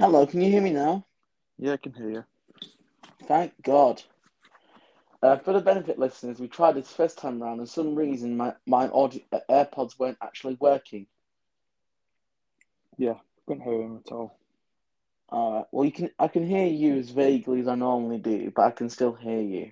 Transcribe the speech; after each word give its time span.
Hello, 0.00 0.26
can 0.26 0.40
you 0.40 0.50
hear 0.50 0.62
me 0.62 0.70
now? 0.70 1.04
Yeah, 1.58 1.74
I 1.74 1.76
can 1.76 1.92
hear 1.92 2.08
you. 2.08 2.24
Thank 3.24 3.52
God. 3.62 4.02
Uh, 5.22 5.36
for 5.36 5.52
the 5.52 5.60
benefit 5.60 5.98
listeners, 5.98 6.40
we 6.40 6.48
tried 6.48 6.76
this 6.76 6.90
first 6.90 7.18
time 7.18 7.42
round, 7.42 7.60
and 7.60 7.68
for 7.68 7.74
some 7.74 7.94
reason 7.94 8.34
my 8.34 8.54
my 8.66 8.88
audio, 8.88 9.20
uh, 9.30 9.40
AirPods 9.50 9.98
weren't 9.98 10.16
actually 10.22 10.56
working. 10.58 11.06
Yeah, 12.96 13.16
couldn't 13.46 13.62
hear 13.62 13.82
him 13.82 14.00
at 14.02 14.10
all. 14.10 14.38
Alright, 15.30 15.66
well 15.70 15.84
you 15.84 15.92
can 15.92 16.08
I 16.18 16.28
can 16.28 16.46
hear 16.46 16.66
you 16.66 16.96
as 16.96 17.10
vaguely 17.10 17.60
as 17.60 17.68
I 17.68 17.74
normally 17.74 18.20
do, 18.20 18.50
but 18.56 18.62
I 18.62 18.70
can 18.70 18.88
still 18.88 19.12
hear 19.12 19.42
you. 19.42 19.70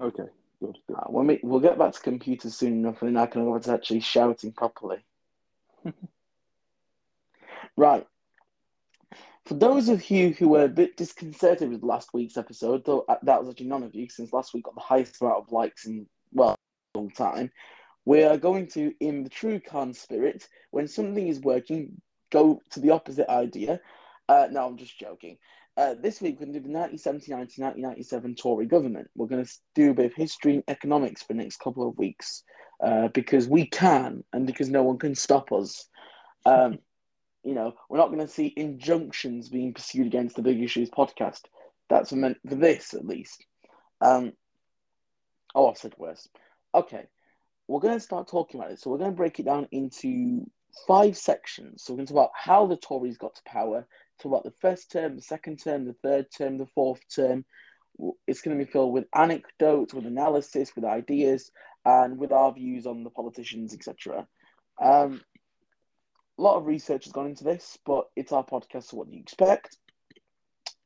Okay, 0.00 0.30
good, 0.60 0.78
good. 0.88 0.96
Uh, 0.96 1.08
when 1.08 1.26
we 1.26 1.40
we'll 1.42 1.60
get 1.60 1.78
back 1.78 1.92
to 1.92 2.00
computers 2.00 2.56
soon 2.56 2.72
enough, 2.72 3.02
and 3.02 3.14
then 3.14 3.22
I 3.22 3.26
can 3.26 3.44
go 3.44 3.58
to 3.58 3.70
actually 3.70 4.00
shouting 4.00 4.52
properly. 4.52 5.04
right. 7.76 8.06
For 9.46 9.54
those 9.54 9.88
of 9.88 10.10
you 10.10 10.30
who 10.30 10.48
were 10.48 10.64
a 10.64 10.68
bit 10.68 10.96
disconcerted 10.96 11.70
with 11.70 11.84
last 11.84 12.12
week's 12.12 12.36
episode, 12.36 12.84
though 12.84 13.04
uh, 13.08 13.14
that 13.22 13.38
was 13.38 13.48
actually 13.48 13.68
none 13.68 13.84
of 13.84 13.94
you, 13.94 14.08
since 14.08 14.32
last 14.32 14.52
week 14.52 14.64
got 14.64 14.74
the 14.74 14.80
highest 14.80 15.22
amount 15.22 15.44
of 15.44 15.52
likes 15.52 15.86
in 15.86 16.06
well 16.32 16.56
a 16.94 16.98
long 16.98 17.10
time, 17.10 17.52
we 18.04 18.24
are 18.24 18.36
going 18.36 18.66
to, 18.68 18.92
in 18.98 19.22
the 19.22 19.30
true 19.30 19.60
Khan 19.60 19.94
spirit, 19.94 20.48
when 20.72 20.88
something 20.88 21.28
is 21.28 21.40
working, 21.40 22.00
go 22.32 22.60
to 22.70 22.80
the 22.80 22.90
opposite 22.90 23.28
idea. 23.28 23.80
Uh, 24.28 24.48
no, 24.50 24.66
I'm 24.66 24.78
just 24.78 24.98
joking. 24.98 25.38
Uh, 25.76 25.94
this 25.94 26.20
week 26.20 26.40
we're 26.40 26.46
going 26.46 26.54
to 26.54 26.60
do 26.60 26.66
the 26.66 26.78
1979 26.78 27.36
to 27.36 27.62
1997 27.62 28.34
Tory 28.34 28.66
government. 28.66 29.08
We're 29.14 29.28
going 29.28 29.44
to 29.44 29.52
do 29.76 29.92
a 29.92 29.94
bit 29.94 30.06
of 30.06 30.14
history 30.14 30.54
and 30.54 30.64
economics 30.66 31.22
for 31.22 31.34
the 31.34 31.42
next 31.42 31.60
couple 31.60 31.88
of 31.88 31.96
weeks 31.96 32.42
uh, 32.82 33.08
because 33.08 33.46
we 33.46 33.66
can 33.66 34.24
and 34.32 34.44
because 34.44 34.70
no 34.70 34.82
one 34.82 34.98
can 34.98 35.14
stop 35.14 35.52
us. 35.52 35.86
Um, 36.44 36.78
you 37.46 37.54
know, 37.54 37.74
we're 37.88 37.98
not 37.98 38.08
going 38.08 38.26
to 38.26 38.28
see 38.28 38.52
injunctions 38.56 39.48
being 39.48 39.72
pursued 39.72 40.08
against 40.08 40.34
the 40.34 40.42
Big 40.42 40.60
Issues 40.60 40.90
podcast. 40.90 41.42
That's 41.88 42.12
meant 42.12 42.38
for 42.46 42.56
this, 42.56 42.92
at 42.92 43.06
least. 43.06 43.46
Um, 44.00 44.32
oh, 45.54 45.70
I 45.70 45.74
said 45.74 45.94
worse. 45.96 46.28
Okay, 46.74 47.06
we're 47.68 47.80
going 47.80 47.94
to 47.94 48.00
start 48.00 48.28
talking 48.28 48.58
about 48.58 48.72
it. 48.72 48.80
So 48.80 48.90
we're 48.90 48.98
going 48.98 49.12
to 49.12 49.16
break 49.16 49.38
it 49.38 49.46
down 49.46 49.68
into 49.70 50.44
five 50.88 51.16
sections. 51.16 51.84
So 51.84 51.92
we're 51.92 51.98
going 51.98 52.06
to 52.08 52.14
talk 52.14 52.24
about 52.24 52.32
how 52.34 52.66
the 52.66 52.76
Tories 52.76 53.16
got 53.16 53.36
to 53.36 53.42
power, 53.46 53.86
talk 54.20 54.32
about 54.32 54.44
the 54.44 54.58
first 54.60 54.90
term, 54.90 55.14
the 55.14 55.22
second 55.22 55.62
term, 55.62 55.84
the 55.84 55.94
third 56.02 56.26
term, 56.36 56.58
the 56.58 56.66
fourth 56.74 57.00
term. 57.14 57.44
It's 58.26 58.42
going 58.42 58.58
to 58.58 58.64
be 58.64 58.70
filled 58.70 58.92
with 58.92 59.06
anecdotes, 59.14 59.94
with 59.94 60.04
analysis, 60.04 60.74
with 60.74 60.84
ideas, 60.84 61.52
and 61.84 62.18
with 62.18 62.32
our 62.32 62.52
views 62.52 62.86
on 62.86 63.04
the 63.04 63.10
politicians, 63.10 63.72
etc. 63.72 64.26
Um, 64.82 65.20
a 66.38 66.42
lot 66.42 66.56
of 66.56 66.66
research 66.66 67.04
has 67.04 67.12
gone 67.12 67.26
into 67.26 67.44
this, 67.44 67.78
but 67.84 68.08
it's 68.14 68.32
our 68.32 68.44
podcast, 68.44 68.84
so 68.84 68.98
what 68.98 69.08
do 69.08 69.14
you 69.14 69.20
expect? 69.20 69.76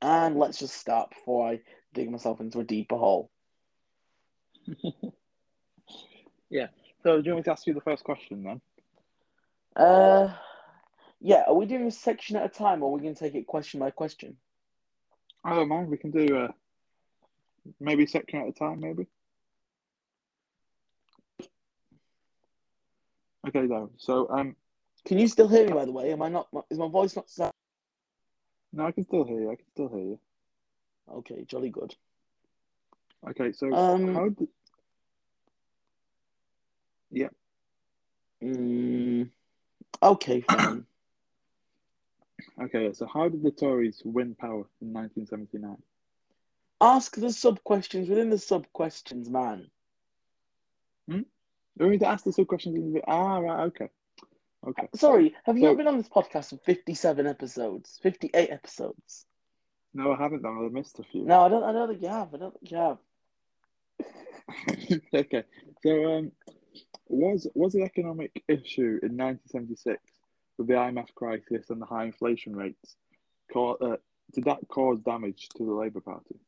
And 0.00 0.38
let's 0.38 0.58
just 0.58 0.76
start 0.76 1.10
before 1.10 1.48
I 1.48 1.60
dig 1.92 2.10
myself 2.10 2.40
into 2.40 2.60
a 2.60 2.64
deeper 2.64 2.96
hole. 2.96 3.30
yeah. 6.50 6.68
So, 7.02 7.20
do 7.20 7.26
you 7.26 7.34
want 7.34 7.40
me 7.40 7.42
to 7.44 7.52
ask 7.52 7.66
you 7.66 7.74
the 7.74 7.80
first 7.80 8.04
question 8.04 8.44
then? 8.44 8.60
Uh, 9.76 10.32
yeah. 11.20 11.44
Are 11.48 11.54
we 11.54 11.66
doing 11.66 11.86
a 11.86 11.90
section 11.90 12.36
at 12.36 12.44
a 12.44 12.48
time, 12.48 12.82
or 12.82 12.90
are 12.90 12.92
we 12.92 13.00
going 13.00 13.14
to 13.14 13.20
take 13.20 13.34
it 13.34 13.46
question 13.46 13.80
by 13.80 13.90
question? 13.90 14.36
I 15.44 15.54
don't 15.54 15.68
mind. 15.68 15.88
We 15.88 15.96
can 15.98 16.10
do 16.10 16.36
uh, 16.36 16.48
maybe 17.80 18.06
section 18.06 18.40
at 18.40 18.48
a 18.48 18.52
time, 18.52 18.80
maybe. 18.80 19.06
Okay, 23.48 23.66
though. 23.66 23.90
So, 23.96 24.28
um, 24.30 24.54
can 25.04 25.18
you 25.18 25.28
still 25.28 25.48
hear 25.48 25.66
me? 25.66 25.72
By 25.72 25.84
the 25.84 25.92
way, 25.92 26.12
am 26.12 26.22
I 26.22 26.28
not? 26.28 26.48
Is 26.70 26.78
my 26.78 26.88
voice 26.88 27.16
not 27.16 27.30
sound? 27.30 27.52
No, 28.72 28.86
I 28.86 28.92
can 28.92 29.04
still 29.04 29.24
hear 29.24 29.40
you. 29.40 29.50
I 29.50 29.56
can 29.56 29.66
still 29.72 29.88
hear 29.88 29.98
you. 29.98 30.20
Okay, 31.12 31.44
jolly 31.44 31.70
good. 31.70 31.94
Okay, 33.28 33.52
so 33.52 33.74
Um, 33.74 34.14
how 34.14 34.28
did? 34.28 34.48
Yeah. 37.10 37.28
Mm, 38.42 39.30
okay, 40.02 40.40
fine. 40.48 40.86
Okay, 42.62 42.92
so 42.92 43.06
how 43.06 43.28
did 43.28 43.42
the 43.42 43.50
Tories 43.50 44.02
win 44.04 44.34
power 44.34 44.66
in 44.80 44.92
1979? 44.92 45.76
Ask 46.80 47.16
the 47.16 47.32
sub 47.32 47.62
questions 47.64 48.08
within 48.08 48.30
the 48.30 48.38
sub 48.38 48.66
questions, 48.72 49.28
man. 49.28 49.70
You 51.80 51.86
want 51.86 51.92
me 51.92 51.98
to 52.00 52.08
ask 52.08 52.24
the 52.24 52.32
sub 52.32 52.46
questions 52.46 52.76
in 52.76 52.92
the 52.92 53.02
Ah, 53.06 53.38
right. 53.38 53.64
Okay. 53.68 53.88
Okay. 54.66 54.88
Sorry, 54.94 55.34
have 55.44 55.56
you 55.56 55.62
So- 55.64 55.68
not 55.68 55.76
been 55.78 55.86
on 55.88 55.96
this 55.96 56.08
podcast 56.08 56.50
for 56.50 56.58
57 56.58 57.26
episodes? 57.26 57.98
58 58.02 58.50
episodes? 58.50 59.26
No, 59.94 60.12
I 60.12 60.16
haven't 60.16 60.42
done. 60.42 60.58
I 60.64 60.68
missed 60.68 60.98
a 60.98 61.02
few. 61.02 61.24
No, 61.24 61.40
I 61.42 61.48
don't 61.48 61.64
I 61.64 61.72
don't 61.72 61.88
think 61.88 62.02
you 62.02 62.08
have. 62.08 62.32
I 62.34 62.38
don't 62.38 62.52
think 62.60 62.70
you 62.70 62.76
have. 62.76 62.98
okay. 65.14 65.44
So, 65.82 66.12
um, 66.18 66.32
was 67.08 67.46
was 67.54 67.72
the 67.72 67.82
economic 67.82 68.42
issue 68.48 68.98
in 69.02 69.16
1976 69.16 70.00
with 70.58 70.66
the 70.68 70.74
IMF 70.74 71.12
crisis 71.14 71.70
and 71.70 71.80
the 71.80 71.86
high 71.86 72.04
inflation 72.04 72.54
rates, 72.54 72.96
ca- 73.52 73.72
uh, 73.72 73.96
did 74.32 74.44
that 74.44 74.58
cause 74.68 75.00
damage 75.00 75.48
to 75.56 75.64
the 75.64 75.72
Labour 75.72 76.00
Party? 76.00 76.38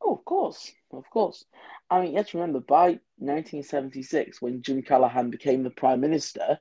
Oh, 0.00 0.12
of 0.14 0.24
course, 0.24 0.72
of 0.92 1.08
course. 1.10 1.44
I 1.90 2.00
mean, 2.00 2.12
you 2.12 2.18
have 2.18 2.28
to 2.28 2.38
remember, 2.38 2.60
by 2.60 3.00
1976, 3.16 4.40
when 4.40 4.62
Jim 4.62 4.82
Callaghan 4.82 5.30
became 5.30 5.64
the 5.64 5.70
Prime 5.70 6.00
Minister, 6.00 6.60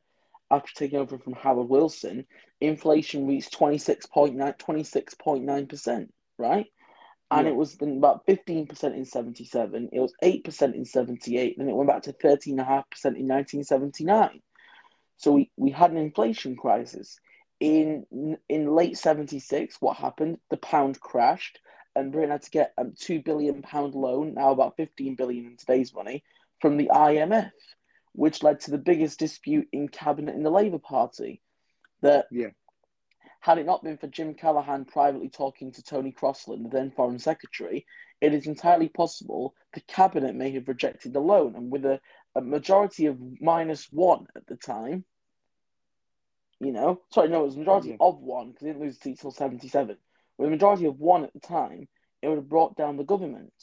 after 0.52 0.72
taking 0.74 1.00
over 1.00 1.18
from 1.18 1.34
Harold 1.34 1.70
Wilson, 1.70 2.26
inflation 2.62 3.28
reached 3.28 3.58
26.9, 3.58 4.58
26.9%, 4.58 6.10
right? 6.38 6.68
And 7.32 7.48
Yeah. 7.48 7.52
it 7.52 7.56
was 7.56 7.76
then 7.76 7.98
about 7.98 8.26
15% 8.26 8.96
in 8.96 9.06
77, 9.06 9.90
it 9.92 10.00
was 10.00 10.14
8% 10.24 10.76
in 10.76 10.86
78, 10.86 11.56
then 11.58 11.70
it 11.70 11.76
went 11.76 11.90
back 11.90 12.04
to 12.04 12.14
13.5% 12.14 13.18
in 13.18 13.28
1979. 13.28 14.42
So 15.18 15.34
we, 15.34 15.52
we 15.58 15.72
had 15.72 15.92
an 15.92 15.98
inflation 15.98 16.56
crisis. 16.56 17.20
In 17.60 18.06
in 18.48 18.68
late 18.68 18.98
76, 18.98 19.78
what 19.82 19.98
happened? 19.98 20.38
The 20.50 20.58
pound 20.58 21.00
crashed 21.00 21.60
and 21.96 22.12
Britain 22.12 22.30
had 22.32 22.44
to 22.44 22.52
get 22.52 22.74
a 22.78 22.86
two 23.00 23.22
billion 23.22 23.64
pound 23.64 23.96
loan, 23.96 24.36
now 24.36 24.52
about 24.52 24.78
15 24.78 25.16
billion 25.16 25.46
in 25.48 25.58
today's 25.58 25.94
money, 25.94 26.24
from 26.62 26.78
the 26.78 26.92
IMF, 26.94 27.52
which 28.18 28.42
led 28.42 28.60
to 28.60 28.72
the 28.72 28.78
biggest 28.78 29.20
dispute 29.20 29.68
in 29.72 29.88
cabinet 29.88 30.36
in 30.36 30.42
the 30.42 30.50
Labour 30.50 30.80
Party. 30.80 31.42
That 32.02 32.28
Yeah. 32.32 32.50
had 33.40 33.60
it 33.60 33.66
not 33.66 33.84
been 33.84 33.98
for 33.98 34.08
Jim 34.08 34.34
Callaghan 34.34 34.86
privately 34.86 35.30
talking 35.30 35.72
to 35.72 35.84
Tony 35.84 36.12
Crosland, 36.12 36.64
the 36.64 36.70
then 36.70 36.92
Foreign 36.92 37.20
Secretary, 37.20 37.86
it 38.20 38.34
is 38.34 38.48
entirely 38.48 38.90
possible 38.90 39.56
the 39.74 39.82
cabinet 39.82 40.36
may 40.36 40.52
have 40.52 40.68
rejected 40.68 41.14
the 41.14 41.20
loan, 41.20 41.56
and 41.56 41.72
with 41.72 41.86
a, 41.86 42.02
a 42.36 42.42
majority 42.42 43.06
of 43.06 43.20
minus 43.40 43.92
one 43.92 44.26
at 44.36 44.48
the 44.48 44.58
time. 44.58 45.06
You 46.60 46.72
know, 46.72 47.02
sorry, 47.12 47.30
no, 47.30 47.42
it 47.42 47.46
was 47.46 47.56
a 47.56 47.60
majority 47.60 47.90
Yeah. 47.90 47.98
of 48.00 48.20
one 48.20 48.48
because 48.52 48.64
it 48.64 48.74
didn't 48.74 48.82
lose 48.82 49.00
seats 49.00 49.22
till 49.22 49.32
77 49.32 49.98
with 50.38 50.48
a 50.48 50.52
majority 50.52 50.86
of 50.86 51.00
one 51.00 51.24
at 51.24 51.34
the 51.34 51.40
time, 51.40 51.88
it 52.22 52.28
would 52.28 52.38
have 52.38 52.50
brought 52.50 52.76
down 52.76 52.98
the 52.98 53.04
government. 53.04 53.54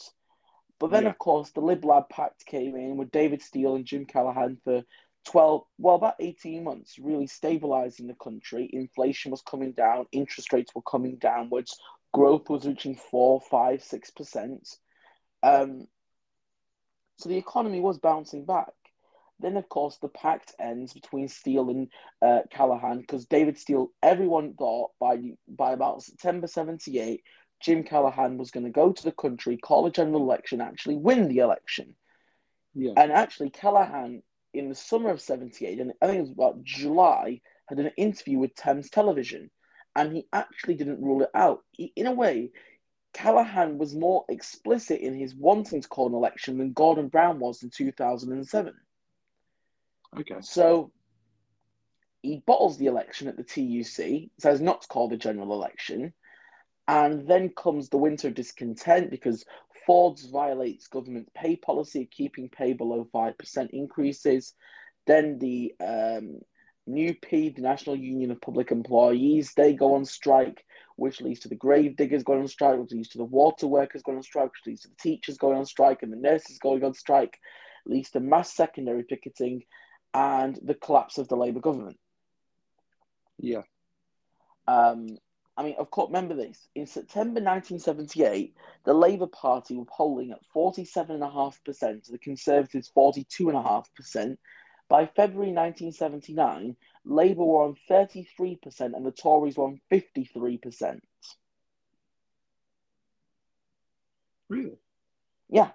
But 0.85 0.91
then, 0.91 1.05
Yeah. 1.05 1.09
of 1.09 1.19
course, 1.19 1.51
the 1.51 1.63
Lib 1.63 1.83
Lab 1.83 2.11
Pact 2.11 2.45
came 2.45 2.77
in 2.77 2.99
with 2.99 3.11
David 3.11 3.41
Steel 3.41 3.75
and 3.75 3.87
Jim 3.87 4.05
Callaghan 4.05 4.59
for 4.65 4.85
12, 5.25 5.67
well, 5.79 5.95
about 5.95 6.17
18 6.21 6.63
months, 6.63 6.99
really 6.99 7.27
stabilizing 7.27 8.07
the 8.07 8.15
country. 8.17 8.69
Inflation 8.71 9.31
was 9.31 9.41
coming 9.41 9.73
down, 9.73 10.05
interest 10.13 10.53
rates 10.53 10.75
were 10.75 10.83
coming 10.83 11.17
downwards, 11.17 11.81
growth 12.13 12.51
was 12.51 12.67
reaching 12.67 12.97
4, 12.97 13.41
5, 13.41 13.83
6%. 13.83 14.79
Um, 15.43 15.89
so 17.17 17.31
the 17.31 17.39
economy 17.39 17.81
was 17.81 17.97
bouncing 17.97 18.45
back. 18.45 18.75
Then, 19.41 19.57
of 19.57 19.67
course, 19.71 19.97
the 19.97 20.09
pact 20.09 20.55
ends 20.61 20.93
between 20.93 21.29
Steel 21.29 21.71
and 21.71 21.91
uh, 22.21 22.43
Callaghan 22.51 23.01
because 23.01 23.25
David 23.25 23.57
Steel, 23.57 23.89
everyone 24.03 24.53
thought 24.53 24.91
by 25.01 25.17
by 25.49 25.73
about 25.73 26.03
September 26.03 26.47
78, 26.47 27.23
Jim 27.61 27.83
Callaghan 27.83 28.37
was 28.37 28.51
going 28.51 28.65
to 28.65 28.71
go 28.71 28.93
to 28.93 29.03
the 29.03 29.13
country, 29.13 29.57
call 29.57 29.87
a 29.87 29.91
general 29.91 30.23
election, 30.23 30.61
actually 30.61 30.97
win 30.97 31.29
the 31.29 31.39
election. 31.39 31.95
Yeah. 32.75 32.93
And 32.97 33.13
actually, 33.13 33.51
Callaghan, 33.51 34.23
in 34.53 34.69
the 34.69 34.75
summer 34.75 35.11
of 35.11 35.21
78, 35.21 35.81
and 35.81 35.93
I 36.03 36.07
think 36.07 36.19
it 36.19 36.23
was 36.23 36.31
about 36.31 36.63
July, 36.63 37.41
had 37.67 37.79
an 37.79 37.91
interview 37.97 38.39
with 38.39 38.55
Thames 38.55 38.91
Television. 38.91 39.51
And 39.97 40.13
he 40.13 40.27
actually 40.33 40.75
didn't 40.75 41.03
rule 41.03 41.23
it 41.23 41.31
out. 41.35 41.63
He, 41.71 41.93
in 41.95 42.07
a 42.07 42.13
way, 42.13 42.51
Callaghan 43.13 43.79
was 43.79 43.95
more 43.95 44.25
explicit 44.29 45.01
in 45.01 45.15
his 45.15 45.35
wanting 45.35 45.81
to 45.81 45.89
call 45.89 46.09
an 46.09 46.15
election 46.15 46.59
than 46.59 46.73
Gordon 46.73 47.09
Brown 47.09 47.39
was 47.39 47.63
in 47.63 47.71
2007. 47.71 48.75
Okay. 50.19 50.35
So 50.41 50.91
he 52.23 52.43
bottles 52.45 52.77
the 52.77 52.87
election 52.87 53.29
at 53.29 53.37
the 53.37 53.45
TUC, 53.45 54.31
says 54.39 54.61
not 54.61 54.83
to 54.83 54.89
call 54.89 55.09
the 55.09 55.17
general 55.17 55.53
election, 55.53 56.13
and 56.87 57.27
then 57.27 57.51
comes 57.51 57.89
the 57.89 57.97
winter 57.97 58.29
of 58.29 58.35
discontent 58.35 59.11
because 59.11 59.45
Ford's 59.87 60.27
violates 60.27 60.87
government 60.89 61.33
pay 61.35 61.57
policy 61.57 62.03
of 62.03 62.11
keeping 62.11 62.49
pay 62.49 62.73
below 62.73 63.07
5% 63.15 63.71
increases. 63.71 64.55
Then 65.07 65.39
the 65.39 65.75
um, 65.81 66.41
NUPE, 66.87 67.57
the 67.57 67.63
National 67.63 67.97
Union 67.97 68.31
of 68.31 68.41
Public 68.41 68.71
Employees, 68.71 69.53
they 69.55 69.73
go 69.75 69.95
on 69.95 70.05
strike. 70.05 70.65
which 70.97 71.21
leads 71.21 71.41
to 71.41 71.49
the 71.49 71.57
grave 71.57 71.97
diggers 71.97 72.23
going 72.23 72.41
on 72.41 72.49
strike, 72.49 72.79
which 72.79 72.93
leads 72.93 73.09
to 73.09 73.19
the 73.19 73.25
water 73.25 73.67
workers 73.67 74.03
going 74.03 74.19
on 74.19 74.23
strike, 74.23 74.53
which 74.53 74.67
leads 74.67 74.83
to 74.83 74.89
the 74.89 74.97
teachers 74.97 75.39
going 75.39 75.59
on 75.59 75.67
strike 75.67 76.03
and 76.03 76.13
the 76.13 76.17
nurses 76.17 76.59
going 76.59 76.85
on 76.85 76.95
strike, 76.95 77.39
leads 77.87 78.11
to 78.11 78.21
mass 78.21 78.55
secondary 78.55 79.03
picketing 79.03 79.65
and 80.13 80.59
the 80.63 80.75
collapse 80.75 81.19
of 81.19 81.27
the 81.29 81.37
Labour 81.37 81.61
government. 81.61 81.99
Yeah. 83.39 83.63
Um, 84.69 85.19
I 85.57 85.63
mean, 85.63 85.77
of 85.79 85.91
course, 85.91 86.09
remember 86.09 86.35
this. 86.35 86.69
In 86.75 86.87
September 86.87 87.41
1978, 87.41 88.55
the 88.85 88.93
Labour 88.93 89.29
Party 89.29 89.77
were 89.77 89.85
polling 89.85 90.33
at 90.33 90.41
47.5%, 90.55 92.11
the 92.11 92.19
Conservatives 92.19 92.91
42.5%. 92.97 94.37
By 94.89 95.07
February 95.07 95.53
1979, 95.53 96.77
Labour 97.05 97.45
were 97.45 97.65
on 97.65 97.77
33% 97.89 98.81
and 98.81 99.07
the 99.07 99.13
Tories 99.13 99.57
were 99.57 99.65
on 99.65 99.81
53%. 99.91 101.01
Really? 104.49 104.79
Yeah. 105.49 105.71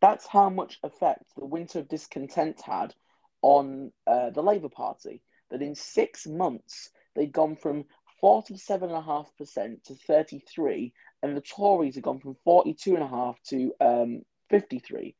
That's 0.00 0.26
how 0.26 0.48
much 0.48 0.78
effect 0.82 1.24
the 1.36 1.44
winter 1.44 1.80
of 1.80 1.88
discontent 1.88 2.60
had 2.60 2.94
on 3.42 3.92
uh, 4.06 4.30
the 4.30 4.42
Labour 4.42 4.68
Party. 4.68 5.22
That 5.50 5.62
in 5.62 5.74
six 5.74 6.26
months, 6.26 6.90
they'd 7.14 7.32
gone 7.32 7.56
from 7.56 7.84
47.5% 8.22 9.84
to 9.84 9.94
33 9.94 10.92
and 11.22 11.36
the 11.36 11.40
Tories 11.40 11.94
had 11.94 12.04
gone 12.04 12.20
from 12.20 12.36
42.5 12.46 13.36
to 13.48 13.72
um, 13.80 14.22
53. 14.50 15.14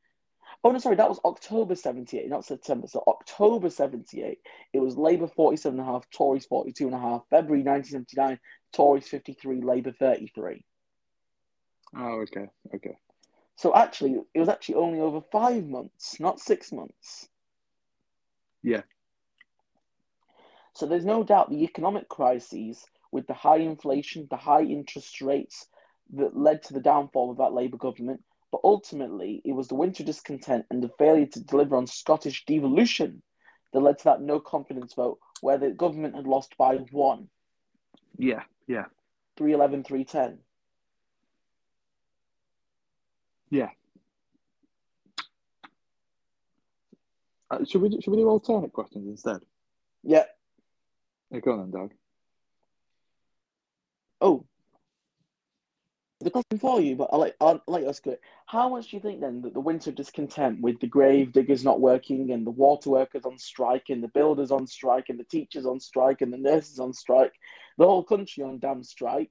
Oh 0.65 0.71
no, 0.71 0.79
sorry, 0.79 0.97
that 0.97 1.09
was 1.09 1.21
October 1.25 1.75
78, 1.75 2.29
not 2.29 2.45
September. 2.45 2.89
So 2.89 3.05
October 3.07 3.71
78, 3.71 4.39
it 4.73 4.81
was 4.81 4.97
Labour 4.97 5.29
47.5, 5.29 6.05
Tories 6.13 6.47
42.5, 6.47 7.23
February 7.31 7.63
1979, 7.63 8.41
Tories 8.73 9.07
53, 9.07 9.61
Labour 9.63 9.93
33. 9.93 10.65
Oh, 11.97 12.21
okay, 12.23 12.47
okay. 12.75 12.97
So 13.57 13.75
actually, 13.75 14.17
it 14.35 14.41
was 14.41 14.49
actually 14.49 14.77
only 14.77 15.01
over 15.01 15.21
five 15.33 15.67
months, 15.67 16.19
not 16.21 16.41
six 16.41 16.73
months. 16.73 17.29
Yeah. 18.63 18.83
So 20.79 20.87
there's 20.87 21.05
no 21.05 21.25
doubt 21.25 21.51
the 21.51 21.65
economic 21.65 22.09
crises 22.09 22.87
with 23.11 23.27
the 23.27 23.35
high 23.35 23.57
inflation, 23.57 24.29
the 24.31 24.37
high 24.37 24.63
interest 24.63 25.21
rates 25.21 25.67
that 26.13 26.37
led 26.37 26.63
to 26.63 26.73
the 26.73 26.79
downfall 26.81 27.33
of 27.33 27.39
that 27.39 27.53
Labour 27.53 27.79
government. 27.79 28.23
But 28.53 28.61
ultimately, 28.63 29.43
it 29.45 29.55
was 29.55 29.67
the 29.67 29.75
winter 29.75 30.05
discontent 30.05 30.67
and 30.71 30.81
the 30.81 30.93
failure 30.97 31.27
to 31.27 31.43
deliver 31.43 31.75
on 31.75 31.89
Scottish 31.89 32.45
devolution 32.45 33.23
that 33.73 33.81
led 33.81 33.99
to 33.99 34.05
that 34.05 34.23
no 34.23 34.39
confidence 34.39 34.95
vote, 34.95 35.19
where 35.41 35.59
the 35.59 35.71
government 35.71 36.15
had 36.15 36.29
lost 36.29 36.57
by 36.57 36.77
one. 36.93 37.29
Yeah, 38.17 38.45
yeah. 38.69 38.85
311, 39.37 39.83
310. 39.83 40.39
Yeah. 43.51 43.71
Uh, 47.51 47.65
should 47.65 47.83
we 47.83 47.91
should 48.01 48.13
we 48.13 48.19
do 48.19 48.29
alternate 48.29 48.73
questions 48.73 49.09
instead? 49.09 49.41
Yeah. 50.05 50.23
Yeah, 51.31 51.41
go 51.41 51.53
on 51.53 51.59
then, 51.59 51.71
Doug. 51.71 51.95
Oh. 54.21 54.45
The 56.21 56.31
question 56.31 56.59
for 56.59 56.81
you, 56.81 56.97
but 56.97 57.11
I'll 57.13 57.21
let, 57.21 57.37
I'll 57.41 57.63
let 57.69 57.83
you 57.83 57.89
ask 57.89 58.05
it. 58.09 58.21
How 58.47 58.69
much 58.69 58.91
do 58.91 58.97
you 58.97 59.03
think 59.03 59.21
then 59.21 59.43
that 59.43 59.55
the 59.55 59.61
winter 59.61 59.93
discontent 59.93 60.61
with 60.61 60.81
the 60.81 60.89
grave 60.89 61.33
diggers 61.33 61.63
not 61.63 61.81
working 61.81 62.33
and 62.33 62.45
the 62.45 62.51
water 62.51 62.91
workers 62.91 63.25
on 63.25 63.39
strike 63.39 63.85
and 63.89 64.03
the 64.03 64.09
builders 64.09 64.51
on 64.51 64.67
strike 64.67 65.11
and 65.11 65.21
the 65.21 65.25
teachers 65.25 65.65
on 65.65 65.79
strike 65.79 66.21
and 66.21 66.33
the 66.33 66.39
nurses 66.39 66.81
on 66.81 66.93
strike, 66.93 67.35
the 67.77 67.87
whole 67.87 68.03
country 68.03 68.43
on 68.43 68.59
damn 68.59 68.83
strike, 68.83 69.31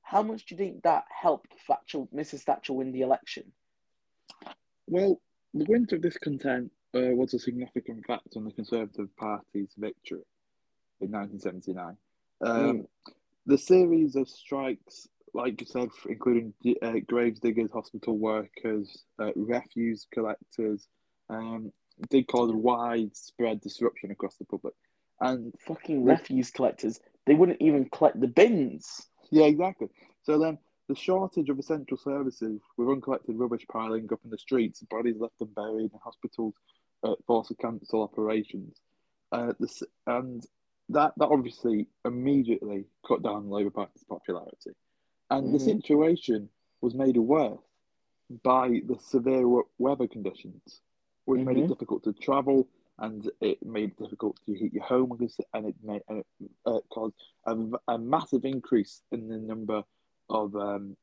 how 0.00 0.22
much 0.22 0.46
do 0.46 0.54
you 0.54 0.58
think 0.58 0.82
that 0.82 1.04
helped 1.10 1.54
Thatcher, 1.66 2.04
Mrs. 2.14 2.44
Thatcher 2.44 2.72
win 2.72 2.92
the 2.92 3.02
election? 3.02 3.52
Well, 4.86 5.20
the 5.52 5.66
winter 5.66 5.96
of 5.96 6.02
discontent 6.02 6.72
uh, 6.94 7.12
was 7.12 7.34
a 7.34 7.38
significant 7.38 8.06
factor 8.06 8.38
in 8.38 8.44
the 8.44 8.52
Conservative 8.52 9.14
Party's 9.16 9.74
victory 9.76 10.22
in 11.02 11.10
1979. 11.10 11.96
Um, 12.40 12.82
Mm. 12.82 12.86
The 13.46 13.58
series 13.58 14.14
of 14.16 14.28
strikes, 14.28 15.08
like 15.34 15.60
you 15.60 15.66
said, 15.66 15.88
including 16.08 16.54
uh, 16.80 16.94
graves 17.06 17.40
diggers, 17.40 17.70
hospital 17.72 18.16
workers, 18.16 19.04
uh, 19.18 19.32
refuse 19.34 20.06
collectors, 20.12 20.86
um, 21.28 21.72
did 22.08 22.26
cause 22.28 22.52
widespread 22.52 23.60
disruption 23.60 24.10
across 24.12 24.36
the 24.36 24.44
public. 24.44 24.74
And 25.20 25.52
Fucking 25.66 26.04
refuse 26.04 26.50
collectors. 26.50 27.00
They 27.26 27.34
wouldn't 27.34 27.60
even 27.60 27.88
collect 27.90 28.20
the 28.20 28.28
bins. 28.28 29.08
yeah, 29.30 29.44
exactly. 29.46 29.88
So 30.22 30.38
then 30.38 30.58
the 30.88 30.94
shortage 30.96 31.48
of 31.48 31.58
essential 31.58 31.96
services 31.96 32.60
with 32.76 32.88
uncollected 32.88 33.36
rubbish 33.36 33.64
piling 33.70 34.08
up 34.12 34.20
in 34.24 34.30
the 34.30 34.38
streets, 34.38 34.80
bodies 34.82 35.16
left 35.18 35.34
unburied, 35.40 35.90
and 35.92 36.00
hospitals 36.02 36.54
uh, 37.02 37.14
forced 37.26 37.48
to 37.48 37.54
cancel 37.56 38.02
operations. 38.02 38.76
Uh, 39.32 39.52
the, 39.58 39.66
s- 39.66 39.82
and 40.06 40.44
that, 40.92 41.12
that 41.16 41.26
obviously 41.28 41.86
immediately 42.04 42.84
cut 43.06 43.22
down 43.22 43.48
the 43.48 43.54
Labour 43.54 43.70
Party's 43.70 44.04
popularity. 44.04 44.70
And 45.30 45.52
the 45.52 45.58
Mhm. 45.58 45.64
situation 45.64 46.48
was 46.80 46.94
made 46.94 47.16
worse 47.16 47.60
by 48.42 48.80
the 48.86 48.98
severe 48.98 49.46
weather 49.78 50.06
conditions, 50.06 50.80
which 51.24 51.44
made 51.44 51.58
it 51.58 51.64
Mhm. 51.64 51.68
difficult 51.68 52.02
to 52.04 52.12
travel 52.12 52.68
and 52.98 53.30
it 53.40 53.64
made 53.64 53.90
it 53.90 53.98
difficult 53.98 54.38
to 54.44 54.54
heat 54.54 54.72
your 54.72 54.84
home 54.84 55.10
and 55.54 55.66
it 55.66 55.74
made 55.82 56.02
and 56.08 56.18
it 56.18 56.50
uh, 56.66 56.80
caused 56.90 57.14
a, 57.46 57.56
a 57.88 57.98
massive 57.98 58.44
increase 58.44 59.02
in 59.12 59.28
the 59.28 59.38
number 59.38 59.82
of 60.28 60.54
um, 60.56 60.96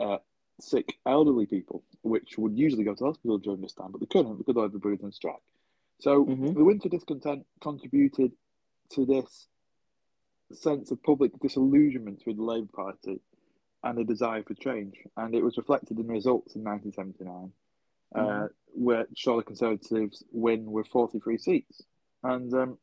uh, 0.00 0.18
sick 0.60 0.98
elderly 1.06 1.46
people, 1.46 1.82
which 2.02 2.38
would 2.38 2.56
usually 2.56 2.84
go 2.84 2.94
to 2.94 3.04
hospital 3.04 3.38
during 3.38 3.60
this 3.60 3.72
time, 3.72 3.90
but 3.90 4.00
they 4.00 4.06
couldn't 4.06 4.36
because 4.38 4.56
everybody 4.56 4.94
was 4.94 5.04
on 5.04 5.12
strike. 5.12 5.42
So 6.00 6.26
Mhm. 6.26 6.54
the 6.54 6.64
winter 6.64 6.88
discontent 6.88 7.46
contributed 7.60 8.32
to 8.94 9.06
this 9.06 9.46
sense 10.52 10.90
of 10.90 11.02
public 11.02 11.32
disillusionment 11.40 12.22
with 12.26 12.36
the 12.36 12.42
Labour 12.42 12.68
Party 12.74 13.20
and 13.84 13.98
a 13.98 14.04
desire 14.04 14.42
for 14.42 14.54
change, 14.54 14.94
and 15.16 15.34
it 15.34 15.42
was 15.42 15.56
reflected 15.56 15.98
in 15.98 16.06
the 16.06 16.12
results 16.12 16.54
in 16.54 16.62
1979, 16.62 17.52
uh, 18.14 18.48
where 18.74 19.06
saw 19.16 19.36
the 19.38 19.42
Conservatives 19.42 20.22
win 20.30 20.70
with 20.70 20.86
43 20.86 21.38
seats. 21.38 21.82
And 22.22 22.52
um, 22.54 22.78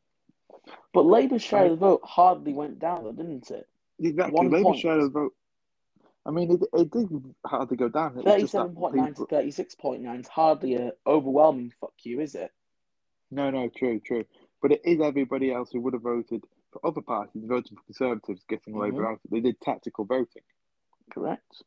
But 0.92 1.06
Labour's 1.06 1.42
share 1.42 1.64
of 1.64 1.70
the 1.70 1.76
vote 1.76 2.00
hardly 2.04 2.52
went 2.52 2.78
down, 2.78 3.04
though, 3.04 3.12
didn't 3.12 3.50
it? 3.50 3.66
exactly, 3.98 4.34
One 4.34 4.50
Labour 4.50 4.64
point. 4.64 4.80
share 4.80 4.98
of 4.98 5.04
the 5.04 5.20
vote. 5.20 5.34
I 6.26 6.32
mean, 6.32 6.52
it, 6.52 6.60
it 6.78 6.90
did 6.90 7.08
hardly 7.46 7.78
go 7.78 7.88
down. 7.88 8.18
It 8.18 8.24
was 8.24 8.24
just 8.24 8.52
that 8.52 8.58
Thirty-seven 8.58 8.74
point 8.74 8.94
nine 8.96 9.14
to 9.14 9.24
thirty-six 9.26 9.74
point 9.74 10.02
nine 10.02 10.20
is 10.20 10.28
hardly 10.28 10.74
a 10.74 10.92
overwhelming 11.06 11.72
fuck 11.80 11.94
you, 12.02 12.20
is 12.20 12.34
it? 12.34 12.52
No, 13.30 13.50
no, 13.50 13.70
true, 13.74 14.00
true. 14.00 14.26
But 14.62 14.72
it 14.72 14.80
is 14.84 15.00
everybody 15.00 15.52
else 15.52 15.70
who 15.72 15.80
would 15.80 15.94
have 15.94 16.02
voted 16.02 16.44
for 16.70 16.84
other 16.84 17.00
parties, 17.00 17.44
voted 17.46 17.76
for 17.76 17.84
Conservatives, 17.84 18.44
getting 18.48 18.76
Labour 18.76 19.02
Mhm. 19.04 19.12
out. 19.12 19.20
They 19.30 19.40
did 19.40 19.60
tactical 19.60 20.04
voting. 20.04 20.42
Correct. 21.10 21.62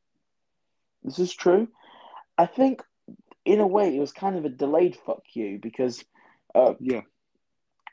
This 1.04 1.20
is 1.20 1.34
true. 1.34 1.68
I 2.38 2.46
think, 2.46 2.84
in 3.46 3.60
a 3.60 3.68
way, 3.68 3.96
it 3.96 4.00
was 4.00 4.14
kind 4.14 4.36
of 4.36 4.46
a 4.46 4.50
delayed 4.50 4.96
fuck 4.96 5.24
you 5.36 5.60
because 5.60 6.06
uh, 6.56 6.76
Yeah, 6.80 7.02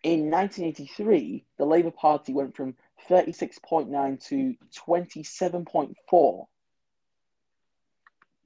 in 0.03 0.31
1983, 0.31 1.45
the 1.57 1.65
Labour 1.65 1.91
Party 1.91 2.33
went 2.35 2.55
from 2.55 2.77
36.9 3.09 4.19
to 4.29 4.55
27.4 4.71 6.49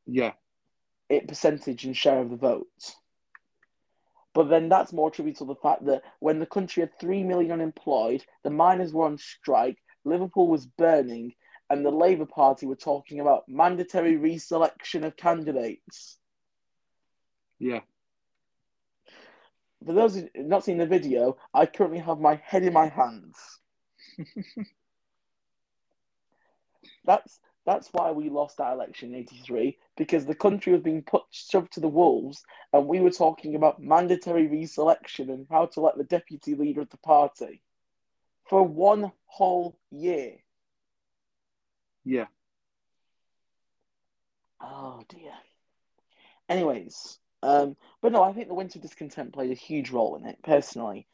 yeah, 0.07 0.33
it 1.09 1.27
percentage 1.29 1.85
and 1.85 1.97
share 1.97 2.21
of 2.21 2.31
the 2.31 2.37
vote. 2.37 2.97
But 4.35 4.49
then 4.51 4.69
that's 4.69 4.93
more 4.93 5.09
attributable 5.09 5.55
to 5.55 5.55
the 5.55 5.69
fact 5.69 5.85
that 5.87 6.03
when 6.21 6.41
the 6.41 6.47
country 6.47 6.83
had 6.83 6.99
3 6.99 7.23
million 7.25 7.53
unemployed, 7.53 8.25
the 8.43 8.51
miners 8.51 8.93
were 8.93 9.07
on 9.07 9.17
strike, 9.19 9.79
Liverpool 10.05 10.49
was 10.49 10.67
burning, 10.67 11.35
and 11.71 11.85
the 11.85 11.91
Labour 11.91 12.27
Party 12.27 12.67
were 12.67 12.77
talking 12.77 13.21
about 13.21 13.49
mandatory 13.49 14.17
reselection 14.17 15.05
of 15.05 15.17
candidates. 15.17 16.19
yeah. 17.59 17.81
For 19.87 19.93
those 19.93 20.15
who 20.17 20.29
have 20.35 20.47
not 20.47 20.65
seen 20.65 20.79
the 20.79 20.87
video, 20.87 21.37
I 21.53 21.67
currently 21.67 22.01
have 22.01 22.19
my 22.19 22.37
head 22.37 22.65
in 22.65 22.73
my 22.73 22.89
hands. 22.89 23.37
That's 27.05 27.41
that's 27.67 27.89
why 27.93 28.11
we 28.13 28.29
lost 28.29 28.59
that 28.59 28.73
election 28.73 29.11
in 29.15 29.21
'83 29.21 29.79
because 29.97 30.27
the 30.27 30.35
country 30.35 30.73
was 30.73 30.83
being 30.83 31.03
put 31.03 31.23
shoved 31.31 31.73
to 31.75 31.81
the 31.81 31.89
wolves, 31.89 32.45
and 32.73 32.87
we 32.87 33.01
were 33.01 33.11
talking 33.11 33.55
about 33.55 33.83
mandatory 33.83 34.49
reselection 34.49 35.31
and 35.33 35.47
how 35.51 35.67
to 35.67 35.81
elect 35.81 35.99
the 35.99 36.05
deputy 36.05 36.55
leader 36.55 36.81
of 36.83 36.91
the 36.91 36.99
party 36.99 37.63
for 38.45 38.63
one 38.63 39.13
whole 39.27 39.79
year. 39.91 40.39
Yeah, 42.05 42.27
Oh 44.61 45.03
dear. 45.09 45.33
Anyways, 46.49 47.19
um, 47.43 47.77
but 48.01 48.13
no, 48.13 48.23
I 48.23 48.33
think 48.33 48.49
the 48.49 48.55
winter 48.55 48.79
discontent 48.79 49.33
played 49.33 49.51
a 49.51 49.55
huge 49.55 49.91
role 49.91 50.17
in 50.17 50.27
it 50.27 50.43
personally, 50.43 51.07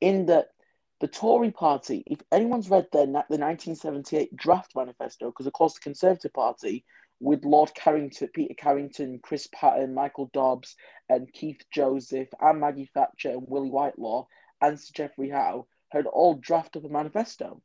in 0.00 0.26
that 0.26 0.48
the 1.00 1.08
Tory 1.08 1.50
party, 1.50 2.02
if 2.06 2.20
anyone's 2.32 2.70
read 2.70 2.88
their, 2.92 3.06
the 3.06 3.12
1978 3.12 4.36
draft 4.36 4.74
manifesto, 4.74 5.26
because 5.26 5.46
of 5.46 5.52
course 5.52 5.74
the 5.74 5.80
Conservative 5.80 6.32
Party, 6.32 6.84
with 7.20 7.44
Lord 7.44 7.72
Carrington, 7.74 8.28
Peter 8.32 8.54
Carrington, 8.54 9.20
Chris 9.22 9.48
Patten, 9.52 9.94
Michael 9.94 10.30
Dobbs, 10.32 10.76
and 11.08 11.32
Keith 11.32 11.62
Joseph, 11.70 12.28
and 12.40 12.60
Maggie 12.60 12.90
Thatcher, 12.94 13.30
and 13.30 13.46
Willie 13.48 13.70
Whitelaw, 13.70 14.26
and 14.60 14.78
Sir 14.78 14.92
Geoffrey 14.94 15.30
Howe, 15.30 15.66
had 15.88 16.06
all 16.06 16.34
drafted 16.34 16.84
a 16.84 16.88
manifesto 16.88 17.60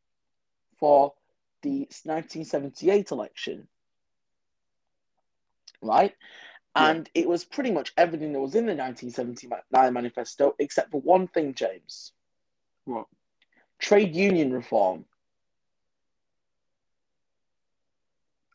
for 0.80 1.14
the 1.62 1.80
1978 2.04 3.12
election. 3.12 3.68
Right? 5.82 6.16
Yeah. 6.76 6.90
And 6.92 7.10
it 7.14 7.28
was 7.28 7.46
pretty 7.46 7.72
much 7.72 7.94
everything 7.98 8.34
that 8.34 8.40
was 8.40 8.56
in 8.56 8.66
the 8.66 8.76
1979 8.76 9.94
manifesto, 9.94 10.56
except 10.58 10.92
for 10.92 11.02
one 11.02 11.28
thing, 11.28 11.54
James 11.54 12.14
What? 12.86 13.08
Trade 13.84 14.16
union 14.16 14.52
reform. 14.52 15.06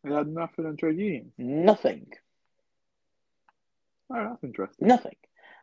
They 0.03 0.15
had 0.15 0.27
nothing 0.27 0.67
on 0.67 0.77
trade 0.77 0.99
unions. 0.99 1.33
Nothing. 1.37 2.07
Oh, 4.11 4.29
that's 4.31 4.43
interesting. 4.43 4.89
Nothing. 4.89 5.17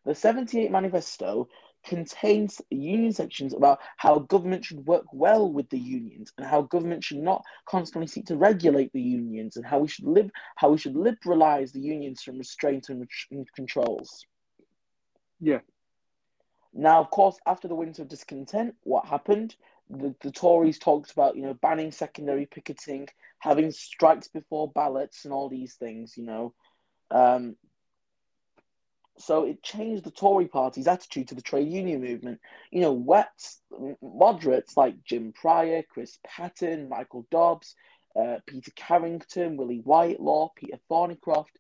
The 0.06 0.14
78 0.14 0.70
manifesto 0.70 1.50
contains 1.84 2.62
union 2.70 3.12
sections 3.12 3.54
about 3.54 3.80
how 3.98 4.20
government 4.20 4.66
should 4.66 4.86
work 4.86 5.06
well 5.12 5.52
with 5.52 5.68
the 5.70 5.80
unions 5.80 6.32
and 6.38 6.46
how 6.46 6.62
government 6.62 7.04
should 7.04 7.18
not 7.18 7.44
constantly 7.68 8.08
seek 8.08 8.26
to 8.26 8.38
regulate 8.38 8.92
the 8.94 9.02
unions 9.02 9.56
and 9.56 9.66
how 9.66 9.80
we 9.80 9.88
should 9.88 10.06
live 10.06 10.30
how 10.56 10.70
we 10.72 10.78
should 10.78 10.96
liberalize 10.96 11.72
the 11.72 11.80
unions 11.80 12.22
from 12.22 12.38
restraint 12.38 12.90
and, 12.90 13.08
and 13.32 13.48
controls. 13.56 14.26
Yeah. 15.40 15.60
Now, 16.78 17.00
of 17.00 17.10
course, 17.10 17.40
after 17.46 17.70
the 17.70 17.76
winter 17.76 18.02
of 18.02 18.10
discontent, 18.10 18.76
what 18.84 19.06
happened? 19.06 19.56
The, 19.90 20.14
the 20.22 20.32
Tories 20.32 20.78
talked 20.78 21.12
about, 21.12 21.38
you 21.38 21.44
know, 21.44 21.54
banning 21.54 21.92
secondary 21.92 22.46
picketing, 22.46 23.08
having 23.40 23.72
strikes 23.72 24.28
before 24.28 24.70
ballots, 24.70 25.24
and 25.24 25.34
all 25.34 25.48
these 25.48 25.76
things, 25.76 26.18
you 26.18 26.26
know. 26.26 26.54
Um, 27.12 27.56
so 29.18 29.46
it 29.46 29.64
changed 29.64 30.04
the 30.04 30.12
Tory 30.12 30.48
party's 30.48 30.88
attitude 30.88 31.30
to 31.30 31.36
the 31.36 31.42
trade 31.42 31.72
union 31.72 32.02
movement. 32.02 32.42
You 32.72 32.82
know, 32.82 32.92
wets, 32.92 33.62
moderates 34.02 34.76
like 34.76 35.02
Jim 35.06 35.32
Prior, 35.32 35.82
Chris 35.82 36.20
Patten, 36.26 36.90
Michael 36.90 37.26
Dobbs, 37.32 37.76
uh, 38.20 38.40
Peter 38.46 38.72
Carrington, 38.76 39.56
Willie 39.56 39.80
Whitelaw, 39.80 40.50
Peter 40.56 40.78
Thorneycroft, 40.90 41.58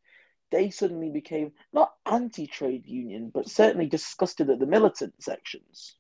they 0.56 0.70
suddenly 0.70 1.10
became 1.10 1.52
not 1.74 1.94
anti 2.06 2.48
trade 2.48 2.86
union, 2.88 3.30
but 3.30 3.50
certainly 3.50 3.88
disgusted 3.88 4.50
at 4.50 4.58
the 4.58 4.66
militant 4.66 5.22
sections. 5.22 5.98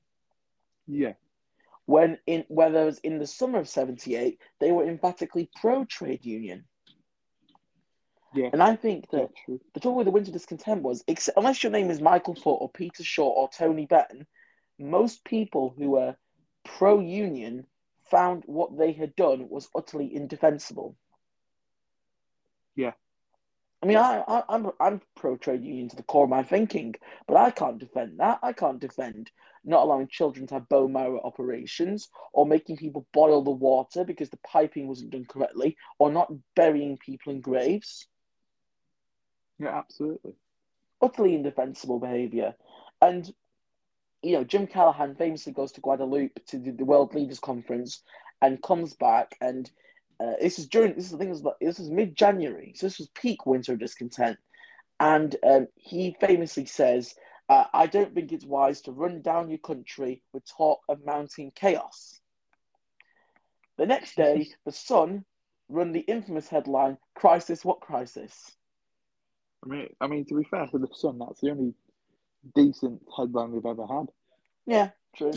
Yeah. 0.87 1.15
When 1.85 2.19
in 2.25 2.45
whereas 2.47 2.99
in 2.99 3.19
the 3.19 3.27
summer 3.27 3.59
of 3.59 3.67
'78 3.67 4.39
they 4.61 4.71
were 4.71 4.87
emphatically 4.87 5.49
pro 5.59 5.83
trade 5.83 6.23
union, 6.23 6.63
Yeah. 8.33 8.49
and 8.53 8.63
I 8.63 8.77
think 8.77 9.09
that 9.09 9.35
true. 9.43 9.59
the 9.73 9.81
trouble 9.81 9.97
with 9.97 10.05
the 10.05 10.11
winter 10.11 10.31
discontent 10.31 10.83
was, 10.83 11.03
ex- 11.05 11.29
unless 11.35 11.61
your 11.61 11.73
name 11.73 11.89
is 11.91 11.99
Michael 11.99 12.35
Foot 12.35 12.61
or 12.61 12.69
Peter 12.69 13.03
Shore 13.03 13.35
or 13.35 13.49
Tony 13.49 13.85
Benn, 13.85 14.25
most 14.79 15.25
people 15.25 15.75
who 15.77 15.89
were 15.91 16.15
pro 16.63 17.01
union 17.01 17.67
found 18.09 18.43
what 18.45 18.77
they 18.77 18.93
had 18.93 19.17
done 19.17 19.49
was 19.49 19.67
utterly 19.75 20.15
indefensible. 20.15 20.95
Yeah. 22.77 22.93
I 23.85 23.87
mean, 23.87 23.97
I, 23.97 24.23
I, 24.27 24.43
I'm 24.49 24.71
I'm 24.81 25.01
pro 25.15 25.37
trade 25.37 25.63
union 25.63 25.89
to 25.89 25.95
the 25.95 26.03
core 26.03 26.25
of 26.25 26.31
my 26.31 26.43
thinking, 26.43 26.95
but 27.27 27.37
I 27.37 27.51
can't 27.51 27.77
defend 27.79 28.19
that. 28.19 28.39
I 28.43 28.51
can't 28.53 28.79
defend 28.81 29.31
not 29.63 29.83
allowing 29.83 30.07
children 30.07 30.47
to 30.47 30.55
have 30.55 30.69
bone 30.69 30.93
marrow 30.93 31.21
operations, 31.23 32.09
or 32.33 32.47
making 32.47 32.77
people 32.77 33.07
boil 33.13 33.43
the 33.43 33.51
water 33.51 34.03
because 34.03 34.31
the 34.31 34.39
piping 34.39 34.87
wasn't 34.87 35.11
done 35.11 35.25
correctly, 35.25 35.77
or 35.99 36.11
not 36.11 36.33
burying 36.55 36.97
people 36.97 37.33
in 37.33 37.41
graves 37.41 38.07
Yeah, 39.59 39.77
absolutely. 39.77 40.35
utterly 41.01 41.35
indefensible 41.35 41.99
behaviour. 41.99 42.55
And 43.01 43.31
you 44.23 44.33
know, 44.33 44.43
Jim 44.43 44.67
Callaghan 44.67 45.15
famously 45.15 45.53
goes 45.53 45.73
to 45.73 45.81
Guadeloupe 45.81 46.43
to 46.47 46.59
the, 46.59 46.71
the 46.71 46.85
World 46.85 47.13
Leaders 47.13 47.39
Conference 47.39 48.03
and 48.41 48.61
comes 48.63 48.95
back 48.95 49.37
and 49.41 49.69
uh, 50.19 50.33
this 50.41 50.59
is 50.59 50.67
during 50.67 50.95
this 50.95 51.05
is 51.05 51.11
the 51.11 51.17
thing 51.17 51.31
is 51.31 51.43
this 51.61 51.79
is 51.79 51.89
mid 51.89 52.15
January, 52.15 52.73
so 52.75 52.85
this 52.85 52.99
was 52.99 53.09
peak 53.09 53.45
winter 53.45 53.75
discontent, 53.75 54.37
and 54.99 55.35
um, 55.43 55.67
he 55.75 56.15
famously 56.19 56.65
says, 56.65 57.15
uh, 57.49 57.65
"I 57.73 57.87
don't 57.87 58.13
think 58.13 58.31
it's 58.31 58.45
wise 58.45 58.81
to 58.81 58.91
run 58.91 59.21
down 59.21 59.49
your 59.49 59.59
country 59.59 60.23
with 60.33 60.45
talk 60.45 60.81
of 60.87 61.05
mounting 61.05 61.51
chaos." 61.53 62.19
The 63.77 63.85
next 63.85 64.15
day, 64.15 64.47
the 64.65 64.71
Sun 64.71 65.25
run 65.67 65.91
the 65.91 65.99
infamous 65.99 66.47
headline, 66.47 66.97
"Crisis? 67.15 67.65
What 67.65 67.81
crisis?" 67.81 68.55
I 69.65 69.69
mean, 69.69 69.87
I 69.99 70.07
mean, 70.07 70.25
to 70.25 70.35
be 70.35 70.43
fair 70.43 70.67
to 70.67 70.77
the 70.77 70.87
Sun, 70.93 71.19
that's 71.19 71.41
the 71.41 71.51
only 71.51 71.73
decent 72.55 73.01
headline 73.17 73.51
we've 73.51 73.65
ever 73.65 73.85
had. 73.85 74.05
Yeah, 74.65 74.89
true. 75.15 75.33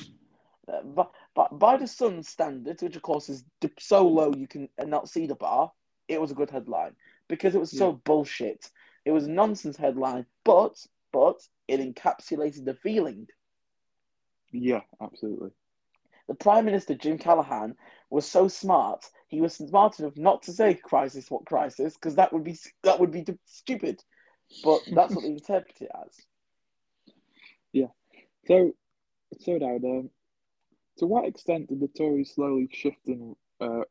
Uh, 0.71 0.83
but, 0.85 1.11
but 1.39 1.57
by 1.57 1.77
the 1.77 1.87
Sun 1.87 2.25
standards, 2.25 2.83
which 2.83 2.97
of 2.97 3.03
course 3.03 3.29
is 3.29 3.45
so 3.79 4.09
low 4.09 4.35
you 4.37 4.49
can 4.49 4.69
not 4.85 5.09
see 5.09 5.29
the 5.29 5.37
bar, 5.37 5.71
it 6.09 6.21
was 6.21 6.33
a 6.33 6.35
good 6.35 6.51
headline 6.51 6.97
because 7.29 7.55
it 7.55 7.61
was 7.61 7.71
so 7.71 7.93
bullshit. 7.93 8.69
It 9.05 9.13
was 9.13 9.27
a 9.27 9.31
nonsense 9.31 9.77
headline, 9.77 10.27
but 10.43 10.85
but 11.13 11.41
it 11.69 11.79
encapsulated 11.79 12.65
the 12.65 12.75
feeling. 12.75 13.29
Yeah, 14.51 14.81
absolutely. 15.01 15.51
The 16.27 16.35
Prime 16.35 16.65
Minister 16.65 16.97
Jim 16.97 17.19
Callaghan 17.19 17.77
was 18.11 18.27
so 18.27 18.49
smart. 18.49 19.05
He 19.29 19.41
was 19.41 19.55
smart 19.55 20.01
enough 20.01 20.17
not 20.17 20.43
to 20.43 20.53
say 20.53 20.75
"crisis, 20.75 21.31
what 21.31 21.47
crisis?" 21.47 21.95
because 21.95 22.17
that 22.17 22.33
would 22.33 22.43
be 22.43 22.59
that 22.83 22.99
would 22.99 23.13
be 23.13 23.25
stupid. 23.45 24.03
But 24.65 24.81
that's 24.91 25.15
what 25.15 25.23
they 25.23 25.31
interpret 25.39 25.83
it 25.83 25.91
as. 26.05 26.17
Yeah. 27.73 27.93
So, 28.49 28.73
so 29.39 29.53
now, 29.59 29.77
um, 29.77 30.11
to 30.99 31.07
what 31.07 31.27
extent 31.27 31.69
did 31.69 31.81
the 31.81 31.89
Tories 31.89 32.33
slowly 32.35 32.69
shifting 32.73 33.37
uh, 33.61 33.83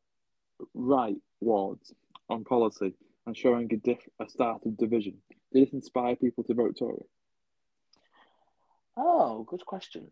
rightwards 0.76 1.92
on 2.28 2.44
policy 2.44 2.94
and 3.26 3.36
showing 3.36 3.72
a, 3.72 3.76
diff- 3.76 4.08
a 4.20 4.28
start 4.28 4.64
of 4.64 4.76
division? 4.76 5.14
Did 5.52 5.68
it 5.68 5.72
inspire 5.72 6.16
people 6.16 6.44
to 6.44 6.54
vote 6.54 6.76
Tory? 6.78 7.04
Oh, 8.96 9.44
good 9.44 9.64
question. 9.64 10.10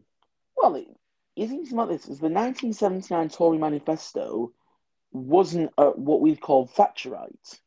Well, 0.57 0.77
it, 0.77 0.87
you 1.35 1.49
think 1.49 1.71
about 1.71 1.89
this: 1.89 2.03
is 2.03 2.21
the 2.21 2.29
1979 2.29 3.29
Tory 3.31 3.59
Manifesto 3.59 4.53
wasn't 5.13 5.73
uh, 5.77 5.91
what 5.91 6.21
we 6.21 6.37
call 6.37 6.67
Thatcherite. 6.69 7.61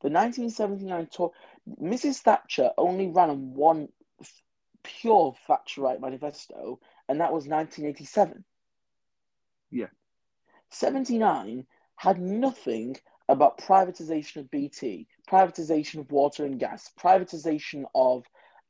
The 0.00 0.10
1979 0.10 1.06
Tory, 1.06 1.32
Mrs. 1.82 2.18
Thatcher 2.18 2.70
only 2.78 3.08
ran 3.08 3.30
on 3.30 3.54
one 3.54 3.88
pure 4.82 5.34
Thatcherite 5.48 6.00
manifesto, 6.00 6.80
and 7.08 7.20
that 7.20 7.32
was 7.32 7.46
1987. 7.46 8.44
Yeah. 9.70 9.86
79 10.70 11.66
had 11.96 12.20
nothing 12.20 12.96
about 13.28 13.58
privatization 13.58 14.36
of 14.36 14.50
BT, 14.50 15.06
privatization 15.28 16.00
of 16.00 16.10
water 16.10 16.44
and 16.44 16.58
gas, 16.58 16.90
privatization 16.98 17.84
of 17.94 18.24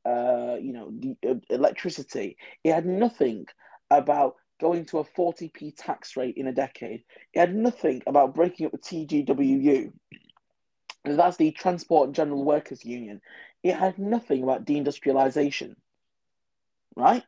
uh, 0.05 0.55
you 0.59 0.73
know, 0.73 0.91
the 0.91 1.15
uh, 1.29 1.35
electricity. 1.49 2.37
It 2.63 2.73
had 2.73 2.85
nothing 2.85 3.45
about 3.91 4.35
going 4.59 4.85
to 4.85 4.99
a 4.99 5.03
40p 5.03 5.73
tax 5.77 6.17
rate 6.17 6.35
in 6.37 6.47
a 6.47 6.53
decade. 6.53 7.03
It 7.33 7.39
had 7.39 7.55
nothing 7.55 8.01
about 8.07 8.35
breaking 8.35 8.67
up 8.67 8.71
the 8.73 8.77
TGWU. 8.77 9.91
That's 11.05 11.37
the 11.37 11.51
Transport 11.51 12.07
and 12.07 12.15
General 12.15 12.43
Workers 12.43 12.83
Union. 12.83 13.21
It 13.63 13.75
had 13.75 13.97
nothing 13.97 14.43
about 14.43 14.65
deindustrialization, 14.65 15.75
right? 16.95 17.23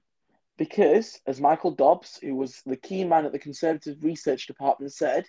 Because, 0.61 1.19
as 1.25 1.41
Michael 1.41 1.71
Dobbs, 1.71 2.19
who 2.21 2.35
was 2.35 2.61
the 2.67 2.77
key 2.77 3.03
man 3.03 3.25
at 3.25 3.31
the 3.31 3.39
Conservative 3.39 4.03
Research 4.03 4.45
Department, 4.45 4.93
said, 4.93 5.25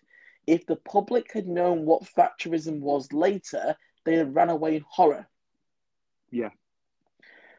if 0.46 0.66
the 0.66 0.76
public 0.76 1.32
had 1.32 1.48
known 1.48 1.86
what 1.86 2.02
Thatcherism 2.02 2.80
was 2.80 3.10
later, 3.14 3.74
they'd 4.04 4.18
have 4.18 4.36
ran 4.36 4.50
away 4.50 4.76
in 4.76 4.84
horror. 4.86 5.26
Yeah. 6.30 6.50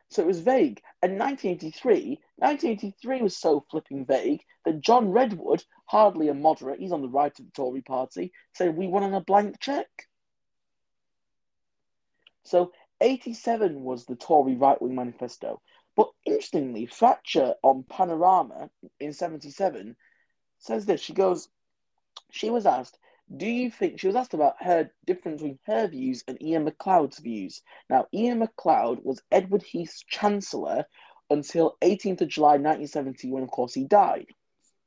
So 0.09 0.21
it 0.21 0.27
was 0.27 0.41
vague. 0.41 0.83
And 1.01 1.13
1983, 1.17 2.19
1983 2.35 3.21
was 3.23 3.35
so 3.35 3.65
flipping 3.71 4.05
vague 4.05 4.43
that 4.65 4.79
John 4.79 5.09
Redwood, 5.09 5.63
hardly 5.85 6.27
a 6.27 6.35
moderate, 6.35 6.79
he's 6.79 6.91
on 6.91 7.01
the 7.01 7.09
right 7.09 7.39
of 7.39 7.43
the 7.43 7.51
Tory 7.53 7.81
party, 7.81 8.33
said 8.53 8.77
we 8.77 8.85
won 8.85 9.01
on 9.01 9.15
a 9.15 9.21
blank 9.21 9.59
check. 9.59 9.87
So 12.43 12.71
87 13.01 13.81
was 13.81 14.05
the 14.05 14.15
Tory 14.15 14.55
right 14.55 14.79
wing 14.79 14.93
manifesto. 14.93 15.59
But 15.95 16.09
interestingly, 16.25 16.85
Thatcher 16.85 17.55
on 17.63 17.83
Panorama 17.83 18.69
in 18.99 19.13
77 19.13 19.95
says 20.59 20.85
this. 20.85 21.01
She 21.01 21.13
goes, 21.13 21.49
she 22.31 22.49
was 22.49 22.65
asked, 22.65 22.97
do 23.35 23.45
you 23.45 23.71
think 23.71 23.99
she 23.99 24.07
was 24.07 24.15
asked 24.15 24.33
about 24.33 24.61
her 24.61 24.91
difference 25.05 25.41
between 25.41 25.59
her 25.65 25.87
views 25.87 26.23
and 26.27 26.41
Ian 26.41 26.65
MacLeod's 26.65 27.19
views? 27.19 27.61
Now, 27.89 28.07
Ian 28.13 28.39
MacLeod 28.39 28.99
was 29.03 29.21
Edward 29.31 29.63
Heath's 29.63 30.03
chancellor 30.03 30.85
until 31.29 31.77
18th 31.81 32.21
of 32.21 32.27
July 32.27 32.57
1970, 32.57 33.31
when, 33.31 33.43
of 33.43 33.49
course, 33.49 33.73
he 33.73 33.85
died, 33.85 34.27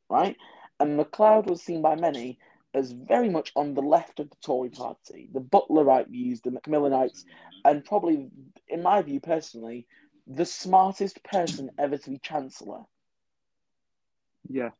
right? 0.09 0.37
And 0.79 0.97
MacLeod 0.97 1.49
was 1.49 1.63
seen 1.63 1.83
by 1.83 1.97
many 1.97 2.39
as 2.75 2.93
very 2.93 3.31
much 3.31 3.53
on 3.57 3.73
the 3.73 3.81
left 3.81 4.21
of 4.21 4.29
the 4.29 4.37
Tory 4.43 4.69
party, 4.69 5.31
the 5.33 5.41
Butlerite 5.41 6.09
views, 6.09 6.43
the 6.43 6.51
Macmillanites, 6.51 7.25
and 7.65 7.85
probably, 7.85 8.29
in 8.69 8.83
my 8.83 9.01
view 9.01 9.19
personally, 9.19 9.87
the 10.27 10.45
smartest 10.47 11.23
person 11.25 11.71
ever 11.79 11.99
to 11.99 12.11
be 12.11 12.19
Chancellor 12.19 12.83
Yeah. 14.49 14.71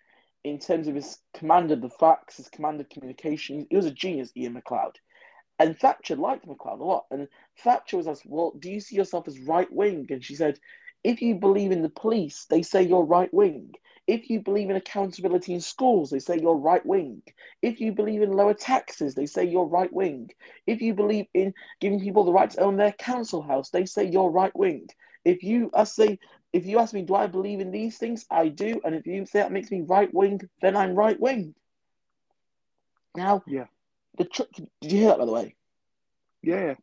in 0.45 0.59
terms 0.59 0.89
of 0.89 0.95
his 0.95 1.19
command 1.35 1.71
of 1.73 1.81
the 1.83 1.91
facts, 1.91 2.39
his 2.39 2.49
command 2.49 2.81
of 2.81 2.89
communication. 2.89 3.67
He 3.71 3.77
was 3.77 3.87
a 3.87 3.91
genius, 3.91 4.33
Ian 4.37 4.55
MacLeod. 4.55 4.99
And 5.59 5.79
Thatcher 5.79 6.17
liked 6.17 6.47
MacLeod 6.47 6.81
a 6.81 6.85
lot. 6.85 7.07
And 7.11 7.29
Thatcher 7.59 7.97
was 7.97 8.07
asked, 8.09 8.27
Well, 8.27 8.53
do 8.59 8.71
you 8.71 8.81
see 8.81 8.97
yourself 8.97 9.29
as 9.29 9.41
right 9.41 9.71
wing? 9.73 10.07
And 10.11 10.25
she 10.25 10.35
said, 10.37 10.59
If 11.05 11.23
you 11.23 11.37
believe 11.37 11.73
in 11.73 11.83
the 11.83 11.89
police, 11.91 12.47
they 12.51 12.63
say 12.63 12.83
you're 12.83 13.05
right 13.05 13.33
wing. 13.33 13.73
If 14.07 14.31
you 14.31 14.41
believe 14.41 14.71
in 14.71 14.77
accountability 14.77 15.55
in 15.55 15.61
schools, 15.61 16.11
they 16.11 16.21
say 16.21 16.39
you're 16.39 16.57
right 16.57 16.85
wing. 16.87 17.23
If 17.63 17.81
you 17.81 17.93
believe 17.93 18.23
in 18.23 18.33
lower 18.33 18.55
taxes, 18.55 19.15
they 19.15 19.27
say 19.27 19.45
you're 19.45 19.67
right 19.67 19.93
wing. 19.93 20.31
If 20.67 20.81
you 20.83 20.95
believe 20.95 21.27
in 21.35 21.55
giving 21.81 22.01
people 22.01 22.25
the 22.25 22.33
right 22.33 22.51
to 22.51 22.61
own 22.61 22.77
their 22.77 22.93
council 22.93 23.43
house, 23.43 23.71
they 23.71 23.87
say 23.87 24.05
you're 24.05 24.31
right 24.31 24.55
wing. 24.57 24.89
If 25.27 25.43
you 25.43 25.71
I 25.75 25.85
say 25.85 26.19
if 26.53 26.67
you 26.67 26.79
ask 26.79 26.95
me, 26.95 27.03
do 27.03 27.15
I 27.17 27.27
believe 27.27 27.61
in 27.61 27.73
these 27.73 27.99
things? 27.99 28.25
I 28.31 28.49
do. 28.49 28.81
And 28.85 28.95
if 28.95 29.07
you 29.07 29.27
say 29.27 29.41
that 29.41 29.53
makes 29.53 29.71
me 29.71 29.83
right 29.83 30.13
wing, 30.15 30.41
then 30.63 30.77
I'm 30.77 30.95
right 30.95 31.19
wing. 31.21 31.55
Now, 33.17 33.43
Yeah. 33.47 33.67
the 34.19 34.25
tr- 34.25 34.43
did 34.55 34.93
you 34.93 34.99
hear 35.01 35.09
that 35.09 35.19
by 35.19 35.27
the 35.27 35.33
way? 35.33 35.57
Yeah. 36.43 36.61
Yeah. 36.67 36.75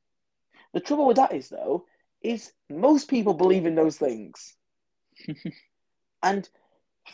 The 0.74 0.82
trouble 0.82 1.08
with 1.08 1.18
that 1.18 1.34
is 1.34 1.50
though, 1.50 1.86
is 2.22 2.52
most 2.70 3.10
people 3.10 3.34
believe 3.34 3.66
in 3.66 3.76
those 3.76 3.98
things. 3.98 4.56
and 6.24 6.50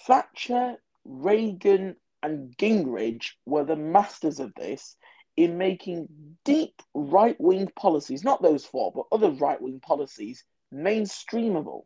Thatcher, 0.07 0.77
Reagan, 1.05 1.95
and 2.23 2.57
Gingrich 2.57 3.31
were 3.45 3.65
the 3.65 3.75
masters 3.75 4.39
of 4.39 4.53
this 4.55 4.97
in 5.37 5.57
making 5.57 6.37
deep 6.43 6.81
right 6.93 7.39
wing 7.39 7.69
policies, 7.75 8.23
not 8.23 8.41
those 8.41 8.65
four, 8.65 8.91
but 8.93 9.05
other 9.11 9.31
right 9.31 9.61
wing 9.61 9.79
policies, 9.79 10.43
mainstreamable. 10.73 11.83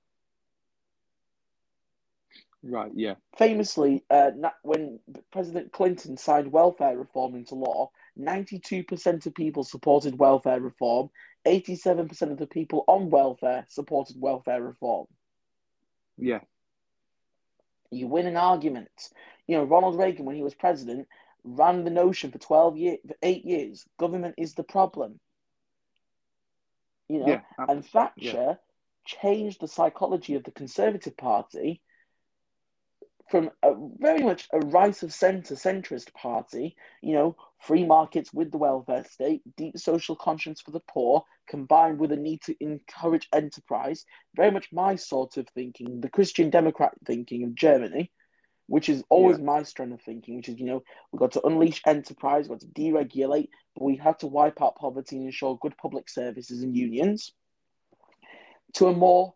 Right. 2.63 2.91
Yeah. 2.95 3.15
Famously, 3.37 4.05
uh, 4.09 4.31
when 4.61 4.99
President 5.31 5.73
Clinton 5.73 6.15
signed 6.15 6.51
welfare 6.51 6.97
reform 6.97 7.35
into 7.35 7.55
law, 7.55 7.91
92% 8.17 9.25
of 9.25 9.35
people 9.35 9.63
supported 9.63 10.17
welfare 10.17 10.61
reform, 10.61 11.09
87% 11.45 12.31
of 12.31 12.37
the 12.37 12.47
people 12.47 12.85
on 12.87 13.09
welfare 13.09 13.65
supported 13.67 14.15
welfare 14.19 14.63
reform. 14.63 15.07
Yeah. 16.17 16.39
You 17.91 18.07
win 18.07 18.27
an 18.27 18.37
argument. 18.37 18.89
You 19.45 19.57
know, 19.57 19.65
Ronald 19.65 19.97
Reagan, 19.97 20.25
when 20.25 20.37
he 20.37 20.43
was 20.43 20.55
president, 20.55 21.07
ran 21.43 21.83
the 21.83 21.91
notion 21.91 22.31
for 22.31 22.37
12 22.37 22.77
years, 22.77 22.99
for 23.05 23.15
eight 23.21 23.43
years, 23.43 23.85
government 23.99 24.35
is 24.37 24.53
the 24.53 24.63
problem. 24.63 25.19
You 27.09 27.19
know, 27.19 27.27
Yeah. 27.27 27.41
and 27.57 27.85
Thatcher 27.85 28.57
changed 29.05 29.61
the 29.61 29.67
psychology 29.67 30.35
of 30.35 30.43
the 30.43 30.51
Conservative 30.51 31.17
Party 31.17 31.81
from 33.29 33.49
a 33.63 33.73
very 33.97 34.21
much 34.21 34.47
a 34.53 34.59
right 34.59 35.01
of 35.01 35.13
centre 35.13 35.55
centrist 35.55 36.13
party, 36.13 36.75
you 37.01 37.13
know, 37.13 37.35
free 37.59 37.85
markets 37.85 38.33
with 38.33 38.51
the 38.51 38.57
welfare 38.57 39.03
state, 39.05 39.41
deep 39.57 39.77
social 39.77 40.15
conscience 40.15 40.61
for 40.61 40.71
the 40.71 40.81
poor, 40.87 41.23
combined 41.47 41.99
with 41.99 42.11
a 42.11 42.15
need 42.15 42.41
to 42.41 42.55
encourage 42.59 43.29
enterprise, 43.33 44.05
very 44.35 44.51
much 44.51 44.71
my 44.71 44.95
sort 44.95 45.37
of 45.37 45.47
thinking, 45.49 46.01
the 46.01 46.09
Christian 46.09 46.49
Democrat 46.49 46.93
thinking 47.05 47.43
of 47.43 47.55
Germany, 47.55 48.11
which 48.67 48.89
is 48.89 49.03
always 49.09 49.39
my 49.39 49.63
strand 49.63 49.93
of 49.93 50.01
thinking, 50.01 50.35
which 50.35 50.49
is, 50.49 50.59
you 50.59 50.65
know, 50.65 50.83
we've 51.11 51.19
got 51.19 51.31
to 51.31 51.45
unleash 51.45 51.81
enterprise, 51.85 52.47
we've 52.47 52.59
got 52.59 52.61
to 52.61 52.81
deregulate, 52.81 53.49
but 53.75 53.83
we 53.83 53.95
have 53.97 54.17
to 54.17 54.27
wipe 54.27 54.61
out 54.61 54.75
poverty 54.75 55.17
and 55.17 55.25
ensure 55.25 55.57
good 55.61 55.75
public 55.77 56.09
services 56.09 56.61
and 56.61 56.75
unions, 56.75 57.33
to 58.73 58.87
a 58.87 58.93
more 58.93 59.33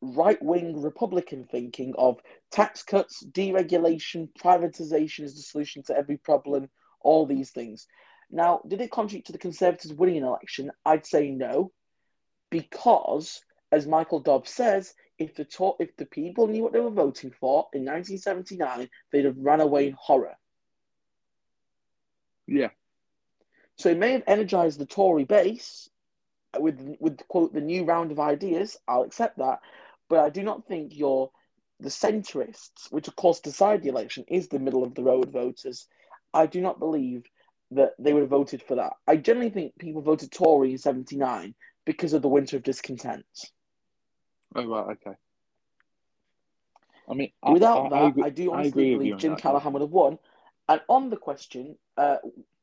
right 0.00 0.40
wing 0.42 0.80
Republican 0.80 1.44
thinking 1.44 1.94
of 1.98 2.20
tax 2.50 2.82
cuts, 2.82 3.24
deregulation, 3.32 4.28
privatization 4.38 5.24
is 5.24 5.34
the 5.34 5.42
solution 5.42 5.82
to 5.84 5.96
every 5.96 6.16
problem, 6.16 6.68
all 7.00 7.26
these 7.26 7.50
things. 7.50 7.86
Now, 8.30 8.60
did 8.66 8.80
it 8.80 8.92
contribute 8.92 9.26
to 9.26 9.32
the 9.32 9.38
Conservatives 9.38 9.94
winning 9.94 10.18
an 10.18 10.24
election? 10.24 10.70
I'd 10.84 11.06
say 11.06 11.30
no, 11.30 11.72
because, 12.50 13.40
as 13.72 13.86
Michael 13.86 14.20
Dobbs 14.20 14.50
says, 14.50 14.94
if 15.18 15.34
the 15.34 15.46
if 15.80 15.96
the 15.96 16.06
people 16.06 16.46
knew 16.46 16.62
what 16.62 16.72
they 16.72 16.80
were 16.80 16.90
voting 16.90 17.32
for 17.32 17.66
in 17.72 17.84
1979, 17.84 18.88
they'd 19.10 19.24
have 19.24 19.36
ran 19.36 19.60
away 19.60 19.88
in 19.88 19.96
horror. 19.98 20.36
Yeah. 22.46 22.68
So 23.76 23.90
it 23.90 23.98
may 23.98 24.12
have 24.12 24.24
energized 24.26 24.78
the 24.78 24.86
Tory 24.86 25.24
base 25.24 25.88
with 26.58 26.96
with 27.00 27.26
quote 27.28 27.52
the 27.52 27.60
new 27.60 27.84
round 27.84 28.12
of 28.12 28.20
ideas. 28.20 28.76
I'll 28.86 29.02
accept 29.02 29.38
that, 29.38 29.60
but 30.08 30.20
I 30.20 30.30
do 30.30 30.42
not 30.42 30.66
think 30.66 30.96
your 30.96 31.30
the 31.80 31.90
centrists, 31.90 32.90
which 32.90 33.08
of 33.08 33.16
course 33.16 33.40
decide 33.40 33.82
the 33.82 33.88
election, 33.88 34.24
is 34.28 34.48
the 34.48 34.58
middle 34.58 34.82
of 34.82 34.94
the 34.94 35.02
road 35.02 35.30
voters. 35.30 35.86
I 36.34 36.46
do 36.46 36.60
not 36.60 36.78
believe 36.78 37.24
that 37.72 37.92
they 37.98 38.12
would 38.12 38.22
have 38.22 38.30
voted 38.30 38.62
for 38.62 38.76
that. 38.76 38.94
I 39.06 39.16
generally 39.16 39.50
think 39.50 39.78
people 39.78 40.02
voted 40.02 40.32
Tory 40.32 40.72
in 40.72 40.78
'79 40.78 41.54
because 41.84 42.12
of 42.12 42.22
the 42.22 42.28
winter 42.28 42.56
of 42.56 42.62
discontent. 42.62 43.26
Oh 44.54 44.66
right. 44.66 44.96
Okay. 44.96 45.16
I 47.08 47.14
mean, 47.14 47.32
I- 47.42 47.52
Without 47.52 47.86
I, 47.86 48.10
that, 48.10 48.22
I, 48.22 48.26
I, 48.26 48.30
do 48.30 48.52
honestly 48.52 48.94
believe 48.94 49.18
Jim. 49.18 49.36
Callaghan 49.36 49.72
would 49.72 49.82
have 49.82 49.90
won. 49.90 50.18
And 50.68 50.82
on 50.88 51.08
the 51.08 51.16
question, 51.16 51.78
uh, 51.96 52.18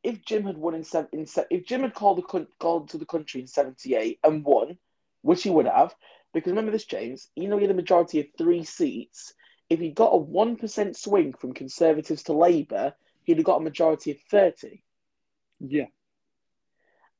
if 0.05 0.23
Jim 0.23 0.45
had 0.45 0.57
won 0.57 0.75
in, 0.75 0.83
seven, 0.83 1.09
in 1.13 1.25
se- 1.25 1.47
if 1.49 1.65
Jim 1.65 1.81
had 1.81 1.95
called 1.95 2.19
the 2.19 2.47
called 2.59 2.89
to 2.89 2.97
the 2.97 3.05
country 3.05 3.41
in 3.41 3.47
'78 3.47 4.19
and 4.23 4.45
won, 4.45 4.77
which 5.23 5.43
he 5.43 5.49
would 5.49 5.65
have, 5.65 5.95
because 6.33 6.51
remember 6.51 6.71
this, 6.71 6.85
James, 6.85 7.29
you 7.35 7.47
know 7.47 7.57
he 7.57 7.63
had 7.63 7.71
a 7.71 7.75
majority 7.75 8.19
of 8.19 8.27
three 8.37 8.63
seats, 8.63 9.33
if 9.69 9.79
he 9.79 9.89
got 9.89 10.13
a 10.13 10.17
one 10.17 10.55
percent 10.57 10.95
swing 10.95 11.33
from 11.33 11.53
Conservatives 11.53 12.23
to 12.23 12.33
Labour, 12.33 12.93
he'd 13.23 13.37
have 13.37 13.45
got 13.45 13.57
a 13.61 13.63
majority 13.63 14.11
of 14.11 14.17
thirty. 14.29 14.83
Yeah. 15.59 15.87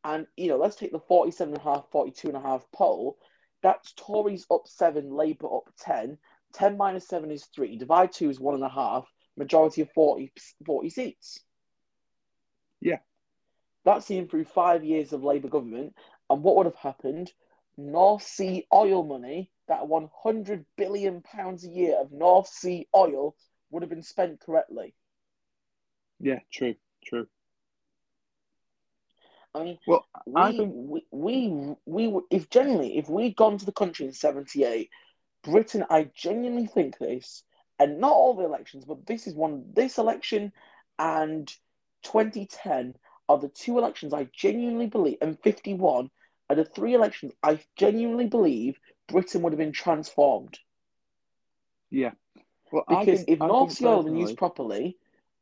And 0.04 0.28
you 0.38 0.50
know, 0.50 0.58
let's 0.58 0.76
take 0.76 0.92
the 0.92 1.00
47.5, 1.00 1.90
42.5 1.92 2.62
poll. 2.72 3.18
That's 3.64 3.94
Tories 3.94 4.46
up 4.52 4.68
seven, 4.68 5.12
Labour 5.12 5.48
up 5.48 5.70
10. 5.80 6.20
10 6.54 6.78
minus 6.78 7.08
7 7.08 7.32
is 7.32 7.46
3. 7.46 7.78
Divide 7.78 8.12
2 8.12 8.30
is 8.30 8.40
1.5. 8.40 9.06
Majority 9.36 9.82
of 9.82 9.92
40, 9.94 10.32
40 10.64 10.90
seats. 10.92 11.40
Yeah. 12.86 13.00
That's 13.84 14.06
seen 14.06 14.28
through 14.28 14.46
five 14.46 14.84
years 14.84 15.12
of 15.12 15.24
Labour 15.24 15.50
government. 15.50 15.96
And 16.30 16.44
what 16.44 16.56
would 16.56 16.68
have 16.68 16.76
happened? 16.76 17.34
North 17.78 18.24
Sea 18.24 18.68
oil 18.72 19.04
money, 19.04 19.52
that 19.68 19.88
100 19.88 20.66
billion 20.78 21.22
pounds 21.22 21.66
a 21.66 21.70
year 21.70 22.00
of 22.00 22.12
North 22.12 22.48
Sea 22.48 22.88
oil, 22.96 23.36
would 23.72 23.82
have 23.82 23.90
been 23.90 24.04
spent 24.04 24.40
correctly. 24.40 24.94
Yeah. 26.20 26.40
True. 26.54 26.76
True. 27.04 27.28
I 29.56 29.64
mean, 29.64 29.78
Well, 29.88 30.06
we, 30.28 30.42
I 30.42 30.52
think 30.52 30.74
we, 30.76 31.06
we, 31.12 31.76
we, 31.86 32.22
if 32.30 32.50
genuinely, 32.50 32.98
if 32.98 33.10
we'd 33.10 33.36
gone 33.36 33.58
to 33.58 33.66
the 33.66 33.72
country 33.72 34.06
in 34.06 34.12
78, 34.12 34.90
Britain, 35.44 35.86
I 35.90 36.10
genuinely 36.14 36.68
think 36.68 36.98
this, 37.00 37.44
and 37.80 38.00
not 38.00 38.12
all 38.12 38.36
the 38.36 38.44
elections, 38.44 38.86
but 38.86 39.06
this 39.06 39.28
is 39.28 39.34
one, 39.34 39.64
this 39.74 39.98
election 39.98 40.52
and 41.00 41.52
2010 42.06 42.96
are 43.28 43.38
the 43.40 43.50
two 43.50 43.78
elections 43.78 44.14
I 44.14 44.26
genuinely 44.26 44.88
believe, 44.88 45.18
and 45.22 45.40
51 45.42 46.10
are 46.50 46.56
the 46.56 46.66
three 46.66 46.94
elections 46.94 47.34
I 47.44 47.60
genuinely 47.76 48.28
believe 48.28 48.80
Britain 49.08 49.42
would 49.42 49.54
have 49.54 49.60
been 49.60 49.72
transformed. 49.72 50.60
yeah. 51.90 52.12
Well, 52.72 52.86
Because 52.88 53.06
think, 53.06 53.30
if 53.30 53.42
I 53.42 53.48
North 53.48 53.72
Sea 53.72 53.86
oil 53.86 54.10
used 54.10 54.38
properly, 54.38 54.98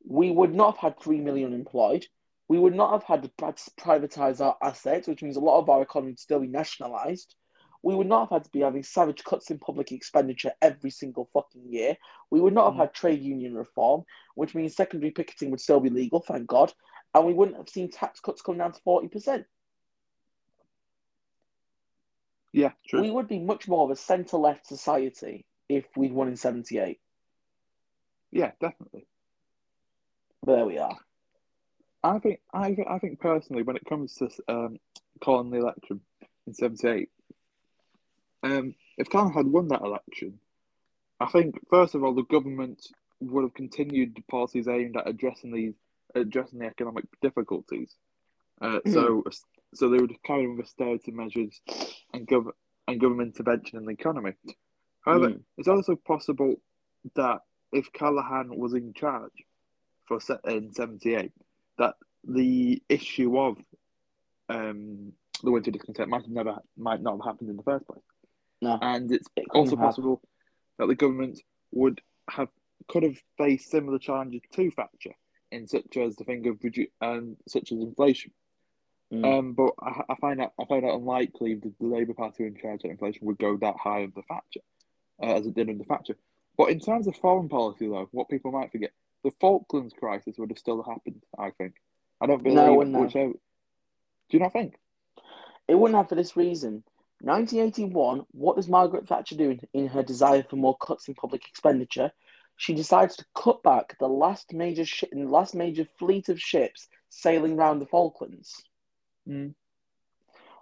we 0.06 0.32
would 0.32 0.54
not 0.54 0.78
have 0.78 0.93
had 0.93 0.99
3 0.99 1.21
million 1.21 1.54
employed. 1.54 2.08
We 2.47 2.60
would 2.60 2.76
not 2.76 2.91
have 2.91 3.04
had 3.04 3.23
to 3.23 3.30
privatise 3.78 4.41
our 4.41 4.58
assets, 4.62 5.08
which 5.08 5.23
means 5.23 5.38
a 5.38 5.41
lot 5.41 5.60
of 5.60 5.69
our 5.69 5.82
economy 5.82 6.12
would 6.12 6.19
still 6.19 6.39
be 6.39 6.47
nationalised. 6.47 7.36
We 7.84 7.93
would 7.96 8.08
not 8.08 8.22
have 8.22 8.30
had 8.30 8.43
to 8.46 8.50
be 8.52 8.62
having 8.62 8.84
savage 8.84 9.24
cuts 9.24 9.52
in 9.52 9.60
public 9.60 9.91
expenditure 9.91 10.54
every 10.62 10.89
single 10.89 11.30
fucking 11.34 11.72
year. 11.72 11.98
We 12.32 12.39
would 12.39 12.54
not 12.54 12.65
have 12.65 12.74
Mm. 12.76 12.78
had 12.78 12.93
trade 12.93 13.22
union 13.22 13.54
reform, 13.56 14.06
which 14.36 14.56
means 14.56 14.76
secondary 14.76 15.12
picketing 15.12 15.52
would 15.52 15.60
still 15.62 15.82
be 15.82 15.89
legal, 15.89 16.22
thank 16.22 16.48
God. 16.48 16.74
And 17.13 17.28
we 17.28 17.34
wouldn't 17.34 17.58
have 17.58 17.69
seen 17.69 17.91
tax 17.91 18.19
cuts 18.22 18.41
come 18.41 18.58
down 18.58 18.72
to 18.72 18.82
40%. 18.82 19.46
Yeah. 22.54 22.72
True. 22.88 23.02
We 23.02 23.12
would 23.12 23.28
be 23.28 23.39
much 23.39 23.67
more 23.67 23.84
of 23.84 23.91
a 23.91 23.96
centre 23.96 24.38
left 24.38 24.65
society 24.65 25.46
if 25.67 25.86
we'd 25.98 26.13
won 26.13 26.28
in 26.28 26.38
78. 26.38 27.00
Yeah. 28.32 28.52
Definitely. 28.60 29.08
But 30.43 30.56
there 30.56 30.65
we 30.65 30.78
are. 30.78 30.98
I 32.04 32.19
think 32.19 32.41
I 32.54 32.76
I 32.88 33.00
think 33.00 33.19
personally, 33.22 33.63
when 33.63 33.78
it 33.78 33.86
comes 33.86 34.15
to 34.15 34.30
um, 34.50 34.78
calling 35.22 35.50
the 35.52 35.60
election 35.60 36.02
in 36.46 36.54
'78, 36.54 37.10
um, 38.43 38.75
if 38.97 39.10
Cameron 39.10 39.34
had 39.34 39.47
won 39.47 39.67
that 39.69 39.82
election, 39.82 40.39
I 41.19 41.27
think 41.27 41.56
first 41.69 41.95
of 41.95 42.03
all, 42.03 42.13
the 42.13 42.23
government 42.23 42.86
would 43.21 43.43
have 43.43 43.53
continued 43.53 44.15
the 44.15 44.21
policies 44.23 44.67
aimed 44.67 44.97
at 44.97 45.08
addressing 45.08 45.51
these 45.53 45.73
addressing 46.15 46.60
the 46.60 46.65
economic 46.65 47.06
difficulties. 47.21 47.95
Uh, 48.62 48.79
so, 48.93 49.23
so 49.73 49.89
they 49.89 49.97
would 49.97 50.12
have 50.12 50.23
carried 50.23 50.45
on 50.45 50.58
with 50.58 50.67
austerity 50.67 51.12
measures 51.12 51.60
and 52.13 52.27
gov- 52.27 52.51
and 52.88 52.99
government 53.01 53.29
intervention 53.36 53.79
in 53.79 53.86
the 53.86 53.91
economy. 53.91 54.34
However, 55.01 55.29
Mm. 55.29 55.43
it's 55.58 55.67
also 55.67 55.95
possible 55.95 56.56
that 57.15 57.41
if 57.71 57.91
Callaghan 57.93 58.56
was 58.56 58.73
in 58.73 58.93
charge 58.93 59.32
for 60.06 60.19
se- 60.21 60.38
in 60.45 60.71
'78, 60.71 61.32
that 61.77 61.95
the 62.23 62.82
issue 62.89 63.38
of 63.39 63.58
um, 64.49 65.13
the 65.43 65.51
winter 65.51 65.71
discontent 65.71 66.10
might 66.10 66.21
have 66.21 66.32
never 66.32 66.60
might 66.77 67.01
not 67.01 67.13
have 67.17 67.25
happened 67.25 67.49
in 67.49 67.58
the 67.58 67.63
first 67.63 67.88
place, 67.88 68.03
No. 68.63 68.80
and 68.82 69.12
it's 69.12 69.28
It 69.36 69.45
also 69.54 69.76
possible 69.76 70.21
that 70.78 70.88
the 70.88 70.95
government 70.95 71.39
would 71.71 72.02
have 72.30 72.49
could 72.88 73.04
have 73.04 73.17
faced 73.38 73.69
similar 73.69 73.99
challenges 73.99 74.41
to 74.54 74.71
Thatcher 74.71 75.15
in 75.52 75.67
such 75.67 75.97
as 75.97 76.15
the 76.15 76.23
thing 76.23 76.47
of 76.47 76.60
um, 77.02 77.38
such 77.47 77.71
as 77.71 77.80
inflation. 77.80 78.32
Mm. 79.12 79.26
Um, 79.26 79.54
but 79.54 79.73
I, 79.80 80.02
I 80.10 80.15
find 80.15 80.39
that 80.39 80.54
I 80.60 80.65
find 80.65 80.84
it 80.84 80.93
unlikely 80.93 81.56
that 81.56 81.73
the 81.80 81.86
Labour 81.86 82.13
Party 82.13 82.45
in 82.45 82.56
charge 82.56 82.82
that 82.82 82.89
inflation 82.89 83.28
would 83.28 83.38
go 83.38 83.58
that 83.58 83.76
high 83.78 84.04
under 84.04 84.21
Thatcher, 84.28 84.62
uh, 85.21 85.36
as 85.36 85.45
it 85.45 85.54
did 85.54 85.69
under 85.69 85.84
Thatcher. 85.84 86.15
But 86.58 86.69
in 86.69 86.80
terms 86.80 87.08
of 87.08 87.15
foreign 87.17 87.49
policy, 87.49 87.88
though, 87.88 88.08
what 88.12 88.30
people 88.30 88.52
might 88.52 88.71
forget, 88.71 88.91
the 89.23 89.32
Falklands 89.39 89.93
crisis 89.97 90.36
would 90.38 90.49
have 90.49 90.58
still 90.58 90.82
happened. 90.84 91.23
I 91.38 91.52
think. 91.52 91.76
I 92.21 92.26
don't 92.26 92.41
believe 92.41 92.56
No, 92.56 92.73
it 92.73 92.78
wouldn't 92.78 93.13
Do 93.13 93.38
you 94.30 94.39
not 94.39 94.54
think? 94.54 94.76
It 95.67 95.76
wouldn't 95.76 95.97
have 95.97 96.10
for 96.10 96.15
this 96.15 96.36
reason. 96.36 96.84
1981, 97.23 98.25
what 98.31 98.57
does 98.57 98.67
Margaret 98.67 99.07
Thatcher 99.07 99.36
do 99.36 99.57
in, 99.73 99.88
her 99.88 100.03
desire 100.03 100.43
for 100.43 100.57
more 100.57 100.77
cuts 100.77 101.07
in 101.07 101.15
public 101.15 101.47
expenditure? 101.47 102.12
She 102.57 102.73
decides 102.73 103.15
to 103.15 103.25
cut 103.33 103.63
back 103.63 103.97
the 103.97 104.09
last 104.09 104.53
major 104.53 104.83
the 105.12 105.23
last 105.23 105.55
major 105.55 105.86
fleet 105.97 106.27
of 106.27 106.39
ships 106.39 106.89
sailing 107.09 107.55
round 107.55 107.81
the 107.81 107.86
Falklands. 107.86 108.62
Mm. 109.27 109.55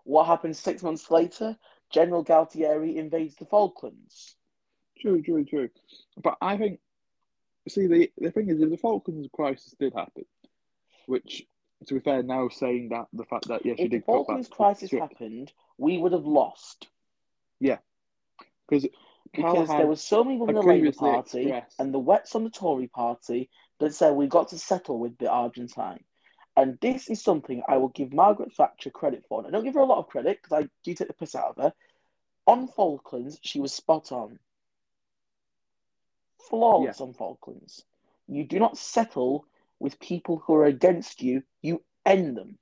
What 0.03 0.27
happens 0.27 0.59
six 0.59 0.83
months 0.83 1.09
later? 1.09 1.57
General 1.89 2.23
Galtieri 2.23 2.95
invades 2.95 3.35
the 3.35 3.45
Falklands. 3.45 4.35
True, 4.99 5.21
true, 5.23 5.43
true. 5.43 5.69
But 6.21 6.37
I 6.41 6.57
think, 6.57 6.79
see, 7.67 7.87
the 7.87 8.11
the 8.19 8.31
thing 8.31 8.49
is, 8.49 8.61
if 8.61 8.69
the 8.69 8.77
Falklands 8.77 9.27
crisis 9.33 9.73
did 9.79 9.93
happen, 9.93 10.25
which, 11.07 11.43
to 11.87 11.95
be 11.95 11.99
fair, 11.99 12.21
now 12.21 12.49
saying 12.49 12.89
that 12.89 13.07
the 13.13 13.25
fact 13.25 13.47
that 13.47 13.65
yeah, 13.65 13.73
she 13.75 13.83
If 13.83 13.89
the 13.89 13.97
did 13.97 14.05
cut 14.05 14.11
back 14.11 14.15
Falklands 14.15 14.49
the 14.49 14.55
crisis 14.55 14.91
happened, 14.91 15.51
we 15.77 15.97
would 15.97 16.11
have 16.11 16.25
lost 16.25 16.87
Yeah, 17.59 17.79
because 18.67 18.87
because 19.33 19.67
there 19.69 19.87
were 19.87 19.95
so 19.95 20.23
many 20.23 20.37
had 20.39 20.55
the 20.55 20.61
Labour 20.61 20.91
Party 20.91 21.47
expressed- 21.47 21.79
and 21.79 21.93
the 21.93 21.99
Wets 21.99 22.35
on 22.35 22.43
the 22.43 22.49
Tory 22.49 22.87
Party 22.87 23.49
that 23.79 23.93
said 23.93 24.13
we've 24.13 24.29
got 24.29 24.49
to 24.49 24.57
settle 24.59 24.99
with 24.99 25.17
the 25.17 25.29
Argentine. 25.29 26.03
And 26.57 26.77
this 26.81 27.09
is 27.09 27.21
something 27.21 27.63
I 27.69 27.77
will 27.77 27.87
give 27.89 28.11
Margaret 28.11 28.53
Thatcher 28.53 28.89
credit 28.89 29.23
for. 29.27 29.39
And 29.39 29.47
I 29.47 29.51
don't 29.51 29.63
give 29.63 29.75
her 29.75 29.79
a 29.79 29.85
lot 29.85 29.99
of 29.99 30.07
credit 30.07 30.41
because 30.41 30.63
I 30.63 30.69
do 30.83 30.93
take 30.93 31.07
the 31.07 31.13
piss 31.13 31.33
out 31.33 31.51
of 31.51 31.55
her. 31.57 31.73
On 32.45 32.67
Falklands, 32.67 33.39
she 33.41 33.61
was 33.61 33.71
spot 33.73 34.11
on. 34.11 34.37
Flawless 36.49 36.99
on 37.01 37.13
Falklands. 37.13 37.85
You 38.27 38.43
do 38.43 38.59
not 38.59 38.77
settle 38.77 39.45
with 39.79 39.99
people 39.99 40.39
who 40.39 40.55
are 40.55 40.65
against 40.65 41.21
you, 41.21 41.43
you 41.61 41.81
end 42.05 42.35
them. 42.35 42.57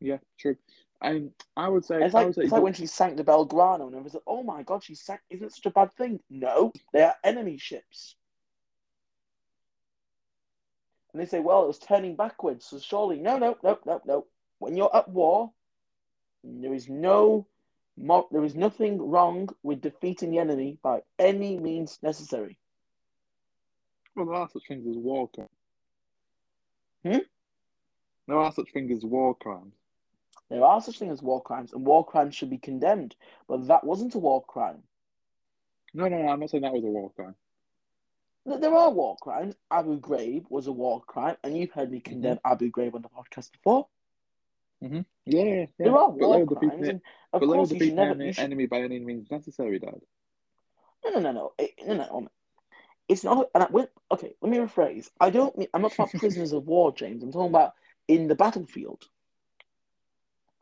Yeah, 0.00 0.18
true. 0.38 0.56
And 1.02 1.32
I 1.56 1.68
would 1.68 1.84
say, 1.84 2.02
It's 2.02 2.14
I 2.14 2.24
like, 2.24 2.36
it's 2.36 2.52
like 2.52 2.62
when 2.62 2.74
she 2.74 2.86
sank 2.86 3.16
the 3.16 3.24
Belgrano 3.24 3.86
and 3.86 3.94
everyone's 3.94 4.14
like, 4.14 4.22
oh 4.26 4.42
my 4.42 4.62
god, 4.62 4.84
she 4.84 4.94
sank. 4.94 5.20
Isn't 5.30 5.46
it 5.46 5.54
such 5.54 5.66
a 5.66 5.70
bad 5.70 5.92
thing? 5.94 6.20
No, 6.28 6.72
they 6.92 7.02
are 7.02 7.14
enemy 7.24 7.56
ships. 7.58 8.16
And 11.12 11.20
they 11.20 11.26
say, 11.26 11.40
well, 11.40 11.64
it 11.64 11.68
was 11.68 11.78
turning 11.78 12.16
backwards, 12.16 12.66
so 12.66 12.78
surely, 12.78 13.18
no, 13.18 13.38
no, 13.38 13.56
no, 13.64 13.78
no, 13.84 14.00
no. 14.04 14.26
When 14.58 14.76
you're 14.76 14.94
at 14.94 15.08
war, 15.08 15.50
there 16.44 16.74
is 16.74 16.88
no, 16.88 17.46
mo- 17.96 18.28
there 18.30 18.44
is 18.44 18.54
nothing 18.54 18.98
wrong 19.10 19.48
with 19.62 19.80
defeating 19.80 20.30
the 20.30 20.38
enemy 20.38 20.78
by 20.82 21.02
any 21.18 21.58
means 21.58 21.98
necessary. 22.02 22.58
well, 24.14 24.26
there 24.26 24.34
are 24.36 24.48
such 24.48 24.66
things 24.68 24.86
as 24.86 24.96
war 24.96 25.28
crimes. 25.28 25.50
Hmm? 27.04 27.18
There 28.28 28.38
are 28.38 28.52
such 28.52 28.70
things 28.72 28.92
as 28.92 29.04
war 29.04 29.34
crimes. 29.34 29.74
There 30.50 30.64
are 30.64 30.80
such 30.80 30.98
things 30.98 31.12
as 31.12 31.22
war 31.22 31.40
crimes, 31.40 31.72
and 31.72 31.86
war 31.86 32.04
crimes 32.04 32.34
should 32.34 32.50
be 32.50 32.58
condemned. 32.58 33.14
But 33.48 33.68
that 33.68 33.84
wasn't 33.84 34.14
a 34.16 34.18
war 34.18 34.44
crime. 34.44 34.82
No, 35.94 36.08
no, 36.08 36.18
no. 36.22 36.28
I'm 36.28 36.40
not 36.40 36.50
saying 36.50 36.62
that 36.62 36.72
was 36.72 36.84
a 36.84 36.88
war 36.88 37.10
crime. 37.14 37.36
There 38.44 38.74
are 38.74 38.90
war 38.90 39.16
crimes. 39.20 39.54
Abu 39.70 40.00
Ghraib 40.00 40.46
was 40.48 40.66
a 40.66 40.72
war 40.72 41.02
crime, 41.02 41.36
and 41.44 41.56
you've 41.56 41.70
heard 41.70 41.90
me 41.90 41.98
mm-hmm. 41.98 42.10
condemn 42.10 42.40
Abu 42.44 42.70
Ghraib 42.70 42.94
on 42.94 43.02
the 43.02 43.08
podcast 43.08 43.52
before. 43.52 43.86
Mm-hmm. 44.82 45.00
Yeah, 45.26 45.42
yeah, 45.42 45.54
yeah. 45.54 45.66
There 45.78 45.96
are 45.96 46.10
But 46.10 46.28
war 46.28 46.46
crimes, 46.46 46.88
it- 46.88 46.90
and 46.90 47.00
of 47.32 47.40
But 47.40 47.40
they 47.40 47.46
were 47.46 47.54
course 47.54 47.70
you 47.70 47.80
should 47.80 47.94
never. 47.94 48.24
You 48.24 48.32
should, 48.32 48.44
enemy 48.44 48.66
by 48.66 48.80
any 48.80 48.98
means 48.98 49.30
necessary, 49.30 49.78
Dad. 49.78 50.00
no, 51.04 51.10
no, 51.12 51.20
no, 51.20 51.32
no, 51.32 51.52
It- 51.58 51.74
no, 51.86 51.94
no. 51.94 52.08
Um, 52.10 52.30
it's 53.08 53.22
not. 53.22 53.50
And 53.54 53.64
I, 53.64 53.66
when, 53.66 53.88
okay, 54.10 54.34
let 54.40 54.50
me 54.50 54.58
rephrase. 54.58 55.10
I 55.20 55.30
don't. 55.30 55.56
Mean, 55.56 55.68
I'm 55.74 55.82
not 55.82 55.94
about 55.94 56.12
prisoners 56.14 56.52
of 56.52 56.66
war, 56.66 56.92
James. 56.92 57.22
I'm 57.22 57.30
talking 57.30 57.50
about 57.50 57.74
in 58.08 58.26
the 58.26 58.34
battlefield. 58.34 59.04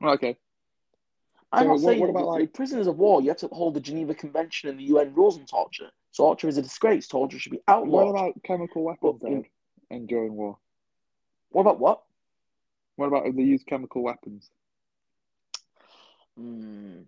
Okay. 0.02 0.36
I'm 1.50 1.60
So 1.60 1.66
not 1.66 1.72
what- 1.72 1.80
saying 1.80 2.00
what 2.00 2.10
about, 2.10 2.26
like- 2.26 2.52
prisoners 2.52 2.86
of 2.86 2.98
war. 2.98 3.20
You 3.22 3.28
have 3.28 3.38
to 3.38 3.46
uphold 3.46 3.74
the 3.74 3.80
Geneva 3.80 4.14
Convention 4.14 4.68
and 4.68 4.78
the 4.78 4.84
UN 4.84 5.14
rules 5.14 5.38
on 5.38 5.46
torture. 5.46 5.90
Torture 6.16 6.48
is 6.48 6.58
a 6.58 6.62
disgrace. 6.62 7.08
Torture 7.08 7.38
should 7.38 7.52
be 7.52 7.62
outlawed. 7.68 8.06
What 8.06 8.10
about 8.10 8.42
chemical 8.42 8.82
weapons, 8.84 9.20
But? 9.20 9.44
And 9.90 10.06
during 10.06 10.34
war, 10.34 10.58
what 11.50 11.62
about 11.62 11.78
what? 11.80 12.02
what 12.96 13.06
about 13.06 13.26
if 13.26 13.36
they 13.36 13.42
use 13.42 13.62
chemical 13.64 14.02
weapons? 14.02 14.50
Mm. 16.38 17.06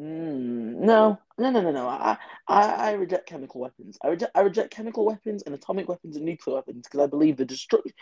Mm, 0.00 0.74
no, 0.80 1.18
no, 1.38 1.50
no, 1.50 1.60
no, 1.60 1.70
no. 1.72 1.88
I, 1.88 2.18
I, 2.48 2.62
I 2.88 2.92
reject 2.92 3.26
chemical 3.28 3.60
weapons. 3.60 3.96
I 4.02 4.08
reject, 4.08 4.32
I 4.34 4.40
reject 4.40 4.70
chemical 4.70 5.04
weapons 5.06 5.42
and 5.44 5.54
atomic 5.54 5.88
weapons 5.88 6.16
and 6.16 6.24
nuclear 6.24 6.56
weapons 6.56 6.86
because 6.86 7.00
I 7.00 7.06
believe 7.06 7.36
the 7.36 7.46
destruct, 7.46 7.92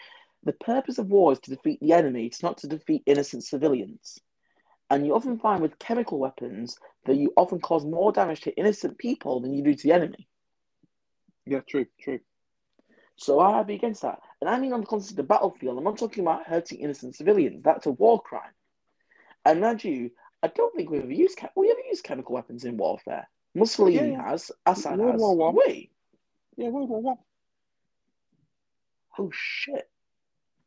the 0.45 0.53
purpose 0.53 0.99
of 0.99 1.09
war 1.09 1.33
is 1.33 1.41
to 1.41 1.51
defeat 1.51 1.81
the 1.81 1.93
enemy. 1.93 2.27
It's 2.27 2.43
not 2.43 2.59
to 2.59 2.67
defeat 2.69 3.03
innocent 3.07 3.45
civilians. 3.45 4.19
And 4.91 5.07
you 5.07 5.15
often 5.15 5.39
find 5.39 5.63
with 5.63 5.79
chemical 5.79 6.19
weapons 6.19 6.77
that 7.07 7.17
you 7.17 7.33
often 7.37 7.61
cause 7.61 7.85
more 7.85 8.13
damage 8.13 8.43
to 8.43 8.55
innocent 8.55 8.99
people 8.99 9.41
than 9.41 9.55
you 9.55 9.63
do 9.63 9.75
to 9.75 9.83
the 9.83 9.93
enemy. 9.95 10.29
Yeah, 11.47 11.61
true, 11.69 11.87
true. 12.01 12.21
So 13.17 13.41
I'd 13.41 13.67
be 13.67 13.75
against 13.75 14.03
that. 14.03 14.19
And 14.41 14.51
I 14.51 14.59
mean 14.59 14.73
on 14.73 14.81
the 14.81 14.87
concept 14.87 15.13
of 15.13 15.17
the 15.17 15.23
battlefield, 15.23 15.79
I'm 15.79 15.85
not 15.85 15.99
talking 15.99 16.23
about 16.25 16.47
hurting 16.47 16.81
innocent 16.81 17.15
civilians. 17.17 17.63
That's 17.63 17.87
a 17.87 17.91
war 17.93 18.21
crime. 18.21 18.53
And 19.45 19.61
mind 19.61 19.85
you, 19.85 20.11
I 20.43 20.49
don't 20.49 20.75
think 20.75 20.91
we've 20.91 21.03
ever 21.03 21.13
used 21.13 21.39
we 21.57 21.71
ever 21.71 21.81
used 21.89 22.05
chemical 22.05 22.35
weapons 22.35 22.65
in 22.65 22.77
warfare. 22.77 23.29
Mussolini 23.55 24.13
Yeah. 24.13 24.31
has, 24.31 24.51
Assad 24.67 24.99
World 24.99 25.13
has. 25.13 25.21
War 25.21 25.37
One. 25.37 25.55
Wait, 25.55 25.93
Yeah, 26.57 26.69
World 26.69 26.89
War 26.91 27.01
One. 27.01 27.19
oh 29.19 29.31
shit. 29.33 29.89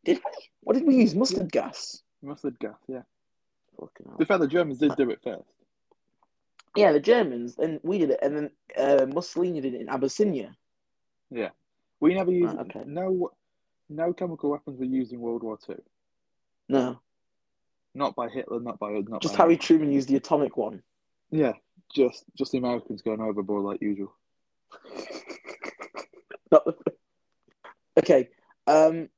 Did 0.05 0.17
we? 0.17 0.31
What 0.61 0.73
did 0.73 0.85
we 0.87 0.95
use? 0.95 1.15
Mustard 1.15 1.51
gas. 1.51 2.01
Mustard 2.21 2.57
gas, 2.59 2.75
yeah. 2.87 3.01
Fucking 3.79 4.05
hell. 4.05 4.13
To 4.13 4.17
be 4.19 4.25
fair, 4.25 4.37
the 4.37 4.47
Germans 4.47 4.79
did 4.79 4.95
do 4.95 5.09
it 5.09 5.19
first. 5.23 5.43
Yeah, 6.75 6.91
the 6.91 6.99
Germans, 6.99 7.57
and 7.57 7.79
we 7.83 7.97
did 7.97 8.11
it, 8.11 8.19
and 8.21 8.35
then 8.35 8.51
uh, 8.77 9.05
Mussolini 9.07 9.61
did 9.61 9.73
it 9.73 9.81
in 9.81 9.89
Abyssinia. 9.89 10.55
Yeah. 11.31 11.49
We 11.99 12.13
never 12.13 12.31
used 12.31 12.55
Right, 12.55 12.67
okay. 12.67 12.83
no 12.85 13.31
no 13.89 14.13
chemical 14.13 14.51
weapons 14.51 14.77
were 14.79 14.85
used 14.85 15.11
in 15.11 15.19
World 15.19 15.43
War 15.43 15.57
Two. 15.57 15.81
No, 16.69 16.99
Not 17.95 18.15
by 18.15 18.27
Hitler, 18.29 18.59
not 18.59 18.77
by 18.77 18.91
not 19.07 19.21
just 19.21 19.35
by 19.35 19.43
Harry 19.43 19.57
Truman 19.57 19.91
used 19.91 20.09
the 20.09 20.17
atomic 20.17 20.57
one. 20.57 20.83
Yeah. 21.31 21.53
Just 21.95 22.25
just 22.37 22.51
the 22.51 22.57
Americans 22.59 23.01
going 23.01 23.21
overboard 23.21 23.63
like 23.63 23.81
usual. 23.81 24.13
The- 26.51 26.75
okay. 27.99 28.29
Um, 28.67 29.09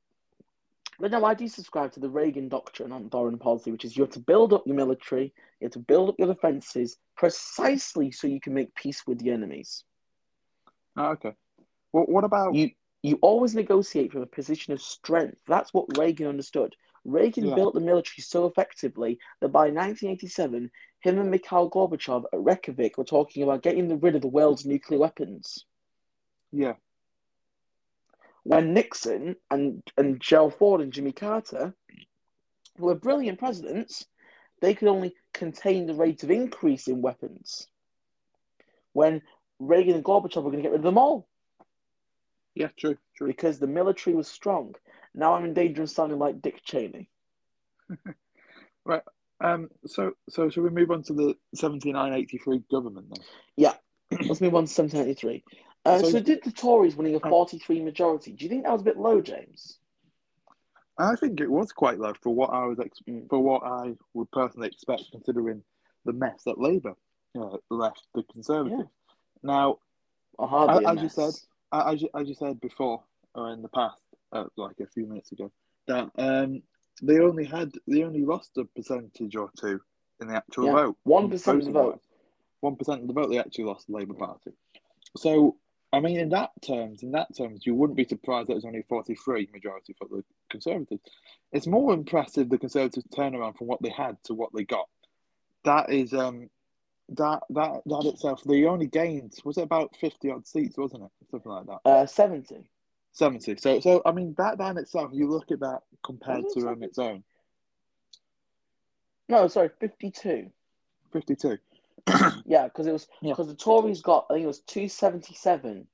but 1.00 1.10
no, 1.10 1.24
I 1.24 1.34
do 1.34 1.48
subscribe 1.48 1.92
to 1.92 2.00
the 2.00 2.10
Reagan 2.10 2.48
doctrine 2.48 2.92
on 2.92 3.10
foreign 3.10 3.38
policy, 3.38 3.72
which 3.72 3.84
is 3.84 3.96
you 3.96 4.02
have 4.04 4.12
to 4.12 4.20
build 4.20 4.52
up 4.52 4.66
your 4.66 4.76
military, 4.76 5.32
you 5.60 5.64
have 5.66 5.72
to 5.72 5.78
build 5.78 6.10
up 6.10 6.16
your 6.18 6.28
defenses 6.28 6.98
precisely 7.16 8.10
so 8.12 8.26
you 8.26 8.40
can 8.40 8.54
make 8.54 8.74
peace 8.74 9.06
with 9.06 9.18
the 9.18 9.30
enemies. 9.30 9.84
Ah, 10.96 11.10
okay. 11.10 11.34
Well, 11.92 12.04
what 12.06 12.24
about 12.24 12.54
You 12.54 12.70
you 13.02 13.18
always 13.22 13.54
negotiate 13.54 14.12
from 14.12 14.22
a 14.22 14.26
position 14.26 14.72
of 14.74 14.82
strength. 14.82 15.40
That's 15.46 15.72
what 15.72 15.98
Reagan 15.98 16.26
understood. 16.26 16.76
Reagan 17.04 17.44
Yeah. 17.46 17.54
built 17.54 17.74
the 17.74 17.80
military 17.80 18.20
so 18.22 18.46
effectively 18.46 19.18
that 19.40 19.48
by 19.48 19.70
1987, 19.70 20.70
him 21.00 21.18
and 21.18 21.30
Mikhail 21.30 21.70
Gorbachev 21.70 22.24
at 22.30 22.40
Reykjavik 22.42 22.98
were 22.98 23.04
talking 23.04 23.42
about 23.42 23.62
getting 23.62 23.98
rid 24.00 24.16
of 24.16 24.20
the 24.20 24.28
world's 24.28 24.66
nuclear 24.66 25.00
weapons. 25.00 25.64
yeah 26.52 26.74
when 28.44 28.72
Nixon 28.74 29.36
and, 29.50 29.82
and 29.96 30.20
Gerald 30.20 30.54
Ford 30.54 30.80
and 30.80 30.92
Jimmy 30.92 31.12
Carter, 31.12 31.74
who 32.78 32.86
were 32.86 32.94
brilliant 32.94 33.38
presidents, 33.38 34.06
they 34.60 34.74
could 34.74 34.88
only 34.88 35.14
contain 35.32 35.86
the 35.86 35.94
rate 35.94 36.22
of 36.22 36.30
increase 36.30 36.88
in 36.88 37.02
weapons. 37.02 37.66
when 38.92 39.22
Reagan 39.58 39.94
and 39.94 40.04
Gorbachev 40.04 40.42
were 40.42 40.50
going 40.50 40.62
to 40.62 40.62
get 40.62 40.72
rid 40.72 40.80
of 40.80 40.84
them 40.84 40.98
all 40.98 41.28
Yeah, 42.54 42.68
true, 42.78 42.96
true. 43.16 43.26
because 43.26 43.58
the 43.58 43.66
military 43.66 44.16
was 44.16 44.26
strong. 44.28 44.74
Now 45.14 45.34
I'm 45.34 45.44
in 45.44 45.54
danger 45.54 45.82
of 45.82 45.90
sounding 45.90 46.18
like 46.18 46.40
Dick 46.42 46.62
Cheney. 46.64 47.08
Right. 48.86 49.02
Um, 49.42 49.68
so 49.86 50.12
so 50.30 50.48
should 50.48 50.62
we 50.64 50.70
move 50.70 50.90
on 50.90 51.02
to 51.04 51.12
the 51.12 51.34
seventy 51.54 51.92
nine 51.92 52.14
eighty 52.14 52.38
three 52.38 52.62
government 52.70 53.08
then? 53.10 53.24
Yeah. 53.56 53.74
Let's 54.10 54.40
move 54.40 54.54
on 54.54 54.64
to 54.66 54.82
1783. 54.82 55.44
Uh, 55.84 55.98
so, 56.00 56.10
So- 56.10 56.20
did 56.20 56.42
the 56.44 56.52
Tories 56.52 56.96
winning 56.96 57.14
a 57.14 57.20
43 57.20 57.80
majority? 57.82 58.32
Do 58.32 58.44
you 58.44 58.48
think 58.50 58.64
that 58.64 58.72
was 58.72 58.82
a 58.82 58.84
bit 58.84 58.98
low, 58.98 59.20
James? 59.20 59.78
I 60.98 61.16
think 61.16 61.40
it 61.40 61.50
was 61.50 61.72
quite 61.72 61.98
low 61.98 62.12
for 62.20 62.34
what 62.34 62.50
I 62.50 62.66
was 62.66 62.78
ex- 62.78 63.00
Mm. 63.08 63.26
for 63.30 63.38
what 63.38 63.62
I 63.62 63.96
would 64.12 64.30
personally 64.32 64.68
expect, 64.68 65.04
considering 65.10 65.64
the 66.04 66.12
mess 66.12 66.42
that 66.44 66.58
Labour 66.58 66.94
uh, 67.34 67.56
left 67.70 68.06
the 68.14 68.22
Conservatives. 68.24 68.90
Now, 69.42 69.78
hardly 70.38 70.84
a 70.84 70.88
as 70.90 71.00
you 71.02 71.08
said, 71.08 71.32
I- 71.72 71.92
as 71.94 72.02
you, 72.02 72.08
as 72.14 72.28
you 72.28 72.34
said 72.34 72.60
before, 72.60 73.02
or 73.34 73.50
in 73.52 73.62
the 73.62 73.68
past, 73.68 74.02
uh, 74.32 74.46
like 74.56 74.78
a 74.80 74.86
few 74.88 75.06
minutes 75.06 75.32
ago, 75.32 75.50
that 75.86 76.10
um, 76.18 76.62
they 77.02 77.20
only 77.20 77.44
had 77.44 77.72
they 77.86 78.02
only 78.02 78.24
lost 78.24 78.58
a 78.58 78.64
percentage 78.66 79.36
or 79.36 79.50
two 79.56 79.80
in 80.20 80.26
the 80.28 80.34
actual 80.34 80.66
Yeah, 80.66 80.72
vote. 80.72 80.96
1% 81.06 81.58
of 81.60 81.64
the 81.64 81.70
vote. 81.72 82.02
One 82.60 82.76
percent 82.76 83.00
of 83.02 83.06
the 83.06 83.14
vote 83.14 83.28
they 83.30 83.38
actually 83.38 83.64
lost 83.64 83.86
the 83.86 83.94
Labour 83.94 84.14
Party. 84.14 84.50
So 85.16 85.56
I 85.92 86.00
mean, 86.00 86.18
in 86.18 86.28
that 86.30 86.50
terms, 86.62 87.02
in 87.02 87.12
that 87.12 87.34
terms, 87.36 87.66
you 87.66 87.74
wouldn't 87.74 87.96
be 87.96 88.04
surprised 88.04 88.48
that 88.48 88.52
it 88.52 88.56
was 88.56 88.64
only 88.64 88.84
forty 88.88 89.14
three 89.14 89.48
majority 89.52 89.94
for 89.98 90.06
the 90.08 90.24
Conservatives. 90.48 91.02
It's 91.52 91.66
more 91.66 91.92
impressive 91.92 92.48
the 92.48 92.58
Conservatives 92.58 93.06
turnaround 93.08 93.58
from 93.58 93.66
what 93.66 93.82
they 93.82 93.90
had 93.90 94.16
to 94.24 94.34
what 94.34 94.50
they 94.54 94.64
got. 94.64 94.88
That 95.64 95.90
is 95.90 96.14
um 96.14 96.48
that 97.10 97.40
that 97.50 97.82
that 97.86 98.04
itself. 98.06 98.42
They 98.44 98.64
only 98.64 98.86
gained 98.86 99.34
was 99.44 99.58
it 99.58 99.62
about 99.62 99.96
fifty 100.00 100.30
odd 100.30 100.46
seats, 100.46 100.78
wasn't 100.78 101.04
it? 101.04 101.10
Something 101.30 101.52
like 101.52 101.66
that. 101.66 101.80
Uh, 101.84 102.06
70. 102.06 102.68
70. 103.12 103.56
So, 103.56 103.80
so 103.80 104.02
I 104.06 104.12
mean, 104.12 104.34
that 104.38 104.58
that 104.58 104.70
in 104.70 104.78
itself, 104.78 105.10
you 105.12 105.28
look 105.28 105.50
at 105.50 105.60
that 105.60 105.80
compared 106.04 106.44
to 106.54 106.68
um, 106.68 106.82
its 106.82 106.98
own 106.98 107.24
No, 109.28 109.48
sorry, 109.48 109.70
52. 109.80 110.50
52. 111.12 111.58
Yeah, 112.46 112.64
because 112.64 112.86
it 112.86 112.92
was 112.92 113.06
Yeah. 113.22 113.32
because 113.32 113.48
the 113.48 113.54
Tories 113.54 114.02
got 114.02 114.26
I 114.30 114.34
think 114.34 114.44
it 114.44 114.48
was 114.48 114.60
277 114.60 115.86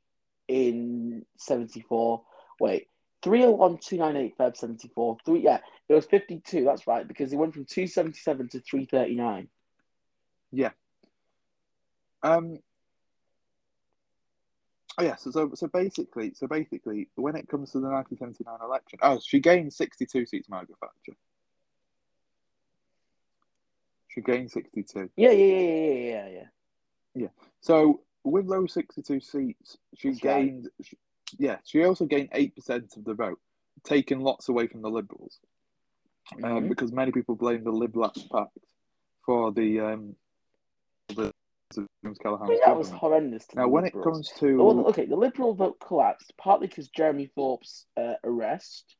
in 0.48 1.26
74. 1.38 2.22
Wait, 2.60 2.88
301 3.22 3.78
298 3.78 4.38
Feb 4.38 4.56
74. 4.56 5.16
Three 5.24 5.40
yeah, 5.40 5.58
it 5.88 5.94
was 5.94 6.06
52. 6.06 6.64
That's 6.64 6.86
right 6.86 7.06
because 7.06 7.32
it 7.32 7.36
went 7.36 7.54
from 7.54 7.64
277 7.64 8.48
to 8.50 8.60
339. 8.60 9.48
Yeah. 10.52 10.70
Um. 12.22 12.58
Oh 14.98 15.04
yeah, 15.04 15.16
so, 15.16 15.30
so 15.30 15.50
so 15.54 15.66
basically, 15.66 16.32
so 16.34 16.46
basically, 16.46 17.08
when 17.16 17.36
it 17.36 17.48
comes 17.48 17.72
to 17.72 17.80
the 17.80 17.88
1979 17.88 18.66
election, 18.66 18.98
oh, 19.02 19.20
she 19.22 19.40
gained 19.40 19.72
62 19.72 20.24
seats, 20.24 20.48
Margaret 20.48 20.78
Thatcher. 20.80 21.18
She 24.16 24.22
gained 24.22 24.50
62. 24.50 25.10
Yeah, 25.16 25.30
yeah, 25.30 25.44
yeah, 25.44 25.60
yeah, 25.60 25.92
yeah, 25.92 26.28
yeah, 26.28 26.44
yeah. 27.14 27.28
So 27.60 28.00
with 28.24 28.48
those 28.48 28.72
62 28.72 29.20
seats, 29.20 29.76
she 29.94 30.08
That's 30.10 30.24
right. 30.24 30.46
gained. 30.46 30.70
She, 30.82 30.96
yeah, 31.38 31.58
she 31.64 31.84
also 31.84 32.06
gained 32.06 32.30
eight 32.32 32.54
percent 32.56 32.96
of 32.96 33.04
the 33.04 33.12
vote, 33.12 33.38
taking 33.84 34.20
lots 34.20 34.48
away 34.48 34.68
from 34.68 34.80
the 34.80 34.88
Liberals. 34.90 35.38
um, 36.42 36.64
Mhm. 36.64 36.68
because 36.70 36.90
many 36.92 37.12
people 37.12 37.36
blame 37.36 37.62
the 37.62 37.70
Lib 37.70 37.94
Left 37.96 38.18
Pact 38.32 38.58
for 39.24 39.52
the 39.52 39.78
um, 39.78 40.16
the 41.08 41.30
James 41.72 42.18
I 42.24 42.46
mean, 42.48 42.58
that 42.64 42.76
was 42.76 42.90
horrendous. 42.90 43.46
To 43.48 43.56
Now, 43.56 43.68
when 43.68 43.84
it 43.84 43.92
comes 44.02 44.32
to 44.38 44.56
Well, 44.56 44.86
okay, 44.88 45.06
the 45.06 45.14
Liberal 45.16 45.54
vote 45.54 45.78
collapsed 45.78 46.32
partly 46.36 46.66
because 46.68 46.88
Jeremy 46.88 47.26
Thorpe's 47.26 47.86
uh, 47.96 48.14
arrest. 48.24 48.96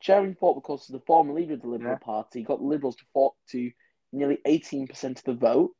Jeremy 0.00 0.34
Thorpe, 0.34 0.58
of 0.58 0.62
course, 0.62 0.82
is 0.82 0.88
the 0.88 1.00
former 1.00 1.32
leader 1.32 1.54
of 1.54 1.62
the 1.62 1.68
Liberal 1.68 1.92
Yeah. 1.92 1.98
Party, 1.98 2.42
got 2.42 2.58
the 2.58 2.66
Liberals 2.66 2.96
to, 2.96 3.30
to 3.52 3.70
nearly 4.12 4.38
18% 4.46 5.04
of 5.18 5.24
the 5.24 5.34
vote, 5.34 5.72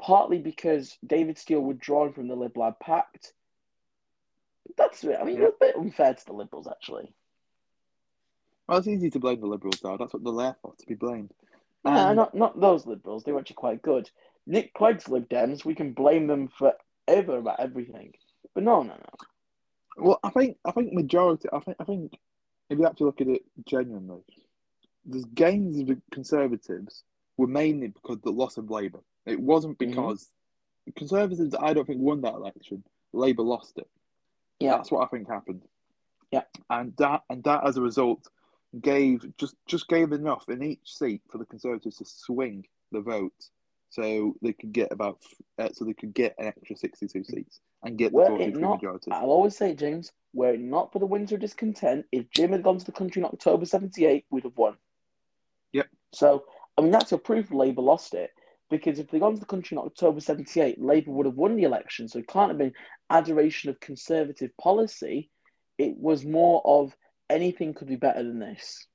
partly 0.00 0.38
because 0.38 0.96
David 1.06 1.38
Steel 1.38 1.60
withdrawn 1.60 2.12
from 2.12 2.28
the 2.28 2.36
Lib 2.36 2.56
Lab 2.56 2.78
Pact. 2.80 3.32
That's 4.76 5.04
I 5.04 5.24
mean, 5.24 5.40
Yeah. 5.40 5.48
a 5.48 5.52
bit 5.58 5.76
unfair 5.76 6.14
to 6.14 6.26
the 6.26 6.32
Liberals, 6.34 6.68
actually. 6.68 7.12
well, 8.68 8.78
it's 8.78 8.86
easy 8.86 9.10
to 9.10 9.18
blame 9.18 9.40
the 9.40 9.46
Liberals, 9.46 9.80
though. 9.80 9.96
That's 9.96 10.12
what 10.12 10.22
they're 10.22 10.32
there 10.34 10.56
for, 10.62 10.74
to 10.76 10.86
be 10.86 10.94
blamed. 10.94 11.32
Nah, 11.84 11.92
And- 11.92 12.10
um, 12.10 12.16
not 12.16 12.34
not 12.34 12.60
those 12.60 12.86
Liberals. 12.86 13.24
They 13.24 13.32
were 13.32 13.40
actually 13.40 13.56
quite 13.56 13.82
good. 13.82 14.10
Nick 14.46 14.74
Clegg's 14.74 15.08
Lib 15.08 15.28
Dems, 15.28 15.64
we 15.64 15.74
can 15.74 15.92
blame 15.92 16.26
them 16.26 16.48
forever 16.48 17.38
about 17.38 17.60
everything. 17.60 18.14
But 18.54 18.64
no, 18.64 18.82
no, 18.82 18.94
no. 18.94 19.10
Well, 19.96 20.20
I 20.22 20.30
think 20.30 20.58
I 20.64 20.70
think 20.72 20.92
majority. 20.92 21.48
I 21.52 21.60
think 21.60 21.76
I 21.80 21.84
think 21.84 22.18
if 22.68 22.78
you 22.78 22.86
actually 22.86 23.06
look 23.06 23.20
at 23.20 23.28
it 23.28 23.42
genuinely, 23.66 24.22
there's 25.04 25.24
gains 25.24 25.78
of 25.80 25.86
the 25.86 26.00
Conservatives 26.12 27.04
were 27.38 27.46
mainly 27.46 27.88
because 27.88 28.16
of 28.16 28.22
the 28.22 28.30
loss 28.32 28.58
of 28.58 28.70
Labour. 28.70 29.00
It 29.24 29.40
wasn't 29.40 29.78
Mhm. 29.78 29.90
because 29.90 30.30
Conservatives. 30.96 31.54
I 31.58 31.74
don't 31.74 31.86
think 31.86 32.00
won 32.00 32.22
that 32.22 32.34
election. 32.34 32.82
Labour 33.12 33.42
lost 33.42 33.78
it. 33.78 33.88
Yeah. 34.58 34.76
That's 34.76 34.90
what 34.90 35.04
I 35.04 35.06
think 35.08 35.28
happened. 35.28 35.62
Yeah. 36.30 36.44
And 36.70 36.96
that 36.96 37.24
and 37.28 37.42
that 37.44 37.66
as 37.66 37.76
a 37.76 37.82
result 37.82 38.26
gave 38.80 39.36
just 39.36 39.54
just 39.66 39.86
gave 39.88 40.12
enough 40.12 40.48
in 40.48 40.62
each 40.62 40.96
seat 40.96 41.22
for 41.30 41.38
the 41.38 41.46
Conservatives 41.46 41.96
to 41.98 42.04
swing 42.06 42.66
the 42.90 43.00
vote, 43.02 43.50
so 43.90 44.34
they 44.40 44.54
could 44.54 44.72
get 44.72 44.90
about 44.90 45.18
uh, 45.58 45.68
so 45.72 45.84
they 45.84 45.92
could 45.92 46.14
get 46.14 46.34
an 46.38 46.46
extra 46.46 46.74
sixty 46.76 47.06
two 47.06 47.22
seats 47.22 47.60
and 47.82 47.98
get 47.98 48.12
the 48.12 48.16
Were 48.16 48.26
forty 48.28 48.44
it 48.44 48.56
not, 48.56 48.76
majority. 48.76 49.10
I'll 49.10 49.30
always 49.30 49.56
say, 49.56 49.74
James, 49.74 50.12
were 50.32 50.54
it 50.54 50.60
not 50.60 50.90
for 50.92 50.98
the 51.00 51.06
winter 51.06 51.36
discontent, 51.36 52.06
if 52.12 52.30
Jim 52.30 52.52
had 52.52 52.62
gone 52.62 52.78
to 52.78 52.84
the 52.84 52.92
country 52.92 53.20
in 53.20 53.26
October 53.26 53.66
78, 53.66 54.24
we'd 54.30 54.44
have 54.44 54.56
won. 54.56 54.76
Yep. 55.72 55.86
So, 56.12 56.44
I 56.78 56.80
mean, 56.80 56.92
that's 56.92 57.12
a 57.12 57.18
proof 57.18 57.50
Labour 57.50 57.82
lost 57.82 58.14
it. 58.14 58.30
Because 58.70 58.98
if 58.98 59.10
they'd 59.10 59.20
gone 59.20 59.34
to 59.34 59.40
the 59.40 59.46
country 59.46 59.76
in 59.76 59.82
October 59.82 60.20
78, 60.20 60.80
Labour 60.80 61.10
would 61.10 61.26
have 61.26 61.36
won 61.36 61.56
the 61.56 61.62
election. 61.64 62.06
So 62.06 62.18
it 62.18 62.28
can't 62.28 62.50
have 62.50 62.58
been 62.58 62.74
adoration 63.10 63.70
of 63.70 63.80
Conservative 63.80 64.50
policy. 64.58 65.30
It 65.78 65.96
was 65.96 66.24
more 66.24 66.62
of 66.64 66.94
anything 67.30 67.74
could 67.74 67.88
be 67.88 67.96
better 67.96 68.22
than 68.22 68.38
this. 68.38 68.86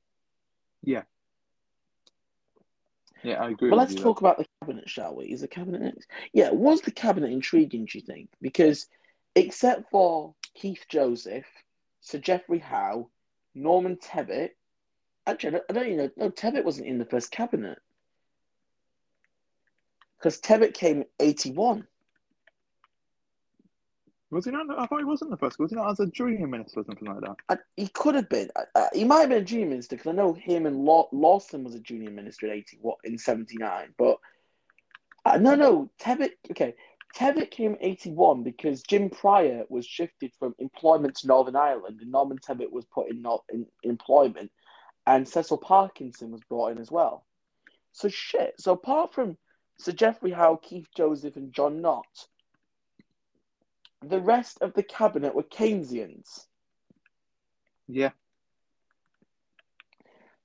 Yeah, 0.83 1.03
Yeah, 3.23 3.41
I 3.41 3.49
agree. 3.51 3.69
But 3.69 3.77
let's 3.77 3.95
talk 3.95 4.19
about 4.19 4.37
the 4.37 4.45
cabinet, 4.61 4.89
shall 4.89 5.15
we? 5.15 5.25
Is 5.25 5.41
the 5.41 5.47
cabinet 5.47 5.81
next? 5.81 6.07
Yeah, 6.33 6.51
was 6.51 6.81
the 6.81 6.91
cabinet 6.91 7.31
intriguing, 7.31 7.85
do 7.85 7.97
you 7.97 8.05
think? 8.05 8.29
Because 8.41 8.87
except 9.35 9.89
for 9.89 10.35
Keith 10.53 10.85
Joseph, 10.89 11.45
Sir 12.01 12.19
Geoffrey 12.19 12.59
Howe, 12.59 13.09
Norman 13.55 13.97
Tebbit, 13.97 14.51
actually, 15.27 15.49
I 15.49 15.51
don't, 15.51 15.63
I 15.69 15.73
don't 15.73 15.85
even 15.85 15.97
know. 15.97 16.09
No, 16.17 16.29
Tebbit 16.29 16.63
wasn't 16.63 16.87
in 16.87 16.97
the 16.97 17.05
first 17.05 17.31
cabinet. 17.31 17.79
Because 20.17 20.39
Tebbit 20.39 20.73
came 20.73 21.01
in 21.01 21.05
81. 21.19 21.85
Was 24.31 24.45
he 24.45 24.51
not? 24.51 24.65
I 24.79 24.87
thought 24.87 24.99
he 24.99 25.05
wasn't 25.05 25.29
the 25.29 25.37
first. 25.37 25.59
Was 25.59 25.69
he 25.69 25.75
not 25.75 25.91
as 25.91 25.99
a 25.99 26.07
junior 26.07 26.47
minister 26.47 26.79
or 26.79 26.85
something 26.85 27.07
like 27.07 27.21
that? 27.21 27.35
I, 27.49 27.57
he 27.77 27.87
could 27.87 28.15
have 28.15 28.29
been. 28.29 28.49
I, 28.75 28.87
he 28.93 29.03
might 29.03 29.19
have 29.19 29.29
been 29.29 29.43
a 29.43 29.45
junior 29.45 29.67
minister 29.67 29.95
because 29.95 30.09
I 30.09 30.15
know 30.15 30.33
him 30.33 30.65
and 30.65 30.85
Law, 30.85 31.07
Lawson 31.11 31.63
was 31.63 31.75
a 31.75 31.79
junior 31.79 32.09
minister 32.09 32.47
in 32.47 32.53
80, 32.53 32.79
what, 32.81 32.97
in 33.03 33.17
79. 33.17 33.93
But 33.95 34.17
uh, 35.25 35.37
no, 35.37 35.53
no, 35.55 35.91
Tebbit, 35.99 36.31
okay. 36.49 36.73
Tebbit 37.15 37.51
came 37.51 37.73
in 37.73 37.77
81 37.81 38.41
because 38.41 38.81
Jim 38.81 39.11
Prior 39.11 39.65
was 39.69 39.85
shifted 39.85 40.31
from 40.39 40.55
employment 40.57 41.15
to 41.17 41.27
Northern 41.27 41.55
Ireland 41.55 41.99
and 42.01 42.11
Norman 42.11 42.39
Tebbit 42.39 42.71
was 42.71 42.85
put 42.85 43.11
in, 43.11 43.21
not, 43.21 43.43
in 43.53 43.67
employment 43.83 44.51
and 45.05 45.27
Cecil 45.27 45.57
Parkinson 45.57 46.31
was 46.31 46.43
brought 46.43 46.71
in 46.71 46.77
as 46.77 46.91
well. 46.91 47.25
So 47.91 48.07
shit. 48.07 48.55
So 48.59 48.73
apart 48.73 49.13
from 49.13 49.37
Sir 49.77 49.91
Geoffrey 49.91 50.31
Howe, 50.31 50.59
Keith 50.61 50.87
Joseph, 50.95 51.35
and 51.35 51.53
John 51.53 51.81
Nott, 51.81 52.27
the 54.01 54.21
rest 54.21 54.59
of 54.61 54.73
the 54.73 54.83
cabinet 54.83 55.35
were 55.35 55.43
Keynesians. 55.43 56.45
Yeah, 57.87 58.11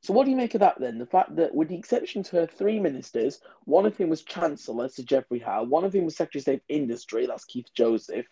So 0.02 0.12
what 0.12 0.24
do 0.24 0.30
you 0.30 0.36
make 0.36 0.54
of 0.54 0.60
that 0.60 0.80
then? 0.80 0.98
The 0.98 1.06
fact 1.06 1.36
that, 1.36 1.54
with 1.54 1.68
the 1.68 1.76
exception 1.76 2.22
to 2.24 2.36
her 2.36 2.46
three 2.46 2.78
ministers, 2.78 3.40
one 3.64 3.84
of 3.84 3.96
whom 3.96 4.08
was 4.08 4.22
Chancellor, 4.22 4.88
Sir 4.88 5.02
Geoffrey 5.02 5.40
Howe, 5.40 5.64
one 5.64 5.84
of 5.84 5.92
whom 5.92 6.04
was 6.04 6.16
Secretary 6.16 6.40
of 6.40 6.42
State 6.42 6.62
for 6.66 6.72
Industry, 6.72 7.26
that's 7.26 7.44
Keith 7.44 7.68
Joseph, 7.74 8.26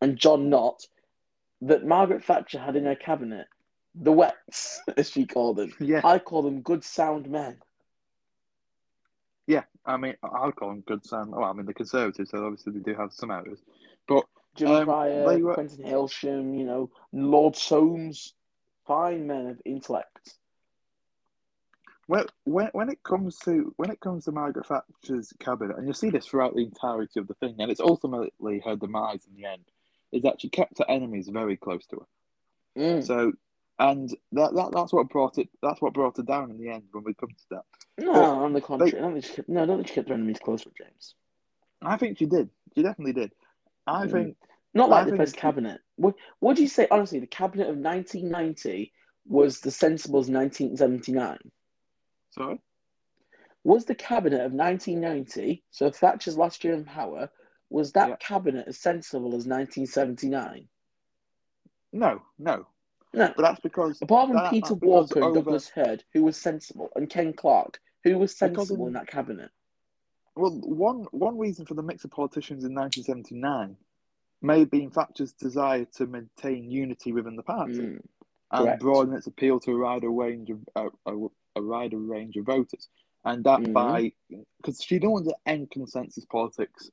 and 0.00 0.16
John 0.16 0.48
Nott, 0.48 0.86
that 1.62 1.84
Margaret 1.84 2.24
Thatcher 2.24 2.58
had 2.58 2.76
in 2.76 2.86
her 2.86 2.94
cabinet, 2.94 3.48
the 4.00 4.10
Wets, 4.12 4.80
as 4.96 5.10
she 5.10 5.26
called 5.26 5.56
them. 5.56 5.72
yeah, 5.78 6.00
I 6.02 6.18
call 6.18 6.42
them 6.42 6.62
good 6.62 6.82
sound 6.82 7.28
men. 7.30 7.58
yeah. 9.46 9.62
I 9.86 9.96
mean, 9.96 10.14
I'll 10.22 10.52
call 10.52 10.68
them 10.68 10.82
good 10.86 11.04
sound. 11.04 11.30
Well, 11.32 11.44
I 11.44 11.52
mean, 11.52 11.66
the 11.66 11.74
Conservatives, 11.74 12.30
so 12.30 12.44
obviously 12.44 12.72
they 12.74 12.80
do 12.80 12.94
have 12.94 13.12
some 13.12 13.30
errors. 13.30 13.58
But 14.06 14.24
Jim 14.54 14.68
Um, 14.70 14.84
Prior, 14.84 15.38
were- 15.38 15.54
Quintin 15.54 15.84
Hailsham, 15.84 16.58
you 16.58 16.64
know, 16.64 16.90
Lord 17.12 17.56
Soames, 17.56 18.34
fine 18.86 19.26
men 19.26 19.46
of 19.46 19.62
intellect. 19.64 20.34
when, 22.06 22.26
when 22.44 22.66
when 22.72 22.88
it 22.90 23.02
comes 23.04 23.38
to 23.38 23.72
when 23.76 23.90
it 23.90 24.00
comes 24.00 24.24
to 24.24 24.32
Margaret 24.32 24.66
Thatcher's 24.66 25.32
cabinet, 25.38 25.76
and 25.76 25.86
you'll 25.86 25.94
see 25.94 26.10
this 26.10 26.26
throughout 26.26 26.54
the 26.54 26.64
entirety 26.64 27.20
of 27.20 27.26
the 27.28 27.34
thing, 27.34 27.54
and 27.58 27.70
it's 27.70 27.80
ultimately 27.80 28.60
her 28.64 28.76
demise 28.76 29.26
in 29.26 29.34
the 29.40 29.46
end, 29.48 29.64
is 30.12 30.22
that 30.22 30.40
she 30.40 30.48
kept 30.48 30.78
her 30.78 30.90
enemies 30.90 31.28
very 31.28 31.56
close 31.56 31.86
to 31.86 31.96
her. 32.76 32.82
Mm. 32.82 33.04
So, 33.06 33.32
and 33.80 34.08
that, 34.32 34.54
that 34.54 34.70
that's 34.72 34.92
what 34.92 35.08
brought 35.08 35.38
it. 35.38 35.48
That's 35.62 35.80
what 35.82 35.92
brought 35.94 36.16
her 36.18 36.22
down 36.22 36.50
in 36.50 36.58
the 36.58 36.68
end 36.68 36.84
when 36.92 37.02
we 37.02 37.14
come 37.14 37.30
to 37.30 37.44
that. 37.50 37.64
No, 37.98 38.12
But 38.12 38.22
on 38.24 38.52
the 38.52 38.60
contrary, 38.60 38.96
I 38.96 39.00
don't 39.00 39.12
think 39.14 39.24
she 39.24 39.32
kept, 39.34 39.48
no, 39.48 39.62
I 39.62 39.66
don't 39.66 39.78
think 39.78 39.88
she 39.88 39.94
kept 39.94 40.08
her 40.08 40.14
enemies 40.14 40.38
close 40.42 40.64
with 40.64 40.76
James. 40.76 41.14
I 41.82 41.96
think 41.96 42.18
she 42.18 42.26
did. 42.26 42.50
She 42.74 42.82
definitely 42.82 43.14
did. 43.14 43.32
I 43.86 44.06
Mm. 44.06 44.10
think 44.12 44.36
Not 44.74 44.90
I 44.90 44.96
like 44.96 45.04
the 45.06 45.10
think 45.12 45.18
best 45.22 45.34
she- 45.34 45.40
cabinet. 45.40 45.80
Would, 45.96 46.14
would 46.40 46.58
you 46.58 46.68
say 46.68 46.86
honestly 46.90 47.18
the 47.18 47.26
cabinet 47.26 47.68
of 47.68 47.76
1990 47.76 48.92
was 49.26 49.60
the 49.60 49.70
sensible 49.70 50.20
as 50.20 50.30
1979? 50.30 51.38
sorry. 52.30 52.60
Was 53.64 53.84
the 53.84 53.94
cabinet 53.94 54.40
of 54.40 54.52
1990, 54.54 55.62
so 55.70 55.90
Thatcher's 55.90 56.38
last 56.38 56.64
year 56.64 56.72
in 56.74 56.84
power, 56.84 57.30
was 57.68 57.92
that 57.92 58.08
Yeah. 58.08 58.16
cabinet 58.16 58.68
as 58.68 58.78
sensible 58.78 59.34
as 59.34 59.46
1979? 59.46 60.66
No, 61.92 62.22
no. 62.38 62.66
No. 63.12 63.32
But 63.36 63.42
that's 63.42 63.60
because 63.60 64.00
Apart 64.02 64.28
from 64.28 64.36
that- 64.36 64.50
Peter 64.50 64.74
Walker 64.74 65.16
and 65.16 65.24
over- 65.24 65.34
Douglas 65.40 65.68
Hurd, 65.68 66.04
who 66.12 66.22
was 66.22 66.36
sensible, 66.36 66.90
and 66.94 67.10
Ken 67.10 67.32
Clarke, 67.32 67.80
who 68.04 68.18
was 68.18 68.36
sensible 68.36 68.82
in- 68.82 68.88
in 68.88 68.92
that 68.94 69.08
cabinet. 69.08 69.50
Well, 70.36 70.52
one 70.60 71.04
one 71.10 71.36
reason 71.38 71.66
for 71.66 71.74
the 71.74 71.82
mix 71.82 72.04
of 72.04 72.12
politicians 72.12 72.64
in 72.64 72.72
1979 72.72 73.76
may 74.42 74.60
have 74.60 74.70
been 74.70 74.90
Thatcher's 74.90 75.32
desire 75.32 75.84
to 75.96 76.06
maintain 76.06 76.70
unity 76.70 77.12
within 77.12 77.36
the 77.36 77.42
party 77.42 77.74
Mm. 77.74 78.00
and 78.52 78.64
correct. 78.64 78.80
broaden 78.80 79.14
its 79.14 79.26
appeal 79.26 79.58
to 79.60 79.72
a 79.72 79.78
wider 79.78 80.08
range 80.10 80.50
of 80.50 80.60
a, 80.76 80.88
a, 81.06 81.28
a 81.56 81.62
wider 81.62 81.98
range 81.98 82.36
of 82.36 82.46
voters, 82.46 82.88
and 83.24 83.42
that 83.44 83.60
Mhm. 83.60 83.72
by 83.72 84.12
because 84.56 84.80
she 84.82 84.94
didn't 85.00 85.10
want 85.10 85.24
to 85.26 85.36
end 85.46 85.70
consensus 85.70 86.24
politics 86.24 86.90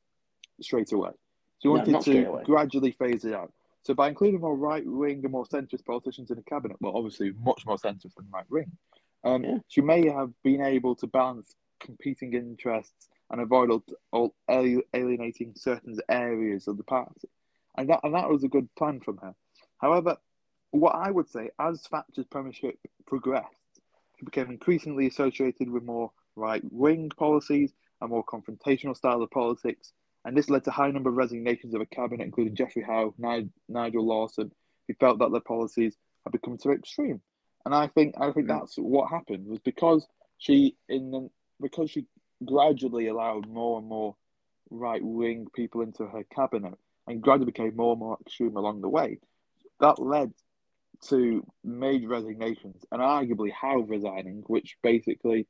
straight 0.62 0.92
away. 0.92 1.12
She 1.60 1.68
wanted 1.70 2.02
straight 2.02 2.26
to 2.26 2.44
gradually 2.44 2.92
phase 2.92 3.24
it 3.24 3.34
out. 3.34 3.54
So 3.88 3.94
by 3.94 4.10
including 4.10 4.42
more 4.42 4.54
right 4.54 4.86
wing 4.86 5.22
and 5.24 5.32
more 5.32 5.46
centrist 5.46 5.86
politicians 5.86 6.30
in 6.30 6.36
the 6.36 6.44
cabinet, 6.44 6.76
well, 6.82 6.98
obviously 6.98 7.32
much 7.42 7.66
more 7.66 7.78
centrist 7.78 8.16
than 8.16 8.28
right 8.34 8.44
wing, 8.50 8.70
um, 9.24 9.46
Yeah. 9.46 9.60
she 9.70 9.80
may 9.80 10.10
have 10.10 10.34
been 10.44 10.62
able 10.62 10.94
to 10.98 11.08
balance 11.08 11.56
competing 11.80 12.34
interests 12.34 13.08
and 13.32 13.40
avoid 13.40 13.72
all, 13.72 13.86
all 14.12 14.36
alienating 14.50 15.56
certain 15.56 15.98
areas 16.10 16.68
of 16.68 16.76
the 16.76 16.84
party, 16.84 17.30
and 17.78 17.88
that 17.90 18.02
and 18.04 18.14
that 18.14 18.30
was 18.30 18.44
a 18.44 18.50
good 18.50 18.68
plan 18.76 19.00
from 19.00 19.20
her. 19.20 19.34
However, 19.78 20.18
what 20.72 20.94
I 20.94 21.10
would 21.10 21.30
say, 21.30 21.52
as 21.58 21.88
Thatcher's 21.88 22.28
premiership 22.28 22.78
progressed, 23.06 23.80
she 24.20 24.26
became 24.26 24.52
increasingly 24.52 25.08
associated 25.08 25.70
with 25.70 25.84
more 25.84 26.12
right 26.36 26.62
wing 26.74 27.10
policies 27.12 27.74
and 28.02 28.10
more 28.10 28.26
confrontational 28.26 28.98
style 28.98 29.22
of 29.22 29.32
politics, 29.32 29.94
and 30.28 30.36
this 30.36 30.50
led 30.50 30.66
to 30.66 30.72
a 30.72 30.74
high 30.74 30.92
number 30.92 31.10
of 31.10 31.16
resignations 31.16 31.74
of 31.74 31.80
a 31.80 31.86
cabinet, 31.86 32.26
including 32.26 32.54
Geoffrey 32.54 32.84
Howe, 32.84 33.14
Ni- 33.18 33.48
Nigel 33.70 34.06
Lawson, 34.06 34.52
who 34.86 34.94
felt 34.96 35.20
that 35.20 35.32
their 35.32 35.40
policies 35.40 35.96
had 36.26 36.34
become 36.34 36.58
too 36.58 36.72
extreme. 36.72 37.22
And 37.66 37.74
I 37.74 37.88
think 37.88 38.16
I 38.20 38.32
think 38.32 38.50
that's 38.50 38.76
what 38.76 39.10
happened 39.10 39.48
was 39.48 39.60
because 39.60 40.06
she 40.38 40.76
in 40.90 41.12
the, 41.12 41.30
because 41.62 41.90
she 41.90 42.08
gradually 42.44 43.08
allowed 43.08 43.48
more 43.48 43.80
and 43.80 43.88
more 43.88 44.18
right 44.70 45.02
wing 45.02 45.48
people 45.56 45.80
into 45.80 46.06
her 46.06 46.26
cabinet 46.36 46.74
and 47.08 47.22
gradually 47.22 47.46
became 47.46 47.78
more 47.78 47.94
and 47.94 48.00
more 48.02 48.18
extreme 48.20 48.58
along 48.58 48.82
the 48.82 48.90
way. 48.90 49.20
That 49.80 49.98
led 49.98 50.34
to 51.08 51.48
major 51.64 52.10
resignations 52.10 52.84
and 52.92 53.02
arguably 53.02 53.54
Howe 53.54 53.80
resigning, 53.80 54.44
which 54.48 54.76
basically 54.84 55.48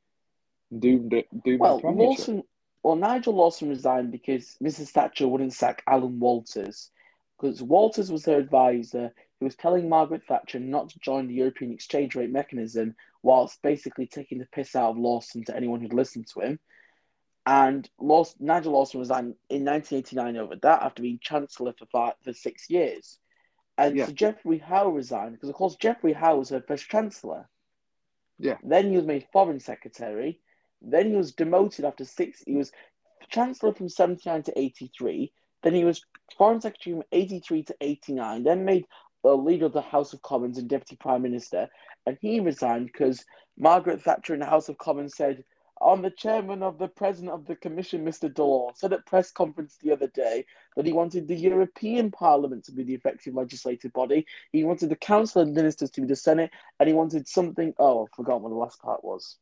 doomed 0.78 1.14
it 1.14 1.28
doomed 1.44 1.62
Well. 1.62 1.82
Lawson. 1.84 2.44
Well, 2.88 2.96
Nigel 2.96 3.34
Lawson 3.34 3.68
resigned 3.68 4.14
because 4.14 4.56
Mrs. 4.64 4.92
Thatcher 4.92 5.28
wouldn't 5.28 5.52
sack 5.52 5.84
Alan 5.88 6.22
Walters, 6.22 6.90
because 7.38 7.62
Walters 7.62 8.10
was 8.10 8.24
her 8.24 8.38
advisor 8.38 9.14
who 9.38 9.46
was 9.46 9.58
telling 9.58 9.90
Margaret 9.90 10.22
Thatcher 10.26 10.62
not 10.62 10.88
to 10.92 11.00
join 11.00 11.28
the 11.28 11.34
European 11.34 11.74
exchange 11.74 12.16
rate 12.16 12.32
mechanism, 12.32 12.96
whilst 13.22 13.62
basically 13.62 14.08
taking 14.08 14.38
the 14.38 14.46
piss 14.54 14.74
out 14.74 14.92
of 14.92 14.98
Lawson 14.98 15.44
to 15.44 15.54
anyone 15.54 15.82
who'd 15.82 15.92
listened 15.92 16.28
to 16.28 16.40
him. 16.40 16.60
And 17.46 17.90
Lawson, 18.00 18.46
Nigel 18.46 18.72
Lawson 18.72 19.02
resigned 19.02 19.36
in 19.50 19.66
1989 19.66 20.38
over 20.38 20.56
that 20.56 20.82
after 20.82 21.02
being 21.02 21.20
Chancellor 21.22 21.74
for 21.78 21.88
five, 21.88 22.14
for 22.24 22.32
six 22.32 22.70
years. 22.70 23.20
And 23.78 23.98
Yeah. 23.98 24.06
so 24.06 24.14
Geoffrey 24.14 24.60
Howe 24.60 24.88
resigned 24.88 25.34
because, 25.34 25.50
of 25.50 25.56
course, 25.56 25.76
Geoffrey 25.76 26.14
Howe 26.14 26.38
was 26.38 26.52
her 26.52 26.62
first 26.62 26.88
Chancellor. 26.88 27.50
Yeah. 28.40 28.60
Then 28.64 28.92
he 28.92 28.96
was 28.96 29.06
made 29.06 29.28
Foreign 29.34 29.60
Secretary. 29.60 30.40
Then 30.82 31.10
he 31.10 31.16
was 31.16 31.34
demoted 31.34 31.86
after 31.86 32.06
six. 32.06 32.44
He 32.46 32.56
was 32.56 32.72
Chancellor 33.30 33.74
from 33.74 33.90
79 33.90 34.44
to 34.44 34.60
83. 34.60 35.32
Then 35.64 35.74
he 35.74 35.84
was 35.84 36.02
Foreign 36.38 36.62
Secretary 36.62 36.96
from 36.96 37.04
83 37.12 37.64
to 37.64 37.76
89. 37.82 38.44
Then 38.44 38.66
made 38.66 38.86
a 39.24 39.34
leader 39.34 39.66
of 39.66 39.74
the 39.74 39.82
House 39.82 40.14
of 40.14 40.22
Commons 40.22 40.58
and 40.58 40.70
Deputy 40.70 40.96
Prime 40.96 41.22
Minister. 41.22 41.68
And 42.06 42.18
he 42.22 42.40
resigned 42.40 42.88
because 42.88 43.26
Margaret 43.58 44.02
Thatcher 44.02 44.34
in 44.34 44.40
the 44.40 44.46
House 44.46 44.70
of 44.70 44.78
Commons 44.78 45.16
said, 45.16 45.44
I'm 45.82 46.02
the 46.02 46.10
chairman 46.10 46.64
of 46.64 46.80
the 46.80 46.88
president 46.88 47.34
of 47.34 47.46
the 47.46 47.56
commission, 47.56 48.04
Mr. 48.04 48.34
Delors, 48.34 48.78
said 48.78 48.94
at 48.94 49.06
press 49.06 49.32
conference 49.32 49.78
the 49.78 49.92
other 49.92 50.08
day 50.08 50.46
that 50.76 50.86
he 50.86 50.94
wanted 50.94 51.28
the 51.28 51.36
European 51.36 52.10
Parliament 52.10 52.64
to 52.66 52.72
be 52.72 52.84
the 52.84 52.96
effective 52.96 53.36
legislative 53.36 53.94
body. 53.94 54.26
He 54.52 54.64
wanted 54.64 54.90
the 54.90 54.96
Council 54.96 55.42
of 55.42 55.50
Ministers 55.50 55.92
to 55.92 56.02
be 56.02 56.08
the 56.08 56.16
Senate, 56.16 56.52
and 56.80 56.88
he 56.88 56.94
wanted 56.94 57.28
something. 57.28 57.74
Oh, 57.78 58.06
I 58.06 58.16
forgot 58.16 58.42
what 58.42 58.50
the 58.50 58.56
last 58.56 58.82
part 58.82 59.04
was. 59.04 59.38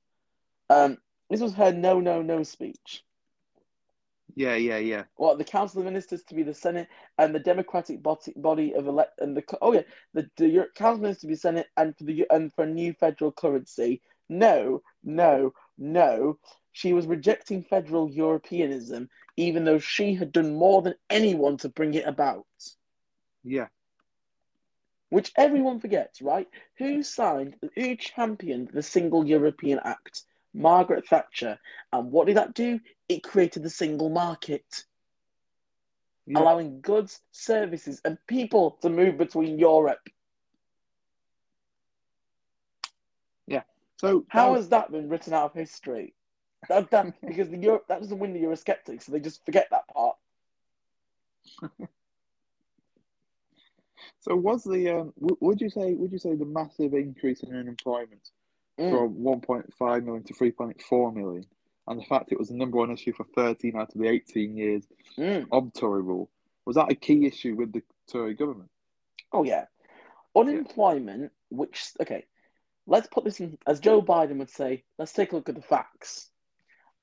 Um, 0.70 0.98
this 1.30 1.42
was 1.42 1.54
her 1.54 1.72
no, 1.72 2.00
no, 2.00 2.22
no 2.22 2.44
speech. 2.44 3.04
Yeah, 4.36 4.56
yeah, 4.56 4.78
yeah. 4.78 5.04
Well, 5.18 5.38
the 5.38 5.46
Council 5.46 5.80
of 5.80 5.86
Ministers 5.86 6.24
to 6.24 6.36
be 6.36 6.44
the 6.44 6.54
Senate 6.54 6.90
and 7.18 7.34
the 7.34 7.40
Democratic 7.40 8.04
body, 8.04 8.34
body 8.36 8.74
of 8.74 8.86
elect 8.88 9.22
and 9.22 9.36
the 9.36 9.44
oh 9.62 9.74
yeah 9.74 9.84
the, 10.14 10.30
the 10.36 10.50
Euro- 10.50 10.68
Council 10.76 10.96
of 10.96 11.02
Ministers 11.04 11.22
to 11.22 11.28
be 11.28 11.36
Senate 11.36 11.68
and 11.78 11.98
for 11.98 12.04
the 12.04 12.26
and 12.30 12.54
for 12.54 12.64
a 12.64 12.68
new 12.68 12.94
federal 12.94 13.32
currency. 13.32 14.02
No, 14.28 14.82
no, 15.04 15.54
no. 15.78 16.40
She 16.74 16.92
was 16.92 17.08
rejecting 17.08 17.64
federal 17.64 18.10
Europeanism, 18.12 19.10
even 19.38 19.64
though 19.64 19.80
she 19.80 20.16
had 20.16 20.34
done 20.34 20.56
more 20.56 20.82
than 20.82 20.96
anyone 21.10 21.56
to 21.58 21.70
bring 21.70 21.94
it 21.94 22.06
about. 22.06 22.46
Yeah. 23.44 23.68
Which 25.10 25.32
everyone 25.38 25.80
forgets, 25.80 26.22
right? 26.22 26.50
Who 26.80 27.04
signed, 27.04 27.56
who 27.76 27.96
championed 27.96 28.72
the 28.74 28.84
Single 28.84 29.26
European 29.26 29.80
Act? 29.82 30.24
Margaret 30.56 31.08
Thatcher. 31.08 31.60
And 31.92 32.12
what 32.12 32.28
did 32.28 32.38
that 32.38 32.54
do? 32.54 32.80
It 33.10 33.24
created 33.24 33.64
the 33.64 33.70
single 33.70 34.10
market 34.10 34.86
Yeah. 36.28 36.40
allowing 36.40 36.82
goods, 36.82 37.22
services, 37.32 38.02
and 38.06 38.18
people 38.28 38.72
to 38.82 38.90
move 38.90 39.18
between 39.18 39.60
Europe. 39.60 40.08
Yeah. 43.48 43.64
So 43.98 44.26
How 44.30 44.50
that- 44.52 44.56
has 44.58 44.70
that 44.70 44.92
been 44.92 45.08
written 45.10 45.34
out 45.34 45.46
of 45.52 45.54
history? 45.54 46.16
That, 46.70 46.90
that, 46.92 47.14
because 47.28 47.50
the 47.50 47.58
Europe 47.58 47.86
that 47.90 48.02
doesn't 48.02 48.18
win 48.18 48.34
the 48.34 48.42
Eurosceptics, 48.42 49.04
so 49.04 49.12
they 49.12 49.20
just 49.20 49.46
forget 49.46 49.68
that 49.70 49.88
part. 49.90 50.18
so 54.20 54.36
was 54.36 54.64
the 54.64 54.90
um 54.90 55.14
w- 55.20 55.38
would 55.42 55.62
you 55.62 55.70
say 55.70 55.94
would 55.94 56.12
you 56.12 56.18
say 56.18 56.34
the 56.34 56.44
massive 56.46 56.94
increase 56.96 57.44
in 57.44 57.56
unemployment 57.56 58.32
Mm. 58.80 58.92
from 58.92 59.16
1.5 59.16 60.04
million 60.04 60.24
to 60.24 60.34
3.4 60.34 61.16
million 61.16 61.46
and 61.88 62.00
the 62.02 62.06
fact 62.06 62.32
it 62.32 62.38
was 62.40 62.50
the 62.50 62.56
number 62.56 62.78
one 62.78 62.92
issue 62.92 63.14
for 63.14 63.26
13 63.36 63.76
out 63.78 63.94
of 63.96 64.02
the 64.02 64.08
18 64.08 64.58
years 64.58 64.84
Mm. 65.18 65.46
of 65.52 65.72
Tory 65.74 66.02
rule 66.02 66.30
was 66.66 66.76
that 66.76 66.92
a 66.92 66.96
key 66.96 67.26
issue 67.26 67.56
with 67.56 67.72
the 67.72 67.84
Tory 68.12 68.34
government? 68.34 68.70
Oh 69.32 69.44
yeah, 69.44 69.66
unemployment. 70.36 71.32
Which 71.50 71.92
okay, 72.02 72.26
let's 72.88 73.08
put 73.08 73.24
this 73.24 73.40
in 73.40 73.58
as 73.66 73.80
Joe 73.80 74.02
Biden 74.02 74.38
would 74.40 74.50
say. 74.50 74.84
Let's 74.98 75.14
take 75.14 75.32
a 75.32 75.36
look 75.36 75.48
at 75.48 75.56
the 75.56 75.62
facts. 75.62 76.30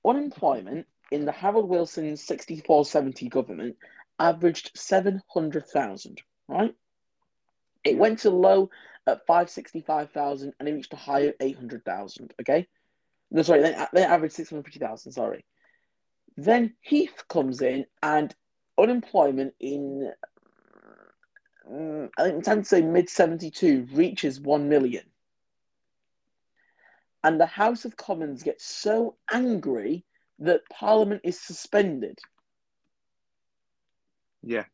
Unemployment 0.04 0.87
in 1.10 1.25
the 1.25 1.33
Harold 1.33 1.68
Wilson 1.68 2.12
64-70 2.14 3.31
government 3.31 3.77
averaged 4.18 4.73
seven 4.75 5.23
hundred 5.29 5.66
thousand. 5.68 6.20
Right. 6.48 6.75
It 7.85 7.96
went 7.98 8.20
to 8.20 8.31
low 8.31 8.70
at 9.07 9.27
565,000 9.27 10.53
and 10.59 10.69
it 10.69 10.73
reached 10.73 10.92
a 10.92 10.96
high 10.96 11.21
of 11.21 11.35
800,000. 11.40 12.35
Okay. 12.40 12.67
No, 13.31 13.42
sorry, 13.42 13.63
they, 13.63 13.87
they 13.92 14.05
averaged 14.05 14.35
650,000. 14.35 15.13
Sorry. 15.13 15.44
Then 16.37 16.75
Heath 16.81 17.25
comes 17.29 17.63
in 17.63 17.87
and 18.03 18.35
unemployment 18.79 19.55
in, 19.61 20.13
mm, 21.71 22.11
I 22.19 22.23
think, 22.23 22.48
I'm 22.48 22.63
to 22.63 22.65
say 22.65 22.83
mid 22.83 23.09
72 23.09 23.88
reaches 23.92 24.40
1 24.40 24.69
million. 24.69 25.05
And 27.25 27.40
the 27.40 27.46
House 27.46 27.85
of 27.85 27.96
Commons 27.96 28.42
gets 28.42 28.65
so 28.65 29.17
angry 29.33 30.05
that 30.40 30.69
Parliament 30.71 31.21
is 31.25 31.40
suspended. 31.40 32.19
Yeah. 34.42 34.65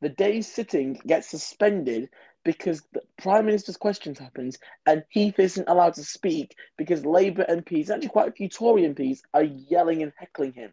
The 0.00 0.08
day's 0.08 0.52
sitting 0.52 1.00
gets 1.06 1.28
suspended 1.28 2.10
because 2.44 2.82
the 2.92 3.02
Prime 3.18 3.46
Minister's 3.46 3.76
questions 3.76 4.18
happens 4.18 4.58
and 4.86 5.04
Heath 5.10 5.38
isn't 5.38 5.68
allowed 5.68 5.94
to 5.94 6.04
speak 6.04 6.56
because 6.76 7.04
Labour 7.04 7.44
MPs, 7.48 7.90
actually 7.90 8.08
quite 8.08 8.28
a 8.28 8.32
few 8.32 8.48
Tory 8.48 8.82
MPs, 8.82 9.20
are 9.32 9.44
yelling 9.44 10.02
and 10.02 10.12
heckling 10.16 10.52
him 10.52 10.72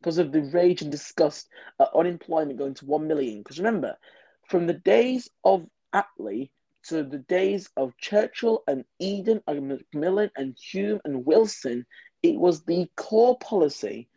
because 0.00 0.18
of 0.18 0.32
the 0.32 0.42
rage 0.42 0.82
and 0.82 0.90
disgust 0.90 1.48
at 1.80 1.88
unemployment 1.94 2.58
going 2.58 2.74
to 2.74 2.84
1 2.84 3.06
million. 3.06 3.38
Because 3.38 3.58
remember, 3.58 3.96
from 4.48 4.66
the 4.66 4.74
days 4.74 5.30
of 5.44 5.66
Attlee 5.94 6.50
to 6.88 7.02
the 7.02 7.18
days 7.18 7.70
of 7.76 7.96
Churchill 7.96 8.62
and 8.68 8.84
Eden 8.98 9.42
and 9.46 9.68
Macmillan 9.68 10.30
and 10.36 10.56
Home 10.74 11.00
and 11.04 11.24
Wilson, 11.24 11.86
it 12.22 12.38
was 12.38 12.62
the 12.64 12.86
core 12.96 13.38
policy. 13.38 14.08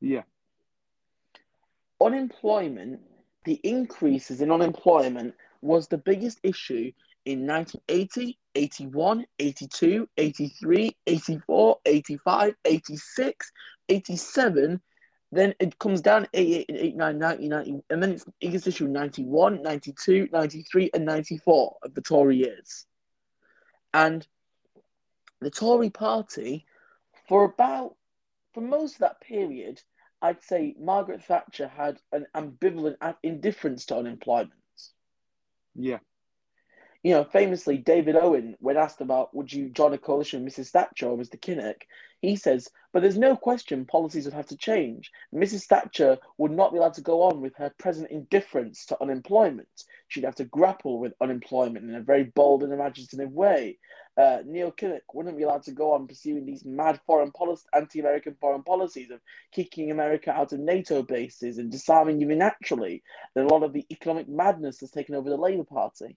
Yeah. 0.00 0.22
Unemployment, 2.00 3.00
the 3.44 3.60
increases 3.62 4.40
in 4.40 4.50
unemployment 4.50 5.34
was 5.60 5.88
the 5.88 5.98
biggest 5.98 6.40
issue 6.42 6.90
in 7.28 7.46
1980, 7.46 8.38
81, 8.54 9.26
82, 9.38 10.08
83, 10.16 10.96
84, 11.06 11.76
85, 11.84 12.54
86, 12.64 13.52
87. 13.90 14.80
Then 15.30 15.54
it 15.60 15.78
comes 15.78 16.00
down 16.00 16.26
88 16.32 16.66
and 16.70 16.78
89, 16.78 17.18
90, 17.18 17.48
90, 17.48 17.80
and 17.90 18.02
then 18.02 18.12
it's, 18.12 18.24
it 18.40 18.48
gets 18.48 18.66
issued 18.66 18.90
91, 18.90 19.62
92, 19.62 20.28
93, 20.32 20.90
and 20.94 21.04
94 21.04 21.76
of 21.82 21.94
the 21.94 22.00
Tory 22.00 22.38
years. 22.38 22.86
And 23.92 24.26
the 25.42 25.50
Tory 25.50 25.90
party, 25.90 26.64
for 27.28 27.44
about, 27.44 27.94
for 28.54 28.62
most 28.62 28.94
of 28.94 29.00
that 29.00 29.20
period, 29.20 29.82
I'd 30.22 30.42
say 30.42 30.74
Margaret 30.80 31.22
Thatcher 31.24 31.68
had 31.68 32.00
an 32.10 32.26
ambivalent 32.34 32.96
indifference 33.22 33.84
to 33.86 33.98
unemployment. 33.98 34.52
Yeah. 35.74 35.98
You 37.04 37.12
know, 37.12 37.24
famously, 37.24 37.78
David 37.78 38.16
Owen, 38.16 38.56
when 38.58 38.76
asked 38.76 39.00
about 39.00 39.32
would 39.32 39.52
you 39.52 39.68
join 39.68 39.94
a 39.94 39.98
coalition 39.98 40.42
with 40.42 40.56
Mrs. 40.56 40.70
Thatcher 40.70 41.06
or 41.06 41.16
Mr. 41.16 41.40
Kinnock, 41.40 41.82
he 42.20 42.34
says, 42.34 42.68
but 42.92 43.02
there's 43.02 43.16
no 43.16 43.36
question 43.36 43.84
policies 43.84 44.24
would 44.24 44.34
have 44.34 44.48
to 44.48 44.56
change. 44.56 45.12
Mrs. 45.32 45.66
Thatcher 45.66 46.18
would 46.38 46.50
not 46.50 46.72
be 46.72 46.78
allowed 46.78 46.94
to 46.94 47.00
go 47.00 47.22
on 47.22 47.40
with 47.40 47.54
her 47.56 47.72
present 47.78 48.10
indifference 48.10 48.86
to 48.86 49.00
unemployment. 49.00 49.84
She'd 50.08 50.24
have 50.24 50.34
to 50.36 50.44
grapple 50.44 50.98
with 50.98 51.14
unemployment 51.20 51.88
in 51.88 51.94
a 51.94 52.00
very 52.00 52.24
bold 52.24 52.64
and 52.64 52.72
imaginative 52.72 53.30
way. 53.30 53.78
Uh, 54.16 54.42
Neil 54.44 54.72
Kinnock 54.72 55.02
wouldn't 55.14 55.36
be 55.36 55.44
allowed 55.44 55.62
to 55.64 55.72
go 55.72 55.92
on 55.92 56.08
pursuing 56.08 56.44
these 56.44 56.64
mad 56.64 56.98
foreign 57.06 57.30
policy, 57.30 57.64
anti-American 57.72 58.34
foreign 58.40 58.64
policies 58.64 59.12
of 59.12 59.20
kicking 59.52 59.92
America 59.92 60.32
out 60.32 60.52
of 60.52 60.58
NATO 60.58 61.04
bases 61.04 61.58
and 61.58 61.70
disarming 61.70 62.18
unilaterally. 62.18 63.02
And 63.36 63.48
a 63.48 63.54
lot 63.54 63.62
of 63.62 63.72
the 63.72 63.86
economic 63.92 64.28
madness 64.28 64.78
that's 64.78 64.90
taken 64.90 65.14
over 65.14 65.30
the 65.30 65.36
Labour 65.36 65.62
Party. 65.62 66.16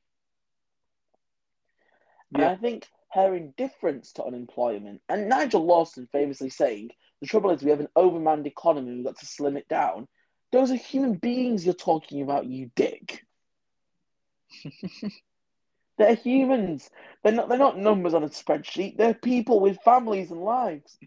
Yeah. 2.31 2.41
And 2.41 2.45
I 2.45 2.55
think 2.55 2.87
her 3.11 3.35
indifference 3.35 4.13
to 4.13 4.23
unemployment, 4.23 5.01
and 5.09 5.27
Nigel 5.27 5.65
Lawson 5.65 6.07
famously 6.11 6.49
saying, 6.49 6.91
the 7.19 7.27
trouble 7.27 7.51
is 7.51 7.61
we 7.61 7.71
have 7.71 7.79
an 7.79 7.89
overmanned 7.95 8.47
economy, 8.47 8.95
we've 8.95 9.05
got 9.05 9.19
to 9.19 9.25
slim 9.25 9.57
it 9.57 9.67
down. 9.67 10.07
Those 10.51 10.71
are 10.71 10.75
human 10.75 11.15
beings 11.15 11.65
you're 11.65 11.73
talking 11.73 12.21
about, 12.21 12.45
you 12.45 12.71
dick. 12.75 13.23
they're 15.97 16.15
humans. 16.15 16.89
They're 17.23 17.33
not 17.33 17.47
they're 17.49 17.57
not 17.57 17.77
numbers 17.77 18.13
on 18.13 18.23
a 18.23 18.29
spreadsheet. 18.29 18.97
They're 18.97 19.13
people 19.13 19.59
with 19.59 19.77
families 19.83 20.31
and 20.31 20.41
lives. 20.41 20.97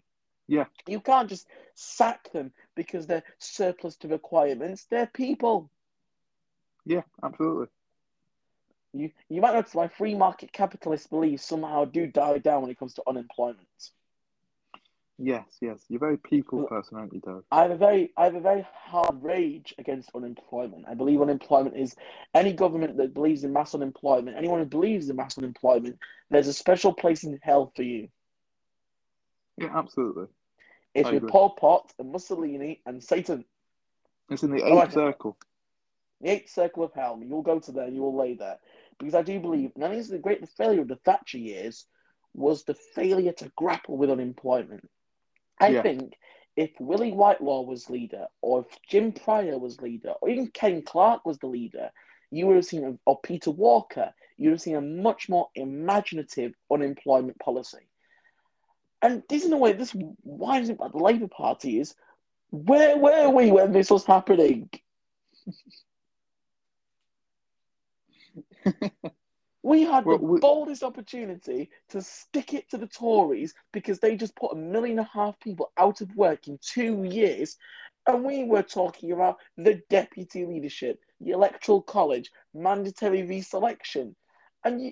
Yeah. 0.47 0.65
You 0.87 0.99
can't 0.99 1.29
just 1.29 1.47
sack 1.75 2.31
them 2.31 2.51
because 2.75 3.07
they're 3.07 3.23
surplus 3.39 3.97
to 3.97 4.07
requirements. 4.07 4.85
They're 4.89 5.07
people. 5.07 5.69
Yeah, 6.85 7.01
absolutely. 7.23 7.67
You 8.95 9.11
you 9.29 9.41
might 9.41 9.53
notice 9.53 9.75
my 9.75 9.87
free 9.87 10.15
market 10.15 10.53
capitalist 10.53 11.09
beliefs 11.09 11.45
somehow 11.45 11.85
do 11.85 12.07
die 12.07 12.37
down 12.37 12.61
when 12.61 12.71
it 12.71 12.79
comes 12.79 12.93
to 12.95 13.03
unemployment. 13.07 13.91
Yes, 15.17 15.45
yes. 15.61 15.79
You're 15.87 15.97
a 15.97 15.99
very 15.99 16.17
people 16.17 16.63
person, 16.65 16.97
aren't 16.97 17.13
you, 17.13 17.21
Dave? 17.21 17.43
I 17.51 17.61
have 17.61 17.71
a 17.71 17.77
very 17.77 18.11
I 18.17 18.25
have 18.25 18.35
a 18.35 18.41
very 18.41 18.65
hard 18.73 19.23
rage 19.23 19.73
against 19.77 20.11
unemployment. 20.13 20.85
I 20.87 20.93
believe 20.93 21.21
unemployment 21.21 21.77
is 21.77 21.95
any 22.33 22.51
government 22.53 22.97
that 22.97 23.13
believes 23.13 23.43
in 23.43 23.53
mass 23.53 23.73
unemployment, 23.73 24.37
anyone 24.37 24.59
who 24.59 24.65
believes 24.65 25.09
in 25.09 25.15
mass 25.15 25.37
unemployment, 25.37 25.99
there's 26.29 26.47
a 26.47 26.53
special 26.53 26.93
place 26.93 27.23
in 27.23 27.39
hell 27.41 27.71
for 27.75 27.83
you. 27.83 28.09
Yeah, 29.57 29.69
absolutely. 29.73 30.25
It's 30.93 31.07
I 31.07 31.13
with 31.13 31.23
agree. 31.23 31.31
Pol 31.31 31.51
Pot 31.51 31.93
and 31.97 32.11
Mussolini 32.11 32.81
and 32.85 33.01
Satan. 33.01 33.45
It's 34.29 34.43
in 34.43 34.51
the 34.51 34.65
eighth 34.65 34.93
circle. 34.93 35.37
The 36.21 36.29
eighth 36.29 36.49
circle 36.49 36.83
of 36.83 36.93
hell. 36.93 37.19
You'll 37.21 37.41
go 37.41 37.59
to 37.59 37.71
there, 37.71 37.87
you 37.87 38.01
will 38.01 38.15
lay 38.17 38.33
there 38.33 38.57
because 38.99 39.15
I 39.15 39.21
do 39.21 39.39
believe, 39.39 39.71
and 39.75 39.83
this 39.83 40.05
is 40.05 40.11
the 40.11 40.17
great 40.17 40.47
failure 40.49 40.81
of 40.81 40.87
the 40.87 40.97
Thatcher 40.97 41.37
years, 41.37 41.85
was 42.33 42.63
the 42.63 42.73
failure 42.73 43.33
to 43.33 43.51
grapple 43.55 43.97
with 43.97 44.09
unemployment. 44.09 44.89
I 45.59 45.69
yeah. 45.69 45.81
think 45.81 46.13
if 46.55 46.71
Willie 46.79 47.11
Whitelaw 47.11 47.61
was 47.61 47.89
leader, 47.89 48.27
or 48.41 48.61
if 48.61 48.77
Jim 48.89 49.11
Prior 49.11 49.57
was 49.57 49.81
leader, 49.81 50.13
or 50.21 50.29
even 50.29 50.47
Ken 50.47 50.81
Clarke 50.81 51.25
was 51.25 51.37
the 51.39 51.47
leader, 51.47 51.91
you 52.31 52.47
would 52.47 52.55
have 52.55 52.65
seen, 52.65 52.83
a, 52.83 52.97
or 53.05 53.19
Peter 53.21 53.51
Walker, 53.51 54.13
you 54.37 54.49
would 54.49 54.55
have 54.55 54.61
seen 54.61 54.75
a 54.75 54.81
much 54.81 55.29
more 55.29 55.49
imaginative 55.55 56.53
unemployment 56.71 57.39
policy. 57.39 57.87
And 59.01 59.23
this, 59.29 59.45
in 59.45 59.53
a 59.53 59.57
way, 59.57 59.73
this 59.73 59.95
winds 60.23 60.69
up 60.69 60.91
the 60.91 60.97
Labour 60.97 61.27
Party 61.27 61.79
is 61.79 61.95
where 62.51 62.97
were 62.97 63.29
we 63.29 63.51
when 63.51 63.71
this 63.71 63.91
was 63.91 64.05
happening? 64.05 64.69
we 69.63 69.83
had 69.83 70.05
well, 70.05 70.17
the 70.17 70.25
we... 70.25 70.39
boldest 70.39 70.83
opportunity 70.83 71.69
to 71.89 72.01
stick 72.01 72.53
it 72.53 72.69
to 72.69 72.77
the 72.77 72.87
Tories 72.87 73.53
because 73.71 73.99
they 73.99 74.15
just 74.15 74.35
put 74.35 74.53
a 74.53 74.55
million 74.55 74.99
and 74.99 75.07
a 75.07 75.09
half 75.11 75.39
people 75.39 75.71
out 75.77 76.01
of 76.01 76.15
work 76.15 76.47
in 76.47 76.59
two 76.61 77.03
years. 77.03 77.57
And 78.07 78.23
we 78.23 78.43
were 78.43 78.61
talking 78.61 79.11
about 79.11 79.37
the 79.57 79.81
deputy 79.89 80.45
leadership, 80.45 80.99
the 81.19 81.31
electoral 81.31 81.81
college, 81.81 82.31
mandatory 82.53 83.23
reselection. 83.23 84.13
And 84.63 84.81
you, 84.81 84.91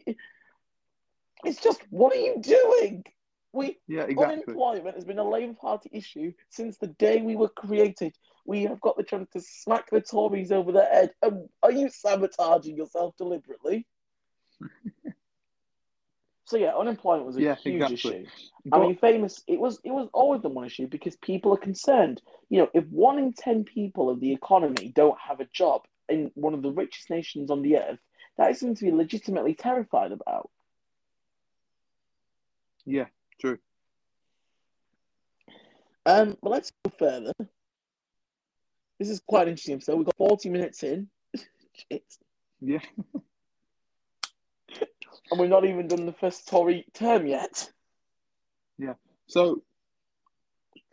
it's 1.45 1.61
just, 1.61 1.81
what 1.89 2.13
are 2.13 2.19
you 2.19 2.37
doing? 2.41 3.03
We 3.51 3.77
yeah, 3.87 4.03
exactly. 4.03 4.25
unemployment 4.25 4.95
has 4.95 5.05
been 5.05 5.19
a 5.19 5.29
Labour 5.29 5.53
Party 5.53 5.89
issue 5.93 6.33
since 6.49 6.77
the 6.77 6.87
day 6.87 7.21
we 7.21 7.35
were 7.35 7.49
created. 7.49 8.17
We 8.45 8.63
have 8.63 8.81
got 8.81 8.97
the 8.97 9.03
chance 9.03 9.29
to 9.33 9.41
smack 9.41 9.89
the 9.89 10.01
Tories 10.01 10.51
over 10.51 10.71
the 10.71 10.83
head. 10.83 11.11
Um, 11.21 11.47
are 11.61 11.71
you 11.71 11.89
sabotaging 11.89 12.75
yourself 12.75 13.15
deliberately? 13.17 13.87
so 16.45 16.57
yeah, 16.57 16.75
unemployment 16.75 17.25
was 17.25 17.37
a 17.37 17.41
yeah, 17.41 17.55
huge 17.55 17.91
exactly. 17.91 18.11
issue. 18.11 18.25
But, 18.65 18.77
I 18.77 18.81
mean, 18.81 18.97
famous. 18.97 19.41
It 19.47 19.59
was. 19.59 19.79
It 19.83 19.91
was 19.91 20.09
always 20.13 20.41
the 20.41 20.49
one 20.49 20.65
issue 20.65 20.87
because 20.87 21.15
people 21.17 21.53
are 21.53 21.57
concerned. 21.57 22.21
You 22.49 22.59
know, 22.59 22.69
if 22.73 22.85
one 22.87 23.17
in 23.17 23.33
ten 23.33 23.63
people 23.63 24.09
of 24.09 24.19
the 24.19 24.33
economy 24.33 24.91
don't 24.95 25.17
have 25.19 25.39
a 25.39 25.47
job 25.53 25.81
in 26.09 26.31
one 26.35 26.53
of 26.53 26.61
the 26.61 26.71
richest 26.71 27.09
nations 27.09 27.49
on 27.49 27.61
the 27.61 27.77
earth, 27.77 27.99
that 28.37 28.51
is 28.51 28.59
something 28.59 28.75
to 28.75 28.85
be 28.85 28.91
legitimately 28.91 29.55
terrified 29.55 30.11
about. 30.11 30.49
Yeah, 32.85 33.05
True. 33.39 33.57
Um, 36.05 36.37
but 36.41 36.49
let's 36.49 36.71
go 36.83 36.91
further. 36.97 37.33
This 38.99 39.09
is 39.09 39.19
quite 39.25 39.47
interesting. 39.47 39.81
So 39.81 39.95
we've 39.95 40.05
got 40.05 40.17
40 40.17 40.49
minutes 40.49 40.83
in. 40.83 41.07
Yeah. 42.65 42.79
and 45.31 45.39
we're 45.39 45.47
not 45.47 45.65
even 45.65 45.87
done 45.87 46.05
the 46.05 46.13
first 46.13 46.47
Tory 46.47 46.85
term 46.93 47.25
yet. 47.25 47.69
Yeah. 48.77 48.93
So, 49.27 49.63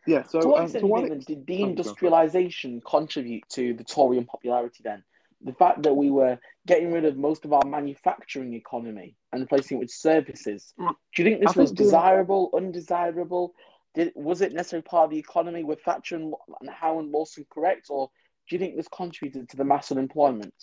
yeah. 0.06 0.24
So, 0.24 0.40
to 0.40 0.48
what 0.48 0.58
um, 0.58 0.64
extent 0.64 0.82
to 0.82 0.86
do 0.86 0.86
what 0.88 1.02
you 1.02 1.08
think 1.08 1.18
ex- 1.20 1.26
that 1.26 1.46
did 1.46 1.60
Oh, 1.62 1.66
go 1.68 1.74
for 1.76 1.76
it. 1.76 1.76
deindustrialization 2.10 2.80
contribute 2.84 3.48
to 3.50 3.74
the 3.74 3.84
Tory 3.84 4.18
unpopularity 4.18 4.80
then? 4.82 5.04
The 5.42 5.52
fact 5.52 5.82
that 5.84 5.94
we 5.94 6.10
were 6.10 6.38
getting 6.66 6.92
rid 6.92 7.04
of 7.04 7.16
most 7.16 7.44
of 7.44 7.52
our 7.52 7.64
manufacturing 7.64 8.54
economy 8.54 9.14
and 9.32 9.40
replacing 9.42 9.76
it 9.76 9.80
with 9.80 9.90
services. 9.90 10.74
Mm. 10.78 10.94
Do 11.14 11.22
you 11.22 11.28
think 11.28 11.40
this 11.40 11.56
I 11.56 11.60
was 11.60 11.70
think 11.70 11.78
the- 11.78 11.84
desirable, 11.84 12.50
undesirable? 12.54 13.54
Did 13.94 14.12
was 14.14 14.40
it 14.40 14.52
necessarily 14.52 14.82
part 14.82 15.04
of 15.04 15.10
the 15.10 15.18
economy? 15.18 15.64
Were 15.64 15.74
Thatcher 15.76 16.16
and, 16.16 16.32
and 16.60 16.70
Howe 16.70 16.98
and 17.00 17.10
Lawson 17.10 17.44
correct, 17.50 17.86
or 17.90 18.10
do 18.48 18.54
you 18.54 18.58
think 18.60 18.76
this 18.76 18.88
contributed 18.88 19.48
to 19.50 19.56
the 19.56 19.64
mass 19.64 19.90
unemployment? 19.90 20.54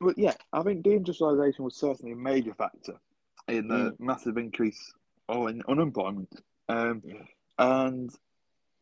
Well, 0.00 0.14
yeah, 0.16 0.34
I 0.52 0.62
think 0.62 0.84
deindustrialization 0.84 1.60
was 1.60 1.76
certainly 1.76 2.12
a 2.12 2.16
major 2.16 2.54
factor 2.54 2.94
in 3.48 3.68
the 3.68 3.74
Mm. 3.74 4.00
massive 4.00 4.36
increase 4.38 4.92
or 5.28 5.50
in 5.50 5.62
unemployment, 5.68 6.32
um, 6.68 7.02
Yeah. 7.04 7.22
and 7.58 8.10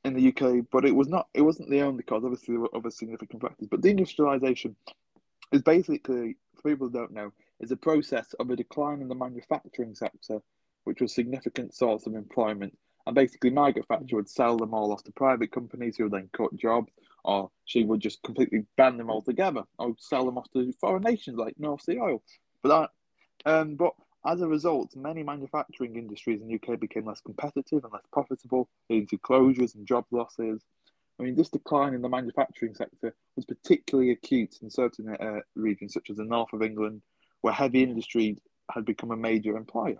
in 0.04 0.14
the 0.14 0.22
UK. 0.32 0.60
But 0.70 0.84
it 0.84 0.94
was 0.94 1.08
not. 1.08 1.28
It 1.34 1.42
wasn't 1.42 1.70
the 1.70 1.82
only 1.82 2.02
cause. 2.04 2.24
Obviously, 2.24 2.54
there 2.54 2.60
were 2.62 2.74
other 2.76 2.90
significant 2.90 3.42
factors. 3.42 3.68
But 3.68 3.80
deindustrialization 3.82 4.74
is 5.52 5.62
basically, 5.62 6.36
for 6.54 6.70
people 6.70 6.86
who 6.86 6.92
don't 6.92 7.12
know, 7.12 7.32
is 7.58 7.70
a 7.72 7.76
process 7.76 8.32
of 8.34 8.48
a 8.50 8.56
decline 8.56 9.02
in 9.02 9.08
the 9.08 9.14
manufacturing 9.14 9.94
sector, 9.94 10.40
which 10.84 11.00
was 11.00 11.10
a 11.10 11.14
significant 11.14 11.74
source 11.74 12.06
of 12.06 12.14
employment. 12.14 12.78
And 13.06 13.14
basically, 13.14 13.50
Margaret 13.50 13.86
Thatcher 13.86 14.16
would 14.16 14.28
sell 14.28 14.56
them 14.56 14.74
all 14.74 14.92
off 14.92 15.02
to 15.04 15.12
private 15.12 15.52
companies 15.52 15.96
who 15.96 16.04
would 16.04 16.12
then 16.12 16.28
cut 16.32 16.54
jobs, 16.56 16.92
or 17.24 17.50
she 17.64 17.84
would 17.84 18.00
just 18.00 18.22
completely 18.22 18.64
ban 18.76 18.96
them 18.96 19.10
altogether, 19.10 19.64
or 19.78 19.94
sell 19.98 20.24
them 20.24 20.38
off 20.38 20.50
to 20.52 20.72
foreign 20.80 21.02
nations 21.02 21.38
like 21.38 21.58
North 21.58 21.82
Sea 21.82 21.98
oil. 21.98 22.22
But 22.62 22.90
that, 23.44 23.50
um, 23.50 23.76
but 23.76 23.94
as 24.26 24.40
a 24.42 24.48
result, 24.48 24.94
many 24.94 25.22
manufacturing 25.22 25.96
industries 25.96 26.42
in 26.42 26.48
the 26.48 26.54
UK 26.54 26.78
became 26.78 27.06
less 27.06 27.20
competitive 27.20 27.84
and 27.84 27.92
less 27.92 28.06
profitable, 28.12 28.68
leading 28.90 29.06
to 29.08 29.18
closures 29.18 29.74
and 29.74 29.86
job 29.86 30.04
losses. 30.10 30.62
I 31.18 31.22
mean, 31.22 31.36
this 31.36 31.48
decline 31.48 31.94
in 31.94 32.02
the 32.02 32.08
manufacturing 32.08 32.74
sector 32.74 33.14
was 33.36 33.44
particularly 33.46 34.10
acute 34.10 34.56
in 34.62 34.70
certain 34.70 35.14
uh, 35.14 35.40
regions, 35.54 35.94
such 35.94 36.10
as 36.10 36.16
the 36.16 36.24
north 36.24 36.52
of 36.52 36.62
England, 36.62 37.02
where 37.40 37.52
heavy 37.52 37.82
industry 37.82 38.36
had 38.70 38.84
become 38.84 39.10
a 39.10 39.16
major 39.16 39.56
employer. 39.56 39.98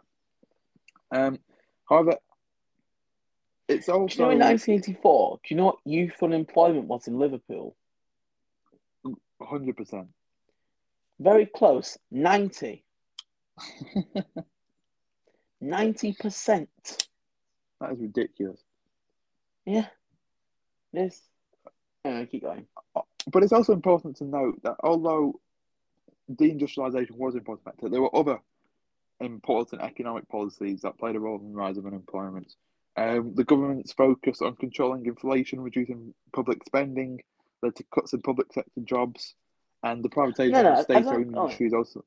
Um, 1.13 1.39
however, 1.89 2.17
it's 3.71 3.87
Do 3.87 3.93
you 3.93 3.99
know 4.19 4.31
in 4.31 4.39
1984, 4.39 5.41
do 5.43 5.55
you 5.55 5.57
know 5.57 5.67
what 5.67 5.79
youth 5.85 6.23
unemployment 6.23 6.87
was 6.87 7.07
in 7.07 7.19
Liverpool? 7.19 7.77
100%. 9.41 10.07
Very 11.19 11.47
close, 11.47 11.99
90. 12.11 12.85
90%. 15.63 16.67
That 17.81 17.93
is 17.93 18.01
ridiculous. 18.01 18.61
Yeah. 19.67 19.87
This. 20.93 21.21
Anyway, 22.05 22.27
keep 22.27 22.43
going. 22.43 22.67
But 23.27 23.43
it's 23.43 23.53
also 23.53 23.73
important 23.73 24.17
to 24.17 24.25
note 24.25 24.63
that 24.63 24.77
although 24.81 25.41
deindustrialization 26.33 27.13
was 27.13 27.35
an 27.35 27.41
important 27.41 27.65
factor, 27.65 27.89
there 27.89 28.01
were 28.01 28.15
other 28.17 28.39
important 29.21 29.83
economic 29.83 30.29
policies 30.29 30.81
that 30.81 30.99
played 30.99 31.17
a 31.17 31.21
role 31.21 31.39
in 31.39 31.53
the 31.53 31.57
rise 31.57 31.77
of 31.77 31.87
unemployment. 31.87 32.55
Um, 32.97 33.35
the 33.35 33.45
government's 33.45 33.93
focus 33.93 34.43
on 34.43 34.57
controlling 34.57 35.07
inflation, 35.07 35.61
reducing 35.61 36.13
public 36.35 36.65
spending, 36.67 37.21
led 37.63 37.77
to 37.77 37.85
cuts 37.95 38.13
in 38.13 38.23
public 38.23 38.53
sector 38.53 38.81
jobs, 38.85 39.35
and 39.83 40.05
the 40.05 40.09
privatization 40.09 40.51
No, 40.51 40.63
no, 40.63 40.73
of 40.73 40.85
state-owned 40.85 41.37
oh. 41.37 41.45
industries 41.45 41.73
also. 41.73 42.05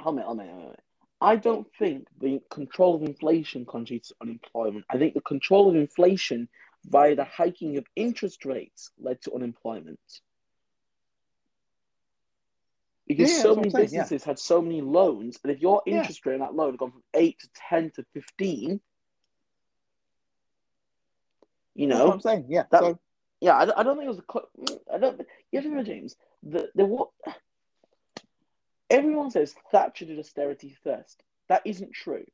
Hold 0.00 0.18
on, 0.18 0.24
hold 0.24 0.40
on, 0.40 0.48
hold 0.48 0.66
on. 0.68 0.76
I 1.20 1.36
don't 1.36 1.66
think 1.78 2.06
the 2.20 2.40
control 2.50 2.94
of 2.94 3.02
inflation 3.02 3.66
contributes 3.66 4.08
to 4.08 4.14
unemployment. 4.20 4.84
I 4.88 4.98
think 4.98 5.14
the 5.14 5.20
control 5.22 5.68
of 5.68 5.74
inflation 5.74 6.48
via 6.84 7.16
the 7.16 7.24
hiking 7.24 7.76
of 7.76 7.86
interest 7.96 8.44
rates 8.44 8.92
led 9.00 9.20
to 9.22 9.34
unemployment. 9.34 9.98
Because 13.08 13.30
Yeah, 13.30 13.36
yeah, 13.36 13.42
so 13.42 13.56
many 13.56 13.68
I'm 13.68 13.74
yeah. 13.74 13.82
businesses 13.82 14.22
had 14.22 14.38
so 14.38 14.62
many 14.62 14.80
loans, 14.80 15.38
and 15.42 15.50
if 15.50 15.60
your 15.60 15.82
Yeah. 15.86 15.96
interest 15.96 16.24
rate 16.24 16.34
on 16.34 16.40
that 16.40 16.54
loan 16.54 16.72
had 16.72 16.78
gone 16.78 16.92
from 16.92 17.02
8 17.14 17.38
to 17.40 17.48
10 17.68 17.90
to 17.92 18.04
15, 18.12 18.80
you 21.78 21.86
That's 21.86 22.00
what 22.00 22.06
know, 22.06 22.12
I'm 22.12 22.20
saying. 22.20 22.46
Yeah. 22.48 22.64
that- 22.70 22.80
so 22.80 22.98
yeah, 23.40 23.56
I, 23.56 23.64
don't- 23.64 23.78
I 23.78 23.82
don't 23.84 23.96
think 23.96 24.06
it 24.06 24.08
was 24.08 24.18
a. 24.18 24.22
co- 24.22 24.48
I 24.92 24.98
don't. 24.98 25.20
You 25.52 25.58
have 25.58 25.62
to 25.62 25.70
remember, 25.70 25.88
James. 25.88 26.16
The 26.42 26.70
the 26.74 26.84
what? 26.84 27.10
Everyone 28.90 29.30
says 29.30 29.54
Thatcher 29.70 30.06
did 30.06 30.18
austerity 30.18 30.76
first. 30.82 31.22
That 31.48 31.62
isn't 31.64 31.92
true. 31.92 32.24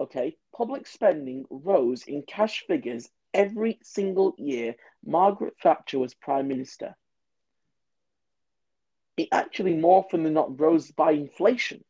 Okay, 0.00 0.36
public 0.56 0.86
spending 0.86 1.44
rose 1.50 2.04
in 2.04 2.22
cash 2.22 2.64
figures 2.68 3.10
every 3.34 3.80
single 3.82 4.34
year. 4.38 4.76
Margaret 5.04 5.54
Thatcher 5.60 5.98
was 5.98 6.14
prime 6.14 6.46
minister. 6.46 6.94
It 9.16 9.28
actually 9.32 9.74
more 9.74 9.98
often 10.04 10.22
than 10.22 10.34
not 10.34 10.60
rose 10.60 10.92
by 10.92 11.10
inflation. 11.12 11.82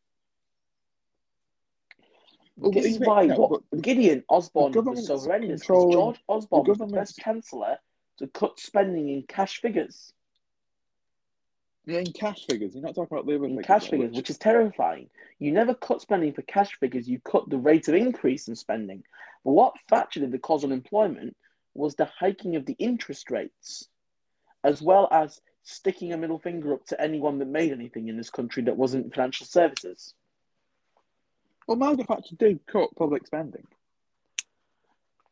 Well, 2.57 2.73
this 2.73 2.87
is 2.87 2.99
why 2.99 3.27
no, 3.27 3.37
what 3.37 3.63
Gideon 3.81 4.25
Osborne 4.29 4.73
was 4.73 5.07
so 5.07 5.19
horrendous. 5.19 5.63
'cause 5.63 5.93
George 5.93 6.21
Osborne 6.29 6.65
was 6.67 6.79
the 6.79 6.89
first 6.89 7.19
chancellor 7.19 7.79
to 8.19 8.27
cut 8.29 8.59
spending 8.59 9.09
in 9.09 9.23
cash 9.23 9.61
figures. 9.61 10.13
yeah, 11.87 12.01
in 12.01 12.13
cash 12.13 12.45
figures, 12.47 12.75
you're 12.75 12.83
not 12.83 12.95
talking 12.95 13.17
about 13.17 13.27
the 13.27 13.35
other 13.35 13.47
in 13.47 13.53
figures, 13.53 13.67
cash 13.67 13.85
though, 13.85 13.91
figures, 13.93 14.15
which 14.15 14.29
is 14.31 14.37
terrifying. 14.39 15.09
You 15.39 15.53
never 15.53 15.75
cut 15.75 16.03
spending 16.03 16.33
for 16.35 16.43
cash 16.43 16.79
figures, 16.79 17.09
you 17.09 17.21
cut 17.21 17.49
the 17.49 17.57
rate 17.57 17.89
of 17.89 17.95
increase 17.95 18.49
in 18.49 18.57
spending. 18.57 19.05
But 19.45 19.53
what 19.53 19.81
Thatcher 19.89 20.21
did 20.21 20.33
that 20.33 20.43
caused 20.43 20.65
unemployment 20.65 21.35
was 21.75 21.95
the 21.95 22.05
hiking 22.05 22.57
of 22.57 22.67
the 22.67 22.77
interest 22.79 23.31
rates, 23.31 23.89
as 24.65 24.83
well 24.83 25.09
as 25.11 25.41
sticking 25.63 26.13
a 26.13 26.17
middle 26.19 26.39
finger 26.39 26.75
up 26.75 26.85
to 26.87 27.01
anyone 27.01 27.39
that 27.39 27.47
made 27.47 27.73
anything 27.73 28.09
in 28.09 28.17
this 28.17 28.31
country 28.31 28.63
that 28.65 28.77
wasn't 28.77 29.15
financial 29.15 29.47
services. 29.47 30.15
Well, 31.69 31.77
Margaret 31.77 32.09
Thatcher 32.09 32.35
did 32.37 32.67
cut 32.67 32.97
public 32.97 33.27
spending. 33.27 33.65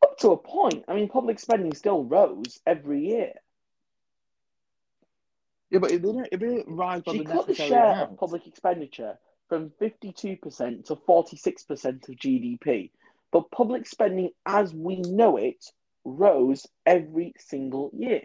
Up 0.03 0.19
to 0.19 0.29
a 0.33 0.37
point. 0.37 0.85
I 0.87 0.93
mean, 0.93 1.09
public 1.09 1.39
spending 1.39 1.73
still 1.73 2.03
rose 2.03 2.59
every 2.65 3.07
year. 3.07 3.33
Yeah, 5.71 5.79
but 5.79 5.91
it 5.91 6.03
didn't, 6.03 6.29
it 6.31 6.37
didn't 6.39 6.67
rise 6.67 7.01
by 7.01 7.13
She 7.13 7.17
the 7.23 7.25
cut 7.25 7.47
the 7.47 7.55
share 7.55 7.91
amount. 7.91 8.11
of 8.11 8.17
public 8.19 8.45
expenditure 8.45 9.17
from 9.49 9.71
52% 9.81 10.85
to 10.85 10.95
46% 10.95 12.09
of 12.09 12.15
GDP. 12.15 12.91
But 13.31 13.49
public 13.49 13.87
spending 13.87 14.29
as 14.45 14.73
we 14.73 14.97
know 14.97 15.37
it 15.37 15.65
rose 16.05 16.67
every 16.85 17.33
single 17.39 17.89
year. 17.93 18.21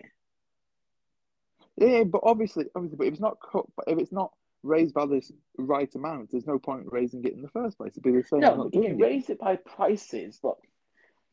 Yeah, 1.78 1.88
yeah, 1.88 2.04
but 2.04 2.20
obviously, 2.24 2.66
obviously, 2.74 2.98
but 2.98 3.06
if 3.06 3.14
it's 3.14 3.22
not 3.22 3.38
cut, 3.40 3.64
but 3.74 3.86
if 3.88 3.98
it's 3.98 4.12
not 4.12 4.32
raised 4.62 4.94
by 4.94 5.06
this 5.06 5.32
right 5.58 5.92
amount, 5.94 6.30
there's 6.30 6.46
no 6.46 6.58
point 6.58 6.86
raising 6.90 7.24
it 7.24 7.32
in 7.32 7.42
the 7.42 7.48
first 7.48 7.76
place. 7.78 7.92
It'd 7.92 8.02
be 8.02 8.12
the 8.12 8.22
same 8.22 8.40
No, 8.40 8.68
if 8.72 8.74
you 8.74 8.82
it. 8.90 8.98
raise 8.98 9.30
it 9.30 9.38
by 9.38 9.56
prices, 9.56 10.38
look, 10.42 10.58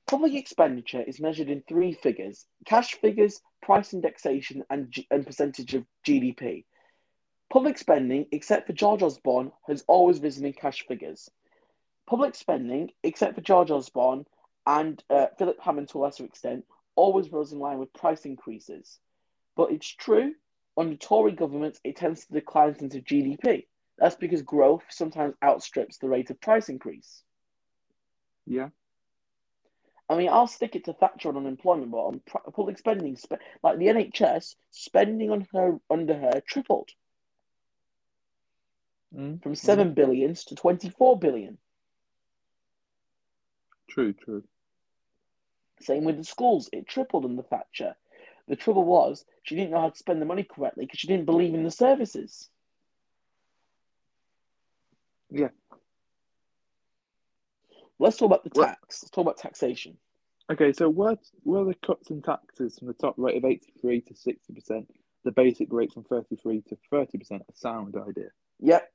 public 0.08 0.34
expenditure 0.34 1.02
is 1.02 1.20
measured 1.20 1.50
in 1.50 1.62
three 1.68 1.94
figures 1.94 2.46
cash 2.66 2.96
figures, 2.96 3.42
price 3.62 3.94
indexation, 3.94 4.64
and, 4.70 4.92
G- 4.92 5.08
and 5.12 5.26
percentage 5.26 5.74
of 5.76 5.86
GDP. 6.06 6.66
Public 7.52 7.78
spending, 7.78 8.28
except 8.32 8.68
for 8.68 8.74
George 8.74 9.02
Osborne, 9.02 9.52
has 9.68 9.84
always 9.88 10.20
risen 10.20 10.46
in 10.46 10.54
cash 10.54 10.86
figures. 10.88 11.30
Public 12.08 12.36
spending, 12.36 12.92
except 13.04 13.36
for 13.36 13.42
George 13.42 13.72
Osborne 13.72 14.26
and 14.66 15.04
uh, 15.10 15.28
Philip 15.38 15.60
Hammond 15.60 15.90
to 15.90 15.98
a 15.98 16.02
lesser 16.02 16.26
extent, 16.26 16.66
always 16.96 17.32
rose 17.32 17.52
in 17.54 17.60
line 17.60 17.80
with 17.80 17.94
price 17.94 18.26
increases. 18.26 19.00
But 19.56 19.72
it's 19.72 19.88
true, 19.88 20.34
under 20.80 20.96
Tory 20.96 21.34
governments, 21.34 21.80
it 21.84 21.98
tends 21.98 22.26
to 22.26 22.34
decline 22.34 22.70
of 22.70 22.78
GDP. 22.78 23.66
That's 23.98 24.16
because 24.16 24.42
growth 24.42 24.84
sometimes 24.90 25.36
outstrips 25.44 25.98
the 25.98 26.08
rate 26.08 26.30
of 26.30 26.40
price 26.40 26.70
increase. 26.70 27.22
Yeah, 28.48 28.70
I 30.10 30.16
mean, 30.16 30.30
I'll 30.30 30.48
stick 30.48 30.76
it 30.76 30.86
to 30.86 30.94
Thatcher 30.94 31.30
on 31.30 31.38
unemployment, 31.38 31.92
but 31.92 31.98
on 31.98 32.22
public 32.52 32.80
spending, 32.80 33.16
like 33.62 33.78
the 33.78 33.86
NHS, 33.86 34.56
spending 34.72 35.30
on 35.30 35.48
her 35.54 35.80
under 35.90 36.18
her 36.18 36.42
tripled 36.48 36.90
mm. 39.16 39.42
from 39.44 39.54
seven 39.54 39.94
billions 39.94 40.46
to 40.46 40.56
twenty-four 40.56 41.20
billion. 41.20 41.60
true, 43.88 44.14
true. 44.14 44.44
Same 45.82 46.06
with 46.06 46.18
the 46.18 46.24
schools, 46.24 46.70
it 46.74 46.88
tripled 46.88 47.26
under 47.26 47.44
Thatcher. 47.44 47.96
The 48.50 48.56
trouble 48.56 48.84
was 48.84 49.24
she 49.44 49.56
didn't 49.56 49.72
know 49.72 49.82
how 49.82 49.90
to 49.90 49.98
spend 49.98 50.22
the 50.22 50.26
money 50.26 50.44
correctly 50.44 50.86
because 50.86 51.00
she 51.00 51.08
didn't 51.08 51.26
believe 51.26 51.54
in 51.54 51.64
the 51.64 51.72
services. 51.72 52.50
Yeah. 55.30 55.50
Let's 58.00 58.18
talk 58.18 58.26
about 58.26 58.44
the 58.44 58.50
tax. 58.50 59.04
Let's 59.04 59.12
talk 59.12 59.22
about 59.22 59.38
taxation. 59.38 59.98
Okay, 60.52 60.74
so 60.74 60.90
were 60.90 61.18
were 61.44 61.64
the 61.64 61.76
cuts 61.76 62.10
in 62.10 62.24
taxes 62.24 62.80
from 62.80 62.88
the 62.88 62.94
top 62.96 63.14
rate 63.18 63.38
of 63.38 63.46
eighty 63.46 63.72
three 63.80 64.02
to 64.02 64.16
sixty 64.16 64.52
percent, 64.52 64.90
the 65.24 65.32
basic 65.32 65.72
rate 65.72 65.94
from 65.94 66.04
thirty 66.06 66.36
three 66.36 66.64
to 66.70 66.78
thirty 66.90 67.20
percent, 67.20 67.44
a 67.48 67.56
sound 67.56 67.96
idea? 67.96 68.30
Yep. 68.62 68.92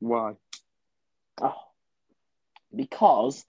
Why? 0.00 0.32
Oh, 1.40 1.54
because 2.74 3.44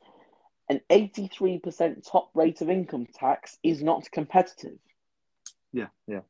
an 0.70 0.82
83% 0.90 2.10
top 2.10 2.30
rate 2.34 2.62
of 2.62 2.70
income 2.70 3.08
tax 3.14 3.58
is 3.64 3.82
not 3.82 4.10
competitive. 4.12 4.78
Yeah, 5.72 5.88
yeah. 6.08 6.22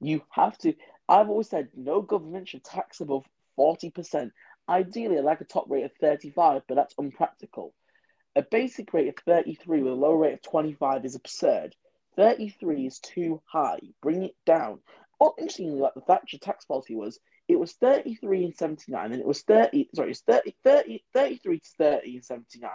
You 0.00 0.22
have 0.30 0.56
to. 0.58 0.74
I've 1.08 1.28
always 1.28 1.48
said 1.48 1.68
no 1.74 2.00
government 2.02 2.48
should 2.48 2.64
tax 2.64 3.00
above 3.00 3.24
40%. 3.58 4.30
Ideally, 4.68 5.18
I'd 5.18 5.24
like 5.24 5.40
a 5.40 5.44
top 5.44 5.66
rate 5.68 5.84
of 5.84 5.92
35, 6.00 6.62
but 6.68 6.74
that's 6.74 6.94
unpractical. 6.98 7.74
A 8.36 8.42
basic 8.42 8.92
rate 8.92 9.08
of 9.08 9.14
33 9.24 9.82
with 9.82 9.92
a 9.92 9.96
low 9.96 10.12
rate 10.12 10.34
of 10.34 10.42
25 10.42 11.04
is 11.04 11.14
absurd. 11.14 11.74
33 12.16 12.86
is 12.86 12.98
too 12.98 13.40
high. 13.46 13.80
Bring 14.02 14.22
it 14.22 14.36
down. 14.44 14.80
Oh, 15.20 15.34
interestingly, 15.38 15.80
like 15.80 15.94
the 15.94 16.00
Thatcher 16.02 16.38
tax 16.38 16.64
policy 16.64 16.94
was, 16.94 17.18
it 17.48 17.58
was 17.58 17.72
33 17.72 18.44
and 18.44 18.54
79, 18.54 19.12
and 19.12 19.20
it 19.20 19.26
was 19.26 19.42
30, 19.42 19.88
sorry, 19.94 20.10
it's 20.10 20.20
30, 20.20 20.54
30, 20.62 21.02
33 21.14 21.58
to 21.58 21.68
30 21.78 22.14
and 22.16 22.24
79. 22.24 22.70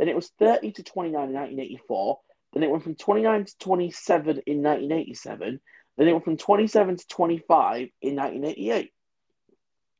Then 0.00 0.08
it 0.08 0.16
was 0.16 0.32
30 0.38 0.72
to 0.72 0.82
29 0.82 1.12
in 1.28 1.34
1984. 1.34 2.20
Then 2.54 2.62
it 2.62 2.70
went 2.70 2.82
from 2.82 2.94
29 2.94 3.44
to 3.44 3.58
27 3.58 4.28
in 4.46 4.62
1987. 4.62 5.60
Then 5.98 6.08
it 6.08 6.12
went 6.12 6.24
from 6.24 6.38
27 6.38 6.96
to 6.96 7.06
25 7.06 7.88
in 8.00 8.16
1988. 8.16 8.92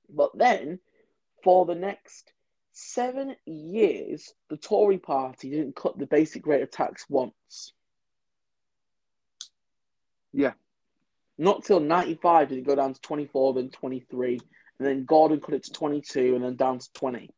But 0.08 0.30
then, 0.34 0.80
for 1.44 1.66
the 1.66 1.74
next 1.74 2.32
seven 2.72 3.36
years, 3.44 4.32
the 4.48 4.56
Tory 4.56 4.96
party 4.96 5.50
didn't 5.50 5.76
cut 5.76 5.98
the 5.98 6.06
basic 6.06 6.46
rate 6.46 6.62
of 6.62 6.70
tax 6.70 7.04
once. 7.10 7.74
Yeah. 10.32 10.54
Not 11.36 11.64
till 11.64 11.78
95 11.78 12.48
did 12.48 12.56
it 12.56 12.66
go 12.66 12.74
down 12.74 12.94
to 12.94 13.00
24, 13.02 13.52
then 13.52 13.68
23, 13.68 14.40
and 14.78 14.88
then 14.88 15.04
Gordon 15.04 15.40
cut 15.40 15.56
it 15.56 15.64
to 15.64 15.72
22, 15.72 16.36
and 16.36 16.42
then 16.42 16.56
down 16.56 16.78
to 16.78 16.90
20. 16.94 17.28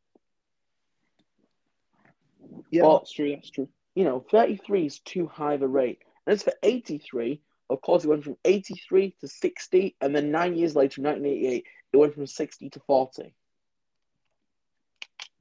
Yeah, 2.70 2.82
Well- 2.82 2.98
that's 2.98 3.12
true. 3.12 3.30
That's 3.34 3.50
true. 3.50 3.68
You 3.94 4.04
know, 4.04 4.20
33 4.30 4.86
is 4.86 5.00
too 5.00 5.26
high 5.26 5.54
of 5.54 5.62
a 5.62 5.68
rate. 5.68 6.02
And 6.26 6.32
as 6.32 6.42
for 6.42 6.54
83, 6.62 7.42
of 7.68 7.80
course, 7.82 8.04
it 8.04 8.08
went 8.08 8.24
from 8.24 8.36
83 8.44 9.12
to 9.20 9.28
60, 9.28 9.96
and 10.00 10.14
then 10.14 10.30
nine 10.30 10.56
years 10.56 10.74
later, 10.74 11.00
in 11.00 11.04
1988, 11.04 11.66
it 11.92 11.96
went 11.96 12.14
from 12.14 12.26
60 12.26 12.70
to 12.70 12.80
40. 12.80 13.34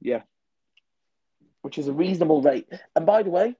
Yeah. 0.00 0.22
which 1.62 1.78
is 1.78 1.86
a 1.86 1.92
reasonable 1.92 2.42
rate. 2.42 2.68
And 2.96 3.06
by 3.06 3.22
the 3.22 3.30
way, 3.30 3.54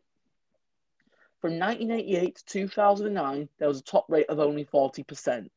from 1.41 1.57
1988 1.59 2.35
to 2.35 2.45
2009, 2.45 3.49
there 3.59 3.69
was 3.69 3.79
a 3.79 3.85
top 3.85 4.07
rate 4.09 4.29
of 4.29 4.41
only 4.41 4.65
40%. 4.65 5.49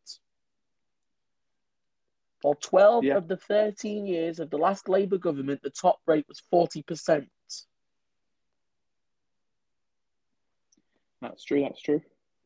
For 2.44 2.56
12 2.56 3.04
Yeah. 3.06 3.18
of 3.18 3.28
the 3.28 3.38
13 3.38 4.06
years 4.06 4.40
of 4.40 4.52
the 4.52 4.60
last 4.60 4.88
Labour 4.88 5.18
government, 5.18 5.64
the 5.64 5.72
top 5.72 6.00
rate 6.06 6.28
was 6.28 6.40
40%. 6.52 7.32
That's 11.22 11.44
true. 11.44 11.62
That's 11.62 11.82
true. 11.82 12.02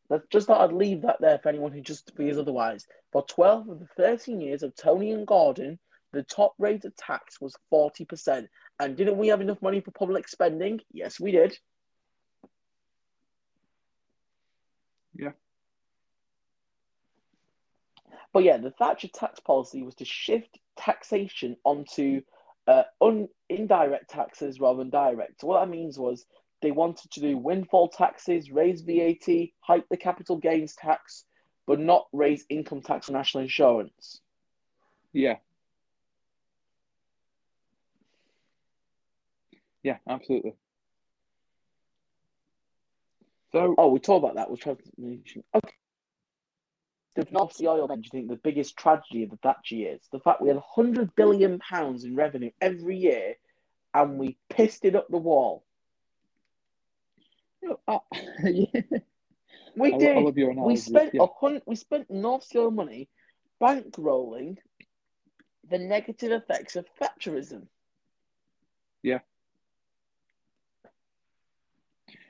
That's 0.09 0.26
just 0.32 0.47
thought 0.47 0.61
I'd 0.61 0.76
leave 0.76 1.03
that 1.03 1.22
there 1.22 1.39
for 1.39 1.49
anyone 1.49 1.72
who 1.72 1.82
just 1.82 2.15
feels 2.15 2.38
otherwise. 2.38 2.88
For 3.11 3.24
12 3.24 3.70
of 3.70 3.80
the 3.80 3.88
13 3.97 4.41
years 4.41 4.63
of 4.63 4.76
Tony 4.76 5.11
and 5.11 5.28
Gordon, 5.28 5.80
the 6.11 6.24
top 6.24 6.53
rate 6.57 6.86
of 6.86 6.95
tax 6.95 7.39
was 7.39 7.55
40%. 7.72 8.47
And 8.80 8.95
didn't 8.95 9.17
we 9.17 9.28
have 9.28 9.41
enough 9.41 9.61
money 9.61 9.82
for 9.82 9.91
public 9.91 10.28
spending? 10.28 10.80
Yes, 10.91 11.20
we 11.20 11.32
did. 11.32 11.57
Yeah. 15.13 15.32
But 18.34 18.43
yeah, 18.43 18.57
the 18.57 18.72
Thatcher 18.72 19.09
tax 19.09 19.39
policy 19.39 19.84
was 19.84 19.95
to 19.95 20.05
shift 20.05 20.57
taxation 20.78 21.57
onto 21.63 22.22
uh, 22.67 22.84
un- 23.01 23.30
indirect 23.49 24.09
taxes 24.09 24.59
rather 24.59 24.80
than 24.80 24.89
direct. 24.89 25.41
So 25.41 25.47
what 25.47 25.59
that 25.59 25.70
means 25.70 25.97
was 25.97 26.26
they 26.62 26.72
wanted 26.72 27.12
to 27.12 27.20
do 27.20 27.38
windfall 27.38 27.89
taxes, 27.89 28.51
raise 28.51 28.82
VAT, 28.82 29.49
hike 29.62 29.88
the 29.89 29.97
capital 29.97 30.38
gains 30.38 30.76
tax, 30.76 31.26
but 31.66 31.80
not 31.80 32.07
raise 32.12 32.45
income 32.49 32.82
tax 32.82 33.07
and 33.07 33.16
national 33.16 33.43
insurance. 33.43 34.22
Yeah. 35.14 35.38
Yeah, 39.84 39.97
absolutely. 40.07 40.55
So, 43.51 43.76
Oh, 43.78 43.89
we 43.89 43.99
talked 43.99 44.24
about 44.24 44.36
that 44.36 44.51
with 44.51 44.60
transformation. 44.60 45.43
Okay. 45.55 45.74
The 47.16 47.28
North 47.32 47.53
Sea 47.55 47.68
oil, 47.68 47.88
then, 47.88 48.01
do 48.01 48.05
you 48.05 48.10
think 48.12 48.30
the 48.30 48.36
biggest 48.36 48.78
tragedy 48.78 49.24
of 49.24 49.32
the 49.32 49.38
Thatcher 49.38 49.76
years? 49.76 50.07
The 50.12 50.20
fact 50.20 50.41
we 50.41 50.49
had 50.49 50.57
£100 50.57 51.16
billion 51.16 51.60
in 52.03 52.16
revenue 52.16 52.51
every 52.62 52.97
year 52.97 53.36
and 53.93 54.20
we 54.20 54.38
pissed 54.49 54.86
it 54.86 54.95
up 54.95 55.07
the 55.10 55.18
wall. 55.18 55.64
Uh, 57.88 57.99
yeah. 58.43 58.82
We 59.76 59.93
I, 59.93 59.97
did. 59.97 60.18
I 60.18 60.22
love 60.22 60.38
your 60.38 60.53
we 60.53 60.76
spent 60.76 61.14
yeah. 61.14 61.24
a 61.24 61.28
hun- 61.39 61.62
we 61.66 61.76
spent 61.76 62.10
North 62.10 62.47
oil 62.55 62.72
money 62.72 63.10
bankrolling 63.62 64.57
the 65.70 65.78
negative 65.78 66.32
effects 66.32 66.76
of 66.76 66.86
Thatcherism. 66.99 67.68
Yeah. 69.03 69.20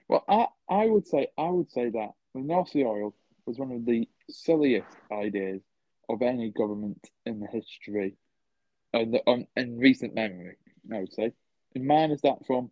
Well, 0.07 0.23
I, 0.27 0.47
I 0.69 0.85
would 0.85 1.07
say 1.07 1.27
I 1.37 1.49
would 1.49 1.71
say 1.71 1.89
that 1.89 2.11
the 2.33 2.41
North 2.41 2.69
Sea 2.69 2.83
oil 2.83 3.15
was 3.45 3.57
one 3.57 3.71
of 3.71 3.85
the 3.85 4.07
silliest 4.29 4.87
ideas 5.11 5.61
of 6.07 6.21
any 6.21 6.51
government 6.51 6.99
in 7.25 7.39
the 7.39 7.47
history 7.47 8.15
and 8.93 9.13
the, 9.13 9.29
um, 9.29 9.45
in 9.55 9.77
recent 9.77 10.15
memory. 10.15 10.57
I 10.91 10.99
would 10.99 11.13
say, 11.13 11.31
and 11.75 11.85
minus 11.85 12.21
that 12.21 12.45
from, 12.47 12.71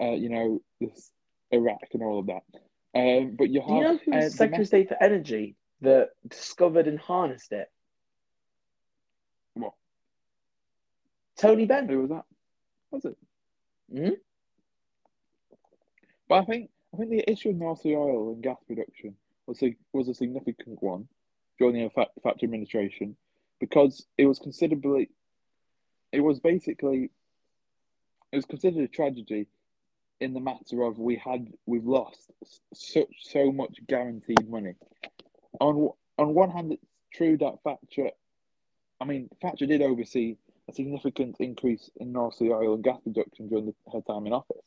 uh, 0.00 0.12
you 0.12 0.28
know, 0.28 0.62
this 0.80 1.10
Iraq 1.50 1.80
and 1.92 2.02
all 2.02 2.18
of 2.18 2.26
that. 2.26 2.42
Um, 2.94 3.36
but 3.36 3.50
you 3.50 3.60
have 3.60 3.68
Do 3.68 3.74
you 3.74 3.82
know 3.82 3.98
who 4.04 4.12
uh, 4.12 4.28
Secretary 4.28 4.62
of 4.62 4.68
State 4.68 4.88
for 4.88 5.02
Energy 5.02 5.56
that 5.82 6.10
discovered 6.26 6.88
and 6.88 6.98
harnessed 6.98 7.52
it? 7.52 7.70
What? 9.54 9.74
Tony 11.38 11.66
Benn. 11.66 11.88
Who 11.88 12.00
was 12.00 12.10
that? 12.10 12.24
Was 12.90 13.04
it? 13.04 13.16
Mhm. 13.92 14.16
But 16.28 16.42
I 16.42 16.44
think 16.44 16.70
I 16.92 16.96
think 16.96 17.10
the 17.10 17.30
issue 17.30 17.50
of 17.50 17.56
North 17.56 17.80
Sea 17.80 17.96
oil 17.96 18.32
and 18.32 18.42
gas 18.42 18.58
production 18.66 19.14
was 19.46 19.62
a, 19.62 19.74
was 19.92 20.08
a 20.08 20.14
significant 20.14 20.82
one 20.82 21.08
during 21.58 21.74
the 21.74 22.06
Thatcher 22.22 22.44
administration 22.44 23.16
because 23.60 24.06
it 24.16 24.26
was 24.26 24.38
considerably, 24.38 25.10
it 26.12 26.20
was 26.20 26.38
basically, 26.38 27.10
it 28.32 28.36
was 28.36 28.44
considered 28.44 28.84
a 28.84 28.88
tragedy 28.88 29.48
in 30.20 30.34
the 30.34 30.40
matter 30.40 30.82
of 30.82 30.98
we 30.98 31.16
had 31.16 31.52
we've 31.66 31.86
lost 31.86 32.30
such 32.74 33.14
so 33.22 33.52
much 33.52 33.78
guaranteed 33.86 34.48
money. 34.48 34.74
On 35.60 35.90
on 36.18 36.34
one 36.34 36.50
hand, 36.50 36.72
it's 36.72 36.86
true 37.12 37.36
that 37.38 37.62
Thatcher, 37.64 38.10
I 39.00 39.04
mean 39.04 39.28
Thatcher 39.40 39.66
did 39.66 39.82
oversee 39.82 40.36
a 40.68 40.72
significant 40.72 41.36
increase 41.40 41.90
in 41.96 42.12
North 42.12 42.34
Sea 42.34 42.50
oil 42.50 42.74
and 42.74 42.84
gas 42.84 43.00
production 43.02 43.48
during 43.48 43.66
the, 43.66 43.74
her 43.92 44.00
time 44.02 44.26
in 44.26 44.32
office, 44.32 44.62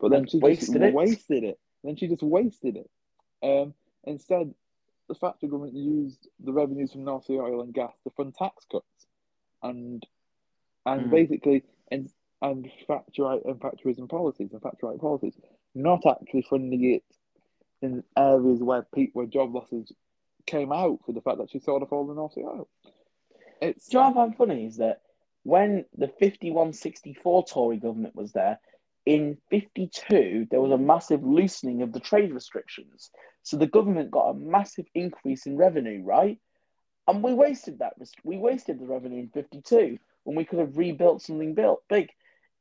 but 0.00 0.10
then 0.10 0.20
And 0.20 0.30
she 0.30 0.38
wasted 0.38 0.82
just 0.82 0.84
it. 0.84 0.94
wasted 0.94 1.44
it. 1.44 1.58
Then 1.84 1.96
she 1.96 2.08
just 2.08 2.22
wasted 2.22 2.76
it. 2.76 2.90
Um, 3.42 3.74
instead, 4.04 4.52
the 5.08 5.14
Thatcher 5.14 5.46
government 5.46 5.74
used 5.74 6.28
the 6.44 6.52
revenues 6.52 6.92
from 6.92 7.04
North 7.04 7.24
Sea 7.26 7.38
oil 7.38 7.62
and 7.62 7.72
gas 7.72 7.92
to 8.04 8.10
fund 8.10 8.34
tax 8.34 8.66
cuts, 8.70 9.06
and 9.62 10.04
and 10.84 11.06
Mm. 11.06 11.10
basically 11.10 11.64
and 11.90 12.10
and 12.42 12.70
Thatcherite 12.88 13.44
and 13.44 13.60
Thatcherism 13.60 14.08
policies 14.08 14.52
and 14.52 14.60
Thatcherite 14.60 15.00
policies, 15.00 15.34
not 15.74 16.02
actually 16.06 16.42
funding 16.42 16.94
it 16.94 17.02
in 17.82 18.02
areas 18.16 18.62
where 18.62 18.86
people 18.94 19.20
where 19.20 19.26
job 19.26 19.54
losses 19.54 19.92
came 20.46 20.72
out 20.72 21.00
for 21.04 21.12
the 21.12 21.20
fact 21.20 21.38
that 21.38 21.50
she 21.50 21.58
sold 21.58 21.82
off 21.82 21.92
all 21.92 22.06
the 22.06 22.14
North 22.14 22.34
Sea. 22.34 22.44
It's 23.60 23.88
Do 23.88 23.98
you 23.98 24.02
know 24.02 24.10
what 24.10 24.16
I 24.16 24.26
find 24.26 24.36
funny 24.36 24.66
is 24.66 24.76
that 24.76 25.00
when 25.42 25.84
the 25.96 26.08
5164 26.08 27.44
Tory 27.44 27.76
government 27.78 28.14
was 28.14 28.32
there, 28.32 28.58
in 29.06 29.38
52, 29.50 30.48
there 30.50 30.60
was 30.60 30.72
a 30.72 30.78
massive 30.78 31.22
loosening 31.22 31.82
of 31.82 31.92
the 31.92 32.00
trade 32.00 32.32
restrictions. 32.32 33.10
So 33.44 33.56
the 33.56 33.68
government 33.68 34.10
got 34.10 34.30
a 34.30 34.34
massive 34.34 34.86
increase 34.94 35.46
in 35.46 35.56
revenue, 35.56 36.02
right? 36.02 36.38
And 37.06 37.22
we 37.22 37.32
wasted 37.32 37.78
that. 37.78 37.94
We 38.24 38.36
wasted 38.36 38.80
the 38.80 38.86
revenue 38.86 39.20
in 39.20 39.28
52 39.28 39.98
when 40.24 40.36
we 40.36 40.44
could 40.44 40.58
have 40.58 40.76
rebuilt 40.76 41.22
something 41.22 41.54
built 41.54 41.84
big. 41.88 42.10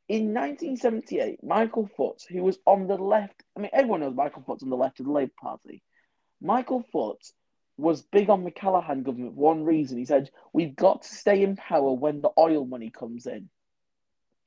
In 0.07 0.33
1978, 0.33 1.43
Michael 1.43 1.87
Foot, 1.97 2.23
who 2.29 2.43
was 2.43 2.59
on 2.65 2.87
the 2.87 2.95
left, 2.95 3.41
I 3.57 3.61
mean, 3.61 3.71
everyone 3.73 4.01
knows 4.01 4.13
Michael 4.15 4.43
Foot's 4.45 4.63
on 4.63 4.69
the 4.69 4.75
left 4.77 4.99
of 4.99 5.07
the 5.07 5.11
Labour 5.11 5.33
Party. 5.41 5.81
Michael 6.41 6.83
Foot 6.91 7.23
was 7.77 8.03
big 8.03 8.29
on 8.29 8.43
the 8.43 8.51
Callaghan 8.51 9.03
government 9.03 9.33
for 9.35 9.41
one 9.41 9.63
reason. 9.63 9.97
He 9.97 10.05
said, 10.05 10.29
We've 10.53 10.75
got 10.75 11.01
to 11.01 11.07
stay 11.07 11.41
in 11.41 11.55
power 11.55 11.91
when 11.91 12.21
the 12.21 12.29
oil 12.37 12.65
money 12.65 12.91
comes 12.91 13.25
in. 13.25 13.49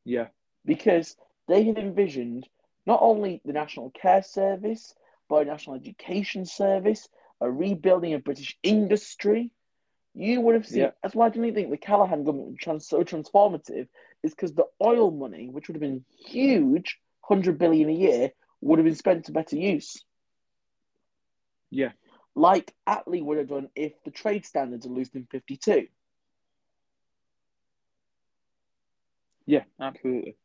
yeah, 0.04 0.28
Because 0.64 1.16
they 1.48 1.64
had 1.64 1.76
envisioned 1.78 2.48
not 2.86 3.00
only 3.02 3.40
the 3.44 3.52
National 3.52 3.90
Care 3.90 4.22
Service, 4.22 4.94
but 5.28 5.42
a 5.42 5.44
National 5.44 5.76
Education 5.76 6.46
Service, 6.46 7.08
a 7.40 7.50
rebuilding 7.50 8.14
of 8.14 8.24
British 8.24 8.56
industry, 8.62 9.50
You 10.14 10.40
would 10.40 10.54
have 10.54 10.66
seen. 10.66 10.80
Yeah. 10.80 10.90
That's 11.02 11.14
why 11.14 11.26
I 11.26 11.30
didn't 11.30 11.54
think 11.54 11.70
the 11.70 11.76
Callaghan 11.76 12.24
government 12.24 12.48
was 12.50 12.58
trans- 12.58 12.88
so 12.88 13.02
transformative. 13.04 13.88
Is 14.22 14.34
because 14.34 14.52
the 14.52 14.66
oil 14.82 15.10
money, 15.10 15.48
which 15.48 15.68
would 15.68 15.76
have 15.76 15.80
been 15.80 16.04
huge, 16.26 16.98
hundred 17.20 17.58
billion 17.58 17.88
a 17.88 17.92
year, 17.92 18.32
would 18.60 18.78
have 18.78 18.86
been 18.86 18.94
spent 18.94 19.26
to 19.26 19.32
better 19.32 19.56
use. 19.56 20.02
Yeah. 21.70 21.92
Like 22.34 22.74
Attlee 22.88 23.22
would 23.22 23.38
have 23.38 23.48
done 23.48 23.68
if 23.74 23.92
the 24.04 24.10
trade 24.10 24.44
standards 24.44 24.86
are 24.86 24.90
loosed 24.90 25.14
in 25.14 25.26
fifty 25.30 25.56
two. 25.56 25.86
Yeah, 29.46 29.64
absolutely. 29.80 30.36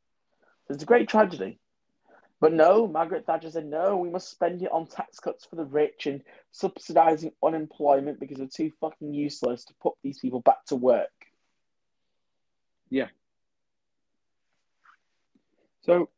It's 0.70 0.84
a 0.84 0.86
great 0.86 1.10
tragedy. 1.10 1.60
But 2.40 2.54
no, 2.54 2.88
Margaret 2.88 3.26
Thatcher 3.26 3.52
said 3.52 3.66
no, 3.66 3.98
we 3.98 4.10
must 4.10 4.30
spend 4.30 4.62
it 4.62 4.72
on 4.72 4.88
tax 4.88 5.20
cuts 5.20 5.46
for 5.46 5.56
the 5.56 5.66
rich 5.66 6.08
and 6.08 6.22
subsidising 6.54 7.32
unemployment 7.42 8.20
because 8.20 8.38
they're 8.38 8.48
too 8.48 8.72
fucking 8.82 9.14
useless 9.14 9.66
to 9.66 9.74
put 9.82 9.94
these 10.04 10.20
people 10.20 10.42
back 10.42 10.66
to 10.68 10.76
work. 10.76 11.10
So, 15.84 16.10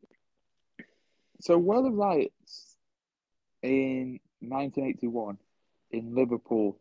so 1.42 1.58
were 1.58 1.82
the 1.82 1.92
riots 1.92 2.78
in 3.62 4.20
1981 4.40 5.38
in 5.92 6.16
Liverpool, 6.16 6.80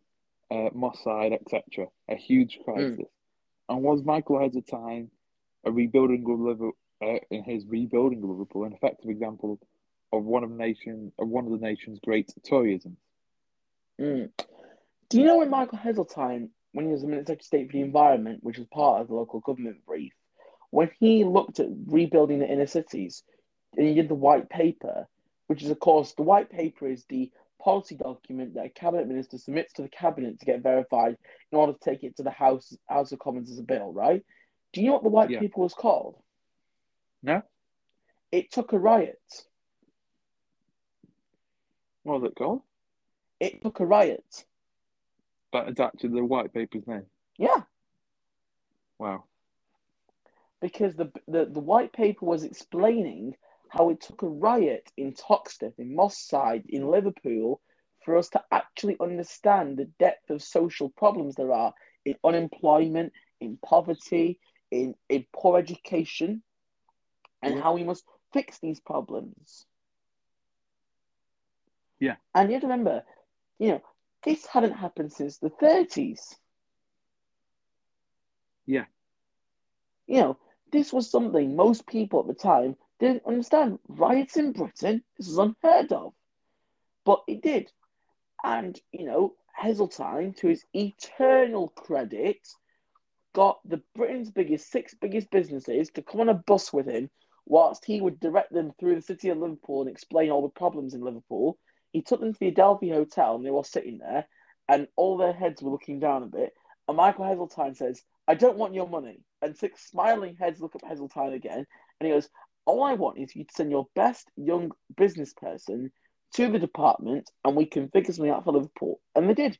uh, 0.51 0.69
Moss 0.73 1.03
Side, 1.03 1.33
etc., 1.33 1.87
a 2.09 2.15
huge 2.15 2.59
crisis? 2.63 3.05
And 3.67 3.81
was 3.81 4.03
Michael 4.03 4.37
Heseltine 4.37 5.09
a 5.65 5.71
rebuilding 5.71 6.23
of 6.29 6.39
Liverpool, 6.39 6.77
uh, 7.01 7.17
in 7.31 7.43
his 7.43 7.65
rebuilding 7.65 8.23
of 8.23 8.29
Liverpool, 8.29 8.65
an 8.65 8.73
effective 8.73 9.09
example 9.09 9.59
of 10.13 10.23
one 10.23 10.43
of 10.43 10.51
the 10.51 10.55
nation 10.55 11.11
of 11.19 11.27
one 11.27 11.45
of 11.45 11.51
the 11.51 11.57
nation's 11.57 11.99
great 11.99 12.31
Toryisms? 12.47 12.97
Mm. 13.99 14.29
Do 15.09 15.19
you 15.19 15.25
know 15.25 15.37
when 15.39 15.49
Michael 15.49 15.79
Heseltine, 15.79 16.49
when 16.71 16.85
he 16.85 16.91
was 16.91 17.01
the 17.01 17.07
Minister 17.07 17.33
of 17.33 17.41
State 17.41 17.67
for 17.67 17.73
the 17.73 17.81
Environment, 17.81 18.39
which 18.43 18.57
was 18.57 18.67
part 18.67 19.01
of 19.01 19.07
the 19.07 19.15
local 19.15 19.39
government 19.39 19.85
brief, 19.85 20.13
when 20.71 20.89
he 20.99 21.23
looked 21.23 21.59
at 21.59 21.67
rebuilding 21.87 22.39
the 22.39 22.47
inner 22.51 22.67
cities, 22.67 23.23
and 23.77 23.87
he 23.87 23.93
did 23.93 24.09
the 24.09 24.15
white 24.15 24.49
paper, 24.49 25.07
which 25.47 25.63
is, 25.63 25.69
of 25.69 25.79
course, 25.79 26.13
the 26.13 26.23
white 26.23 26.49
paper 26.49 26.87
is 26.87 27.05
the 27.05 27.31
policy 27.61 27.95
document 27.95 28.53
that 28.53 28.65
a 28.65 28.69
cabinet 28.69 29.07
minister 29.07 29.37
submits 29.37 29.73
to 29.73 29.81
the 29.81 29.89
cabinet 29.89 30.39
to 30.39 30.45
get 30.45 30.61
verified 30.61 31.17
in 31.51 31.57
order 31.57 31.73
to 31.73 31.79
take 31.79 32.03
it 32.03 32.15
to 32.17 32.23
the 32.23 32.29
House 32.31 32.75
House 32.87 33.11
of 33.11 33.19
Commons 33.19 33.51
as 33.51 33.59
a 33.59 33.63
bill, 33.63 33.91
right? 33.91 34.23
Do 34.73 34.81
you 34.81 34.87
know 34.87 34.93
what 34.93 35.03
the 35.03 35.09
white 35.09 35.29
Yeah. 35.29 35.39
paper 35.39 35.61
was 35.61 35.73
called? 35.73 36.21
No, 37.23 37.41
It 38.31 38.51
took 38.51 38.73
a 38.73 38.79
riot. 38.79 39.47
what 42.03 42.21
was 42.21 42.29
it 42.31 42.35
called? 42.35 42.61
It 43.39 43.61
took 43.61 43.79
a 43.79 43.85
riot. 43.85 44.45
Is 45.53 45.79
actually 45.79 46.09
the 46.09 46.25
white 46.25 46.53
paper's 46.53 46.85
name. 46.85 47.05
Yeah. 47.37 47.63
Wow. 48.99 49.23
Because 50.65 50.95
the, 50.95 51.11
the 51.27 51.45
the 51.45 51.59
white 51.59 51.93
paper 51.93 52.25
was 52.25 52.43
explaining 52.43 53.35
how 53.69 53.91
it 53.91 54.01
took 54.01 54.23
a 54.23 54.27
riot 54.27 54.91
in 54.97 55.13
Toxteth, 55.13 55.77
in 55.77 55.95
Moss 55.95 56.17
Side, 56.17 56.63
in 56.69 56.87
Liverpool, 56.87 57.61
for 58.03 58.17
us 58.17 58.29
to 58.29 58.41
actually 58.51 58.97
understand 58.99 59.77
the 59.77 59.85
depth 59.99 60.31
of 60.31 60.41
social 60.41 60.89
problems 60.89 61.35
there 61.35 61.53
are 61.53 61.71
in 62.03 62.15
unemployment, 62.23 63.13
in 63.39 63.57
poverty, 63.63 64.39
in, 64.71 64.95
in 65.07 65.25
poor 65.35 65.59
education, 65.59 66.41
and 67.43 67.55
Yeah. 67.55 67.61
how 67.61 67.75
we 67.75 67.83
must 67.83 68.03
fix 68.33 68.57
these 68.59 68.79
problems. 68.79 69.67
Yeah. 71.99 72.15
And 72.33 72.49
you 72.49 72.53
have 72.55 72.61
to 72.61 72.67
remember, 72.67 73.03
you 73.59 73.67
know, 73.69 73.81
this 74.23 74.47
hadn't 74.47 74.73
happened 74.73 75.13
since 75.13 75.37
the 75.37 75.51
30s. 75.51 76.35
Yeah. 78.65 78.85
You 80.07 80.21
know, 80.21 80.37
this 80.71 80.91
was 80.91 81.09
something 81.09 81.55
most 81.55 81.87
people 81.87 82.19
at 82.21 82.27
the 82.27 82.33
time 82.33 82.75
didn't 82.99 83.25
understand. 83.25 83.79
Riots 83.87 84.37
in 84.37 84.51
Britain, 84.51 85.03
this 85.17 85.27
is 85.27 85.37
unheard 85.37 85.91
of. 85.91 86.13
But 87.05 87.23
it 87.27 87.41
did. 87.41 87.71
And, 88.43 88.79
you 88.91 89.05
know, 89.05 89.35
Heseltine, 89.59 90.35
to 90.37 90.47
his 90.47 90.65
eternal 90.73 91.69
credit, 91.69 92.47
got 93.33 93.59
the 93.65 93.81
Britain's 93.95 94.31
biggest, 94.31 94.71
six 94.71 94.93
biggest 94.93 95.29
businesses 95.29 95.89
to 95.91 96.01
come 96.01 96.21
on 96.21 96.29
a 96.29 96.33
bus 96.33 96.71
with 96.71 96.87
him 96.87 97.09
whilst 97.45 97.85
he 97.85 98.01
would 98.01 98.19
direct 98.19 98.51
them 98.51 98.71
through 98.79 98.95
the 98.95 99.01
city 99.01 99.29
of 99.29 99.37
Liverpool 99.37 99.81
and 99.81 99.89
explain 99.89 100.31
all 100.31 100.41
the 100.41 100.49
problems 100.49 100.93
in 100.93 101.01
Liverpool. 101.01 101.57
He 101.91 102.01
took 102.01 102.19
them 102.19 102.33
to 102.33 102.39
the 102.39 102.47
Adelphi 102.47 102.89
Hotel 102.89 103.35
and 103.35 103.45
they 103.45 103.51
were 103.51 103.63
sitting 103.63 103.99
there 103.99 104.25
and 104.67 104.87
all 104.95 105.17
their 105.17 105.33
heads 105.33 105.61
were 105.61 105.71
looking 105.71 105.99
down 105.99 106.23
a 106.23 106.27
bit. 106.27 106.53
And 106.87 106.97
Michael 106.97 107.25
Heseltine 107.25 107.75
says, 107.75 108.03
I 108.27 108.35
don't 108.35 108.57
want 108.57 108.73
your 108.73 108.87
money. 108.87 109.19
And 109.41 109.57
six 109.57 109.89
smiling 109.89 110.35
heads 110.39 110.61
look 110.61 110.75
at 110.75 110.83
Heseltine 110.83 111.33
again 111.33 111.65
and 111.99 112.07
he 112.07 112.13
goes, 112.13 112.29
All 112.65 112.83
I 112.83 112.93
want 112.93 113.17
is 113.17 113.35
you 113.35 113.43
to 113.43 113.53
send 113.53 113.71
your 113.71 113.87
best 113.95 114.29
young 114.35 114.71
business 114.95 115.33
person 115.33 115.91
to 116.33 116.51
the 116.51 116.59
department 116.59 117.29
and 117.43 117.55
we 117.55 117.65
can 117.65 117.89
figure 117.89 118.13
something 118.13 118.31
out 118.31 118.43
for 118.43 118.53
Liverpool. 118.53 118.99
And 119.15 119.29
they 119.29 119.33
did. 119.33 119.57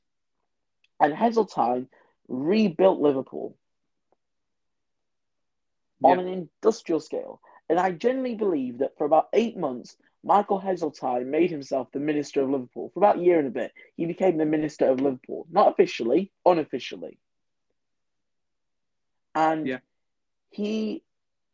And 1.00 1.14
Heseltine 1.14 1.88
rebuilt 2.28 3.00
Liverpool 3.00 3.58
on 6.04 6.20
an 6.20 6.28
industrial 6.28 7.00
scale. 7.00 7.42
And 7.70 7.80
I 7.80 7.92
genuinely 7.92 8.36
believe 8.36 8.80
that 8.80 8.98
for 8.98 9.06
about 9.06 9.30
eight 9.34 9.58
months, 9.58 9.98
Michael 10.26 10.60
Heseltine 10.60 11.28
made 11.28 11.52
himself 11.52 11.92
the 11.92 12.00
minister 12.00 12.42
of 12.42 12.50
Liverpool. 12.50 12.90
For 12.94 13.00
about 13.00 13.20
a 13.20 13.24
year 13.24 13.38
and 13.38 13.48
a 13.48 13.52
bit, 13.52 13.72
he 13.96 14.08
became 14.08 14.38
the 14.38 14.46
minister 14.46 14.90
of 14.90 15.00
Liverpool. 15.00 15.46
Not 15.52 15.72
officially, 15.72 16.32
unofficially. 16.46 17.20
And 19.36 19.68
Yeah. 19.68 19.80
he, 20.50 21.04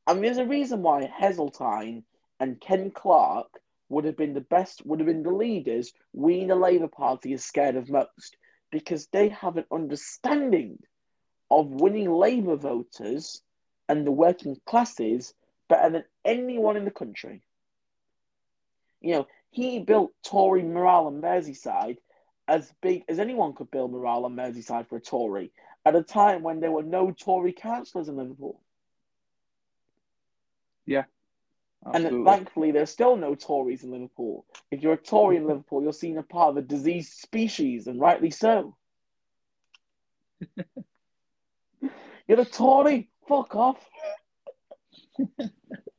I 0.08 0.14
mean, 0.14 0.24
there's 0.24 0.38
a 0.38 0.46
reason 0.46 0.84
why 0.84 1.06
Heseltine 1.06 2.06
and 2.40 2.62
Ken 2.62 2.92
Clarke 2.92 3.62
would 3.90 4.06
have 4.06 4.16
been 4.16 4.34
the 4.34 4.40
best, 4.40 4.86
would 4.86 5.02
have 5.02 5.08
been 5.08 5.24
the 5.24 5.32
leaders 5.32 5.94
we 6.14 6.40
in 6.40 6.48
the 6.48 6.56
Labour 6.56 6.88
Party 6.88 7.34
are 7.34 7.40
scared 7.40 7.76
of 7.76 7.90
most 7.90 8.38
because 8.72 9.08
they 9.08 9.28
have 9.30 9.58
an 9.58 9.66
understanding 9.70 10.80
of 11.50 11.68
winning 11.82 12.10
Labour 12.10 12.56
voters 12.56 13.44
and 13.90 14.08
the 14.08 14.12
working 14.12 14.56
classes 14.66 15.34
better 15.68 15.90
than 15.90 16.06
anyone 16.24 16.78
in 16.78 16.86
the 16.86 16.92
country. 16.92 17.44
You 19.02 19.16
know, 19.16 19.28
he 19.50 19.80
built 19.80 20.14
Tory 20.24 20.64
morale 20.64 21.08
on 21.08 21.22
Merseyside 21.22 21.98
as 22.48 22.72
big 22.82 23.04
as 23.08 23.20
anyone 23.20 23.54
could 23.54 23.72
build 23.72 23.92
morale 23.92 24.26
on 24.26 24.36
Merseyside 24.36 24.88
for 24.88 24.98
a 24.98 25.02
Tory 25.02 25.52
at 25.86 25.96
a 25.96 26.04
time 26.04 26.44
when 26.44 26.60
there 26.60 26.72
were 26.72 26.84
no 26.84 27.12
Tory 27.12 27.54
councillors 27.54 28.08
in 28.08 28.18
Liverpool. 28.18 28.62
Yeah. 30.86 31.06
And 31.86 32.06
Absolutely. 32.06 32.32
thankfully, 32.32 32.72
there's 32.72 32.92
still 32.92 33.16
no 33.16 33.34
Tories 33.34 33.84
in 33.84 33.92
Liverpool. 33.92 34.46
If 34.70 34.84
you're 34.84 34.94
a 34.94 34.98
Tory 34.98 35.38
in 35.38 35.48
Liverpool, 35.48 35.82
you're 35.82 35.94
seen 35.94 36.18
as 36.18 36.26
part 36.26 36.50
of 36.52 36.58
a 36.58 36.62
diseased 36.62 37.14
species, 37.14 37.88
and 37.88 38.00
rightly 38.00 38.30
so. 38.30 38.76
you're 42.28 42.40
a 42.40 42.46
Tory? 42.46 43.10
Fuck 43.28 43.56
off. 43.56 43.84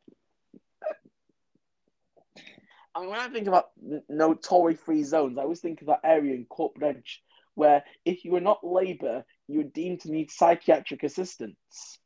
Mean, 3.01 3.11
when 3.11 3.19
I 3.19 3.29
think 3.29 3.47
about 3.47 3.71
n- 3.83 4.03
no 4.09 4.35
Tory 4.35 4.75
free 4.75 5.03
zones, 5.03 5.39
I 5.39 5.43
always 5.43 5.61
think 5.61 5.81
of 5.81 5.89
that 5.89 6.01
area 6.05 6.35
in 6.35 6.45
Corporate 6.45 6.97
Edge 6.97 7.23
where 7.55 7.85
if 8.05 8.25
you 8.25 8.33
were 8.33 8.41
not 8.41 8.65
Labour, 8.65 9.25
you 9.47 9.59
were 9.59 9.65
deemed 9.65 10.01
to 10.01 10.11
need 10.11 10.31
psychiatric 10.31 11.03
assistance. 11.03 11.99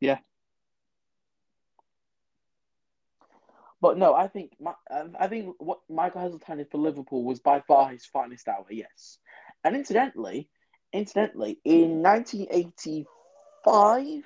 Yeah. 0.00 0.18
But 3.80 3.98
no, 3.98 4.14
I 4.14 4.28
think 4.28 4.52
Ma- 4.60 4.74
um, 4.90 5.16
I 5.18 5.26
think 5.28 5.54
what 5.58 5.80
Michael 5.88 6.20
Heseltine 6.20 6.58
did 6.58 6.70
for 6.70 6.78
Liverpool 6.78 7.24
was 7.24 7.40
by 7.40 7.60
far 7.60 7.90
his 7.90 8.04
finest 8.04 8.46
hour. 8.46 8.66
Yes, 8.68 9.18
and 9.64 9.74
incidentally, 9.74 10.50
incidentally, 10.92 11.58
in 11.64 12.02
1985, 12.02 14.24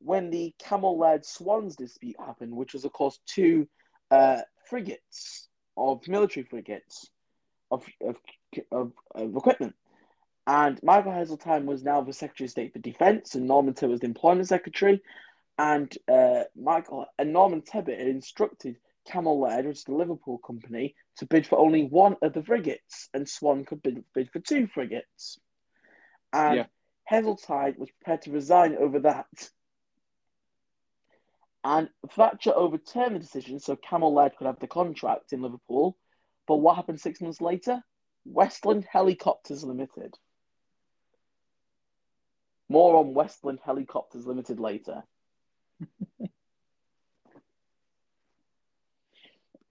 when 0.00 0.30
the 0.30 0.54
Cammell 0.58 0.98
Laird 0.98 1.24
Swans 1.24 1.76
dispute 1.76 2.16
happened, 2.18 2.54
which 2.54 2.72
was 2.72 2.84
of 2.84 2.92
course 2.92 3.18
two 3.26 3.68
uh, 4.10 4.40
frigates 4.68 5.48
of 5.76 6.06
military 6.08 6.44
frigates 6.44 7.08
of 7.70 7.84
of, 8.06 8.16
of, 8.72 8.92
of 9.14 9.36
equipment, 9.36 9.74
and 10.46 10.80
Michael 10.82 11.12
Heseltine 11.12 11.66
was 11.66 11.82
now 11.84 12.00
the 12.00 12.12
Secretary 12.12 12.46
of 12.46 12.50
State 12.50 12.72
for 12.72 12.78
Defence, 12.78 13.34
and 13.34 13.46
Norman 13.46 13.74
Tebbit 13.74 13.90
was 13.90 14.00
the 14.00 14.06
Employment 14.06 14.48
Secretary, 14.48 15.00
and 15.58 15.96
uh, 16.10 16.44
Michael 16.56 17.06
and 17.18 17.32
Norman 17.32 17.62
Tebbit 17.62 17.98
had 17.98 18.08
instructed 18.08 18.76
Cammell 19.08 19.40
Laird, 19.40 19.66
which 19.66 19.78
is 19.78 19.84
the 19.84 19.94
Liverpool 19.94 20.38
company, 20.38 20.94
to 21.18 21.26
bid 21.26 21.46
for 21.46 21.58
only 21.58 21.84
one 21.84 22.16
of 22.22 22.32
the 22.32 22.42
frigates, 22.42 23.08
and 23.14 23.28
Swan 23.28 23.64
could 23.64 23.82
bid, 23.82 24.04
bid 24.14 24.30
for 24.30 24.40
two 24.40 24.66
frigates. 24.66 25.38
And 26.32 26.56
Yeah. 26.56 26.66
Heseltine 27.10 27.76
was 27.78 27.90
prepared 27.90 28.22
to 28.22 28.30
resign 28.30 28.76
over 28.76 29.00
that. 29.00 29.26
And 31.62 31.90
Thatcher 32.12 32.52
overturned 32.54 33.16
the 33.16 33.20
decision 33.20 33.60
so 33.60 33.76
Cammell 33.76 34.14
Laird 34.14 34.36
could 34.36 34.46
have 34.46 34.58
the 34.60 34.66
contract 34.66 35.32
in 35.32 35.42
Liverpool. 35.42 35.96
But 36.46 36.56
what 36.56 36.76
happened 36.76 37.00
six 37.00 37.20
months 37.20 37.40
later? 37.40 37.82
Westland 38.24 38.86
Helicopters 38.90 39.62
Limited. 39.62 40.16
More 42.68 42.96
on 42.98 43.14
Westland 43.14 43.60
Helicopters 43.64 44.26
Limited 44.26 44.58
later. 44.58 45.02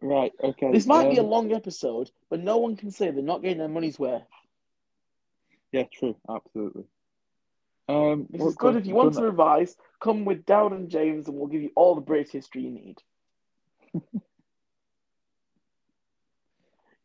Right. 0.01 0.31
Okay. 0.41 0.71
This 0.71 0.85
might 0.85 1.09
be 1.09 1.17
a 1.17 1.23
um, 1.23 1.29
long 1.29 1.51
episode, 1.53 2.09
but 2.29 2.39
no 2.39 2.57
one 2.57 2.77
can 2.77 2.91
say 2.91 3.11
they're 3.11 3.21
not 3.21 3.41
getting 3.41 3.57
their 3.57 3.67
money's 3.67 3.99
worth. 3.99 4.23
Yeah. 5.71 5.83
True. 5.91 6.15
Absolutely. 6.29 6.85
Um, 7.89 8.27
This 8.29 8.41
is 8.43 8.55
good 8.55 8.75
if 8.75 8.85
you 8.85 8.93
want 8.93 9.13
to 9.13 9.19
done- 9.19 9.25
revise. 9.29 9.75
Come 9.99 10.23
with 10.23 10.45
Dowd 10.45 10.73
and 10.73 10.89
James, 10.89 11.27
and 11.27 11.35
we'll 11.37 11.47
give 11.47 11.63
you 11.63 11.71
all 11.75 11.95
the 11.95 12.01
British 12.01 12.31
history 12.31 12.61
you 12.61 12.69
need. 12.71 13.01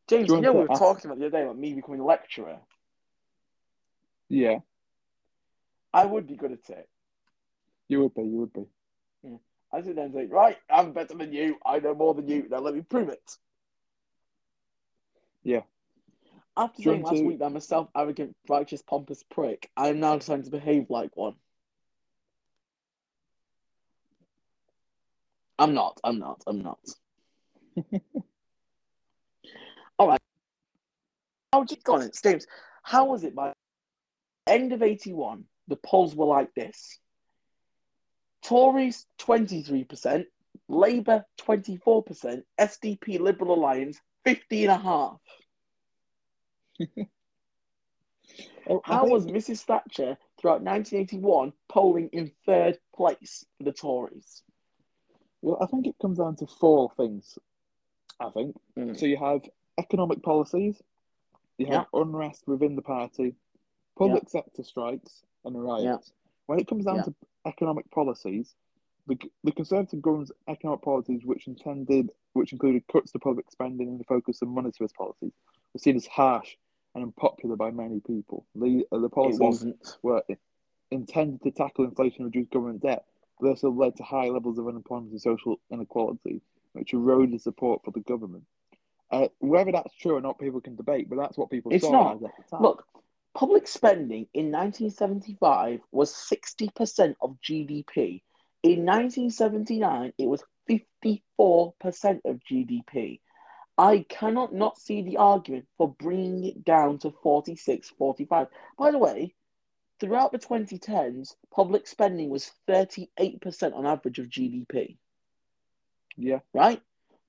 James, 0.07 0.28
you 0.28 0.37
you 0.37 0.43
know 0.43 0.53
we 0.53 0.61
were 0.61 0.70
ask- 0.70 0.78
talking 0.80 1.07
about 1.11 1.18
the 1.18 1.26
other 1.26 1.39
day 1.39 1.43
about 1.45 1.57
me 1.59 1.72
becoming 1.72 2.01
a 2.01 2.05
lecturer. 2.05 2.59
Yeah. 4.28 4.59
I 5.93 6.05
would 6.05 6.26
be 6.26 6.37
good 6.37 6.53
at 6.53 6.68
it. 6.68 6.89
You 7.89 8.03
would 8.03 8.14
be. 8.14 8.22
You 8.22 8.37
would 8.41 8.53
be. 8.53 8.66
Yeah. 9.22 9.37
I 9.72 9.80
sit 9.82 9.97
there 9.97 10.05
and 10.05 10.12
say, 10.14 10.26
right, 10.26 10.59
I'm 10.68 10.93
better 10.93 11.14
than 11.14 11.32
you. 11.32 11.57
I 11.64 11.78
know 11.78 11.95
more 11.95 12.12
than 12.14 12.28
you. 12.28 12.47
Now 12.51 12.59
let 12.59 12.74
me 12.74 12.82
prove 12.82 13.09
it. 13.09 13.37
Yeah. 15.43 15.62
After 16.57 16.82
saying 16.82 17.02
last 17.02 17.22
week 17.24 17.38
that 17.40 17.46
I'm 17.46 17.57
a 17.57 17.61
self-arrogant, 17.61 18.36
righteous, 18.48 18.82
pompous 18.82 19.24
prick, 19.24 19.68
I 19.76 19.88
am 19.88 19.98
now 19.98 20.16
deciding 20.16 20.44
to 20.44 20.50
behave 20.50 20.86
like 20.88 21.16
one. 21.16 21.34
I'm 25.59 25.74
not. 25.74 26.00
I'm 26.05 26.18
not. 26.18 26.42
I'm 26.46 26.62
not. 26.62 26.78
All 29.98 30.09
right. 30.09 30.20
How 31.52 31.64
did 31.64 31.82
go 31.82 31.94
on, 31.94 32.11
James? 32.22 32.46
How 32.82 33.07
was 33.07 33.24
it 33.24 33.34
by 33.34 33.52
end 34.46 34.72
of 34.72 34.82
81? 34.82 35.44
The 35.68 35.76
polls 35.76 36.14
were 36.14 36.26
like 36.26 36.55
this 36.55 36.98
Tories 38.42 39.07
23%, 39.20 40.24
Labour 40.68 41.24
24%, 41.40 42.42
SDP 42.61 43.18
Liberal 43.18 43.55
Alliance 43.55 43.98
50.5%. 44.26 44.78
Oh, 44.78 45.18
I 45.30 45.43
How 48.85 49.07
was 49.07 49.27
Mrs. 49.27 49.62
Thatcher 49.62 50.16
throughout 50.41 50.62
1981 50.62 51.53
polling 51.68 52.09
in 52.12 52.33
third 52.47 52.79
place 52.95 53.45
for 53.59 53.64
the 53.64 53.72
Tories? 53.72 54.43
Well, 55.43 55.59
I 55.61 55.66
think 55.66 55.87
it 55.87 55.97
comes 56.01 56.18
down 56.18 56.37
to 56.37 56.47
four 56.47 56.91
things. 56.97 57.39
I 58.18 58.31
think 58.31 58.57
Mm. 58.77 58.99
so. 58.99 59.07
You 59.07 59.16
have 59.18 59.43
economic 59.77 60.22
policies, 60.22 60.81
you 61.59 61.66
have 61.66 61.87
unrest 61.93 62.47
within 62.47 62.77
the 62.77 62.83
party, 62.83 63.35
public 63.99 64.29
sector 64.29 64.62
strikes, 64.62 65.22
and 65.45 65.62
riots. 65.62 66.12
When 66.47 66.59
it 66.59 66.66
comes 66.66 66.85
down 66.87 66.97
Yeah. 66.97 67.03
to 67.05 67.14
economic 67.45 67.91
policies, 67.91 68.55
the, 69.07 69.18
the 69.43 69.53
Conservative 69.53 70.01
government's 70.01 70.33
economic 70.49 70.81
policies, 70.83 71.25
which 71.25 71.47
intended, 71.47 72.11
which 72.33 72.53
included 72.53 72.87
cuts 72.89 73.12
to 73.12 73.18
public 73.18 73.51
spending 73.51 73.89
and 73.89 74.01
the 74.01 74.05
focus 74.05 74.43
on 74.43 74.49
monetarist 74.49 74.95
policies, 74.95 75.33
were 75.72 75.79
seen 75.81 75.97
as 75.97 76.07
harsh 76.07 76.57
and 76.95 77.05
unpopular 77.05 77.57
by 77.57 77.70
many 77.70 78.01
people. 78.01 78.47
The 78.55 78.84
uh, 78.92 78.99
the 78.99 79.09
policies 79.09 79.74
were 80.03 80.22
intended 80.90 81.42
to 81.42 81.51
tackle 81.51 81.84
inflation 81.84 82.24
and 82.24 82.34
reduce 82.34 82.49
government 82.49 82.82
debt, 82.82 83.05
but 83.40 83.49
also 83.49 83.70
led 83.70 83.97
to 83.97 84.03
high 84.03 84.28
levels 84.28 84.59
of 84.59 84.68
unemployment 84.68 85.12
and 85.12 85.20
social 85.20 85.61
inequality, 85.70 86.40
which 86.72 86.92
eroded 86.92 87.40
support 87.40 87.82
for 87.84 87.90
the 87.90 88.01
government. 88.01 88.45
Uh, 89.11 89.28
whether 89.38 89.72
that's 89.72 89.95
true 89.97 90.16
or 90.16 90.20
not, 90.20 90.38
people 90.38 90.61
can 90.61 90.76
debate, 90.76 91.09
but 91.09 91.16
that's 91.16 91.36
what 91.36 91.51
people 91.51 91.72
It's 91.72 91.84
saw 91.84 91.92
not. 91.92 92.14
at 92.14 92.20
the 92.20 92.28
time. 92.51 92.62
Look, 92.62 92.84
public 93.34 93.68
spending 93.68 94.26
in 94.34 94.51
1975 94.51 95.80
was 95.92 96.12
60% 96.12 97.14
of 97.20 97.36
GDP. 97.42 98.22
In 98.62 98.86
1979, 98.86 100.12
it 100.18 100.26
was 100.26 100.42
54% 100.68 102.20
of 102.24 102.40
GDP. 102.51 103.20
I 103.77 104.07
cannot 104.09 104.55
not 104.55 104.79
see 104.79 105.03
the 105.03 105.16
argument 105.16 105.66
for 105.77 105.93
bringing 105.95 106.45
it 106.45 106.64
down 106.64 106.99
to 106.99 107.11
46, 107.11 107.91
45. 107.91 108.47
By 108.79 108.91
the 108.93 108.99
way, 108.99 109.35
throughout 109.99 110.33
the 110.33 110.39
2010s, 110.39 111.35
public 111.51 111.87
spending 111.87 112.31
was 112.31 112.53
38% 112.68 113.75
on 113.75 113.87
average 113.87 114.18
of 114.18 114.29
GDP, 114.29 114.97
yeah, 116.16 116.41
right? 116.53 116.81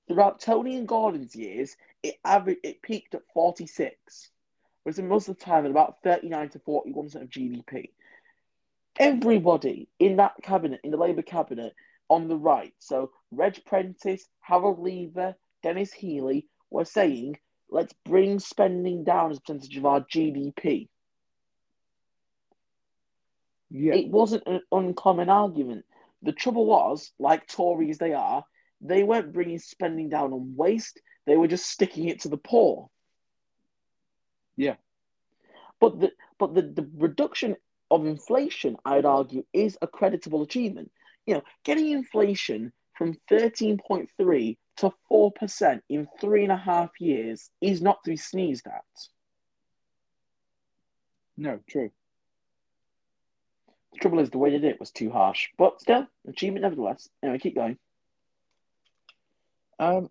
Throughout 0.06 0.40
Tony 0.40 0.76
and 0.76 0.86
Gordon's 0.86 1.34
years, 1.34 1.76
it 2.02 2.16
average 2.24 2.58
it 2.62 2.82
peaked 2.82 3.14
at 3.16 3.22
46, 3.34 4.30
whereas 4.84 5.00
most 5.00 5.28
of 5.28 5.38
the 5.38 5.44
time 5.44 5.64
at 5.64 5.72
about 5.72 6.02
39 6.04 6.50
to 6.50 6.58
41% 6.60 7.14
of 7.22 7.28
GDP. 7.28 7.90
Everybody 8.98 9.88
in 9.98 10.16
that 10.16 10.34
cabinet, 10.42 10.80
in 10.84 10.92
the 10.92 10.96
Labour 10.96 11.22
cabinet, 11.22 11.74
on 12.08 12.28
the 12.28 12.36
right, 12.36 12.72
so 12.78 13.10
Reg 13.32 13.64
Prentice, 13.64 14.28
Harold 14.40 14.78
Lever, 14.78 15.34
Denis 15.62 15.92
Healey, 15.92 16.48
were 16.70 16.84
saying, 16.84 17.38
let's 17.70 17.94
bring 18.04 18.38
spending 18.38 19.04
down 19.04 19.30
as 19.30 19.38
a 19.38 19.40
percentage 19.40 19.76
of 19.76 19.86
our 19.86 20.00
GDP. 20.00 20.88
yeah, 23.70 23.94
It 23.94 24.08
wasn't 24.08 24.44
an 24.46 24.62
uncommon 24.72 25.28
argument. 25.28 25.84
The 26.22 26.32
trouble 26.32 26.66
was, 26.66 27.12
like 27.18 27.46
Tories 27.46 27.98
they 27.98 28.12
are, 28.12 28.44
they 28.80 29.02
weren't 29.02 29.32
bringing 29.32 29.58
spending 29.58 30.08
down 30.08 30.32
on 30.32 30.54
waste, 30.56 31.00
they 31.26 31.36
were 31.36 31.48
just 31.48 31.66
sticking 31.66 32.08
it 32.08 32.20
to 32.20 32.28
the 32.28 32.36
poor. 32.36 32.88
yeah, 34.56 34.76
But 35.80 36.00
the 36.00 36.12
but 36.38 36.54
the, 36.54 36.62
the 36.62 36.90
reduction 36.96 37.56
of 37.90 38.06
inflation, 38.06 38.76
I'd 38.84 39.04
argue, 39.04 39.44
is 39.52 39.78
a 39.80 39.86
creditable 39.86 40.42
achievement. 40.42 40.90
You 41.26 41.34
know, 41.34 41.42
getting 41.64 41.90
inflation 41.90 42.72
from 42.94 43.14
13.3 43.30 44.58
to 44.76 44.92
4% 45.10 45.80
in 45.88 46.06
three 46.20 46.42
and 46.42 46.52
a 46.52 46.56
half 46.56 46.90
years 47.00 47.50
is 47.60 47.80
not 47.82 48.02
to 48.04 48.10
be 48.10 48.16
sneezed 48.16 48.66
at. 48.66 48.84
no, 51.36 51.60
true. 51.68 51.90
The 53.92 53.98
trouble 54.00 54.18
is, 54.20 54.30
the 54.30 54.38
way 54.38 54.50
they 54.50 54.58
did 54.58 54.72
it 54.74 54.80
was 54.80 54.90
too 54.90 55.10
harsh. 55.10 55.48
But 55.58 55.80
still, 55.80 56.06
achievement 56.28 56.62
nevertheless. 56.62 57.08
Anyway, 57.22 57.38
keep 57.38 57.54
going. 57.54 57.78
Um, 59.78 60.10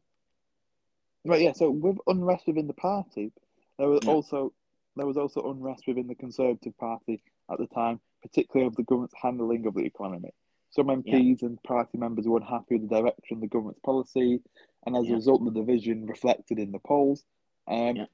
right, 1.23 1.41
yeah. 1.41 1.53
So 1.53 1.69
with 1.69 1.97
unrest 2.07 2.47
within 2.47 2.67
the 2.67 2.73
party, 2.73 3.31
there 3.77 3.87
was 3.89 4.01
Yeah. 4.03 4.11
also 4.13 4.53
there 4.95 5.05
was 5.05 5.17
also 5.17 5.51
unrest 5.51 5.83
within 5.87 6.07
the 6.07 6.15
Conservative 6.15 6.77
Party 6.77 7.21
at 7.51 7.57
the 7.59 7.67
time, 7.67 7.99
particularly 8.21 8.67
of 8.67 8.75
the 8.75 8.83
government's 8.83 9.15
handling 9.21 9.65
of 9.65 9.73
the 9.73 9.83
economy. 9.85 10.33
Some 10.75 10.87
MPs 10.87 11.41
and 11.41 11.61
party 11.63 11.97
members 11.97 12.27
were 12.27 12.37
unhappy 12.37 12.75
with 12.75 12.89
the 12.89 13.01
direction 13.01 13.37
of 13.37 13.41
the 13.41 13.47
government's 13.47 13.79
policy, 13.79 14.41
and 14.85 14.97
as 14.97 15.05
Yeah. 15.05 15.13
a 15.13 15.15
result, 15.15 15.45
the 15.45 15.51
division 15.51 16.05
reflected 16.05 16.59
in 16.59 16.73
the 16.73 16.79
polls. 16.79 17.23
Um, 17.67 17.95
Yeah. 17.95 18.05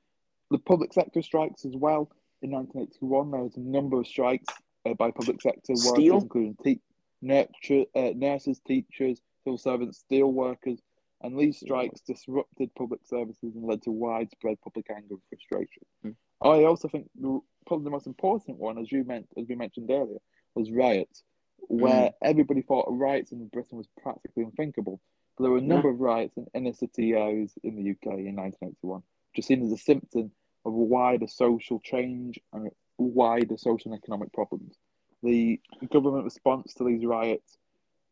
The 0.52 0.60
public 0.60 0.94
sector 0.94 1.22
strikes 1.24 1.66
as 1.66 1.76
well. 1.76 2.12
In 2.42 2.52
1981, 2.52 3.32
there 3.32 3.42
was 3.44 3.58
a 3.58 3.62
number 3.62 4.00
of 4.00 4.06
strikes 4.06 4.54
uh, 4.86 4.94
by 4.94 5.10
public 5.10 5.42
sector 5.42 5.76
Steel? 5.76 6.16
workers, 6.16 6.24
including 6.24 6.56
te- 6.64 6.82
nurture, 7.22 7.86
uh, 7.96 8.12
nurses, 8.16 8.60
teachers, 8.60 9.22
civil 9.44 9.58
servants, 9.58 9.98
steel 10.00 10.32
workers, 10.32 10.82
and 11.22 11.38
these 11.38 11.60
strikes 11.60 12.02
disrupted 12.02 12.74
public 12.76 13.04
services 13.06 13.56
and 13.56 13.64
led 13.64 13.82
to 13.84 13.92
widespread 13.92 14.60
public 14.62 14.90
anger 14.92 15.16
and 15.16 15.24
frustration. 15.30 15.84
Mm. 16.04 16.16
I 16.42 16.64
also 16.66 16.88
think 16.88 17.10
the, 17.16 17.40
probably 17.66 17.86
the 17.86 17.92
most 17.92 18.08
important 18.08 18.58
one, 18.60 18.78
as 18.78 18.92
you 18.92 19.04
meant, 19.04 19.28
as 19.38 19.48
we 19.48 19.56
mentioned 19.56 19.90
earlier, 19.90 20.20
was 20.56 20.72
riots, 20.72 21.24
where 21.68 22.10
mm. 22.10 22.14
everybody 22.22 22.62
thought 22.62 22.88
riots 22.90 23.32
in 23.32 23.48
Britain 23.48 23.78
was 23.78 23.88
practically 24.02 24.44
unthinkable. 24.44 25.00
But 25.38 25.44
there 25.46 25.52
were 25.52 25.60
a 25.60 25.62
number 25.62 25.90
of 25.90 26.00
riots 26.00 26.38
in 26.38 26.48
inner 26.54 26.74
city 26.74 27.14
areas 27.14 27.54
in 27.64 27.76
the 27.76 27.92
UK 27.92 28.20
in 28.20 28.36
1981, 28.36 29.02
which 29.32 29.40
is 29.40 29.46
seen 29.46 29.66
as 29.66 29.72
a 29.72 29.78
symptom 29.78 30.32
of 30.66 30.74
wider 30.74 31.28
social 31.28 31.80
change 31.80 32.40
and 32.54 32.70
wider 32.98 33.58
social 33.58 33.92
and 33.92 34.00
economic 34.02 34.32
problems. 34.34 34.76
The 35.24 35.60
government 35.92 36.26
response 36.26 36.74
to 36.76 36.84
these 36.84 37.06
riots 37.06 37.58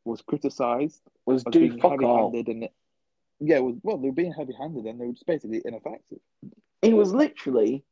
was 0.06 0.22
criticised 0.22 1.02
Was 1.26 1.44
as 1.46 1.52
do 1.52 1.60
being 1.60 1.80
fuck 1.80 2.02
all. 2.02 2.32
heavy-handed 2.32 2.48
and 2.48 2.70
yeah, 3.42 3.58
it 3.58 3.64
was, 3.64 3.76
well, 3.84 3.98
they 3.98 4.10
were 4.10 4.14
being 4.14 4.34
heavy-handed 4.34 4.86
and 4.86 5.00
they 5.00 5.06
were 5.06 5.14
just 5.14 5.26
basically 5.26 5.62
ineffective. 5.64 6.20
It 6.82 6.94
was 6.94 7.14
literally 7.14 7.84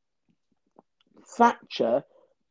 Thatcher 1.37 2.03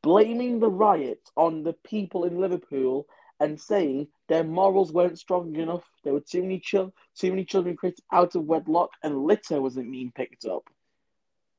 blaming 0.07 0.61
the 0.61 0.71
riots 0.71 1.33
on 1.37 1.65
the 1.65 1.73
people 1.85 2.25
in 2.25 2.41
Liverpool 2.41 3.09
and 3.41 3.61
saying 3.61 4.07
their 4.29 4.45
morals 4.45 4.93
weren't 4.93 5.19
strong 5.19 5.57
enough. 5.57 5.85
There 6.05 6.13
were 6.13 6.21
too 6.21 6.43
many 6.43 6.61
chil- 6.61 6.95
too 7.17 7.31
many 7.31 7.45
children 7.45 7.77
created 7.77 8.05
out 8.13 8.37
of 8.37 8.45
wedlock, 8.45 8.91
and 9.03 9.25
litter 9.25 9.61
wasn't 9.61 9.91
being 9.91 10.13
picked 10.15 10.45
up. 10.45 10.63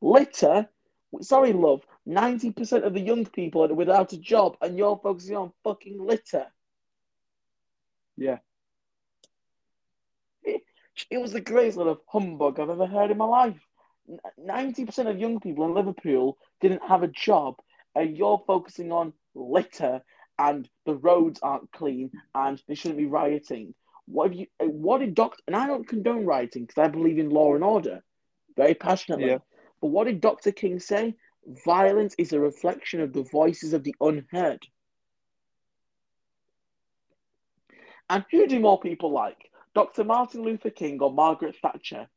Litter, 0.02 0.70
sorry, 1.22 1.52
love, 1.52 1.86
ninety 2.06 2.52
percent 2.52 2.86
of 2.86 2.94
the 2.94 3.02
young 3.02 3.26
people 3.26 3.66
are 3.66 3.74
without 3.74 4.14
a 4.14 4.18
job, 4.18 4.56
and 4.62 4.78
you're 4.78 5.00
focusing 5.04 5.36
on 5.36 5.52
fucking 5.64 6.00
litter. 6.00 6.46
Yeah, 8.16 8.40
It 11.12 11.18
was 11.18 11.34
the 11.34 11.42
greatest 11.42 11.78
little 11.78 12.02
humbug 12.08 12.60
I've 12.60 12.70
ever 12.70 12.88
heard 12.88 13.12
in 13.12 13.18
my 13.18 13.26
life. 13.26 13.60
ninety 14.38 14.86
percent 14.86 15.10
of 15.10 15.20
young 15.20 15.40
people 15.40 15.66
in 15.66 15.74
Liverpool 15.74 16.38
didn't 16.62 16.88
have 16.88 17.04
a 17.04 17.08
job, 17.08 17.56
and 17.96 18.18
you're 18.18 18.44
focusing 18.46 18.92
on 18.92 19.14
litter 19.36 20.02
and 20.40 20.70
the 20.86 20.96
roads 20.96 21.40
aren't 21.42 21.72
clean 21.72 22.12
and 22.36 22.62
they 22.68 22.76
shouldn't 22.76 23.00
be 23.00 23.06
rioting. 23.06 23.74
What 24.06 24.30
have 24.30 24.40
you? 24.40 24.48
Uh, 24.62 24.66
what 24.66 25.00
did 25.00 25.16
Doctor? 25.16 25.42
And 25.48 25.56
I 25.56 25.68
don't 25.68 25.88
condone 25.88 26.26
rioting 26.26 26.66
because 26.66 26.82
I 26.82 26.88
believe 26.88 27.18
in 27.18 27.30
law 27.30 27.56
and 27.56 27.64
order, 27.64 28.04
very 28.56 28.74
passionately. 28.74 29.32
Yeah. 29.32 29.40
But 29.82 29.88
what 29.88 30.06
did 30.06 30.22
Doctor 30.22 30.52
King 30.52 30.80
say? 30.80 31.16
Violence 31.66 32.16
is 32.18 32.34
a 32.34 32.40
reflection 32.40 33.02
of 33.02 33.14
the 33.14 33.24
voices 33.24 33.74
of 33.74 33.84
the 33.84 33.96
unheard. 34.02 34.66
And 38.10 38.26
who 38.32 38.48
do 38.48 38.60
more 38.60 38.80
people 38.80 39.12
like? 39.12 39.52
Dr. 39.74 40.04
Martin 40.04 40.42
Luther 40.42 40.70
King 40.70 41.02
or 41.02 41.12
Margaret 41.12 41.56
Thatcher? 41.62 42.08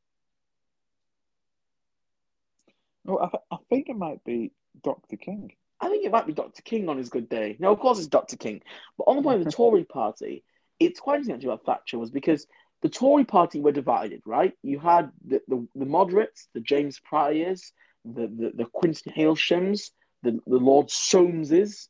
Oh, 3.06 3.18
I, 3.18 3.28
th- 3.28 3.42
I 3.50 3.56
think 3.68 3.88
it 3.88 3.96
might 3.96 4.22
be 4.24 4.52
Dr. 4.82 5.16
King. 5.16 5.52
I 5.80 5.88
think 5.88 6.04
it 6.04 6.12
might 6.12 6.26
be 6.26 6.32
Dr. 6.32 6.62
King 6.62 6.88
on 6.88 6.98
his 6.98 7.08
good 7.08 7.28
day. 7.28 7.56
No, 7.58 7.72
of 7.72 7.80
course 7.80 7.98
it's 7.98 8.06
Dr. 8.06 8.36
King. 8.36 8.62
But 8.98 9.04
on 9.04 9.16
the 9.16 9.22
point 9.22 9.38
of 9.38 9.44
the 9.44 9.52
Tory 9.52 9.84
party, 9.84 10.44
it's 10.78 11.00
quite 11.00 11.20
interesting 11.20 11.48
about 11.48 11.64
Thatcher 11.64 11.98
was 11.98 12.10
because 12.10 12.46
the 12.82 12.88
Tory 12.88 13.24
party 13.24 13.60
were 13.60 13.72
divided, 13.72 14.22
right? 14.24 14.52
You 14.62 14.78
had 14.78 15.10
the, 15.26 15.40
the, 15.48 15.66
the 15.74 15.86
moderates, 15.86 16.48
the 16.54 16.60
James 16.60 16.98
Priors, 17.00 17.72
the, 18.04 18.26
the, 18.26 18.52
the 18.54 18.64
Quintin 18.64 19.12
Hailshams, 19.12 19.90
the, 20.22 20.38
the 20.46 20.56
Lord 20.56 20.90
Soameses, 20.90 21.88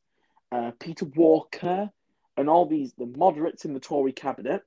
uh, 0.52 0.72
Peter 0.78 1.04
Walker, 1.04 1.90
and 2.36 2.48
all 2.48 2.66
these, 2.66 2.92
the 2.94 3.06
moderates 3.06 3.64
in 3.64 3.74
the 3.74 3.80
Tory 3.80 4.12
cabinet, 4.12 4.62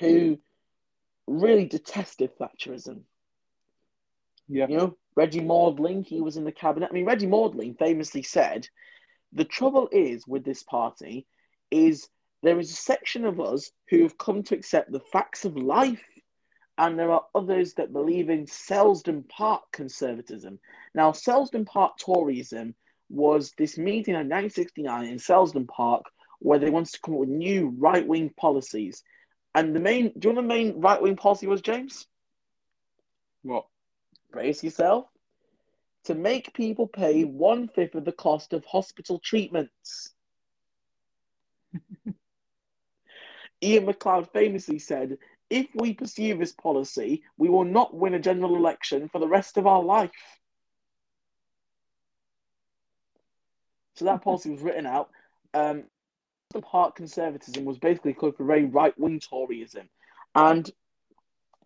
who 0.00 0.38
really 1.26 1.66
detested 1.66 2.30
Thatcherism. 2.38 3.02
Yeah. 4.48 4.66
You 4.68 4.76
know, 4.76 4.96
Reggie 5.16 5.40
Maudling, 5.40 6.04
he 6.04 6.20
was 6.20 6.36
in 6.36 6.44
the 6.44 6.52
cabinet. 6.52 6.90
I 6.90 6.94
mean, 6.94 7.06
Reggie 7.06 7.26
Maudling 7.26 7.78
famously 7.78 8.22
said, 8.22 8.68
the 9.32 9.44
trouble 9.44 9.88
is 9.92 10.26
with 10.26 10.44
this 10.44 10.62
party 10.62 11.26
is 11.70 12.08
there 12.42 12.58
is 12.58 12.70
a 12.70 12.74
section 12.74 13.24
of 13.24 13.40
us 13.40 13.70
who 13.88 14.02
have 14.02 14.18
come 14.18 14.42
to 14.44 14.54
accept 14.54 14.92
the 14.92 15.00
facts 15.00 15.44
of 15.44 15.56
life, 15.56 16.04
and 16.76 16.98
there 16.98 17.10
are 17.10 17.24
others 17.34 17.74
that 17.74 17.92
believe 17.92 18.28
in 18.30 18.46
Selsdon 18.46 19.28
Park 19.28 19.62
conservatism. 19.72 20.58
Now, 20.94 21.12
Selsdon 21.12 21.64
Park 21.64 21.98
Toryism 21.98 22.74
was 23.08 23.52
this 23.56 23.78
meeting 23.78 24.14
in 24.14 24.28
1969 24.28 25.04
in 25.04 25.18
Selsdon 25.18 25.66
Park 25.66 26.04
where 26.40 26.58
they 26.58 26.70
wanted 26.70 26.92
to 26.92 27.00
come 27.00 27.14
up 27.14 27.20
with 27.20 27.28
new 27.28 27.74
right 27.78 28.06
wing 28.06 28.30
policies. 28.36 29.02
And 29.54 29.74
the 29.74 29.80
main, 29.80 30.12
do 30.18 30.28
you 30.28 30.34
know 30.34 30.42
the 30.42 30.48
main 30.48 30.80
right 30.80 31.00
wing 31.00 31.16
policy 31.16 31.46
was, 31.46 31.62
James? 31.62 32.06
What? 33.42 33.66
Brace 34.34 34.64
yourself, 34.64 35.06
to 36.06 36.14
make 36.16 36.52
people 36.54 36.88
pay 36.88 37.22
one 37.22 37.68
fifth 37.68 37.94
of 37.94 38.04
the 38.04 38.10
cost 38.10 38.52
of 38.52 38.64
hospital 38.64 39.20
treatments. 39.20 40.12
Ian 43.62 43.86
MacLeod 43.86 44.28
famously 44.32 44.80
said, 44.80 45.18
if 45.50 45.68
we 45.76 45.94
pursue 45.94 46.36
this 46.36 46.50
policy, 46.52 47.22
we 47.38 47.48
will 47.48 47.64
not 47.64 47.94
win 47.94 48.14
a 48.14 48.18
general 48.18 48.56
election 48.56 49.08
for 49.08 49.20
the 49.20 49.28
rest 49.28 49.56
of 49.56 49.68
our 49.68 49.84
life. 49.84 50.10
So 53.94 54.04
that 54.06 54.22
policy 54.24 54.50
was 54.50 54.62
written 54.62 54.84
out. 54.84 55.10
Um, 55.54 55.84
the 56.52 56.60
part 56.60 56.96
conservatism 56.96 57.64
was 57.64 57.78
basically 57.78 58.14
called 58.14 58.36
for 58.36 58.44
very 58.44 58.64
right 58.64 58.98
wing 58.98 59.20
Toryism. 59.20 59.88
And 60.34 60.68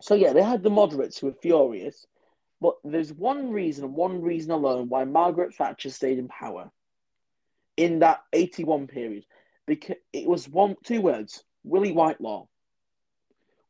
so, 0.01 0.13
yeah, 0.13 0.33
they 0.33 0.43
had 0.43 0.61
the 0.61 0.69
moderates 0.69 1.17
who 1.17 1.27
were 1.27 1.33
furious. 1.41 2.05
But 2.61 2.75
there's 2.83 3.13
one 3.13 3.51
reason, 3.51 3.93
one 3.93 4.21
reason 4.21 4.51
alone, 4.51 4.89
why 4.89 5.05
Margaret 5.05 5.55
Thatcher 5.55 5.89
stayed 5.89 6.19
in 6.19 6.27
power 6.27 6.71
in 7.77 7.99
that 7.99 8.19
81 8.33 8.87
period. 8.87 9.25
Because 9.65 9.95
it 10.11 10.27
was 10.27 10.49
one, 10.49 10.75
two 10.83 11.01
words 11.01 11.43
Willie 11.63 11.91
Whitelaw. 11.91 12.47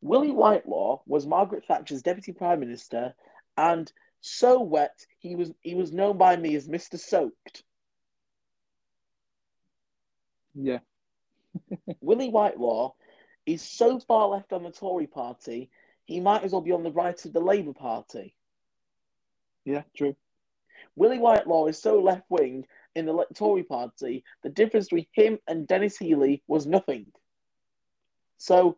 Willie 0.02 0.32
Whitelaw 0.32 1.02
was 1.06 1.28
Margaret 1.28 1.66
Thatcher's 1.66 2.02
deputy 2.02 2.32
prime 2.32 2.62
minister, 2.62 3.14
and 3.58 3.92
so 4.22 4.62
wet 4.62 5.06
he 5.20 5.36
was 5.36 5.52
he 5.62 5.76
was 5.76 5.92
known 5.92 6.18
by 6.18 6.36
me 6.36 6.56
as 6.56 6.68
Mr. 6.68 6.98
Soaked. 6.98 7.64
Yeah. 10.56 10.80
Willie 12.02 12.30
Whitelaw 12.30 12.94
is 13.46 13.62
so 13.62 14.00
far 14.00 14.30
left 14.30 14.54
on 14.54 14.64
the 14.64 14.72
Tory 14.72 15.08
party, 15.08 15.70
he 16.06 16.20
might 16.20 16.44
as 16.44 16.52
well 16.52 16.62
be 16.62 16.72
on 16.72 16.84
the 16.84 16.92
right 16.92 17.26
of 17.26 17.34
the 17.34 17.40
Labour 17.40 17.74
Party. 17.74 18.36
Yeah, 19.70 19.84
true. 19.96 20.16
Willie 20.96 21.20
Whitelaw 21.20 21.68
is 21.68 21.80
so 21.80 22.02
left 22.02 22.24
wing 22.28 22.66
in 22.96 23.06
the 23.06 23.26
Tory 23.36 23.64
party, 23.64 24.24
the 24.42 24.50
difference 24.50 24.88
between 24.88 25.06
him 25.12 25.38
and 25.48 25.68
Denis 25.68 25.96
Healey 25.96 26.42
was 26.48 26.66
nothing. 26.66 27.06
So 28.40 28.78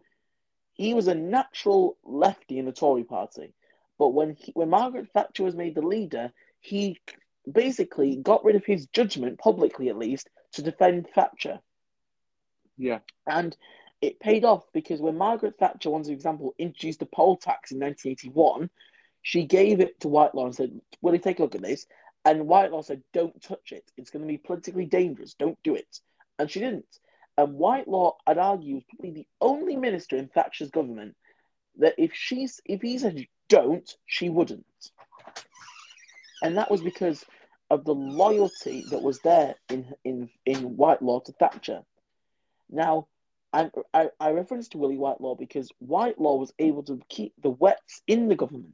he 0.74 0.94
was 0.94 1.08
a 1.08 1.16
natural 1.16 1.98
lefty 2.04 2.60
in 2.60 2.66
the 2.66 2.74
Tory 2.74 3.06
party. 3.06 3.54
But 3.98 4.10
when 4.10 4.36
he, 4.36 4.52
when 4.52 4.70
Margaret 4.70 5.08
Thatcher 5.14 5.44
was 5.44 5.56
made 5.56 5.76
the 5.76 5.82
leader, 5.82 6.34
he 6.60 7.00
basically 7.50 8.18
got 8.18 8.44
rid 8.44 8.58
of 8.58 8.66
his 8.66 8.88
judgment, 8.88 9.40
publicly 9.40 9.88
at 9.88 9.98
least, 9.98 10.30
to 10.54 10.62
defend 10.62 11.08
Thatcher. 11.16 11.60
Yeah. 12.78 13.00
And 13.26 13.56
it 14.02 14.20
paid 14.20 14.44
off 14.44 14.66
because 14.74 15.00
when 15.00 15.18
Margaret 15.18 15.56
Thatcher, 15.58 15.90
one 15.90 16.10
example, 16.10 16.54
introduced 16.58 17.00
the 17.00 17.06
poll 17.06 17.38
tax 17.38 17.72
in 17.72 17.80
1981, 17.80 18.70
she 19.22 19.46
gave 19.46 19.80
it 19.80 20.00
to 20.02 20.08
Whitelaw 20.08 20.46
and 20.46 20.56
said, 20.56 20.82
Will 21.02 21.14
you 21.14 21.20
take 21.20 21.40
a 21.40 21.44
look 21.44 21.56
at 21.56 21.62
this? 21.62 21.86
And 22.26 22.48
Whitelaw 22.48 22.84
said, 22.84 23.04
Don't 23.14 23.42
touch 23.42 23.72
it. 23.72 23.84
It's 23.98 24.10
going 24.10 24.24
to 24.24 24.28
be 24.28 24.38
politically 24.38 24.86
dangerous. 24.86 25.34
Don't 25.34 25.62
do 25.64 25.76
it. 25.76 26.00
And 26.40 26.50
she 26.50 26.60
didn't. 26.60 26.86
And 27.38 27.56
Whitelaw, 27.56 28.14
I'd 28.28 28.38
argue, 28.38 28.76
was 28.76 28.84
probably 28.84 29.12
the 29.12 29.28
only 29.40 29.76
minister 29.76 30.18
in 30.18 30.28
Thatcher's 30.28 30.70
government 30.70 31.16
that 31.78 31.96
if 31.98 32.12
she's 32.14 32.60
if 32.66 32.82
he 32.82 32.98
said 32.98 33.26
don't, 33.48 33.90
she 34.06 34.30
wouldn't. 34.30 34.66
And 36.44 36.58
that 36.58 36.72
was 36.72 36.82
because 36.82 37.24
of 37.70 37.86
the 37.86 37.94
loyalty 37.94 38.86
that 38.90 39.02
was 39.02 39.20
there 39.20 39.56
in 39.70 39.94
in 40.04 40.30
in 40.46 40.76
Whitelaw 40.76 41.22
to 41.22 41.32
Thatcher. 41.34 41.84
Now, 42.70 43.08
I, 43.54 43.70
I, 43.94 44.10
I 44.20 44.32
reference 44.32 44.70
to 44.70 44.78
Willie 44.78 44.98
Whitelaw 44.98 45.36
because 45.36 45.70
Whitelaw 45.80 46.38
was 46.38 46.54
able 46.58 46.84
to 46.84 47.00
keep 47.10 47.34
the 47.42 47.50
Wets 47.50 48.02
in 48.08 48.28
the 48.28 48.36
government. 48.36 48.74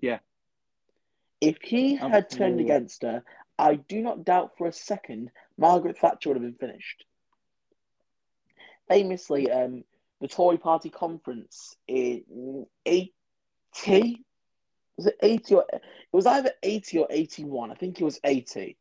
Yeah. 0.00 0.18
If 1.40 1.58
he 1.62 1.96
had 1.96 2.30
turned 2.30 2.60
against 2.60 3.02
her, 3.02 3.22
I 3.58 3.76
do 3.76 4.00
not 4.00 4.24
doubt 4.24 4.52
for 4.56 4.66
a 4.66 4.72
second 4.72 5.30
Margaret 5.56 5.98
Thatcher 5.98 6.30
would 6.30 6.36
have 6.36 6.42
been 6.42 6.68
finished. 6.68 7.04
Famously, 8.88 9.50
um, 9.50 9.84
the 10.20 10.28
Tory 10.28 10.58
Party 10.58 10.90
conference 10.90 11.76
in 11.86 12.66
80, 12.86 14.24
was 14.96 15.06
it 15.06 15.16
80 15.22 15.54
or 15.54 15.64
it 15.72 15.82
was 16.12 16.26
either 16.26 16.50
80 16.62 16.98
or 16.98 17.06
81, 17.10 17.70
I 17.70 17.74
think 17.74 18.00
it 18.00 18.04
was 18.04 18.18
80. 18.24 18.76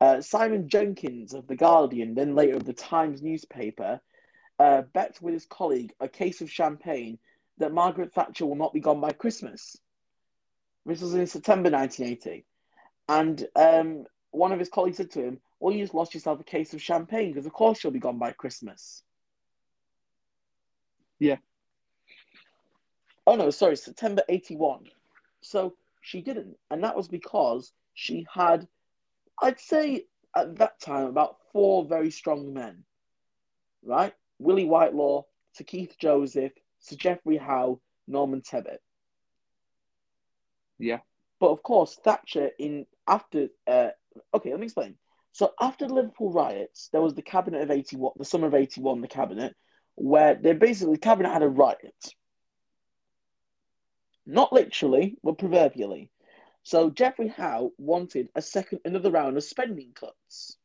Uh, 0.00 0.20
Simon 0.20 0.68
Jenkins 0.68 1.32
of 1.32 1.46
The 1.46 1.56
Guardian, 1.56 2.14
then 2.14 2.34
later 2.34 2.56
of 2.56 2.64
the 2.64 2.74
Times 2.74 3.22
newspaper, 3.22 4.00
uh, 4.58 4.82
bet 4.82 5.18
with 5.20 5.34
his 5.34 5.46
colleague 5.46 5.92
a 6.00 6.08
case 6.08 6.40
of 6.40 6.50
champagne 6.50 7.18
that 7.58 7.72
Margaret 7.72 8.12
Thatcher 8.12 8.46
will 8.46 8.56
not 8.56 8.74
be 8.74 8.80
gone 8.80 9.00
by 9.00 9.12
Christmas. 9.12 9.76
This 10.86 11.00
was 11.00 11.14
in 11.14 11.26
September 11.26 11.68
1980. 11.68 12.44
And 13.08 13.46
um, 13.56 14.06
one 14.30 14.52
of 14.52 14.58
his 14.58 14.68
colleagues 14.68 14.98
said 14.98 15.10
to 15.12 15.22
him, 15.24 15.40
Well, 15.58 15.74
you 15.74 15.82
just 15.82 15.94
lost 15.94 16.14
yourself 16.14 16.40
a 16.40 16.44
case 16.44 16.74
of 16.74 16.82
champagne 16.82 17.32
because, 17.32 17.46
of 17.46 17.52
course, 17.52 17.78
she'll 17.78 17.90
be 17.90 17.98
gone 17.98 18.18
by 18.18 18.30
Christmas. 18.32 19.02
Yeah. 21.18 21.36
Oh, 23.26 23.34
no, 23.34 23.50
sorry, 23.50 23.76
September 23.76 24.22
81. 24.28 24.84
So 25.40 25.74
she 26.02 26.20
didn't. 26.22 26.56
And 26.70 26.84
that 26.84 26.96
was 26.96 27.08
because 27.08 27.72
she 27.94 28.24
had, 28.32 28.68
I'd 29.42 29.58
say 29.58 30.04
at 30.36 30.56
that 30.56 30.78
time, 30.80 31.06
about 31.06 31.38
four 31.52 31.84
very 31.84 32.10
strong 32.10 32.52
men, 32.52 32.84
right? 33.82 34.14
Willie 34.38 34.66
Whitelaw, 34.66 35.24
Sir 35.52 35.64
Keith 35.64 35.96
Joseph, 35.98 36.52
Sir 36.78 36.94
Geoffrey 36.96 37.38
Howe, 37.38 37.80
Norman 38.06 38.42
Tebbit. 38.42 38.78
Yeah. 40.78 40.98
But 41.38 41.50
of 41.50 41.62
course, 41.62 41.98
Thatcher 42.02 42.50
in 42.58 42.86
after 43.06 43.48
uh, 43.66 43.90
okay, 44.34 44.50
let 44.50 44.60
me 44.60 44.66
explain. 44.66 44.96
So 45.32 45.52
after 45.60 45.86
the 45.86 45.94
Liverpool 45.94 46.32
riots, 46.32 46.88
there 46.92 47.02
was 47.02 47.14
the 47.14 47.22
cabinet 47.22 47.62
of 47.62 47.70
eighty 47.70 47.96
one, 47.96 48.12
the 48.16 48.24
summer 48.24 48.46
of 48.46 48.54
eighty 48.54 48.80
one, 48.80 49.00
the 49.00 49.08
cabinet, 49.08 49.54
where 49.94 50.34
they 50.34 50.54
basically 50.54 50.94
the 50.94 51.00
cabinet 51.00 51.32
had 51.32 51.42
a 51.42 51.48
riot. 51.48 52.14
Not 54.26 54.52
literally, 54.52 55.16
but 55.22 55.38
proverbially. 55.38 56.10
So 56.62 56.90
Geoffrey 56.90 57.28
Howe 57.28 57.70
wanted 57.78 58.28
a 58.34 58.42
second, 58.42 58.80
another 58.84 59.10
round 59.10 59.36
of 59.36 59.44
spending 59.44 59.92
cuts. 59.94 60.56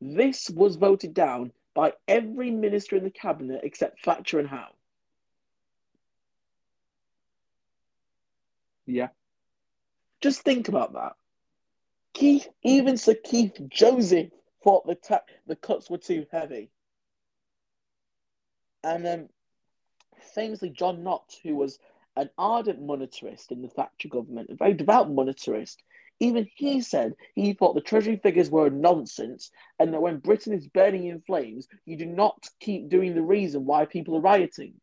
This 0.00 0.50
was 0.50 0.76
voted 0.76 1.14
down 1.14 1.52
by 1.74 1.92
every 2.08 2.50
minister 2.50 2.96
in 2.96 3.04
the 3.04 3.10
cabinet 3.10 3.60
except 3.62 4.04
Thatcher 4.04 4.38
and 4.38 4.48
Howe. 4.48 4.74
Yeah. 8.86 9.08
Just 10.20 10.42
think 10.42 10.68
about 10.68 10.94
that. 10.94 11.12
Keith, 12.14 12.48
even 12.62 12.96
Sir 12.96 13.14
Keith 13.14 13.60
Joseph 13.68 14.30
thought 14.62 14.86
the 14.86 14.94
ta- 14.94 15.24
the 15.46 15.56
cuts 15.56 15.90
were 15.90 15.98
too 15.98 16.26
heavy. 16.30 16.70
And 18.82 19.06
um, 19.06 19.28
famously, 20.34 20.70
John 20.70 21.02
Nott, 21.02 21.36
who 21.42 21.56
was 21.56 21.78
an 22.16 22.30
ardent 22.38 22.80
monetarist 22.80 23.50
in 23.50 23.62
the 23.62 23.68
Thatcher 23.68 24.08
government, 24.08 24.50
a 24.50 24.54
very 24.54 24.74
devout 24.74 25.10
monetarist, 25.10 25.76
even 26.20 26.48
he 26.54 26.80
said 26.80 27.14
he 27.34 27.52
thought 27.52 27.74
the 27.74 27.80
Treasury 27.80 28.16
figures 28.16 28.50
were 28.50 28.70
nonsense 28.70 29.50
and 29.78 29.92
that 29.92 30.00
when 30.00 30.18
Britain 30.18 30.52
is 30.52 30.68
burning 30.68 31.06
in 31.06 31.20
flames, 31.22 31.66
you 31.86 31.96
do 31.96 32.06
not 32.06 32.48
keep 32.60 32.88
doing 32.88 33.14
the 33.14 33.22
reason 33.22 33.66
why 33.66 33.84
people 33.84 34.16
are 34.16 34.20
rioting. 34.20 34.74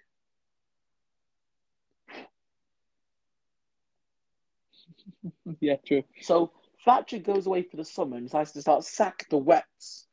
yeah, 5.59 5.75
true. 5.85 6.03
So 6.21 6.51
Thatcher 6.85 7.19
goes 7.19 7.47
away 7.47 7.63
for 7.63 7.77
the 7.77 7.85
summer 7.85 8.17
and 8.17 8.25
decides 8.25 8.51
to 8.53 8.61
start 8.61 8.83
sack 8.83 9.27
the 9.29 9.37
wets. 9.37 10.07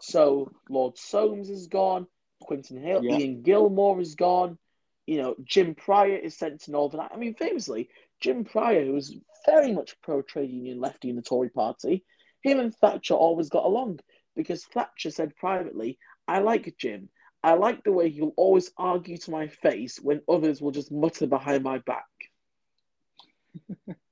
So 0.00 0.50
Lord 0.68 0.96
Soames 0.98 1.50
is 1.50 1.66
gone, 1.66 2.06
Quintin 2.42 2.80
Hill, 2.80 3.04
Yeah. 3.04 3.18
Ian 3.18 3.42
Gilmour 3.42 4.00
is 4.00 4.14
gone. 4.14 4.58
You 5.06 5.22
know, 5.22 5.36
Jim 5.44 5.74
Prior 5.74 6.16
is 6.16 6.36
sent 6.36 6.62
to 6.62 6.70
Northern. 6.70 7.00
I 7.00 7.16
mean, 7.16 7.34
famously, 7.34 7.88
Jim 8.20 8.44
Prior, 8.44 8.84
who 8.84 8.92
was 8.92 9.16
very 9.46 9.72
much 9.72 10.00
pro 10.02 10.22
trade 10.22 10.50
union 10.50 10.80
lefty 10.80 11.08
in 11.08 11.16
the 11.16 11.22
Tory 11.22 11.48
party, 11.48 12.04
him 12.42 12.60
and 12.60 12.74
Thatcher 12.74 13.14
always 13.14 13.48
got 13.48 13.64
along 13.64 14.00
because 14.36 14.64
Thatcher 14.64 15.10
said 15.10 15.34
privately, 15.36 15.98
I 16.26 16.40
like 16.40 16.74
Jim. 16.78 17.08
I 17.42 17.54
like 17.54 17.84
the 17.84 17.92
way 17.92 18.10
he'll 18.10 18.34
always 18.36 18.70
argue 18.76 19.16
to 19.16 19.30
my 19.30 19.48
face 19.48 19.98
when 20.00 20.22
others 20.28 20.60
will 20.60 20.72
just 20.72 20.92
mutter 20.92 21.26
behind 21.26 21.62
my 21.62 21.78
back. 21.78 22.04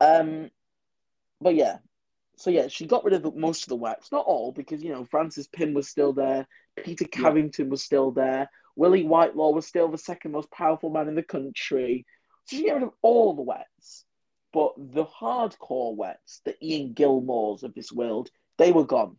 um, 0.00 0.50
but 1.40 1.54
yeah, 1.54 1.78
so 2.36 2.50
yeah, 2.50 2.68
she 2.68 2.86
got 2.86 3.04
rid 3.04 3.14
of 3.14 3.36
most 3.36 3.64
of 3.64 3.68
the 3.68 3.76
wets, 3.76 4.10
not 4.12 4.26
all, 4.26 4.52
because 4.52 4.82
you 4.82 4.90
know 4.90 5.04
Francis 5.04 5.46
Pym 5.46 5.74
was 5.74 5.88
still 5.88 6.12
there, 6.12 6.46
Peter 6.76 7.06
Yeah. 7.18 7.30
Was 7.64 7.82
still 7.82 8.10
there, 8.10 8.48
Willie 8.76 9.04
Whitelaw 9.04 9.52
was 9.52 9.66
still 9.66 9.88
the 9.88 9.98
second 9.98 10.32
most 10.32 10.50
powerful 10.50 10.90
man 10.90 11.08
in 11.08 11.14
the 11.14 11.22
country. 11.22 12.06
So 12.46 12.56
she 12.56 12.66
got 12.66 12.74
rid 12.74 12.82
of 12.84 12.94
all 13.02 13.34
the 13.34 13.42
wets, 13.42 14.06
but 14.52 14.72
the 14.78 15.04
hardcore 15.04 15.94
wets, 15.94 16.40
the 16.44 16.56
Ian 16.64 16.94
Gilmours 16.94 17.62
of 17.62 17.74
this 17.74 17.92
world, 17.92 18.30
they 18.56 18.72
were 18.72 18.86
gone. 18.86 19.16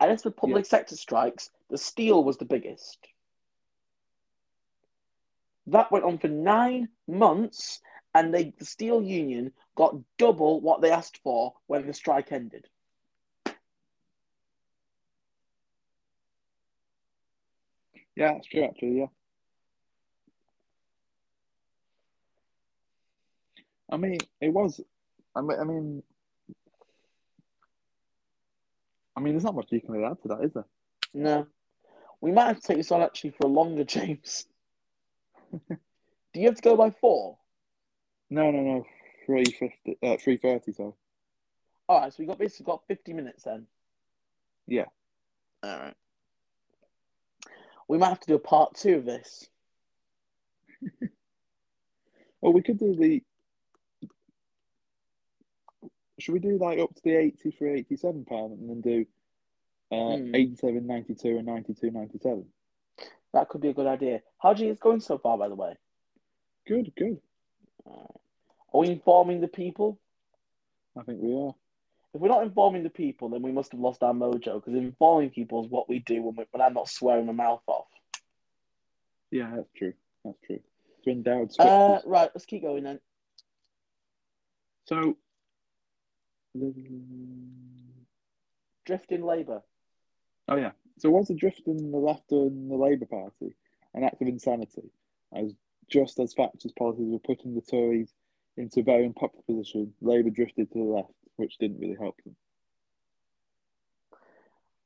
And 0.00 0.10
as 0.10 0.22
for 0.22 0.30
public 0.32 0.66
sector 0.66 0.96
strikes, 0.96 1.50
the 1.70 1.78
steel 1.78 2.24
was 2.24 2.36
the 2.36 2.44
biggest. 2.44 2.98
That 5.68 5.92
went 5.92 6.04
on 6.04 6.18
for 6.18 6.28
nine 6.28 6.88
months, 7.06 7.80
and 8.14 8.32
they, 8.32 8.52
the 8.58 8.64
steel 8.64 9.02
union 9.02 9.52
got 9.74 9.96
double 10.18 10.60
what 10.60 10.80
they 10.80 10.90
asked 10.90 11.20
for 11.22 11.54
when 11.66 11.86
the 11.86 11.94
strike 11.94 12.32
ended. 12.32 12.68
Yeah, 18.14 18.34
that's 18.34 18.46
true. 18.46 18.64
Actually, 18.64 18.98
yeah. 18.98 19.06
I 23.90 23.96
mean, 23.96 24.18
it 24.40 24.50
was. 24.50 24.80
I 25.34 25.40
mean, 25.40 25.58
I 25.58 25.64
mean, 25.64 26.02
I 29.16 29.20
mean, 29.20 29.34
there's 29.34 29.44
not 29.44 29.54
much 29.54 29.68
you 29.70 29.80
can 29.80 29.92
really 29.92 30.04
add 30.04 30.20
to 30.22 30.28
that, 30.28 30.44
is 30.44 30.52
there? 30.52 30.66
No. 31.14 31.46
We 32.20 32.32
might 32.32 32.46
have 32.46 32.60
to 32.60 32.66
take 32.66 32.76
this 32.76 32.92
on 32.92 33.02
actually 33.02 33.30
for 33.30 33.46
a 33.46 33.50
longer, 33.50 33.84
James. 33.86 34.46
Do 35.68 36.40
you 36.40 36.46
have 36.46 36.56
to 36.56 36.62
go 36.62 36.76
by 36.76 36.90
four? 36.90 37.38
No, 38.32 38.50
no, 38.50 38.62
no. 38.62 38.86
Three 39.26 39.44
fifty. 39.44 39.98
Uh, 40.02 40.16
three 40.16 40.38
thirty. 40.38 40.72
So 40.72 40.96
All 41.86 42.00
right, 42.00 42.10
so 42.10 42.16
we 42.18 42.26
got 42.26 42.38
basically 42.38 42.64
got 42.64 42.86
50 42.88 43.12
minutes 43.12 43.44
then. 43.44 43.66
Yeah. 44.66 44.86
All 45.62 45.78
right. 45.78 45.94
We 47.88 47.98
might 47.98 48.08
have 48.08 48.20
to 48.20 48.26
do 48.26 48.36
a 48.36 48.38
part 48.38 48.74
two 48.74 48.94
of 48.94 49.04
this. 49.04 49.46
well, 52.40 52.54
we 52.54 52.62
could 52.62 52.78
do 52.78 52.96
the. 52.96 53.22
Should 56.18 56.32
we 56.32 56.40
do 56.40 56.56
like 56.56 56.78
up 56.78 56.94
to 56.94 57.02
the 57.04 57.14
83, 57.14 57.80
87 57.80 58.24
pound 58.24 58.58
and 58.58 58.70
then 58.70 58.80
do 58.80 59.06
uh, 59.94 60.16
Hmm. 60.16 60.34
87, 60.34 60.86
92 60.86 61.36
and 61.36 61.44
92, 61.44 61.90
97? 61.90 62.46
That 63.34 63.50
could 63.50 63.60
be 63.60 63.68
a 63.68 63.74
good 63.74 63.86
idea. 63.86 64.22
How 64.38 64.54
do 64.54 64.64
you 64.64 64.74
going 64.74 65.00
so 65.00 65.18
far, 65.18 65.36
by 65.36 65.48
the 65.48 65.54
way? 65.54 65.76
Good, 66.66 66.92
good. 66.96 67.20
Are 68.72 68.80
we 68.80 68.88
informing 68.88 69.40
the 69.40 69.48
people? 69.48 69.98
I 70.98 71.02
think 71.02 71.20
we 71.20 71.34
are. 71.34 71.54
If 72.14 72.20
we're 72.20 72.28
not 72.28 72.42
informing 72.42 72.82
the 72.82 72.90
people, 72.90 73.30
then 73.30 73.42
we 73.42 73.52
must 73.52 73.72
have 73.72 73.80
lost 73.80 74.02
our 74.02 74.12
mojo 74.12 74.54
because 74.54 74.74
informing 74.74 75.30
people 75.30 75.64
is 75.64 75.70
what 75.70 75.88
we 75.88 76.00
do 76.00 76.22
when, 76.22 76.36
we, 76.36 76.44
when 76.50 76.60
I'm 76.60 76.74
not 76.74 76.88
swearing 76.88 77.26
my 77.26 77.32
mouth 77.32 77.62
off. 77.66 77.86
Yeah, 79.30 79.50
that's 79.56 79.72
true. 79.74 79.94
That's 80.24 80.38
true. 80.46 80.60
To 81.04 81.10
endowed 81.10 81.50
Uh, 81.58 82.00
right, 82.04 82.30
let's 82.34 82.44
keep 82.44 82.62
going 82.62 82.84
then. 82.84 83.00
So, 84.84 85.16
Drift 88.84 89.10
in 89.10 89.22
Labour. 89.22 89.62
oh 90.48 90.56
yeah. 90.56 90.72
So 90.98 91.08
was 91.10 91.28
the 91.28 91.34
drift 91.34 91.62
in 91.66 91.90
the 91.90 91.98
left 91.98 92.30
and 92.30 92.70
the 92.70 92.76
Labour 92.76 93.06
Party 93.06 93.54
an 93.94 94.04
act 94.04 94.20
of 94.22 94.28
insanity, 94.28 94.90
as 95.34 95.52
just 95.90 96.18
as 96.18 96.34
Thatcher's 96.34 96.72
policies 96.72 97.10
were 97.10 97.18
putting 97.18 97.54
the 97.54 97.60
Tories 97.60 98.12
into 98.56 98.80
a 98.80 98.84
very 98.84 99.04
unpopular 99.04 99.42
position, 99.48 99.94
Labour 100.00 100.30
drifted 100.30 100.70
to 100.72 100.78
the 100.78 100.84
left, 100.84 101.12
which 101.36 101.58
didn't 101.58 101.80
really 101.80 101.96
help 101.98 102.16
them. 102.24 102.36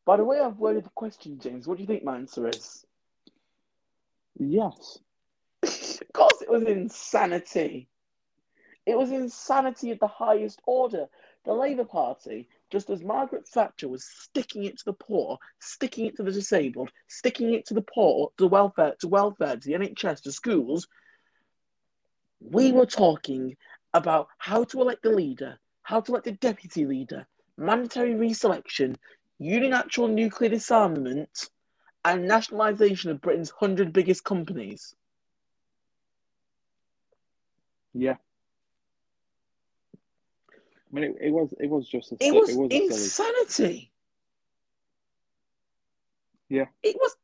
By 0.05 0.17
the 0.17 0.25
way, 0.25 0.39
I've 0.39 0.59
worded 0.59 0.85
the 0.85 0.91
question, 0.91 1.41
James. 1.41 1.67
What 1.67 1.79
do 1.79 1.83
you 1.83 1.87
think 1.87 2.05
my 2.05 2.17
answer 2.17 2.49
is? 2.49 2.87
Yes. 4.39 4.99
of 5.63 6.13
course, 6.13 6.43
it 6.43 6.51
was 6.51 6.63
insanity. 6.63 7.89
It 8.87 8.97
was 8.97 9.11
insanity 9.11 9.91
of 9.91 9.99
the 9.99 10.07
highest 10.07 10.63
order. 10.65 11.07
The 11.45 11.53
Labour 11.53 11.85
Party, 11.85 12.49
just 12.71 12.89
as 12.91 13.03
Margaret 13.03 13.49
Thatcher 13.49 13.89
was 13.89 14.05
sticking 14.05 14.65
it 14.65 14.79
to 14.79 14.85
the 14.85 14.93
poor, 14.93 15.39
sticking 15.61 16.07
it 16.07 16.17
to 16.17 16.23
the 16.23 16.33
disabled, 16.33 16.91
sticking 17.09 17.55
it 17.55 17.67
to 17.67 17.75
the 17.75 17.83
poor, 17.83 18.31
to 18.39 18.47
welfare, 18.47 18.95
to 19.01 19.09
welfare, 19.09 19.57
to 19.57 19.69
the 19.69 19.75
NHS, 19.75 20.23
to 20.23 20.33
schools, 20.33 20.87
we 22.41 22.73
were 22.73 22.87
talking 22.87 23.57
about 23.95 24.29
how 24.39 24.65
to 24.65 24.81
elect 24.81 25.03
the 25.03 25.11
leader, 25.11 25.59
how 25.83 26.01
to 26.01 26.13
elect 26.13 26.27
the 26.27 26.33
deputy 26.33 26.87
leader, 26.87 27.27
mandatory 27.57 28.15
reselection, 28.15 28.97
unilateral 29.39 30.09
nuclear 30.09 30.51
disarmament, 30.51 31.51
and 32.05 32.29
nationalisation 32.29 33.11
of 33.11 33.21
Britain's 33.21 33.51
100 33.51 33.93
biggest 33.93 34.23
companies. 34.25 34.95
Yeah. 37.95 38.17
I 40.45 41.01
mean, 41.01 41.05
it, 41.05 41.17
it 41.21 41.31
was 41.31 41.53
it 41.59 41.69
was 41.69 41.89
just 41.89 42.13
a, 42.13 42.17
It 42.21 42.33
was, 42.33 42.51
it 42.51 42.57
was 42.57 42.71
insanity. 42.71 43.91
Yeah. 46.49 46.67
It 46.83 46.97
was 47.01 47.17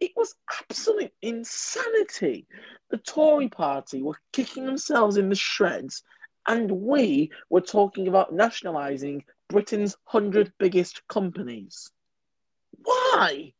it 0.00 0.12
was 0.16 0.34
absolute 0.60 1.12
insanity. 1.22 2.46
The 2.90 2.98
Tory 2.98 3.48
party 3.48 4.02
were 4.02 4.18
kicking 4.32 4.66
themselves 4.66 5.16
in 5.16 5.28
the 5.28 5.34
shreds, 5.34 6.02
and 6.46 6.70
we 6.70 7.30
were 7.50 7.60
talking 7.60 8.08
about 8.08 8.32
nationalising 8.32 9.24
Britain's 9.48 9.96
hundred 10.04 10.52
biggest 10.58 11.06
companies. 11.08 11.90
Why? 12.82 13.52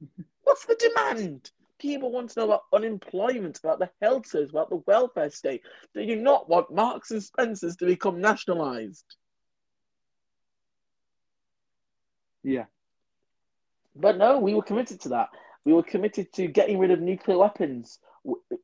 What's 0.42 0.66
the 0.66 0.76
demand? 0.76 1.50
People 1.78 2.12
want 2.12 2.30
to 2.30 2.40
know 2.40 2.46
about 2.46 2.62
unemployment, 2.72 3.58
about 3.58 3.80
the 3.80 3.90
health 4.00 4.26
service, 4.26 4.50
about 4.50 4.70
the 4.70 4.82
welfare 4.86 5.30
state. 5.30 5.62
They 5.94 6.06
do 6.06 6.16
not 6.16 6.48
want 6.48 6.72
Marks 6.72 7.10
and 7.10 7.22
Spencers 7.22 7.76
to 7.76 7.86
become 7.86 8.20
nationalised. 8.20 9.16
Yeah. 12.44 12.66
But 13.94 14.16
no, 14.16 14.38
we 14.38 14.54
were 14.54 14.62
committed 14.62 15.00
to 15.02 15.10
that. 15.10 15.28
We 15.64 15.72
were 15.72 15.82
committed 15.82 16.32
to 16.34 16.46
getting 16.48 16.78
rid 16.78 16.90
of 16.90 17.00
nuclear 17.00 17.38
weapons 17.38 17.98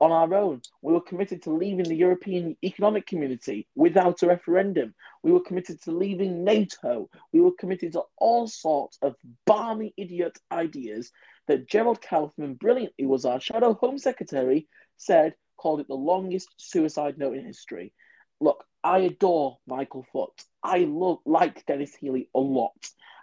on 0.00 0.12
our 0.12 0.32
own. 0.34 0.62
We 0.82 0.92
were 0.92 1.00
committed 1.00 1.42
to 1.42 1.50
leaving 1.50 1.84
the 1.84 1.96
European 1.96 2.56
Economic 2.64 3.06
Community 3.06 3.66
without 3.74 4.22
a 4.22 4.26
referendum. 4.26 4.94
We 5.22 5.32
were 5.32 5.40
committed 5.40 5.82
to 5.82 5.90
leaving 5.92 6.44
NATO. 6.44 7.10
We 7.32 7.40
were 7.40 7.52
committed 7.58 7.92
to 7.92 8.02
all 8.16 8.46
sorts 8.46 8.98
of 9.02 9.16
barmy 9.46 9.92
idiot 9.96 10.38
ideas 10.50 11.10
that 11.46 11.68
Gerald 11.68 12.00
Kaufman, 12.00 12.54
brilliantly 12.54 13.06
was 13.06 13.24
our 13.24 13.40
Shadow 13.40 13.74
Home 13.74 13.98
Secretary, 13.98 14.68
said, 14.96 15.34
called 15.56 15.80
it 15.80 15.88
the 15.88 15.94
longest 15.94 16.48
suicide 16.56 17.18
note 17.18 17.36
in 17.36 17.44
history. 17.44 17.92
Look, 18.40 18.64
I 18.84 19.00
adore 19.00 19.58
Michael 19.66 20.06
Foot. 20.12 20.30
I 20.62 20.78
love 20.88 21.18
like 21.26 21.66
Denis 21.66 21.94
Healey 21.94 22.28
a 22.34 22.40
lot. 22.40 22.76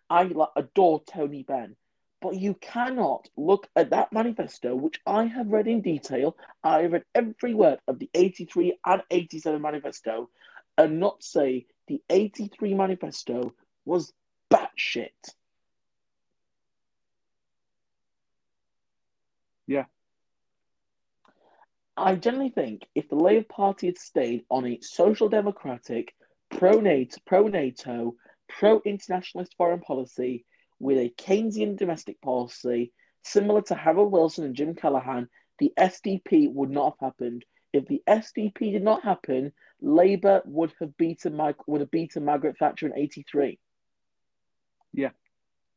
I 0.10 0.30
adore 0.56 1.02
Tony 1.06 1.44
Benn. 1.44 1.76
But 2.26 2.38
you 2.38 2.56
cannot 2.56 3.30
look 3.38 3.70
at 3.76 3.92
that 3.92 4.12
manifesto, 4.12 4.74
which 4.74 5.00
I 5.06 5.26
have 5.26 5.50
read 5.50 5.68
in 5.68 5.82
detail. 5.82 6.36
I 6.64 6.86
read 6.86 7.06
every 7.14 7.54
word 7.54 7.78
of 7.88 8.00
the 8.00 8.10
83 8.16 8.80
and 8.84 9.04
87 9.12 9.62
manifesto, 9.62 10.32
and 10.76 11.00
not 11.00 11.22
say 11.22 11.68
the 11.86 12.02
83 12.10 12.74
manifesto 12.74 13.54
was 13.86 14.12
batshit. 14.52 15.36
Yeah. 19.68 19.86
I 21.96 22.16
generally 22.16 22.50
think 22.50 22.88
if 22.96 23.08
the 23.08 23.18
Labour 23.18 23.46
Party 23.48 23.86
had 23.86 24.00
stayed 24.00 24.46
on 24.50 24.66
a 24.66 24.82
social 24.82 25.30
democratic, 25.30 26.16
pro 26.50 26.80
NATO, 26.80 27.18
pro 27.28 27.50
NATO, 27.50 28.16
pro 28.50 28.82
internationalist 28.84 29.54
foreign 29.60 29.82
policy 29.82 30.44
with 30.80 30.98
a 30.98 31.14
Keynesian 31.18 31.78
domestic 31.78 32.22
policy 32.22 32.92
similar 33.24 33.62
to 33.64 33.76
Harold 33.76 34.12
Wilson 34.12 34.46
and 34.46 34.56
Jim 34.56 34.76
Callaghan, 34.76 35.28
the 35.60 35.74
SDP 35.78 36.52
would 36.52 36.70
not 36.70 36.96
have 37.00 37.12
happened. 37.12 37.46
If 37.74 37.88
the 37.88 38.04
SDP 38.08 38.72
did 38.72 38.84
not 38.84 39.04
happen, 39.04 39.52
Labour 39.82 40.42
would 40.46 40.74
have 40.80 40.96
beaten 40.98 41.36
Mike, 41.36 41.68
would 41.68 41.82
have 41.82 41.92
beaten 41.92 42.24
Margaret 42.24 42.58
Thatcher 42.58 42.88
in 42.88 42.96
'83. 42.96 43.60
Yeah, 44.94 45.10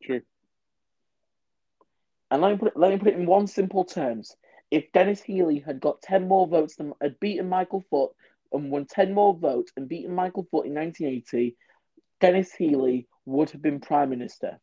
true. 0.02 0.22
And 2.30 2.42
let 2.42 2.52
me 2.52 2.58
put 2.58 2.68
it, 2.68 2.76
let 2.76 2.92
me 2.92 2.98
put 2.98 3.08
it 3.08 3.16
in 3.16 3.26
one 3.26 3.46
simple 3.46 3.84
terms: 3.84 4.36
if 4.70 4.92
Denis 4.92 5.22
Healey 5.22 5.60
had 5.60 5.80
got 5.80 6.02
ten 6.02 6.28
more 6.28 6.46
votes 6.46 6.76
than 6.76 6.92
had 7.00 7.18
beaten 7.18 7.48
Michael 7.48 7.84
Foot 7.90 8.12
and 8.52 8.70
won 8.70 8.84
ten 8.84 9.14
more 9.14 9.34
votes 9.34 9.72
and 9.76 9.88
beaten 9.88 10.14
Michael 10.14 10.46
Foot 10.50 10.66
in 10.66 10.74
1980, 10.74 11.56
Denis 12.20 12.52
Healey 12.52 13.08
would 13.24 13.50
have 13.50 13.62
been 13.62 13.80
prime 13.80 14.10
minister 14.10 14.60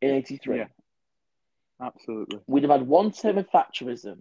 in 0.00 0.10
'83. 0.10 0.58
Yeah. 0.58 0.66
Absolutely. 1.80 2.40
We'd 2.46 2.64
have 2.64 2.72
had 2.72 2.86
one 2.86 3.10
term 3.10 3.38
of 3.38 3.48
Thatcherism. 3.50 4.20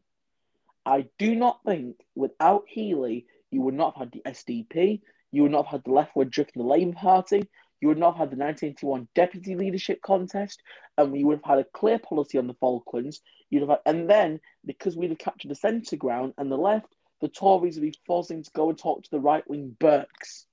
I 0.85 1.07
do 1.17 1.35
not 1.35 1.59
think 1.65 1.97
without 2.15 2.63
Healey, 2.67 3.25
you 3.51 3.61
would 3.61 3.73
not 3.73 3.97
have 3.97 4.07
had 4.07 4.13
the 4.13 4.29
SDP, 4.29 5.01
you 5.31 5.43
would 5.43 5.51
not 5.51 5.65
have 5.65 5.71
had 5.71 5.83
the 5.83 5.91
left 5.91 6.15
wing 6.15 6.29
drift 6.29 6.55
in 6.55 6.61
the 6.61 6.67
Labour 6.67 6.93
Party, 6.93 7.47
you 7.81 7.87
would 7.87 7.97
not 7.97 8.17
have 8.17 8.29
had 8.29 8.37
the 8.37 8.43
1981 8.43 9.07
deputy 9.13 9.55
leadership 9.55 10.01
contest, 10.01 10.61
and 10.97 11.11
we 11.11 11.23
would 11.23 11.39
have 11.43 11.57
had 11.57 11.59
a 11.59 11.63
clear 11.63 11.99
policy 11.99 12.37
on 12.37 12.47
the 12.47 12.53
Falklands. 12.55 13.21
You'd 13.49 13.61
have 13.61 13.69
had, 13.69 13.79
and 13.85 14.09
then 14.09 14.39
because 14.65 14.95
we'd 14.95 15.09
have 15.09 15.19
captured 15.19 15.49
the 15.49 15.55
centre 15.55 15.95
ground 15.95 16.33
and 16.37 16.51
the 16.51 16.57
left, 16.57 16.93
the 17.21 17.27
Tories 17.27 17.75
would 17.75 17.83
be 17.83 17.93
forcing 18.05 18.43
to 18.43 18.51
go 18.51 18.69
and 18.69 18.77
talk 18.77 19.03
to 19.03 19.11
the 19.11 19.19
right 19.19 19.47
wing 19.49 19.75
Burks. 19.79 20.45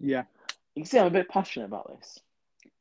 Yeah. 0.00 0.24
You 0.74 0.82
can 0.82 0.90
see 0.90 0.98
I'm 0.98 1.06
a 1.06 1.10
bit 1.10 1.28
passionate 1.28 1.66
about 1.66 1.96
this. 1.96 2.20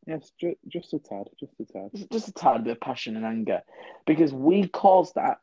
Yes, 0.08 0.32
ju- 0.40 0.58
just 0.70 0.94
a 0.94 1.00
tad, 1.00 1.30
just 1.38 1.60
a 1.60 1.66
tad. 1.66 1.92
Just- 2.10 2.30
a 2.30 2.32
tad 2.32 2.64
bit 2.64 2.72
of 2.72 2.80
passion 2.80 3.18
and 3.18 3.26
anger 3.26 3.62
because 4.06 4.34
we 4.34 4.68
caused 4.70 5.16
that. 5.16 5.42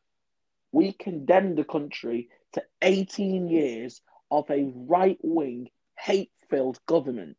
We 0.72 0.92
condemned 0.94 1.58
the 1.58 1.64
country 1.64 2.30
to 2.52 2.64
18 2.80 3.48
years 3.48 4.00
of 4.30 4.50
a 4.50 4.64
right 4.64 5.18
wing, 5.22 5.70
hate 5.98 6.32
filled 6.48 6.80
government. 6.86 7.36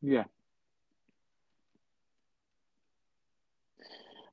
Yeah. 0.00 0.24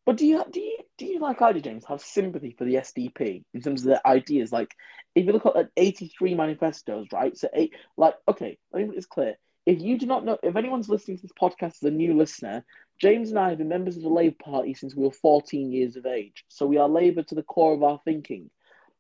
But 0.05 0.17
do 0.17 0.25
you 0.25 0.43
do 0.51 0.59
you 0.59 0.77
do 0.97 1.05
you 1.05 1.19
like 1.19 1.41
I 1.41 1.53
do, 1.53 1.61
James, 1.61 1.85
have 1.85 2.01
sympathy 2.01 2.55
for 2.57 2.65
the 2.65 2.75
SDP 2.75 3.43
in 3.53 3.61
terms 3.61 3.81
of 3.81 3.87
their 3.87 4.05
ideas? 4.05 4.51
Like, 4.51 4.75
if 5.15 5.25
you 5.25 5.31
look 5.31 5.45
at 5.45 5.69
83 5.75 6.35
manifestos, 6.35 7.07
right? 7.11 7.37
So, 7.37 7.49
eight, 7.53 7.73
like, 7.97 8.15
okay, 8.27 8.57
let 8.71 8.79
me 8.79 8.85
make 8.87 8.95
this 8.95 9.05
clear. 9.05 9.35
If 9.65 9.81
you 9.81 9.97
do 9.97 10.05
not 10.05 10.25
know, 10.25 10.37
if 10.43 10.55
anyone's 10.55 10.89
listening 10.89 11.17
to 11.17 11.23
this 11.23 11.31
podcast 11.39 11.77
as 11.81 11.83
a 11.83 11.91
new 11.91 12.17
listener, 12.17 12.65
James 12.99 13.29
and 13.29 13.39
I 13.39 13.49
have 13.49 13.57
been 13.57 13.69
members 13.69 13.95
of 13.95 14.03
the 14.03 14.09
Labour 14.09 14.35
Party 14.43 14.73
since 14.73 14.93
we 14.93 15.03
were 15.03 15.11
14 15.11 15.71
years 15.71 15.95
of 15.95 16.05
age. 16.05 16.43
So 16.49 16.65
we 16.65 16.77
are 16.77 16.89
Labour 16.89 17.23
to 17.23 17.35
the 17.35 17.43
core 17.43 17.73
of 17.73 17.81
our 17.81 17.99
thinking. 18.03 18.49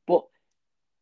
But 0.07 0.23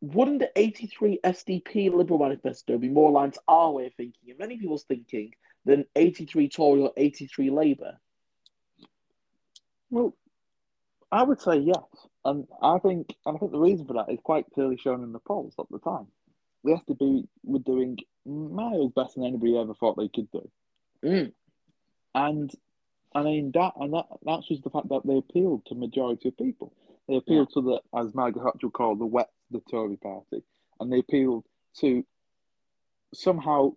wouldn't 0.02 0.40
the 0.40 0.52
83 0.56 1.19
SDP 1.23 1.94
Liberal 1.94 2.19
Manifesto 2.19 2.78
be 2.80 2.90
more 2.90 3.10
aligned 3.10 3.34
to 3.34 3.41
our 3.48 3.72
way 3.72 3.86
of 3.86 3.94
thinking 3.94 4.30
and 4.30 4.40
many 4.40 4.57
people's 4.57 4.84
thinking 4.84 5.36
than 5.64 5.86
83 5.95 6.49
Tory 6.49 6.82
or 6.82 6.91
83 6.98 7.52
Labour? 7.52 7.99
Well, 9.91 10.15
I 11.11 11.23
would 11.23 11.41
say 11.41 11.57
yes, 11.57 11.84
and 12.26 12.47
I 12.61 12.80
think, 12.80 13.13
and 13.26 13.35
I 13.35 13.39
think 13.39 13.51
the 13.51 13.59
reason 13.59 13.85
for 13.85 13.93
that 13.93 14.11
is 14.11 14.19
quite 14.23 14.45
clearly 14.53 14.77
shown 14.77 15.03
in 15.03 15.11
the 15.11 15.19
polls 15.19 15.53
at 15.59 15.65
the 15.69 15.80
time. 15.80 16.07
The 16.63 16.80
SDP 16.88 17.27
were 17.43 17.59
doing 17.59 17.97
miles 18.26 18.93
better 18.95 19.09
than 19.15 19.26
anybody 19.26 19.57
ever 19.57 19.73
thought 19.73 19.97
they 19.97 20.07
could 20.07 20.31
do, 20.31 20.49
Mm. 21.03 21.34
and 22.15 22.51
I 23.13 23.23
mean 23.23 23.51
that, 23.51 23.73
and 23.76 23.93
that 23.93 24.05
that's 24.23 24.47
just 24.47 24.63
the 24.63 24.69
fact 24.69 24.88
that 24.89 25.01
they 25.05 25.18
appealed 25.18 25.65
to 25.65 25.76
majority 25.76 26.30
of 26.30 26.38
people. 26.38 26.73
They 27.07 27.18
appealed 27.18 27.49
to 27.53 27.61
the, 27.61 27.81
as 27.99 28.13
Margaret 28.15 28.43
Thatcher 28.43 28.68
would 28.68 28.73
call 28.73 28.95
the 28.95 29.05
wet, 29.05 29.30
the 29.49 29.59
Tory 29.69 29.97
party, 29.97 30.43
and 30.80 30.93
they 30.93 30.99
appealed 30.99 31.45
to 31.80 32.05
somehow 33.13 33.73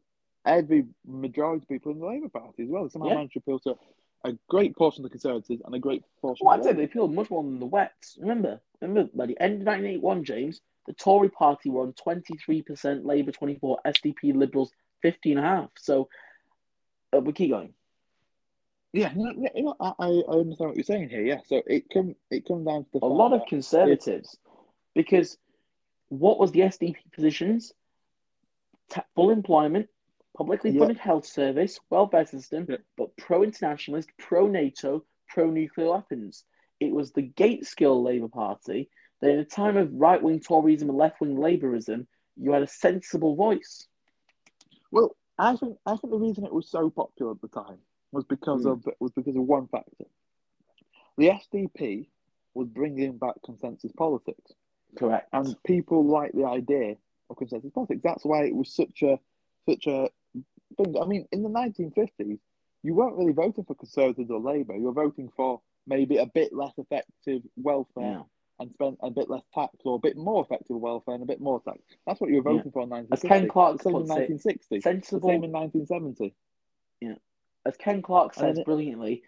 every 0.46 0.86
majority 1.04 1.64
of 1.64 1.68
people 1.68 1.90
in 1.90 1.98
the 1.98 2.06
Labour 2.06 2.28
Party 2.28 2.62
as 2.62 2.68
well. 2.68 2.84
They 2.84 2.90
somehow 2.90 3.08
Yeah. 3.08 3.14
managed 3.14 3.32
to 3.32 3.38
appeal 3.40 3.58
to 3.60 3.76
a 4.24 4.32
great 4.48 4.76
portion 4.76 5.04
of 5.04 5.10
the 5.10 5.18
Conservatives 5.18 5.62
and 5.64 5.74
a 5.74 5.78
great 5.78 6.02
portion. 6.20 6.44
Well, 6.44 6.54
of 6.54 6.60
I'd 6.60 6.64
the 6.64 6.70
say 6.70 6.76
they 6.76 6.84
appealed 6.84 7.14
much 7.14 7.30
more 7.30 7.42
than 7.42 7.60
the 7.60 7.66
Wets. 7.66 8.16
Remember, 8.20 8.60
remember, 8.80 9.10
by 9.14 9.26
the 9.26 9.40
end 9.40 9.60
of 9.60 9.66
1981, 9.66 10.24
James, 10.24 10.60
the 10.86 10.92
Tory 10.94 11.28
party 11.28 11.70
were 11.70 11.82
on 11.82 11.92
23%, 11.92 13.04
Labour 13.04 13.32
24, 13.32 13.78
SDP 13.86 14.34
Liberals 14.34 14.70
15.5. 15.04 15.68
So 15.78 16.08
uh, 17.14 17.20
we 17.20 17.32
keep 17.32 17.50
going. 17.50 17.74
Yeah, 18.92 19.12
no, 19.16 19.32
no, 19.32 19.48
you 19.54 19.64
know, 19.64 19.74
I, 19.80 19.92
I 19.98 20.06
I 20.06 20.32
understand 20.38 20.70
what 20.70 20.76
you're 20.76 20.84
saying 20.84 21.08
here. 21.08 21.22
Yeah, 21.22 21.40
so 21.48 21.62
it 21.66 21.90
come 21.92 22.14
it 22.30 22.46
comes 22.46 22.64
down 22.64 22.84
to 22.84 23.00
the 23.00 23.04
A 23.04 23.08
lot 23.08 23.32
of 23.32 23.44
conservatives, 23.48 24.36
because 24.94 25.36
what 26.10 26.38
was 26.38 26.52
the 26.52 26.60
SDP 26.60 26.98
positions? 27.12 27.72
Ta- 28.90 29.04
full 29.16 29.30
employment, 29.30 29.88
publicly 30.36 30.70
Yeah. 30.70 30.80
funded 30.80 30.98
health 30.98 31.26
service, 31.26 31.78
welfare 31.90 32.26
system, 32.26 32.66
Yeah. 32.68 32.78
but 32.96 33.16
pro-internationalist, 33.16 34.10
pro-NATO, 34.18 35.04
pro-nuclear 35.28 35.90
weapons. 35.90 36.44
It 36.80 36.92
was 36.92 37.12
the 37.12 37.22
Gaitskell 37.22 38.02
Labour 38.02 38.28
Party 38.28 38.90
that 39.20 39.30
in 39.30 39.38
a 39.38 39.44
time 39.44 39.76
of 39.76 39.92
right-wing 39.94 40.40
Toryism 40.40 40.88
and 40.88 40.98
left-wing 40.98 41.36
Labourism, 41.36 42.06
you 42.36 42.52
had 42.52 42.62
a 42.62 42.66
sensible 42.66 43.36
voice. 43.36 43.86
Well, 44.90 45.16
I 45.38 45.56
think 45.56 45.78
I 45.86 45.96
think 45.96 46.10
the 46.12 46.18
reason 46.18 46.44
it 46.44 46.52
was 46.52 46.68
so 46.68 46.90
popular 46.90 47.32
at 47.32 47.40
the 47.40 47.48
time 47.48 47.80
was 48.12 48.24
because 48.24 48.62
Hmm. 48.62 48.68
of 48.70 48.88
was 49.00 49.12
because 49.12 49.36
of 49.36 49.44
one 49.44 49.66
factor. 49.68 50.04
The 51.16 51.30
SDP 51.30 52.10
was 52.54 52.68
bringing 52.68 53.18
back 53.18 53.34
consensus 53.44 53.92
politics, 53.92 54.52
Correct. 54.96 55.28
and 55.32 55.56
people 55.64 56.04
liked 56.04 56.34
the 56.34 56.44
idea 56.44 56.96
of 57.30 57.36
consensus 57.36 57.70
politics. 57.72 58.00
That's 58.02 58.24
why 58.24 58.44
it 58.44 58.54
was 58.54 58.72
such 58.74 59.02
a 59.02 59.18
such 59.66 59.86
a 59.86 60.10
I 60.78 61.06
mean, 61.06 61.26
in 61.32 61.42
the 61.42 61.48
1950s, 61.48 62.38
you 62.82 62.94
weren't 62.94 63.16
really 63.16 63.32
voting 63.32 63.64
for 63.64 63.74
Conservatives 63.74 64.30
or 64.30 64.40
Labour. 64.40 64.76
You 64.76 64.84
were 64.84 64.92
voting 64.92 65.30
for 65.36 65.60
maybe 65.86 66.18
a 66.18 66.26
bit 66.26 66.52
less 66.52 66.72
effective 66.76 67.42
welfare 67.56 68.04
yeah. 68.04 68.22
and 68.60 68.70
spent 68.72 68.98
a 69.02 69.10
bit 69.10 69.30
less 69.30 69.42
tax, 69.54 69.74
or 69.84 69.96
a 69.96 69.98
bit 69.98 70.16
more 70.16 70.42
effective 70.44 70.76
welfare 70.76 71.14
and 71.14 71.22
a 71.22 71.26
bit 71.26 71.40
more 71.40 71.60
tax. 71.62 71.78
That's 72.06 72.20
what 72.20 72.30
you 72.30 72.42
were 72.42 72.50
Yeah. 72.50 72.56
voting 72.58 72.72
for 72.72 72.82
in 72.82 73.08
As 73.10 73.22
Ken 73.22 73.48
Clarke 73.48 73.78
the 73.78 73.84
same 73.84 73.94
in 73.94 74.00
puts 74.02 74.10
it, 74.10 74.14
1960. 74.14 74.76
The 74.76 74.80
sensible 74.82 75.28
same 75.28 75.44
in 75.44 75.52
1970. 75.52 76.34
Yeah. 77.00 77.16
as 77.66 77.76
Ken 77.78 78.02
Clarke 78.02 78.34
says 78.34 78.58
it- 78.58 78.64
brilliantly, 78.66 79.22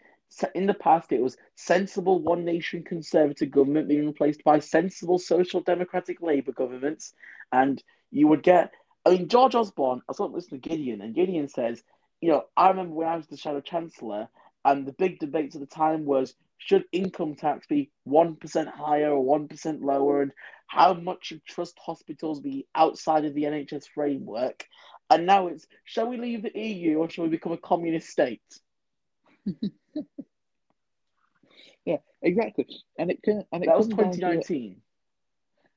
in 0.55 0.67
the 0.67 0.75
past 0.75 1.13
it 1.13 1.23
was 1.23 1.37
sensible 1.55 2.21
one 2.21 2.45
nation 2.45 2.83
conservative 2.83 3.51
government 3.51 3.89
being 3.89 4.07
replaced 4.07 4.45
by 4.45 4.59
sensible 4.59 5.19
social 5.19 5.61
democratic 5.61 6.21
Labour 6.21 6.53
governments, 6.53 7.15
and 7.53 7.83
you 8.11 8.29
would 8.29 8.43
get. 8.43 8.73
I 9.07 9.11
mean, 9.11 9.29
George 9.29 9.55
Osborne. 9.55 10.03
I 10.09 10.13
was 10.19 10.21
listening 10.33 10.61
to 10.63 10.69
Gideon, 10.69 11.01
and 11.01 11.15
Gideon 11.15 11.49
says, 11.49 11.83
you 12.21 12.31
know, 12.31 12.45
I 12.57 12.69
remember 12.71 12.95
when 12.95 13.09
I 13.09 13.17
was 13.17 13.29
the 13.29 13.37
Shadow 13.37 13.61
Chancellor, 13.61 14.29
and 14.65 14.85
the 14.87 14.93
big 14.93 15.21
debate 15.21 15.55
at 15.55 15.61
the 15.61 15.67
time 15.67 16.05
was 16.05 16.35
should 16.59 16.85
income 16.91 17.35
tax 17.37 17.67
be 17.69 17.91
one 18.05 18.35
percent 18.35 18.69
higher 18.69 19.11
or 19.13 19.23
one 19.23 19.47
percent 19.47 19.81
lower, 19.83 20.23
and 20.23 20.33
how 20.67 20.95
much 20.95 21.27
should 21.27 21.45
trust 21.45 21.79
hospitals 21.79 22.41
be 22.41 22.67
outside 22.75 23.25
of 23.25 23.35
the 23.35 23.45
NHS 23.45 23.87
framework? 23.95 24.67
And 25.09 25.25
now 25.25 25.47
it's 25.47 25.69
shall 25.85 26.09
we 26.09 26.17
leave 26.17 26.43
the 26.43 26.59
EU 26.59 26.97
or 26.99 27.09
shall 27.09 27.25
we 27.25 27.31
become 27.31 27.53
a 27.53 27.59
communist 27.59 28.09
state? 28.09 28.43
Yeah, 31.85 31.99
exactly. 32.21 32.67
And 32.99 33.13
it 33.13 33.23
can 33.23 33.45
and 33.53 33.63
it 33.63 33.67
That 33.67 33.79
was 33.79 33.87
comes 33.87 33.97
down 33.97 34.11
to 34.11 34.17
the- 34.17 34.43
2019. 34.43 34.83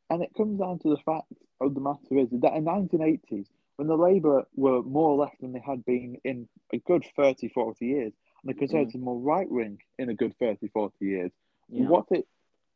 And 0.09 0.23
it 0.23 0.33
comes 0.35 0.59
down 0.59 0.79
to 0.79 0.89
the 0.89 0.97
fact 1.05 1.31
of 1.61 1.73
the 1.73 1.81
matter 1.81 2.17
is 2.17 2.29
that 2.31 2.53
in 2.53 2.65
1980s, 2.65 3.47
when 3.75 3.87
the 3.87 3.95
Labour 3.97 4.45
were 4.55 4.81
more 4.83 5.15
left 5.15 5.39
than 5.41 5.53
they 5.53 5.59
had 5.65 5.85
been 5.85 6.17
in 6.23 6.47
a 6.73 6.77
good 6.79 7.05
30, 7.15 7.49
40 7.49 7.85
years, 7.85 8.13
and 8.43 8.49
the 8.49 8.53
Conservatives 8.53 8.95
more 9.03 9.19
right 9.19 9.49
wing 9.49 9.79
in 9.97 10.09
a 10.09 10.13
good 10.13 10.35
30, 10.39 10.67
40 10.69 11.05
years, 11.05 11.31
Yeah. 11.69 11.87
what 11.87 12.05
it 12.11 12.27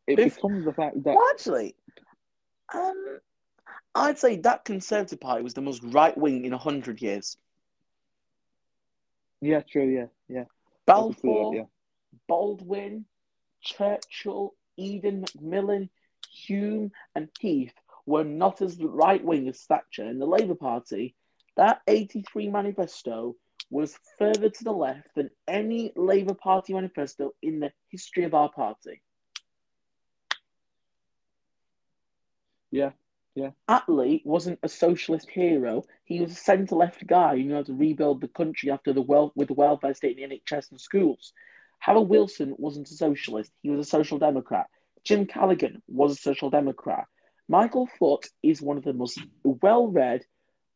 it 0.05 0.19
If- 0.19 0.35
becomes 0.35 0.65
the 0.65 0.73
fact 0.73 1.01
that 1.03 1.15
Well, 1.15 1.29
actually, 1.31 1.75
um, 2.73 3.19
I'd 3.95 4.19
say 4.19 4.35
that 4.37 4.65
Conservative 4.65 5.19
Party 5.21 5.43
was 5.43 5.53
the 5.53 5.61
most 5.61 5.81
right 5.83 6.17
wing 6.17 6.43
in 6.45 6.51
a 6.53 6.57
hundred 6.57 7.01
years. 7.01 7.37
Yeah, 9.41 9.61
true. 9.61 9.87
Yeah, 9.87 10.07
yeah. 10.27 10.43
See 10.43 10.49
that, 10.85 10.85
Balfour, 10.85 11.55
yeah. 11.55 11.65
Baldwin, 12.27 13.05
Churchill, 13.61 14.53
Eden, 14.77 15.21
Macmillan, 15.21 15.89
Home, 16.47 16.91
and 17.15 17.29
Heath 17.39 17.73
were 18.05 18.23
not 18.23 18.61
as 18.61 18.81
right 18.81 19.23
wing 19.23 19.47
as 19.47 19.61
Thatcher 19.61 20.05
in 20.05 20.19
the 20.19 20.25
Labour 20.25 20.55
Party. 20.55 21.15
That 21.55 21.81
83 21.87 22.49
manifesto 22.49 23.35
was 23.69 23.97
further 24.19 24.49
to 24.49 24.63
the 24.63 24.71
left 24.71 25.09
than 25.15 25.29
any 25.47 25.91
Labour 25.95 26.33
Party 26.33 26.73
manifesto 26.73 27.31
in 27.41 27.59
the 27.59 27.71
history 27.89 28.23
of 28.23 28.33
our 28.33 28.49
party. 28.49 29.01
Yeah, 32.71 32.91
yeah. 33.35 33.51
Attlee 33.69 34.25
wasn't 34.25 34.59
a 34.63 34.69
socialist 34.69 35.29
hero. 35.29 35.83
He 36.05 36.19
was 36.19 36.31
a 36.31 36.35
centre 36.35 36.75
left 36.75 37.05
guy 37.05 37.37
who 37.37 37.43
knew 37.43 37.55
how 37.55 37.63
to 37.63 37.73
rebuild 37.73 38.21
the 38.21 38.27
country 38.27 38.71
after 38.71 38.93
the 38.93 39.01
well 39.01 39.31
with 39.35 39.49
the 39.49 39.53
welfare 39.53 39.93
state 39.93 40.19
and 40.19 40.31
the 40.31 40.37
NHS 40.37 40.71
and 40.71 40.81
schools. 40.81 41.33
Harold 41.79 42.09
Wilson 42.09 42.55
wasn't 42.57 42.89
a 42.89 42.95
socialist. 42.95 43.51
He 43.61 43.69
was 43.69 43.79
a 43.79 43.89
social 43.89 44.17
democrat. 44.17 44.67
Jim 45.03 45.25
Callaghan 45.25 45.81
was 45.87 46.13
a 46.13 46.15
social 46.15 46.49
democrat. 46.49 47.07
Michael 47.47 47.87
Foot 47.99 48.27
is 48.41 48.61
one 48.61 48.77
of 48.77 48.83
the 48.83 48.93
most 48.93 49.19
well 49.43 49.87
read, 49.87 50.25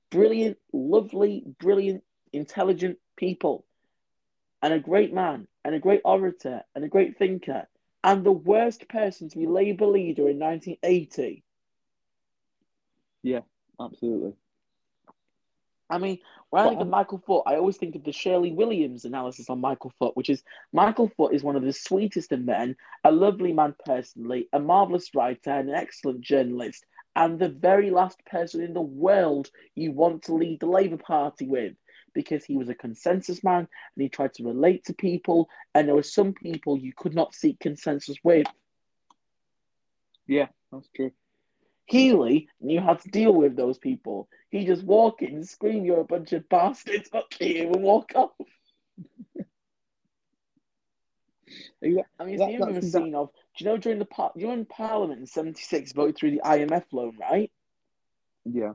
brilliant, 0.09 0.57
lovely, 0.73 1.43
brilliant, 1.59 2.03
intelligent 2.33 2.97
people, 3.15 3.65
and 4.61 4.73
a 4.73 4.79
great 4.79 5.13
man, 5.13 5.47
and 5.63 5.75
a 5.75 5.79
great 5.79 6.01
orator, 6.03 6.63
and 6.75 6.83
a 6.83 6.89
great 6.89 7.17
thinker, 7.17 7.67
and 8.03 8.23
the 8.23 8.31
worst 8.31 8.87
person 8.89 9.29
to 9.29 9.37
be 9.37 9.47
Labour 9.47 9.87
leader 9.87 10.29
in 10.29 10.39
1980. 10.39 11.43
Yeah, 13.23 13.41
absolutely. 13.79 14.33
I 15.89 15.97
mean, 15.99 16.19
when 16.49 16.63
I 16.63 16.69
think 16.69 16.81
of 16.81 16.89
Michael 16.89 17.21
Foot, 17.25 17.43
I 17.45 17.55
always 17.55 17.77
think 17.77 17.95
of 17.95 18.03
the 18.03 18.11
Shirley 18.11 18.51
Williams 18.51 19.05
analysis 19.05 19.49
on 19.49 19.61
Michael 19.61 19.93
Foot, 19.99 20.17
which 20.17 20.29
is 20.29 20.43
Michael 20.73 21.09
Foot 21.15 21.33
is 21.33 21.43
one 21.43 21.55
of 21.55 21.63
the 21.63 21.71
sweetest 21.71 22.31
of 22.33 22.43
men, 22.43 22.75
a 23.03 23.11
lovely 23.11 23.53
man 23.53 23.73
personally, 23.85 24.49
a 24.51 24.59
marvelous 24.59 25.15
writer, 25.15 25.51
and 25.51 25.69
an 25.69 25.75
excellent 25.75 26.21
journalist, 26.21 26.85
and 27.15 27.39
the 27.39 27.49
very 27.49 27.89
last 27.89 28.23
person 28.25 28.61
in 28.61 28.73
the 28.73 28.81
world 28.81 29.49
you 29.75 29.91
want 29.91 30.23
to 30.23 30.33
lead 30.33 30.59
the 30.59 30.65
Labour 30.65 30.97
Party 30.97 31.47
with. 31.47 31.73
Because 32.13 32.43
he 32.43 32.57
was 32.57 32.67
a 32.67 32.73
consensus 32.73 33.43
man 33.43 33.59
and 33.59 34.01
he 34.01 34.09
tried 34.09 34.33
to 34.35 34.43
relate 34.43 34.85
to 34.85 34.93
people, 34.93 35.49
and 35.75 35.87
there 35.87 35.95
were 35.95 36.03
some 36.03 36.33
people 36.33 36.77
you 36.77 36.91
could 36.95 37.13
not 37.13 37.35
seek 37.35 37.59
consensus 37.59 38.17
with. 38.23 38.47
Yeah, 40.25 40.47
that's 40.71 40.89
true. 40.95 41.11
Healey 41.87 42.49
knew 42.61 42.79
how 42.81 42.93
to 42.95 43.09
deal 43.09 43.33
with 43.33 43.55
those 43.55 43.77
people. 43.77 44.29
He 44.49 44.65
just 44.65 44.83
walk 44.83 45.21
in, 45.21 45.43
scream, 45.43 45.85
"You're 45.85 46.01
a 46.01 46.05
bunch 46.05 46.33
of 46.33 46.47
bastards!" 46.49 47.09
Up 47.13 47.33
him 47.33 47.73
and 47.73 47.83
walk 47.83 48.11
off. 48.15 48.31
I 51.81 51.85
mean, 51.85 51.99
it's 51.99 52.39
That- 52.39 52.47
the 52.47 52.53
infamous 52.53 52.91
scene 52.91 53.15
of, 53.15 53.31
do 53.57 53.63
you 53.63 53.69
know 53.71 53.77
during 53.77 53.99
the 53.99 54.05
par- 54.05 54.33
you 54.35 54.51
in 54.51 54.65
Parliament 54.65 55.19
in 55.21 55.25
'76 55.27 55.93
voted 55.93 56.17
through 56.17 56.31
the 56.31 56.41
IMF 56.43 56.91
loan, 56.91 57.17
right? 57.17 57.51
Yeah, 58.45 58.73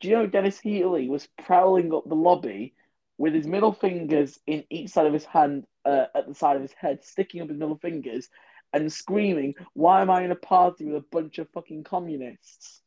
Do 0.00 0.08
you 0.08 0.14
know 0.16 0.26
Denis 0.26 0.58
Healey 0.60 1.08
was 1.08 1.26
prowling 1.38 1.92
up 1.94 2.06
the 2.08 2.14
lobby 2.16 2.74
with 3.18 3.32
his 3.34 3.46
middle 3.46 3.72
fingers 3.72 4.38
in 4.46 4.64
each 4.70 4.90
side 4.90 5.06
of 5.06 5.12
his 5.14 5.24
hand, 5.24 5.66
uh, 5.86 6.06
at 6.14 6.26
the 6.26 6.34
side 6.34 6.56
of 6.56 6.62
his 6.62 6.72
head, 6.72 7.02
sticking 7.04 7.40
up 7.40 7.48
his 7.48 7.58
middle 7.58 7.78
fingers, 7.78 8.28
and 8.72 8.92
screaming, 8.92 9.54
"Why 9.74 10.02
am 10.02 10.10
I 10.10 10.22
in 10.22 10.30
a 10.30 10.36
party 10.36 10.84
with 10.84 10.96
a 10.96 11.04
bunch 11.12 11.38
of 11.38 11.48
fucking 11.50 11.84
communists?" 11.84 12.82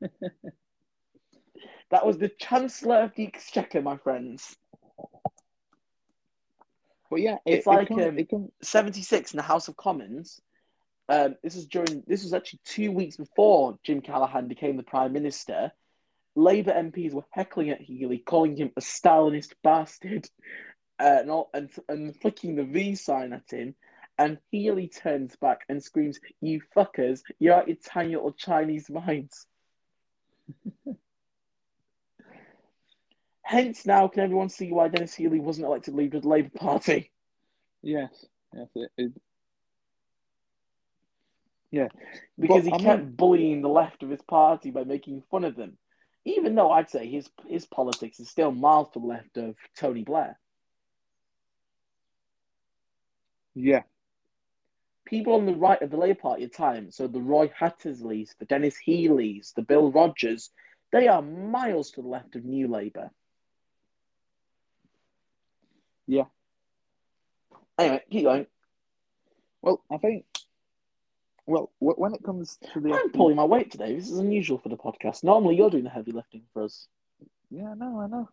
that 1.90 2.06
was 2.06 2.18
the 2.18 2.28
Chancellor 2.28 3.02
of 3.02 3.14
the 3.14 3.26
Exchequer, 3.26 3.82
my 3.82 3.96
friends. 3.96 4.56
but 7.10 7.20
yeah, 7.20 7.36
It's 7.46 7.66
like, 7.66 7.90
it 7.90 7.94
comes, 7.94 8.06
um, 8.06 8.18
it 8.18 8.30
comes, 8.30 8.50
76 8.62 9.32
in 9.32 9.36
the 9.36 9.42
House 9.42 9.68
of 9.68 9.76
Commons. 9.76 10.40
Um, 11.08 11.36
this 11.42 11.54
was 11.54 11.66
during. 11.66 12.02
This 12.06 12.22
was 12.22 12.34
actually 12.34 12.60
two 12.64 12.92
weeks 12.92 13.16
before 13.16 13.78
Jim 13.82 14.02
Callaghan 14.02 14.46
became 14.46 14.76
the 14.76 14.82
prime 14.82 15.12
minister. 15.12 15.72
Labour 16.36 16.72
MPs 16.72 17.14
were 17.14 17.24
heckling 17.30 17.70
at 17.70 17.80
Healey, 17.80 18.18
calling 18.18 18.56
him 18.56 18.70
a 18.76 18.80
Stalinist 18.80 19.54
bastard, 19.64 20.28
uh, 21.00 21.18
and, 21.20 21.30
all, 21.30 21.50
and 21.54 21.70
and 21.88 22.14
flicking 22.20 22.56
the 22.56 22.64
V 22.64 22.94
sign 22.94 23.32
at 23.32 23.50
him. 23.50 23.74
And 24.18 24.38
Healey 24.50 24.88
turns 24.88 25.36
back 25.36 25.64
and 25.68 25.82
screams, 25.82 26.18
"You 26.40 26.60
fuckers! 26.76 27.22
You're 27.38 27.54
out 27.54 27.68
your 27.68 27.76
tiny 27.76 28.16
little 28.16 28.32
Chinese 28.32 28.90
minds." 28.90 29.46
Hence, 33.42 33.86
now 33.86 34.08
can 34.08 34.22
everyone 34.24 34.48
see 34.50 34.72
why 34.72 34.88
Denis 34.88 35.14
Healey 35.14 35.40
wasn't 35.40 35.66
elected 35.66 35.94
leader 35.94 36.18
of 36.18 36.24
the 36.24 36.28
Labour 36.28 36.50
Party? 36.50 37.10
yes, 37.82 38.26
yes, 38.52 38.68
it, 38.74 38.90
it, 38.98 39.12
because 42.38 42.64
But, 42.64 42.78
he 42.78 42.84
kept 42.84 43.02
mean- 43.04 43.12
bullying 43.14 43.62
the 43.62 43.68
left 43.68 44.02
of 44.02 44.10
his 44.10 44.22
party 44.22 44.70
by 44.70 44.84
making 44.84 45.22
fun 45.30 45.44
of 45.44 45.54
them. 45.56 45.78
Even 46.24 46.54
though 46.54 46.70
I'd 46.70 46.90
say 46.90 47.08
his 47.08 47.30
his 47.46 47.66
politics 47.66 48.20
is 48.20 48.28
still 48.28 48.50
miles 48.52 48.90
to 48.90 49.00
the 49.00 49.06
left 49.06 49.36
of 49.38 49.56
Tony 49.76 50.02
Blair. 50.02 50.38
yeah, 53.54 53.82
People 55.08 55.34
on 55.34 55.46
the 55.46 55.54
right 55.54 55.80
of 55.80 55.90
the 55.90 55.96
Labour 55.96 56.20
Party 56.20 56.44
at 56.44 56.52
the 56.52 56.56
time, 56.56 56.90
so 56.90 57.06
the 57.06 57.20
Roy 57.20 57.50
Hattersleys, 57.58 58.34
the 58.38 58.44
Denis 58.44 58.76
Healeys, 58.86 59.54
the 59.54 59.62
Bill 59.62 59.90
Rogers, 59.90 60.50
they 60.92 61.08
are 61.08 61.22
miles 61.22 61.90
to 61.92 62.02
the 62.02 62.08
left 62.08 62.36
of 62.36 62.44
New 62.44 62.68
Labour. 62.68 63.10
yeah. 66.08 66.24
Anyway, 67.78 68.02
keep 68.10 68.24
going. 68.24 68.46
Well, 69.62 69.82
I 69.90 69.98
think, 69.98 70.24
well, 71.46 71.70
when 71.78 72.14
it 72.14 72.24
comes 72.24 72.58
to 72.72 72.80
the, 72.80 72.92
I'm 72.92 73.10
pulling 73.10 73.36
my 73.36 73.44
weight 73.44 73.70
today. 73.70 73.94
This 73.94 74.10
is 74.10 74.18
unusual 74.18 74.58
for 74.58 74.68
the 74.68 74.76
podcast. 74.76 75.22
Normally, 75.22 75.56
you're 75.56 75.70
doing 75.70 75.84
the 75.84 75.90
heavy 75.90 76.12
lifting 76.12 76.42
for 76.52 76.64
us. 76.64 76.88
yeah, 77.50 77.74
no, 77.76 78.00
I 78.00 78.06
know. 78.08 78.28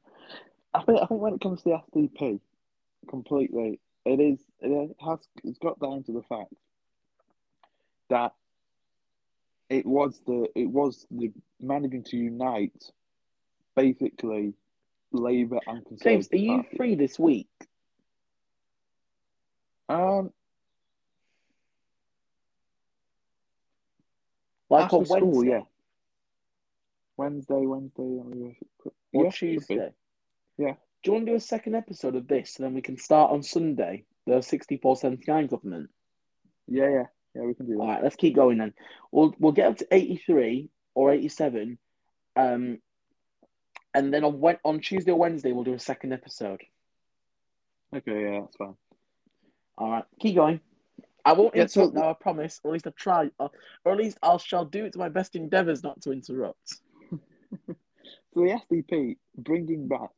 I 0.74 0.84
think, 0.84 1.00
I 1.02 1.06
think 1.06 1.22
when 1.22 1.34
it 1.34 1.42
comes 1.42 1.62
to 1.62 1.82
the 1.94 2.00
SDP, 2.00 2.40
completely, 3.10 3.80
it 4.06 4.20
is, 4.20 4.40
it 4.62 4.96
has, 5.06 5.20
it's 5.44 5.60
got 5.60 5.80
down 5.80 6.04
to 6.04 6.12
the 6.12 6.24
fact 6.24 6.54
that 8.10 8.34
it 9.70 9.86
was 9.86 10.22
the, 10.26 10.48
it 10.56 10.70
was 10.70 11.06
the 11.12 11.32
managing 11.60 12.04
to 12.04 12.18
unite, 12.18 12.92
basically, 13.76 14.54
Labour 15.12 15.60
and 15.68 15.86
James, 16.02 16.30
are 16.32 16.38
you 16.38 16.64
Party. 16.64 16.78
free 16.78 16.96
this 16.96 17.18
week? 17.18 17.50
Um, 19.88 20.32
Like 24.68 24.86
After 24.86 24.96
on 24.98 25.06
school, 25.06 25.20
Wednesday 25.32 25.50
yeah. 25.50 25.62
Wednesday, 27.18 27.66
Wednesday, 27.66 28.56
or 29.14 29.24
yeah. 29.26 29.30
Tuesday? 29.30 29.94
Yeah. 30.58 30.74
Do 31.04 31.12
you 31.12 31.14
want 31.14 31.26
to 31.28 31.32
do 31.34 31.36
a 31.36 31.40
second 31.40 31.76
episode 31.76 32.16
of 32.16 32.28
this, 32.28 32.58
and 32.58 32.66
then 32.66 32.74
we 32.74 32.82
can 32.82 32.98
start 32.98 33.32
on 33.32 33.44
Sunday, 33.44 34.06
the 34.26 34.42
sixty-four 34.42 34.98
seventy-nine 34.98 35.48
government? 35.48 35.92
Yeah, 36.68 36.90
yeah, 36.90 37.04
yeah. 37.36 37.42
We 37.44 37.54
can 37.54 37.66
do 37.68 37.80
All 37.80 37.88
that. 37.88 37.94
right, 37.96 38.04
let's 38.04 38.16
keep 38.16 38.36
going 38.36 38.58
then. 38.58 38.74
We'll 39.12 39.36
we'll 39.40 39.52
get 39.52 39.68
up 39.68 39.78
to 39.78 39.88
eighty-three 39.92 40.70
or 40.94 41.12
eighty-seven, 41.12 41.78
um, 42.36 42.80
and 43.94 44.14
then 44.14 44.24
on 44.24 44.40
Wed- 44.40 44.60
on 44.64 44.80
Tuesday 44.80 45.12
or 45.12 45.20
Wednesday 45.20 45.52
we'll 45.52 45.64
do 45.64 45.74
a 45.74 45.80
second 45.80 46.14
episode. 46.14 46.62
Okay, 47.96 48.22
yeah, 48.34 48.42
that's 48.42 48.56
fine. 48.58 48.76
All 49.78 49.92
right, 49.92 50.06
keep 50.20 50.36
going. 50.36 50.60
I 51.24 51.34
won't 51.34 51.56
interrupt 51.56 51.72
so- 51.94 52.00
now, 52.00 52.10
I 52.10 52.14
promise. 52.14 52.60
Or 52.64 52.72
at 52.72 52.74
least 52.74 52.88
I 52.88 52.92
try, 52.98 53.30
or, 53.40 53.52
or 53.84 53.92
at 53.94 53.98
least 53.98 54.18
I 54.22 54.38
shall 54.38 54.66
do 54.66 54.86
it 54.86 54.94
to 54.94 55.00
my 55.00 55.10
best 55.10 55.36
endeavours 55.36 55.84
not 55.84 56.02
to 56.02 56.12
interrupt. 56.12 56.76
So 58.34 58.42
the 58.42 58.60
SDP 58.70 59.16
bringing 59.38 59.88
back 59.88 60.10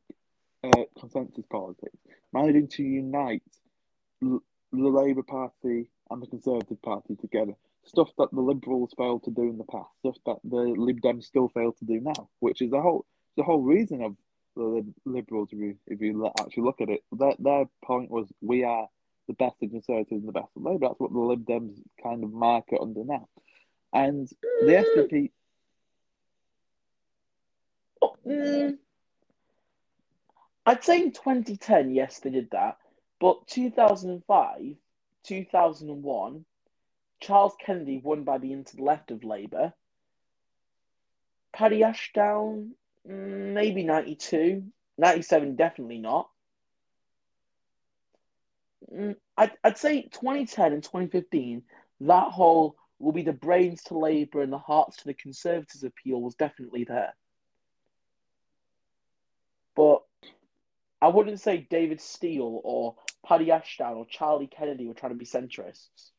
uh, 0.64 0.82
consensus 0.98 1.44
politics, 1.48 1.96
managing 2.32 2.66
to 2.70 2.82
unite 2.82 3.44
l- 4.24 4.42
the 4.72 4.88
Labour 4.88 5.22
Party 5.22 5.88
and 6.10 6.22
the 6.22 6.26
Conservative 6.26 6.80
Party 6.82 7.16
together. 7.16 7.54
Stuff 7.84 8.10
that 8.18 8.30
the 8.32 8.40
Liberals 8.40 8.92
failed 8.96 9.24
to 9.24 9.30
do 9.30 9.42
in 9.42 9.58
the 9.58 9.64
past. 9.64 9.88
Stuff 10.00 10.16
that 10.26 10.38
the 10.44 10.56
Lib 10.56 11.00
Dems 11.00 11.24
still 11.24 11.48
fail 11.48 11.72
to 11.72 11.84
do 11.84 12.00
now. 12.00 12.28
Which 12.40 12.62
is 12.62 12.70
the 12.70 12.80
whole 12.80 13.06
the 13.36 13.42
whole 13.42 13.62
reason 13.62 14.02
of 14.02 14.16
the 14.56 14.84
Liberals. 15.04 15.48
If 15.52 15.58
you, 15.58 15.76
if 15.86 16.00
you 16.00 16.30
actually 16.40 16.64
look 16.64 16.80
at 16.80 16.90
it, 16.90 17.02
their 17.12 17.34
their 17.38 17.64
point 17.84 18.10
was 18.10 18.30
we 18.40 18.64
are 18.64 18.88
the 19.26 19.34
best 19.34 19.56
of 19.62 19.70
Conservatives 19.70 20.20
and 20.20 20.28
the 20.28 20.32
best 20.32 20.50
of 20.56 20.62
Labour. 20.62 20.88
That's 20.88 21.00
what 21.00 21.12
the 21.12 21.18
Lib 21.18 21.46
Dems 21.46 21.80
kind 22.02 22.24
of 22.24 22.32
market 22.32 22.80
under 22.80 23.04
now. 23.04 23.28
And 23.92 24.28
the 24.60 24.84
SDP 25.06 25.30
mm, 28.26 28.78
I'd 30.66 30.84
say 30.84 31.00
in 31.00 31.12
2010, 31.12 31.94
yes, 31.94 32.20
they 32.20 32.30
did 32.30 32.50
that. 32.50 32.76
But 33.20 33.46
2005, 33.48 34.76
2001, 35.24 36.44
Charles 37.20 37.54
Kennedy 37.64 37.98
won 37.98 38.24
by 38.24 38.38
the 38.38 38.52
into 38.52 38.76
the 38.76 38.84
left 38.84 39.10
of 39.10 39.24
Labour. 39.24 39.72
Paddy 41.52 41.82
Ashdown, 41.82 42.74
mm, 43.08 43.52
maybe 43.52 43.82
92. 43.82 44.64
97, 44.98 45.56
definitely 45.56 45.98
not. 45.98 46.28
Mm, 48.92 49.16
I'd, 49.36 49.52
I'd 49.62 49.78
say 49.78 50.02
2010 50.02 50.72
and 50.72 50.82
2015, 50.82 51.62
that 52.00 52.30
whole 52.30 52.76
will 52.98 53.12
be 53.12 53.22
the 53.22 53.32
brains 53.32 53.82
to 53.84 53.98
Labour 53.98 54.42
and 54.42 54.52
the 54.52 54.58
hearts 54.58 54.98
to 54.98 55.04
the 55.04 55.14
Conservatives 55.14 55.84
appeal 55.84 56.20
was 56.20 56.34
definitely 56.34 56.84
there. 56.84 57.14
But 59.76 60.02
I 61.00 61.08
wouldn't 61.08 61.40
say 61.40 61.66
David 61.70 62.00
Steel 62.00 62.60
or 62.64 62.96
Paddy 63.26 63.50
Ashdown 63.50 63.96
or 63.96 64.06
Charlie 64.06 64.46
Kennedy 64.46 64.86
were 64.86 64.94
trying 64.94 65.12
to 65.12 65.18
be 65.18 65.26
centrists. 65.26 66.10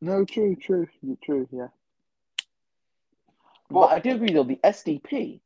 No, 0.00 0.24
true, 0.24 0.56
true, 0.56 0.88
true, 1.22 1.48
yeah. 1.50 1.68
But 3.70 3.86
I 3.92 3.98
do 3.98 4.10
agree, 4.14 4.32
though, 4.32 4.44
the 4.44 4.60
SDP 4.62 5.40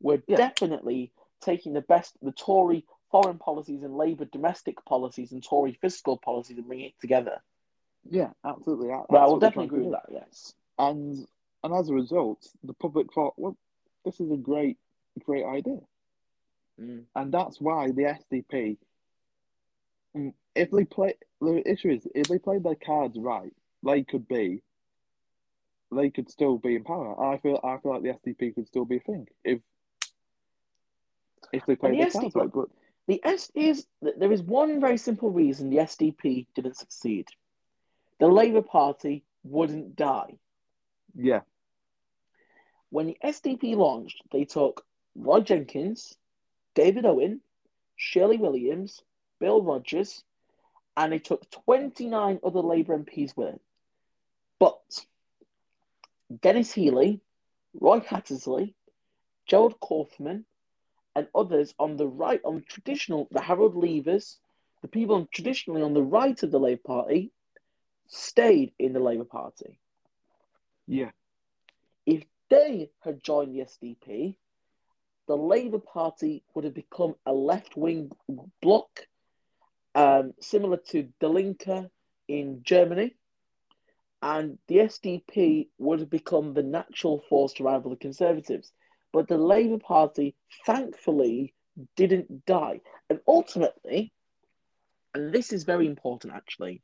were 0.00 0.22
Yeah. 0.26 0.36
definitely 0.36 1.12
taking 1.40 1.72
the 1.72 1.82
best, 1.82 2.16
the 2.22 2.32
Tory 2.32 2.86
foreign 3.10 3.38
policies 3.38 3.82
and 3.82 3.96
Labour 3.96 4.24
domestic 4.24 4.84
policies 4.84 5.32
and 5.32 5.42
Tory 5.42 5.74
fiscal 5.74 6.16
policies 6.16 6.58
and 6.58 6.66
bringing 6.66 6.86
it 6.86 7.00
together. 7.00 7.42
Yeah, 8.08 8.32
absolutely. 8.44 8.88
But 8.88 9.16
I 9.20 9.26
will 9.26 9.38
definitely 9.38 9.66
agree 9.66 9.82
with 9.82 9.92
that, 9.92 10.06
yes. 10.10 10.54
And 10.78 11.26
and 11.62 11.74
as 11.74 11.90
a 11.90 11.94
result, 11.94 12.48
the 12.64 12.72
public 12.72 13.12
thought, 13.12 13.34
well, 13.36 13.54
this 14.04 14.18
is 14.18 14.30
a 14.30 14.36
great, 14.36 14.78
great 15.24 15.44
idea. 15.44 15.80
Mm. 16.80 17.04
and 17.14 17.30
that's 17.30 17.60
why 17.60 17.90
the 17.90 18.04
SDP, 18.04 18.78
if 20.54 20.70
they 20.70 20.84
play, 20.84 21.14
the 21.40 21.62
issue 21.68 21.90
is 21.90 22.06
if 22.14 22.28
they 22.28 22.38
played 22.38 22.62
their 22.64 22.74
cards 22.74 23.18
right, 23.18 23.52
they 23.84 24.02
could 24.02 24.28
be, 24.28 24.62
they 25.94 26.10
could 26.10 26.30
still 26.30 26.58
be 26.58 26.76
in 26.76 26.84
power. 26.84 27.20
I 27.20 27.38
feel, 27.38 27.60
I 27.62 27.78
feel 27.78 27.92
like 27.92 28.02
the 28.02 28.10
SDP 28.10 28.54
could 28.54 28.66
still 28.66 28.84
be 28.84 28.96
a 28.96 29.00
thing 29.00 29.26
if, 29.44 29.60
if 31.52 31.64
they 31.66 31.76
played 31.76 31.94
the 31.94 31.98
their 31.98 32.06
cards 32.06 32.34
right. 32.34 32.50
But 32.52 32.68
The 33.06 33.20
S 33.24 33.50
is 33.54 33.86
there 34.02 34.32
is 34.32 34.42
one 34.42 34.80
very 34.80 34.96
simple 34.98 35.30
reason 35.30 35.70
the 35.70 35.78
SDP 35.78 36.46
didn't 36.54 36.76
succeed. 36.76 37.28
The 38.18 38.28
Labour 38.28 38.62
Party 38.62 39.24
wouldn't 39.42 39.96
die. 39.96 40.38
yeah, 41.14 41.40
When 42.90 43.06
the 43.06 43.18
SDP 43.22 43.74
launched, 43.76 44.22
they 44.32 44.44
took 44.44 44.86
Roy 45.14 45.40
Jenkins, 45.40 46.16
David 46.74 47.04
Owen, 47.04 47.40
Shirley 47.96 48.36
Williams, 48.38 49.02
Bill 49.40 49.62
Rogers, 49.62 50.24
and 50.96 51.12
they 51.12 51.18
took 51.18 51.50
29 51.50 52.40
other 52.44 52.60
Labour 52.60 52.98
MPs 52.98 53.36
with 53.36 53.54
it. 53.54 53.60
But 54.58 55.06
Denis 56.42 56.72
Healey, 56.72 57.20
Roy 57.74 58.00
Hattersley, 58.00 58.74
Gerald 59.46 59.80
Kaufman, 59.80 60.44
and 61.16 61.28
others 61.34 61.74
on 61.78 61.96
the 61.96 62.06
right, 62.06 62.40
on 62.44 62.56
the 62.56 62.60
traditional, 62.62 63.28
the 63.32 63.40
Harold 63.40 63.74
Levers, 63.74 64.38
the 64.82 64.88
people 64.88 65.26
traditionally 65.32 65.82
on 65.82 65.94
the 65.94 66.02
right 66.02 66.40
of 66.42 66.50
the 66.50 66.60
Labour 66.60 66.82
Party, 66.84 67.32
stayed 68.08 68.72
in 68.78 68.92
the 68.92 69.00
Labour 69.00 69.24
Party. 69.24 69.80
yeah, 70.86 71.10
If 72.06 72.24
they 72.50 72.90
had 73.00 73.22
joined 73.22 73.54
the 73.54 73.60
SDP, 73.60 74.36
the 75.28 75.36
Labour 75.36 75.78
Party 75.78 76.42
would 76.54 76.64
have 76.64 76.74
become 76.74 77.14
a 77.26 77.32
left 77.32 77.76
wing 77.76 78.10
bloc, 78.60 79.06
um, 79.94 80.32
similar 80.40 80.78
to 80.88 81.08
the 81.20 81.28
Linke 81.28 81.90
in 82.28 82.62
Germany. 82.62 83.14
And 84.22 84.58
the 84.68 84.80
SDP 84.80 85.68
would 85.78 86.00
have 86.00 86.10
become 86.10 86.52
the 86.52 86.62
natural 86.62 87.22
force 87.28 87.54
to 87.54 87.64
rival 87.64 87.90
the 87.90 87.96
Conservatives. 87.96 88.70
But 89.12 89.28
the 89.28 89.38
Labour 89.38 89.78
Party, 89.78 90.34
thankfully, 90.66 91.54
didn't 91.96 92.44
die. 92.44 92.80
And 93.08 93.20
ultimately, 93.26 94.12
and 95.14 95.32
this 95.32 95.52
is 95.52 95.64
very 95.64 95.86
important 95.86 96.34
actually, 96.34 96.82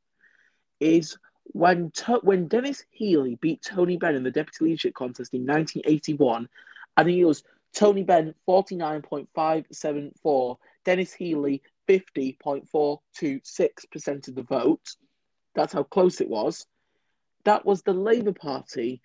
is 0.80 1.16
when 1.44 1.90
to- 1.92 2.20
when 2.22 2.48
Denis 2.48 2.84
Healey 2.90 3.36
beat 3.36 3.62
Tony 3.62 3.96
Benn 3.96 4.16
in 4.16 4.24
the 4.24 4.30
deputy 4.30 4.64
leadership 4.64 4.94
contest 4.94 5.34
in 5.34 5.44
1981, 5.44 6.48
and 6.96 7.08
he 7.08 7.24
was 7.24 7.44
Tony 7.72 8.02
Benn 8.02 8.34
49.574, 8.46 10.58
Denis 10.84 11.12
Healey 11.12 11.62
50.426% 11.88 14.28
of 14.28 14.34
the 14.34 14.42
vote. 14.42 14.96
That's 15.54 15.72
how 15.72 15.84
close 15.84 16.20
it 16.20 16.28
was. 16.28 16.66
That 17.44 17.64
was 17.64 17.82
the 17.82 17.92
Labour 17.94 18.32
Party 18.32 19.00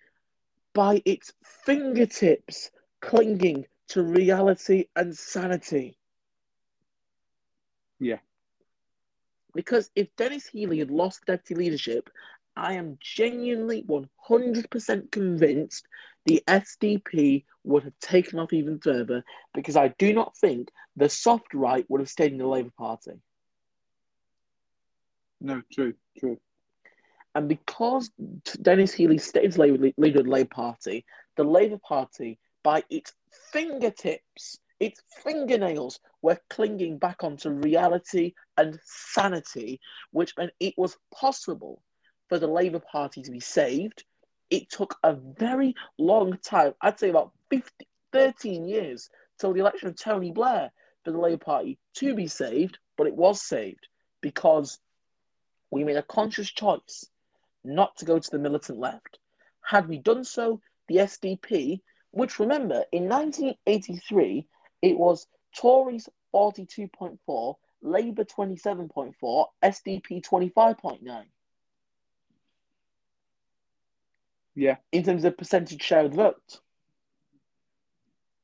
by 0.74 1.02
its 1.04 1.32
fingertips 1.44 2.70
clinging 3.00 3.66
to 3.88 4.02
reality 4.02 4.86
and 4.96 5.16
sanity. 5.16 5.96
yeah, 8.00 8.18
Because 9.54 9.90
if 9.94 10.14
Denis 10.16 10.48
Healey 10.48 10.78
had 10.78 10.90
lost 10.90 11.26
deputy 11.26 11.54
leadership, 11.54 12.10
I 12.56 12.74
am 12.74 12.98
genuinely 13.00 13.82
100% 13.82 15.10
convinced 15.10 15.86
the 16.26 16.42
SDP 16.46 17.44
would 17.64 17.84
have 17.84 17.98
taken 18.00 18.38
off 18.38 18.52
even 18.52 18.78
further 18.78 19.24
because 19.54 19.76
I 19.76 19.88
do 19.98 20.12
not 20.12 20.36
think 20.36 20.68
the 20.96 21.08
soft 21.08 21.54
right 21.54 21.84
would 21.88 22.00
have 22.00 22.10
stayed 22.10 22.32
in 22.32 22.38
the 22.38 22.46
Labour 22.46 22.72
Party. 22.76 23.12
no, 25.40 25.62
true, 25.72 25.94
true. 26.18 26.38
And 27.34 27.48
because 27.48 28.10
Denis 28.60 28.92
Healey 28.92 29.18
stayed 29.18 29.48
as 29.48 29.58
Labour, 29.58 29.90
leader 29.96 30.20
of 30.20 30.26
the 30.26 30.30
Labour 30.30 30.50
Party, 30.50 31.04
the 31.36 31.44
Labour 31.44 31.78
Party, 31.78 32.38
by 32.62 32.84
its 32.90 33.12
fingertips, 33.52 34.58
its 34.78 35.02
fingernails, 35.24 35.98
were 36.20 36.38
clinging 36.50 36.98
back 36.98 37.24
onto 37.24 37.50
reality 37.50 38.34
and 38.56 38.78
sanity, 38.84 39.80
which 40.10 40.34
meant 40.36 40.52
it 40.60 40.74
was 40.76 40.96
possible 41.12 41.82
for 42.28 42.38
the 42.38 42.46
Labour 42.46 42.80
Party 42.80 43.22
to 43.22 43.30
be 43.30 43.40
saved. 43.40 44.04
It 44.52 44.68
took 44.68 44.98
a 45.02 45.14
very 45.14 45.74
long 45.96 46.36
time, 46.36 46.74
I'd 46.82 47.00
say 47.00 47.08
about 47.08 47.32
50, 47.48 47.88
13 48.12 48.68
years, 48.68 49.08
till 49.38 49.54
the 49.54 49.60
election 49.60 49.88
of 49.88 49.96
Tony 49.96 50.30
Blair 50.30 50.70
for 51.02 51.10
the 51.10 51.18
Labour 51.18 51.42
Party 51.42 51.78
to 51.94 52.14
be 52.14 52.26
saved, 52.26 52.76
but 52.98 53.06
it 53.06 53.16
was 53.16 53.40
saved 53.40 53.88
because 54.20 54.78
we 55.70 55.84
made 55.84 55.96
a 55.96 56.02
conscious 56.02 56.50
choice 56.50 57.06
not 57.64 57.96
to 57.96 58.04
go 58.04 58.18
to 58.18 58.30
the 58.30 58.38
militant 58.38 58.78
left. 58.78 59.18
Had 59.62 59.88
we 59.88 59.96
done 59.96 60.22
so, 60.22 60.60
the 60.86 60.96
SDP, 60.96 61.80
which 62.10 62.38
remember 62.38 62.84
in 62.92 63.08
1983 63.08 64.46
it 64.82 64.98
was 64.98 65.28
Tories 65.56 66.10
42.4, 66.34 67.54
Labour 67.80 68.24
27.4, 68.24 69.46
SDP 69.62 70.22
25.9 70.22 71.24
Yeah, 74.54 74.76
in 74.90 75.02
terms 75.02 75.24
of 75.24 75.36
percentage 75.36 75.82
share 75.82 76.04
of 76.04 76.10
the 76.10 76.16
vote. 76.16 76.60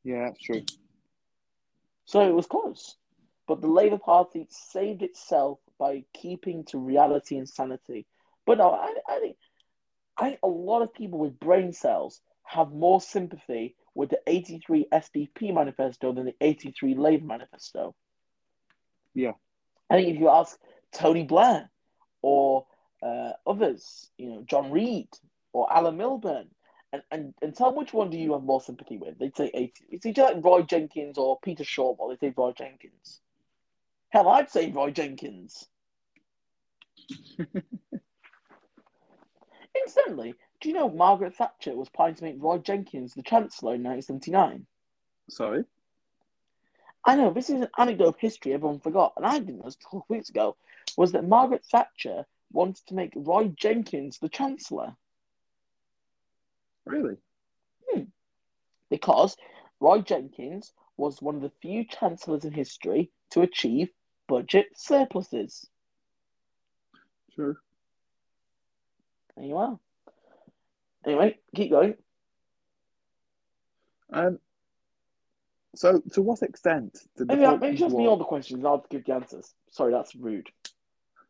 yeah, 0.05 0.26
that's 0.26 0.40
true. 0.40 0.62
So 2.06 2.26
it 2.26 2.35
was 2.35 2.47
close. 2.47 2.97
But 3.47 3.60
the 3.60 3.68
Labour 3.68 3.98
Party 3.98 4.47
saved 4.51 5.02
itself 5.02 5.59
by 5.78 6.05
keeping 6.14 6.64
to 6.66 6.78
reality 6.78 7.36
and 7.36 7.48
sanity. 7.48 8.06
But 8.47 8.59
no, 8.59 8.70
I, 8.70 8.94
I 9.09 9.20
think 9.20 9.36
I 10.16 10.28
think 10.30 10.40
a 10.43 10.48
lot 10.48 10.82
of 10.82 10.94
people 10.94 11.18
with 11.18 11.39
brain 11.39 11.72
cells 11.72 12.20
have 12.44 12.72
more 12.72 13.01
sympathy 13.01 13.76
with 13.94 14.10
the 14.10 14.20
83 14.26 14.86
SDP 14.93 15.52
manifesto 15.52 16.12
than 16.12 16.26
the 16.26 16.35
83 16.40 16.94
Labour 16.94 17.26
manifesto. 17.26 17.94
Yeah. 19.14 19.32
I 19.90 19.97
think 19.97 20.14
if 20.14 20.20
you 20.20 20.28
ask 20.28 20.59
Tony 20.93 21.24
Blair 21.24 21.70
or 22.22 22.66
uh, 23.02 23.32
others, 23.47 24.10
you 24.16 24.28
know, 24.30 24.43
John 24.47 24.70
Reid 24.70 25.09
or 25.52 25.72
Alan 25.72 25.96
Milburn, 25.96 26.48
and, 26.92 27.02
and, 27.10 27.34
and 27.42 27.54
tell 27.54 27.74
which 27.74 27.92
one 27.92 28.10
do 28.10 28.18
you 28.18 28.32
have 28.32 28.42
more 28.42 28.60
sympathy 28.60 28.96
with? 28.96 29.18
They'd 29.18 29.36
say 29.36 29.50
80. 29.52 29.72
It's 29.90 30.06
either 30.06 30.22
like 30.22 30.44
Roy 30.44 30.62
Jenkins 30.62 31.18
or 31.18 31.38
Peter 31.40 31.64
Shortwell. 31.64 32.10
They'd 32.10 32.20
say 32.20 32.34
Roy 32.36 32.52
Jenkins. 32.52 33.20
Hell, 34.10 34.28
I'd 34.28 34.50
say 34.50 34.70
Roy 34.70 34.90
Jenkins. 34.90 35.66
Incidentally, 39.84 40.34
do 40.60 40.68
you 40.68 40.74
know 40.74 40.88
Margaret 40.88 41.36
Thatcher 41.36 41.76
was 41.76 41.88
planning 41.88 42.16
to 42.16 42.24
make 42.24 42.36
Roy 42.38 42.58
Jenkins 42.58 43.14
the 43.14 43.22
Chancellor 43.22 43.74
in 43.74 43.82
1979? 43.82 44.66
Sorry. 45.28 45.64
I 47.04 47.16
know 47.16 47.32
this 47.32 47.48
is 47.50 47.60
an 47.60 47.68
anecdote 47.78 48.08
of 48.08 48.18
history 48.18 48.52
everyone 48.52 48.80
forgot, 48.80 49.12
and 49.16 49.24
I 49.24 49.38
didn't 49.38 49.58
know 49.58 49.64
this 49.64 49.76
a 49.80 49.84
couple 49.84 50.00
of 50.00 50.10
weeks 50.10 50.30
ago, 50.30 50.56
was 50.96 51.12
that 51.12 51.28
Margaret 51.28 51.64
Thatcher 51.64 52.26
wanted 52.52 52.86
to 52.86 52.94
make 52.94 53.12
Roy 53.14 53.48
Jenkins 53.56 54.18
the 54.18 54.28
Chancellor 54.28 54.96
Really? 56.89 57.16
because 58.90 59.36
Roy 59.81 60.01
Jenkins 60.01 60.73
was 60.97 61.23
one 61.23 61.36
of 61.36 61.43
the 61.43 61.52
few 61.62 61.85
chancellors 61.85 62.44
in 62.44 62.52
history 62.52 63.10
to 63.31 63.43
achieve 63.43 63.89
budget 64.27 64.66
surpluses. 64.74 65.66
True. 67.35 67.56
There 69.36 69.47
you 69.47 69.56
are. 69.56 69.78
Anyway, 71.06 71.39
keep 71.55 71.70
going. 71.70 71.94
Um. 74.12 74.39
So, 75.77 76.01
to 76.15 76.23
what 76.23 76.43
extent 76.43 76.98
did 77.16 77.28
the 77.28 77.36
Maybe, 77.36 77.59
maybe 77.59 77.77
just 77.77 77.94
me 77.94 78.06
all 78.06 78.16
the 78.16 78.24
questions. 78.24 78.65
I'll 78.65 78.85
give 78.90 79.05
the 79.05 79.15
answers. 79.15 79.55
Sorry, 79.70 79.93
that's 79.93 80.16
rude. 80.16 80.48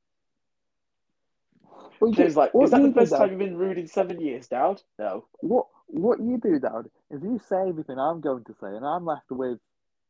Well, 2.01 2.11
James, 2.11 2.35
like, 2.35 2.51
is 2.59 2.71
that 2.71 2.81
the 2.81 2.91
first 2.93 3.11
Dad- 3.11 3.17
time 3.19 3.29
you've 3.29 3.39
been 3.39 3.57
rude 3.57 3.77
in 3.77 3.87
seven 3.87 4.19
years, 4.19 4.47
Dowd? 4.47 4.81
No. 4.97 5.25
What 5.39 5.67
what 5.87 6.19
you 6.19 6.37
do, 6.37 6.59
Dad, 6.59 6.89
is 7.11 7.21
you 7.21 7.39
say 7.47 7.67
everything 7.69 7.99
I'm 7.99 8.21
going 8.21 8.43
to 8.45 8.53
say, 8.59 8.67
and 8.67 8.85
I'm 8.85 9.05
left 9.05 9.29
with, 9.29 9.59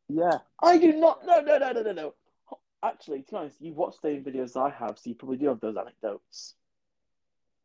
yeah, 0.07 0.38
I 0.61 0.77
do 0.77 0.93
not. 0.93 1.26
No, 1.26 1.41
no, 1.41 1.57
no, 1.57 1.72
no, 1.73 1.81
no, 1.81 1.91
no. 1.91 2.13
Actually, 2.84 3.23
to 3.23 3.31
be 3.31 3.38
honest, 3.38 3.57
you've 3.61 3.76
watched 3.76 4.01
the 4.01 4.09
same 4.09 4.23
videos 4.23 4.55
I 4.55 4.69
have, 4.69 4.97
so 4.97 5.09
you 5.09 5.15
probably 5.15 5.38
do 5.38 5.47
have 5.47 5.59
those 5.59 5.76
anecdotes. 5.76 6.55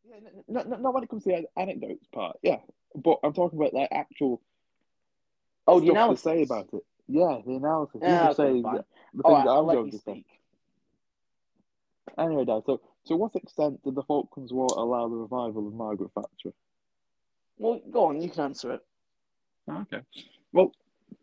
yeah. 0.09 0.17
No, 0.49 0.63
no, 0.63 0.77
not 0.77 0.93
when 0.95 1.05
it 1.05 1.09
comes 1.09 1.25
to 1.25 1.29
the 1.31 1.61
anecdotes 1.61 2.07
part, 2.13 2.39
yeah. 2.43 2.59
But 2.95 3.19
I'm 3.23 3.33
talking 3.33 3.59
about 3.59 3.75
like 3.75 3.89
actual 3.93 4.43
Oh, 5.69 5.81
the 5.81 5.87
stuff 5.87 6.11
to 6.11 6.17
say 6.17 6.43
about 6.43 6.69
it. 6.73 6.85
Yeah, 7.09 7.39
the 7.47 7.55
analysis. 7.55 8.01
You 8.03 8.09
Yeah, 8.09 8.27
just 8.29 8.41
okay, 8.41 8.57
say 8.57 8.63
the, 8.63 8.85
the 9.15 9.23
things 9.23 9.45
right, 9.45 9.49
I'm 9.49 9.67
going 9.67 9.87
you 9.87 9.93
to 9.93 9.99
say. 9.99 10.25
Anyway, 12.19 12.45
Dad. 12.45 12.63
So, 12.67 12.81
to 13.07 13.17
what 13.17 13.35
extent 13.37 13.83
did 13.85 13.95
the 13.95 14.03
Falklands 14.03 14.53
War 14.53 14.69
allow 14.77 15.09
the 15.09 15.17
revival 15.17 15.67
of 15.67 15.75
Margaret 15.75 16.11
Thatcher? 16.15 16.55
Well, 17.59 17.81
go 17.91 18.07
on, 18.07 18.21
you 18.21 18.29
can 18.29 18.45
answer 18.45 18.73
it. 18.73 18.81
Okay. 19.69 20.01
Well, 20.53 20.73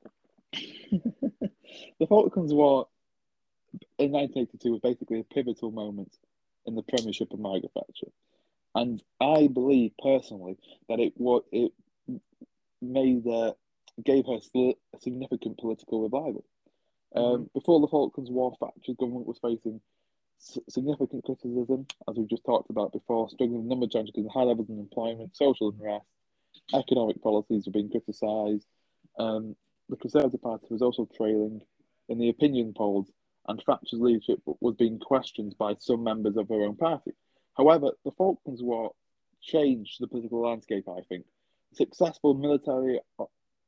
the 0.51 2.07
Falklands 2.07 2.53
War 2.53 2.87
in 3.97 4.11
1982 4.11 4.71
was 4.71 4.81
basically 4.81 5.19
a 5.19 5.23
pivotal 5.23 5.71
moment 5.71 6.11
in 6.65 6.75
the 6.75 6.83
premiership 6.83 7.31
of 7.33 7.39
Margaret 7.39 7.71
Thatcher, 7.73 8.11
and 8.75 9.01
I 9.19 9.47
believe 9.47 9.91
personally 10.01 10.57
that 10.89 10.99
it 10.99 11.13
what 11.15 11.43
it 11.51 11.71
made 12.81 13.27
uh, 13.27 13.53
gave 14.03 14.25
her 14.25 14.37
a 14.37 14.99
significant 14.99 15.57
political 15.57 16.01
revival. 16.01 16.43
Um, 17.15 17.49
Before 17.53 17.79
the 17.79 17.87
Falklands 17.87 18.31
War, 18.31 18.55
Thatcher's 18.59 18.97
government 18.97 19.27
was 19.27 19.37
facing 19.39 19.81
significant 20.69 21.23
criticism, 21.23 21.85
as 22.07 22.15
we've 22.17 22.29
just 22.29 22.45
talked 22.45 22.69
about 22.69 22.91
before, 22.91 23.29
struggling 23.29 23.67
number 23.67 23.87
challenges, 23.87 24.13
including 24.15 24.31
high 24.31 24.43
levels 24.43 24.69
of 24.69 24.75
unemployment, 24.75 25.35
social 25.35 25.69
unrest, 25.69 26.05
economic 26.73 27.21
policies 27.21 27.65
were 27.65 27.71
being 27.71 27.89
criticised. 27.89 28.67
Um, 29.17 29.55
the 29.89 29.97
Conservative 29.97 30.41
Party 30.41 30.67
was 30.69 30.81
also 30.81 31.07
trailing 31.15 31.61
in 32.09 32.19
the 32.19 32.29
opinion 32.29 32.73
polls, 32.73 33.11
and 33.47 33.61
Thatcher's 33.61 33.99
leadership 33.99 34.39
was 34.59 34.75
being 34.75 34.99
questioned 34.99 35.55
by 35.57 35.75
some 35.79 36.03
members 36.03 36.37
of 36.37 36.49
her 36.49 36.63
own 36.63 36.75
party. 36.75 37.11
However, 37.55 37.91
the 38.03 38.11
Falklands 38.11 38.63
War 38.63 38.93
changed 39.41 39.97
the 39.99 40.07
political 40.07 40.41
landscape, 40.41 40.87
I 40.87 41.01
think. 41.01 41.25
Successful 41.73 42.33
military 42.33 42.99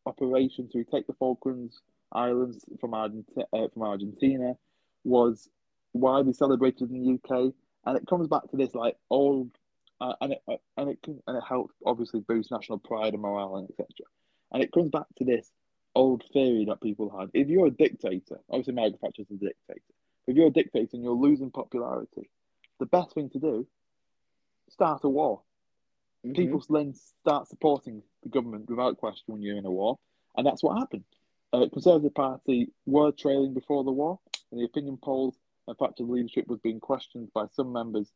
operation 0.06 0.70
to 0.70 0.80
retake 0.80 1.08
the 1.08 1.14
Falklands 1.14 1.82
Islands 2.12 2.64
from, 2.80 2.92
Argenti- 2.92 3.46
uh, 3.52 3.68
from 3.74 3.84
Argentina 3.84 4.56
was 5.04 5.50
widely 5.96 6.34
celebrated 6.34 6.92
in 6.92 7.04
the 7.04 7.14
UK, 7.14 7.54
and 7.86 7.98
it 7.98 8.08
comes 8.08 8.28
back 8.28 8.48
to 8.50 8.58
this 8.58 8.76
like 8.76 8.98
old, 9.10 9.50
uh, 10.02 10.14
and 10.22 10.34
it 10.34 10.44
uh, 10.48 10.58
and 10.78 10.90
it 10.90 11.02
can, 11.02 11.22
and 11.28 11.38
it 11.38 11.44
helped 11.48 11.74
obviously 11.86 12.20
boost 12.20 12.52
national 12.52 12.80
pride 12.80 13.14
and 13.14 13.22
morale 13.22 13.56
and 13.56 13.70
etc. 13.70 13.88
And 14.52 14.62
it 14.62 14.72
comes 14.72 14.90
back 14.90 15.06
to 15.18 15.24
this 15.24 15.52
old 15.96 16.24
theory 16.34 16.66
that 16.66 16.82
people 16.82 17.10
had: 17.18 17.30
if 17.34 17.48
you're 17.48 17.68
a 17.68 17.72
dictator, 17.72 18.40
obviously 18.50 18.74
Margaret 18.74 19.00
Thatcher's 19.02 19.32
a 19.32 19.34
dictator. 19.34 19.82
If 20.28 20.36
you're 20.36 20.48
a 20.48 20.52
dictator 20.52 20.90
and 20.94 21.04
you're 21.04 21.14
losing 21.14 21.52
popularity, 21.52 22.30
the 22.80 22.86
best 22.86 23.14
thing 23.14 23.30
to 23.32 23.40
do 23.40 23.68
start 24.70 25.04
a 25.04 25.10
war. 25.10 25.42
Mhm. 26.26 26.36
People 26.36 26.62
then 26.70 26.94
start 26.94 27.48
supporting 27.48 28.02
the 28.24 28.30
government 28.30 28.70
without 28.70 28.98
question 28.98 29.34
when 29.34 29.42
you're 29.42 29.58
in 29.58 29.66
a 29.66 29.72
war, 29.72 29.98
and 30.36 30.46
that's 30.46 30.64
what 30.64 30.78
happened. 30.78 31.06
Uh, 31.54 31.68
Conservative 31.72 32.14
Party 32.14 32.72
were 32.86 33.12
trailing 33.12 33.54
before 33.54 33.84
the 33.84 33.92
war, 33.92 34.20
and 34.52 34.60
the 34.60 34.66
opinion 34.66 34.98
polls, 34.98 35.38
and 35.68 35.78
Thatcher's 35.78 36.10
leadership 36.10 36.48
was 36.48 36.60
being 36.60 36.80
questioned 36.80 37.32
by 37.34 37.46
some 37.54 37.72
members 37.72 38.12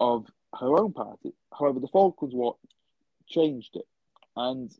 of 0.00 0.26
her 0.58 0.78
own 0.78 0.92
party. 0.92 1.32
However, 1.56 1.80
the 1.80 1.88
Falklands 1.88 2.34
War 2.34 2.56
changed 3.28 3.76
it, 3.76 3.86
and 4.36 4.74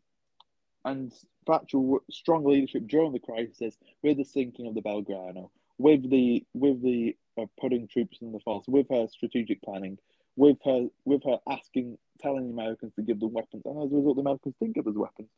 and 0.85 1.13
Thatcher 1.47 1.79
strong 2.11 2.45
leadership 2.45 2.87
during 2.87 3.13
the 3.13 3.19
crisis, 3.19 3.77
with 4.03 4.17
the 4.17 4.25
sinking 4.25 4.67
of 4.67 4.75
the 4.75 4.83
Belgrano, 4.83 5.51
with 5.79 6.09
the 6.11 6.45
with 6.55 6.83
the 6.83 7.17
uh, 7.39 7.47
putting 7.61 7.89
troops 7.89 8.19
in 8.21 8.33
the 8.33 8.41
force, 8.41 8.65
with 8.67 8.89
her 8.91 9.07
strategic 9.09 9.63
planning, 9.63 9.99
with 10.37 10.59
her 10.65 10.89
with 11.05 11.23
her 11.25 11.39
asking, 11.49 11.99
telling 12.21 12.47
the 12.47 12.53
Americans 12.53 12.93
to 12.97 13.03
give 13.03 13.21
them 13.21 13.33
weapons, 13.33 13.63
and 13.65 13.83
as 13.83 13.93
a 13.93 13.97
result, 13.97 14.17
the 14.17 14.23
Americans 14.23 14.55
didn't 14.61 14.75
give 14.75 14.87
us 14.87 14.95
weapons. 14.95 15.29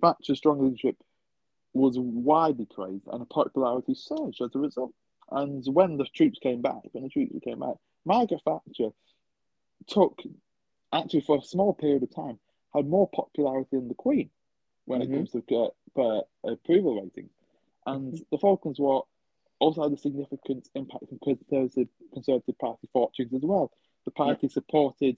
Thatcher's 0.00 0.38
strong 0.38 0.60
leadership 0.60 0.96
was 1.74 1.98
widely 1.98 2.66
praised, 2.66 3.06
and 3.06 3.20
her 3.20 3.26
popularity 3.26 3.94
surged 3.94 4.40
as 4.42 4.54
a 4.54 4.58
result. 4.58 4.92
And 5.34 5.64
when 5.66 5.96
the 5.96 6.04
troops 6.14 6.38
came 6.38 6.60
back, 6.62 6.82
when 6.92 7.04
the 7.04 7.10
troops 7.10 7.32
came 7.42 7.60
back, 7.60 7.76
Margaret 8.04 8.42
Thatcher 8.44 8.90
took 9.86 10.20
actually 10.92 11.22
for 11.22 11.38
a 11.38 11.42
small 11.42 11.72
period 11.72 12.02
of 12.02 12.14
time 12.14 12.38
had 12.74 12.86
more 12.86 13.08
popularity 13.08 13.76
than 13.76 13.88
the 13.88 13.94
Queen 13.94 14.30
when 14.86 15.00
Mhm. 15.00 15.04
it 15.04 15.12
comes 15.12 15.30
to 15.32 15.72
uh, 15.96 16.22
approval 16.44 17.00
ratings. 17.00 17.30
And 17.86 18.24
the 18.30 18.38
Falklands 18.38 18.78
War 18.80 19.06
also 19.58 19.82
had 19.82 19.92
a 19.92 19.96
significant 19.96 20.68
impact 20.74 21.04
on 21.12 21.18
conservative, 21.18 21.88
conservative 22.12 22.58
party 22.58 22.88
fortunes 22.92 23.32
as 23.34 23.42
well. 23.42 23.70
The 24.04 24.10
party 24.10 24.48
supported 24.48 25.16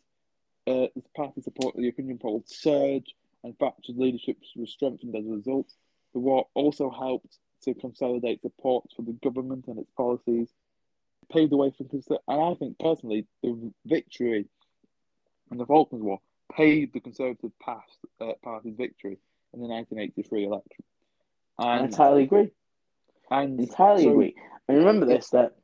uh, 0.67 0.89
the 0.95 1.03
party 1.15 1.43
supported 1.43 1.83
the 1.83 1.89
opinion 1.89 2.19
polls 2.19 2.45
surge, 2.47 3.15
and 3.43 3.59
Thatcher's 3.59 3.97
leadership 3.99 4.39
was 4.57 4.71
strengthened 4.71 5.15
as 5.15 5.27
a 5.27 5.31
result. 5.31 5.75
The 6.15 6.21
war 6.21 6.49
also 6.55 6.89
helped 6.91 7.39
to 7.65 7.75
consolidate 7.75 8.43
support 8.43 8.85
for 8.95 9.03
the 9.03 9.13
government 9.13 9.67
and 9.69 9.79
its 9.79 9.91
policies, 9.97 10.49
paved 11.33 11.53
the 11.53 11.57
way 11.57 11.73
for 11.77 11.85
and 12.29 12.41
I 12.43 12.55
think 12.55 12.79
personally 12.79 13.27
the 13.43 13.73
victory 13.87 14.47
in 15.51 15.59
the 15.59 15.67
Falklands 15.67 16.05
War 16.05 16.21
paved 16.53 16.93
the 16.93 17.01
Conservative 17.01 17.53
past, 17.59 17.99
uh, 18.21 18.33
Party's 18.43 18.77
victory 18.77 19.19
in 19.53 19.61
the 19.61 19.67
1983 19.67 20.45
election. 20.45 20.85
I 21.59 21.79
entirely 21.81 22.25
agree. 22.25 22.51
and 23.31 23.59
Entirely 23.61 24.05
so- 24.05 24.11
agree. 24.11 24.35
And 24.69 24.79
remember 24.79 25.07
this 25.07 25.31
that 25.31 25.57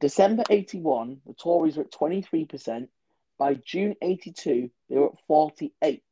December 0.00 0.44
81, 0.50 1.20
the 1.26 1.34
Tories 1.34 1.76
were 1.76 1.84
at 1.84 1.90
23%. 1.92 2.88
By 3.38 3.54
June 3.54 3.96
82, 4.00 4.70
they 4.88 4.96
were 4.96 5.06
at 5.08 5.18
48. 5.26 6.02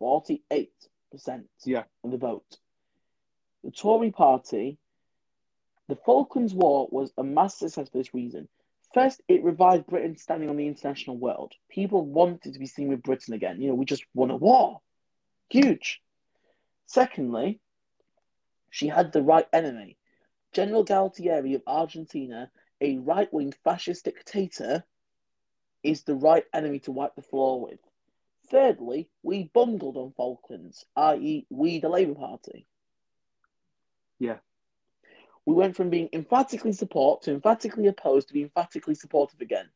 48% 0.00 0.68
Yeah. 1.64 1.84
of 2.02 2.10
the 2.10 2.18
vote. 2.18 2.58
The 3.62 3.70
Tory 3.70 4.10
party, 4.10 4.78
the 5.88 5.96
Falklands 5.96 6.54
War 6.54 6.88
was 6.90 7.12
a 7.16 7.24
massive 7.24 7.70
success 7.70 7.88
for 7.90 7.98
this 7.98 8.14
reason. 8.14 8.48
First, 8.92 9.22
it 9.26 9.42
revived 9.42 9.86
Britain 9.86 10.16
standing 10.16 10.48
on 10.48 10.56
the 10.56 10.68
international 10.68 11.16
world. 11.16 11.52
People 11.68 12.04
wanted 12.04 12.52
to 12.52 12.58
be 12.58 12.66
seen 12.66 12.88
with 12.88 13.02
Britain 13.02 13.34
again. 13.34 13.60
You 13.60 13.68
know, 13.68 13.74
we 13.74 13.84
just 13.84 14.04
won 14.14 14.30
a 14.30 14.36
war. 14.36 14.80
Huge. 15.50 16.00
Secondly, 16.86 17.60
she 18.70 18.88
had 18.88 19.12
the 19.12 19.22
right 19.22 19.46
enemy. 19.52 19.96
General 20.52 20.84
Galtieri 20.84 21.54
of 21.54 21.62
Argentina, 21.66 22.50
a 22.80 22.98
right 22.98 23.32
wing 23.32 23.52
fascist 23.64 24.04
dictator, 24.04 24.84
is 25.82 26.02
the 26.02 26.14
right 26.14 26.44
enemy 26.52 26.78
to 26.80 26.92
wipe 26.92 27.14
the 27.16 27.22
floor 27.22 27.60
with. 27.60 27.80
Thirdly, 28.50 29.08
we 29.22 29.50
bungled 29.54 29.96
on 29.96 30.12
Falklands, 30.16 30.84
i.e., 30.96 31.46
we, 31.50 31.78
the 31.78 31.88
Labour 31.88 32.14
Party. 32.14 32.66
Yeah. 34.18 34.38
We 35.46 35.54
went 35.54 35.76
from 35.76 35.90
being 35.90 36.08
emphatically 36.12 36.72
support 36.72 37.22
to 37.22 37.32
emphatically 37.32 37.86
opposed 37.86 38.28
to 38.28 38.34
be 38.34 38.42
emphatically 38.42 38.94
supportive 38.94 39.40
again. 39.40 39.68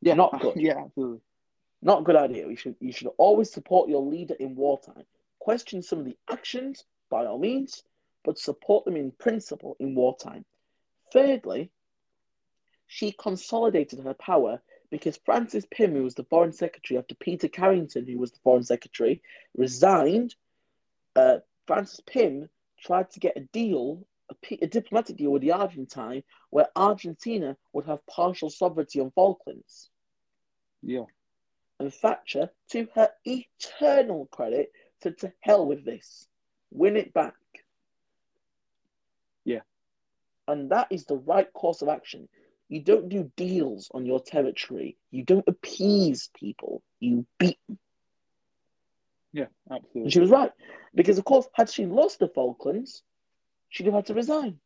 yeah, 0.00 0.14
Not 0.14 0.40
good. 0.40 0.56
Yeah, 0.56 0.84
absolutely. 0.84 1.20
Not 1.82 2.00
a 2.00 2.04
good 2.04 2.16
idea. 2.16 2.48
You 2.48 2.56
should 2.56 2.76
you 2.80 2.92
should 2.92 3.10
always 3.18 3.52
support 3.52 3.88
your 3.88 4.02
leader 4.02 4.34
in 4.34 4.56
wartime. 4.56 5.04
Question 5.38 5.82
some 5.82 6.00
of 6.00 6.04
the 6.04 6.16
actions, 6.30 6.84
by 7.10 7.26
all 7.26 7.38
means, 7.38 7.82
but 8.24 8.38
support 8.38 8.84
them 8.84 8.96
in 8.96 9.12
principle 9.12 9.76
in 9.78 9.94
wartime. 9.94 10.44
Thirdly, 11.12 11.70
she 12.86 13.12
consolidated 13.12 14.00
her 14.00 14.14
power 14.14 14.60
because 14.90 15.18
Francis 15.24 15.66
Pym, 15.70 15.94
who 15.94 16.02
was 16.02 16.14
the 16.14 16.24
foreign 16.24 16.52
secretary 16.52 16.98
after 16.98 17.14
Peter 17.14 17.48
Carrington, 17.48 18.06
who 18.06 18.18
was 18.18 18.32
the 18.32 18.38
foreign 18.42 18.64
secretary, 18.64 19.22
resigned. 19.56 20.34
Uh, 21.14 21.38
Francis 21.66 22.00
Pym 22.06 22.48
tried 22.80 23.10
to 23.10 23.20
get 23.20 23.36
a 23.36 23.40
deal, 23.52 24.06
a, 24.30 24.58
a 24.62 24.66
diplomatic 24.66 25.16
deal 25.16 25.30
with 25.30 25.42
the 25.42 25.52
Argentine, 25.52 26.22
where 26.50 26.68
Argentina 26.76 27.56
would 27.72 27.86
have 27.86 28.06
partial 28.06 28.50
sovereignty 28.50 29.00
on 29.00 29.10
Falklands. 29.10 29.90
Yeah, 30.82 31.04
And 31.80 31.92
Thatcher, 31.92 32.50
to 32.70 32.86
her 32.94 33.10
eternal 33.24 34.26
credit, 34.26 34.70
said 35.02 35.18
to 35.18 35.32
hell 35.40 35.66
with 35.66 35.84
this. 35.84 36.28
Win 36.70 36.96
it 36.96 37.12
back. 37.12 37.34
Yeah. 39.44 39.60
And 40.46 40.70
that 40.70 40.88
is 40.90 41.06
the 41.06 41.16
right 41.16 41.52
course 41.52 41.82
of 41.82 41.88
action. 41.88 42.28
You 42.68 42.80
don't 42.80 43.08
do 43.08 43.30
deals 43.36 43.90
on 43.94 44.06
your 44.06 44.20
territory. 44.20 44.96
You 45.10 45.24
don't 45.24 45.46
appease 45.46 46.30
people. 46.34 46.82
You 46.98 47.26
beat 47.38 47.58
them. 47.68 47.78
Yeah, 49.32 49.46
And 49.68 50.12
she 50.12 50.18
was 50.18 50.30
right. 50.30 50.50
Because, 50.94 51.18
of 51.18 51.24
course, 51.24 51.46
had 51.52 51.70
she 51.70 51.84
lost 51.84 52.18
the 52.18 52.28
Falklands, 52.28 53.02
she'd 53.68 53.86
have 53.86 53.94
had 53.94 54.06
to 54.06 54.14
resign. 54.14 54.58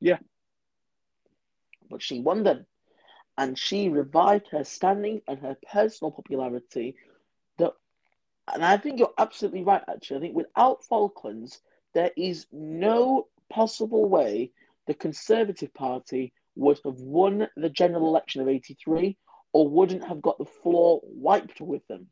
Yeah. 0.00 0.18
But 1.90 2.02
she 2.02 2.20
won 2.20 2.44
them. 2.44 2.66
And 3.36 3.58
she 3.58 3.88
revived 3.88 4.48
her 4.52 4.64
standing 4.64 5.20
and 5.26 5.38
her 5.40 5.56
personal 5.70 6.12
popularity. 6.12 6.94
That, 7.58 7.72
and 8.52 8.64
I 8.64 8.76
think 8.76 8.98
you're 8.98 9.14
absolutely 9.18 9.64
right, 9.64 9.82
actually. 9.88 10.18
I 10.18 10.20
think 10.20 10.36
without 10.36 10.84
Falklands, 10.84 11.60
there 11.92 12.12
is 12.16 12.46
no 12.52 13.26
possible 13.50 14.08
way 14.08 14.52
the 14.86 14.94
Conservative 14.94 15.74
Party 15.74 16.32
would 16.56 16.78
have 16.84 17.00
won 17.00 17.48
the 17.56 17.70
general 17.70 18.08
election 18.08 18.40
of 18.42 18.48
83 18.48 19.16
or 19.52 19.68
wouldn't 19.68 20.04
have 20.04 20.22
got 20.22 20.38
the 20.38 20.44
floor 20.44 21.00
wiped 21.04 21.60
with 21.60 21.86
them. 21.88 22.08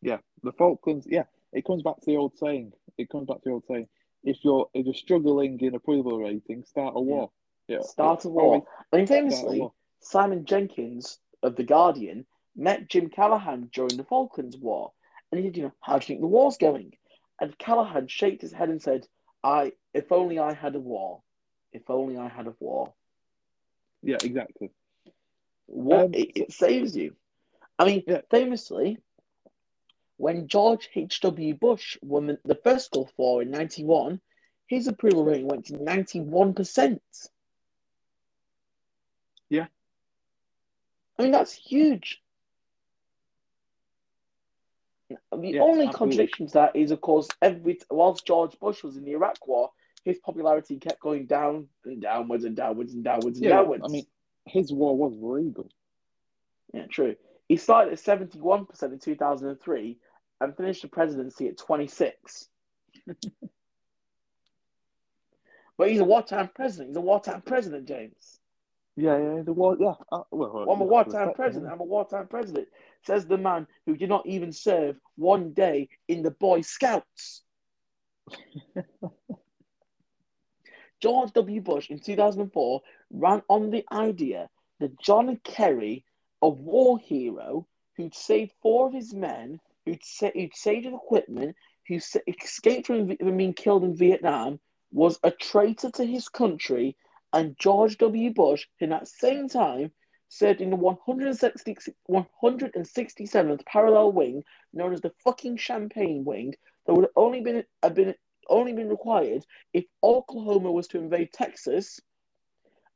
Yeah, 0.00 0.18
the 0.42 0.52
Falklands. 0.52 1.06
Yeah, 1.08 1.24
it 1.52 1.64
comes 1.64 1.82
back 1.82 1.96
to 1.96 2.06
the 2.06 2.16
old 2.16 2.36
saying. 2.38 2.72
It 2.96 3.08
comes 3.10 3.26
back 3.26 3.38
to 3.38 3.44
the 3.44 3.50
old 3.50 3.64
saying. 3.66 3.88
If 4.24 4.44
you're 4.44 4.68
if 4.74 4.84
you're 4.86 4.94
struggling 4.94 5.58
in 5.60 5.74
approval 5.74 6.18
rating, 6.18 6.64
start 6.64 6.94
a 6.96 7.00
war. 7.00 7.30
Yeah. 7.68 7.82
Start 7.82 8.24
a 8.24 8.28
war. 8.28 8.64
I 8.92 8.96
mean, 8.96 9.06
famously, 9.06 9.60
war. 9.60 9.72
Simon 10.00 10.44
Jenkins 10.44 11.18
of 11.42 11.56
The 11.56 11.64
Guardian 11.64 12.26
met 12.56 12.88
Jim 12.88 13.10
Callaghan 13.10 13.70
during 13.72 13.96
the 13.96 14.04
Falklands 14.04 14.56
War. 14.56 14.92
And 15.30 15.38
he 15.38 15.46
said, 15.46 15.56
you 15.56 15.62
know, 15.64 15.72
how 15.80 15.98
do 15.98 16.04
you 16.04 16.06
think 16.06 16.20
the 16.20 16.26
war's 16.26 16.56
going? 16.56 16.94
And 17.40 17.56
Callaghan 17.58 18.08
shaked 18.08 18.42
his 18.42 18.52
head 18.52 18.70
and 18.70 18.82
said, 18.82 19.06
I 19.44 19.72
if 19.94 20.10
only 20.10 20.38
I 20.38 20.54
had 20.54 20.74
a 20.74 20.80
war. 20.80 21.22
If 21.78 21.88
only 21.90 22.16
I 22.16 22.28
had 22.28 22.48
a 22.48 22.54
war. 22.58 22.92
Yeah, 24.02 24.16
exactly. 24.20 24.70
What 25.66 26.06
Um, 26.06 26.14
it, 26.14 26.32
it 26.36 26.52
saves 26.52 26.96
you. 26.96 27.14
I 27.78 27.84
mean, 27.84 28.02
Yeah. 28.04 28.22
famously, 28.30 28.98
when 30.16 30.48
George 30.48 30.88
H.W. 30.92 31.54
Bush 31.54 31.96
won 32.02 32.38
the- 32.44 32.54
first 32.64 32.90
Gulf 32.90 33.12
War 33.16 33.42
in 33.42 33.50
91, 33.52 34.20
his 34.66 34.88
approval 34.88 35.24
rating 35.24 35.46
went 35.46 35.66
to 35.66 35.74
91%. 35.74 37.00
Yeah. 39.48 39.68
I 41.16 41.22
mean, 41.22 41.30
that's 41.30 41.52
huge. 41.52 42.20
The 45.08 45.16
Yeah, 45.30 45.62
only 45.62 45.86
absolutely. 45.86 45.92
contradiction 45.92 46.46
to 46.48 46.52
that 46.54 46.74
is, 46.76 46.90
of 46.90 47.00
course, 47.00 47.28
every 47.40 47.78
whilst 47.88 48.26
George 48.26 48.58
Bush 48.58 48.82
was 48.82 48.96
in 48.96 49.04
the 49.04 49.12
Iraq 49.12 49.46
War, 49.46 49.70
his 50.04 50.18
popularity 50.18 50.78
kept 50.78 51.00
going 51.00 51.26
down 51.26 51.68
and 51.84 52.00
downwards 52.00 52.44
and 52.44 52.56
downwards 52.56 52.94
and 52.94 53.04
downwards 53.04 53.38
and 53.38 53.48
Yeah, 53.48 53.56
downwards. 53.56 53.84
I 53.84 53.88
mean, 53.88 54.06
his 54.46 54.72
war 54.72 54.96
was 54.96 55.12
legal. 55.20 55.68
Yeah, 56.72 56.86
true. 56.90 57.16
He 57.48 57.56
started 57.56 57.92
at 57.92 57.98
71% 57.98 58.92
in 58.92 58.98
2003 58.98 59.98
and 60.40 60.56
finished 60.56 60.82
the 60.82 60.88
presidency 60.88 61.48
at 61.48 61.56
26. 61.58 62.48
but 65.78 65.90
he's 65.90 66.00
a 66.00 66.04
wartime 66.04 66.50
president. 66.54 66.90
He's 66.90 66.96
a 66.96 67.00
wartime 67.00 67.42
president, 67.42 67.88
James. 67.88 68.38
Yeah, 68.96 69.16
yeah, 69.16 69.42
the 69.42 69.52
war. 69.52 69.76
Yeah, 69.78 69.94
uh, 70.10 70.22
well, 70.32 70.50
Well, 70.52 70.74
I'm 70.74 70.82
a 70.82 70.84
wartime 70.84 71.32
president. 71.34 71.66
him. 71.66 71.72
I'm 71.72 71.80
a 71.80 71.84
wartime 71.84 72.26
president. 72.26 72.68
Says 73.06 73.26
the 73.26 73.38
man 73.38 73.66
who 73.86 73.96
did 73.96 74.08
not 74.08 74.26
even 74.26 74.50
serve 74.52 74.96
one 75.16 75.52
day 75.52 75.88
in 76.08 76.22
the 76.22 76.32
Boy 76.32 76.62
Scouts. 76.62 77.44
George 81.00 81.32
W. 81.32 81.60
Bush 81.60 81.90
in 81.90 81.98
2004 81.98 82.80
ran 83.10 83.42
on 83.48 83.70
the 83.70 83.84
idea 83.92 84.48
that 84.80 84.98
John 85.00 85.38
Kerry, 85.44 86.04
a 86.42 86.48
war 86.48 86.98
hero 86.98 87.66
who'd 87.96 88.14
saved 88.14 88.52
four 88.62 88.86
of 88.86 88.92
his 88.92 89.14
men, 89.14 89.60
who'd, 89.84 90.04
sa- 90.04 90.30
who'd 90.34 90.54
saved 90.54 90.84
his 90.84 90.94
equipment, 90.94 91.56
who 91.86 92.00
sa- 92.00 92.20
escaped 92.26 92.86
from, 92.86 93.06
being 93.06 93.54
killed 93.54 93.84
in 93.84 93.96
Vietnam, 93.96 94.60
was 94.92 95.18
a 95.22 95.30
traitor 95.30 95.90
to 95.90 96.04
his 96.04 96.28
country, 96.28 96.96
and 97.32 97.58
George 97.58 97.98
W. 97.98 98.32
Bush, 98.32 98.66
in 98.80 98.90
that 98.90 99.08
same 99.08 99.48
time, 99.48 99.92
served 100.28 100.60
in 100.60 100.70
the 100.70 100.76
160, 100.76 101.76
167th 102.10 103.66
parallel 103.66 104.12
wing, 104.12 104.44
known 104.72 104.92
as 104.92 105.00
the 105.00 105.12
fucking 105.24 105.56
Champagne 105.56 106.24
Wing, 106.24 106.54
that 106.86 106.94
would 106.94 107.04
have 107.04 107.12
only 107.16 107.40
been, 107.40 107.64
have 107.82 107.94
been 107.94 108.14
only 108.48 108.72
been 108.72 108.88
required 108.88 109.44
if 109.72 109.84
Oklahoma 110.02 110.70
was 110.72 110.88
to 110.88 110.98
invade 110.98 111.32
Texas. 111.32 112.00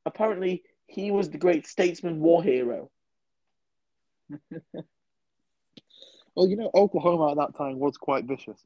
Apparently, 0.04 0.62
he 0.86 1.10
was 1.10 1.30
the 1.30 1.38
great 1.38 1.66
statesman 1.66 2.20
war 2.20 2.42
hero. 2.42 2.90
Well, 6.34 6.48
you 6.48 6.56
know, 6.56 6.70
Oklahoma 6.74 7.32
at 7.32 7.36
that 7.36 7.56
time 7.56 7.78
was 7.78 7.96
quite 7.96 8.24
vicious. 8.24 8.58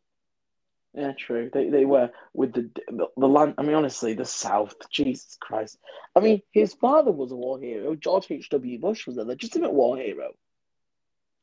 Yeah, 0.94 1.12
true. 1.12 1.50
They, 1.52 1.68
they 1.68 1.84
were 1.84 2.10
with 2.32 2.54
the, 2.54 2.70
the 2.88 3.08
the 3.16 3.28
land. 3.28 3.54
I 3.58 3.62
mean, 3.62 3.74
honestly, 3.74 4.14
the 4.14 4.24
South. 4.24 4.74
Jesus 4.90 5.36
Christ. 5.38 5.78
I 6.14 6.20
mean, 6.20 6.40
his 6.52 6.72
father 6.72 7.12
was 7.12 7.32
a 7.32 7.36
war 7.36 7.60
hero. 7.60 7.94
George 7.94 8.30
H. 8.30 8.48
W. 8.50 8.78
Bush 8.78 9.06
was 9.06 9.18
a 9.18 9.24
legitimate 9.24 9.74
war 9.74 9.98
hero. 9.98 10.32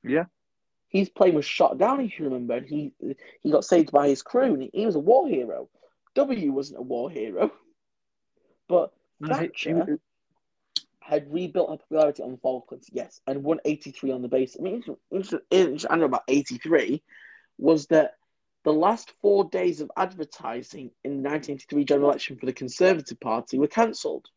Yeah. 0.04 0.26
His 0.94 1.10
plane 1.10 1.34
was 1.34 1.46
shot 1.46 1.78
down, 1.78 2.00
if 2.00 2.18
you 2.18 2.26
remember, 2.26 2.54
and 2.54 2.68
he 2.68 2.94
he 3.42 3.52
got 3.52 3.66
saved 3.66 3.92
by 3.92 4.08
his 4.08 4.22
crew. 4.22 4.54
And 4.54 4.64
he, 4.64 4.70
he 4.74 4.86
was 4.86 4.96
a 4.96 5.00
war 5.00 5.28
hero. 5.28 5.68
W 6.16 6.52
wasn't 6.52 6.80
a 6.80 6.84
war 6.84 7.10
hero, 7.10 7.52
but 8.70 8.94
Thatcher 9.28 10.00
had 11.00 11.34
rebuilt 11.34 11.70
her 11.70 11.78
popularity 11.78 12.24
on 12.24 12.32
the 12.32 12.38
Falklands, 12.38 12.90
yes, 12.94 13.20
and 13.28 13.44
won 13.44 13.60
83 13.66 14.12
on 14.12 14.22
the 14.22 14.28
base. 14.30 14.56
I 14.58 14.64
mean, 14.64 14.76
interesting, 15.12 15.40
interesting, 15.52 15.92
I 15.92 15.98
know 15.98 16.06
about 16.06 16.24
83 16.30 17.04
was 17.58 17.88
that 17.88 18.14
the 18.64 18.72
last 18.72 19.12
four 19.22 19.50
days 19.50 19.82
of 19.82 19.92
advertising 19.98 20.92
in 21.04 21.22
the 21.22 21.30
1983 21.30 21.84
general 21.84 22.10
election 22.10 22.38
for 22.38 22.46
the 22.46 22.54
Conservative 22.54 23.20
Party 23.20 23.60
were 23.60 23.68
cancelled. 23.68 24.30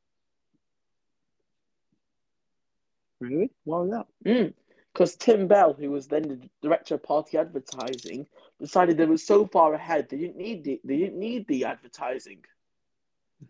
really? 3.21 3.51
Why 3.65 3.81
was 3.81 3.91
that? 3.91 4.07
Hmm. 4.27 4.66
Because 4.97 5.15
Tim 5.15 5.47
Bell, 5.47 5.75
who 5.75 5.91
was 5.91 6.09
then 6.09 6.23
the 6.23 6.49
director 6.63 6.95
of 6.95 7.03
party 7.03 7.37
advertising, 7.37 8.27
decided 8.59 8.97
they 8.97 9.05
were 9.05 9.19
so 9.19 9.47
far 9.47 9.75
ahead 9.75 10.09
they 10.09 10.17
didn't 10.17 10.39
need 10.39 10.65
the, 10.65 10.81
they 10.85 10.97
didn't 10.97 11.19
need 11.19 11.47
the 11.49 11.67
advertising. 11.67 12.43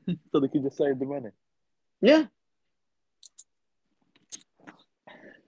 So 0.33 0.41
they 0.41 0.49
could 0.49 0.65
just 0.65 0.79
save 0.79 0.99
the 0.99 1.05
money. 1.05 1.31
Yeah, 2.01 2.25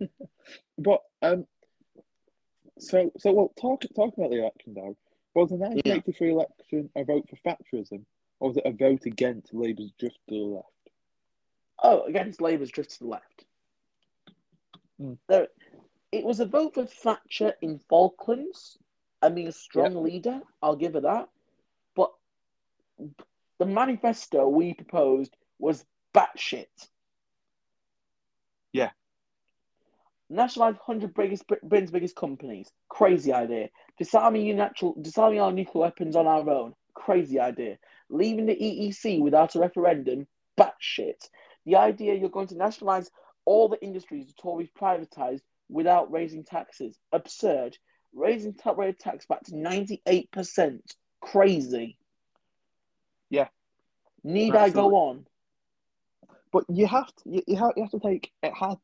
But 0.78 1.02
um, 1.22 1.46
so 2.78 3.10
so 3.18 3.32
well, 3.32 3.52
talk 3.60 3.82
talk 3.96 4.16
about 4.16 4.30
the 4.30 4.38
election 4.38 4.74
now. 4.74 4.94
Was 5.34 5.50
the 5.50 5.56
1983 5.56 6.30
election 6.30 6.90
a 6.96 7.04
vote 7.04 7.28
for 7.28 7.36
Thatcherism, 7.36 8.04
or 8.38 8.48
was 8.48 8.56
it 8.56 8.62
a 8.64 8.70
vote 8.70 9.06
against 9.06 9.52
Labour's 9.52 9.92
drift 9.98 10.18
to 10.28 10.34
the 10.34 10.44
left? 10.44 10.66
Oh, 11.82 12.02
against 12.02 12.40
Labour's 12.40 12.70
drift 12.70 12.90
to 12.92 12.98
the 13.00 13.06
left. 13.06 13.44
Mm. 15.00 15.18
There, 15.28 15.48
it 16.12 16.24
was 16.24 16.40
a 16.40 16.46
vote 16.46 16.74
for 16.74 16.86
Thatcher 16.86 17.54
in 17.60 17.80
Falklands. 17.88 18.78
I 19.20 19.28
mean, 19.28 19.48
a 19.48 19.52
strong 19.52 20.02
leader. 20.02 20.40
I'll 20.62 20.76
give 20.76 20.94
her 20.94 21.00
that. 21.00 21.28
But 21.94 22.12
the 23.58 23.66
manifesto 23.66 24.48
we 24.48 24.74
proposed 24.74 25.36
was 25.58 25.84
batshit. 26.14 26.66
Yeah. 28.72 28.90
Nationalize 30.30 30.76
100 30.84 31.14
biggest, 31.14 31.44
Britain's 31.46 31.90
biggest 31.90 32.16
companies. 32.16 32.70
Crazy 32.88 33.32
idea. 33.32 33.68
Disarming, 33.98 34.46
your 34.46 34.56
natural, 34.56 34.94
disarming 35.00 35.40
our 35.40 35.52
nuclear 35.52 35.82
weapons 35.82 36.16
on 36.16 36.26
our 36.26 36.48
own. 36.48 36.74
Crazy 36.94 37.40
idea. 37.40 37.78
Leaving 38.08 38.46
the 38.46 38.54
EEC 38.54 39.20
without 39.20 39.56
a 39.56 39.58
referendum. 39.58 40.26
Batshit. 40.58 41.28
The 41.66 41.76
idea 41.76 42.14
you're 42.14 42.30
going 42.30 42.48
to 42.48 42.56
nationalize 42.56 43.10
all 43.44 43.68
the 43.68 43.82
industries 43.82 44.26
the 44.26 44.34
Tories 44.34 44.68
privatized 44.78 45.40
without 45.68 46.10
raising 46.12 46.44
taxes. 46.44 46.98
Absurd. 47.12 47.76
Raising 48.14 48.54
top 48.54 48.78
rate 48.78 48.98
tax 48.98 49.26
back 49.26 49.44
to 49.44 49.52
98%. 49.52 50.80
Crazy. 51.20 51.98
Yeah. 53.30 53.48
Need 54.24 54.56
I 54.56 54.70
go 54.70 54.94
on? 54.94 55.26
But 56.50 56.64
you 56.68 56.86
have 56.86 57.06
to 57.06 57.22
you, 57.26 57.42
you 57.46 57.56
have 57.56 57.72
you 57.76 57.82
have 57.82 57.92
to 57.92 58.00
take 58.00 58.30
it 58.42 58.52
had 58.54 58.76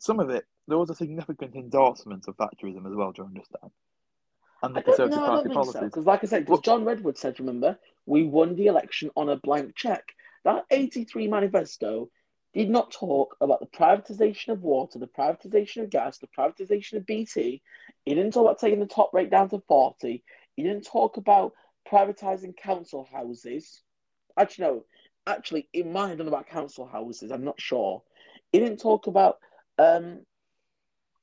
some 0.00 0.20
of 0.20 0.30
it. 0.30 0.44
There 0.66 0.78
was 0.78 0.90
a 0.90 0.94
significant 0.94 1.54
endorsement 1.54 2.26
of 2.28 2.36
Thatcherism 2.36 2.86
as 2.86 2.94
well 2.94 3.12
during 3.12 3.34
this 3.34 3.48
time, 3.60 3.70
and 4.62 4.74
the 4.74 4.80
I 4.80 4.82
don't, 4.82 4.96
Conservative 4.96 5.20
no, 5.20 5.26
Party 5.26 5.48
policies. 5.50 5.82
Because, 5.82 6.04
like 6.04 6.24
I 6.24 6.26
said, 6.26 6.44
because 6.44 6.60
John 6.60 6.84
Redwood 6.84 7.16
said, 7.16 7.38
remember, 7.38 7.78
we 8.06 8.24
won 8.24 8.56
the 8.56 8.66
election 8.66 9.10
on 9.16 9.28
a 9.28 9.36
blank 9.36 9.74
check. 9.76 10.04
That 10.44 10.64
83 10.70 11.28
manifesto 11.28 12.10
did 12.54 12.70
not 12.70 12.90
talk 12.90 13.36
about 13.40 13.60
the 13.60 13.66
privatization 13.66 14.48
of 14.48 14.62
water, 14.62 14.98
the 14.98 15.06
privatization 15.06 15.82
of 15.82 15.90
gas, 15.90 16.18
the 16.18 16.26
privatization 16.26 16.94
of 16.94 17.06
BT. 17.06 17.62
He 18.04 18.14
didn't 18.14 18.32
talk 18.32 18.44
about 18.44 18.58
taking 18.58 18.80
the 18.80 18.86
top 18.86 19.12
rate 19.12 19.30
down 19.30 19.50
to 19.50 19.62
40. 19.68 20.22
It 20.56 20.62
didn't 20.62 20.86
talk 20.86 21.16
about 21.18 21.52
privatizing 21.90 22.56
council 22.56 23.08
houses. 23.12 23.82
Actually, 24.36 24.64
no. 24.64 24.84
actually 25.26 25.68
it 25.72 25.86
might 25.86 26.08
have 26.08 26.18
done 26.18 26.28
about 26.28 26.48
council 26.48 26.86
houses. 26.86 27.30
I'm 27.30 27.44
not 27.44 27.60
sure. 27.60 28.02
He 28.52 28.58
didn't 28.58 28.78
talk 28.78 29.06
about 29.06 29.38
um 29.78 30.20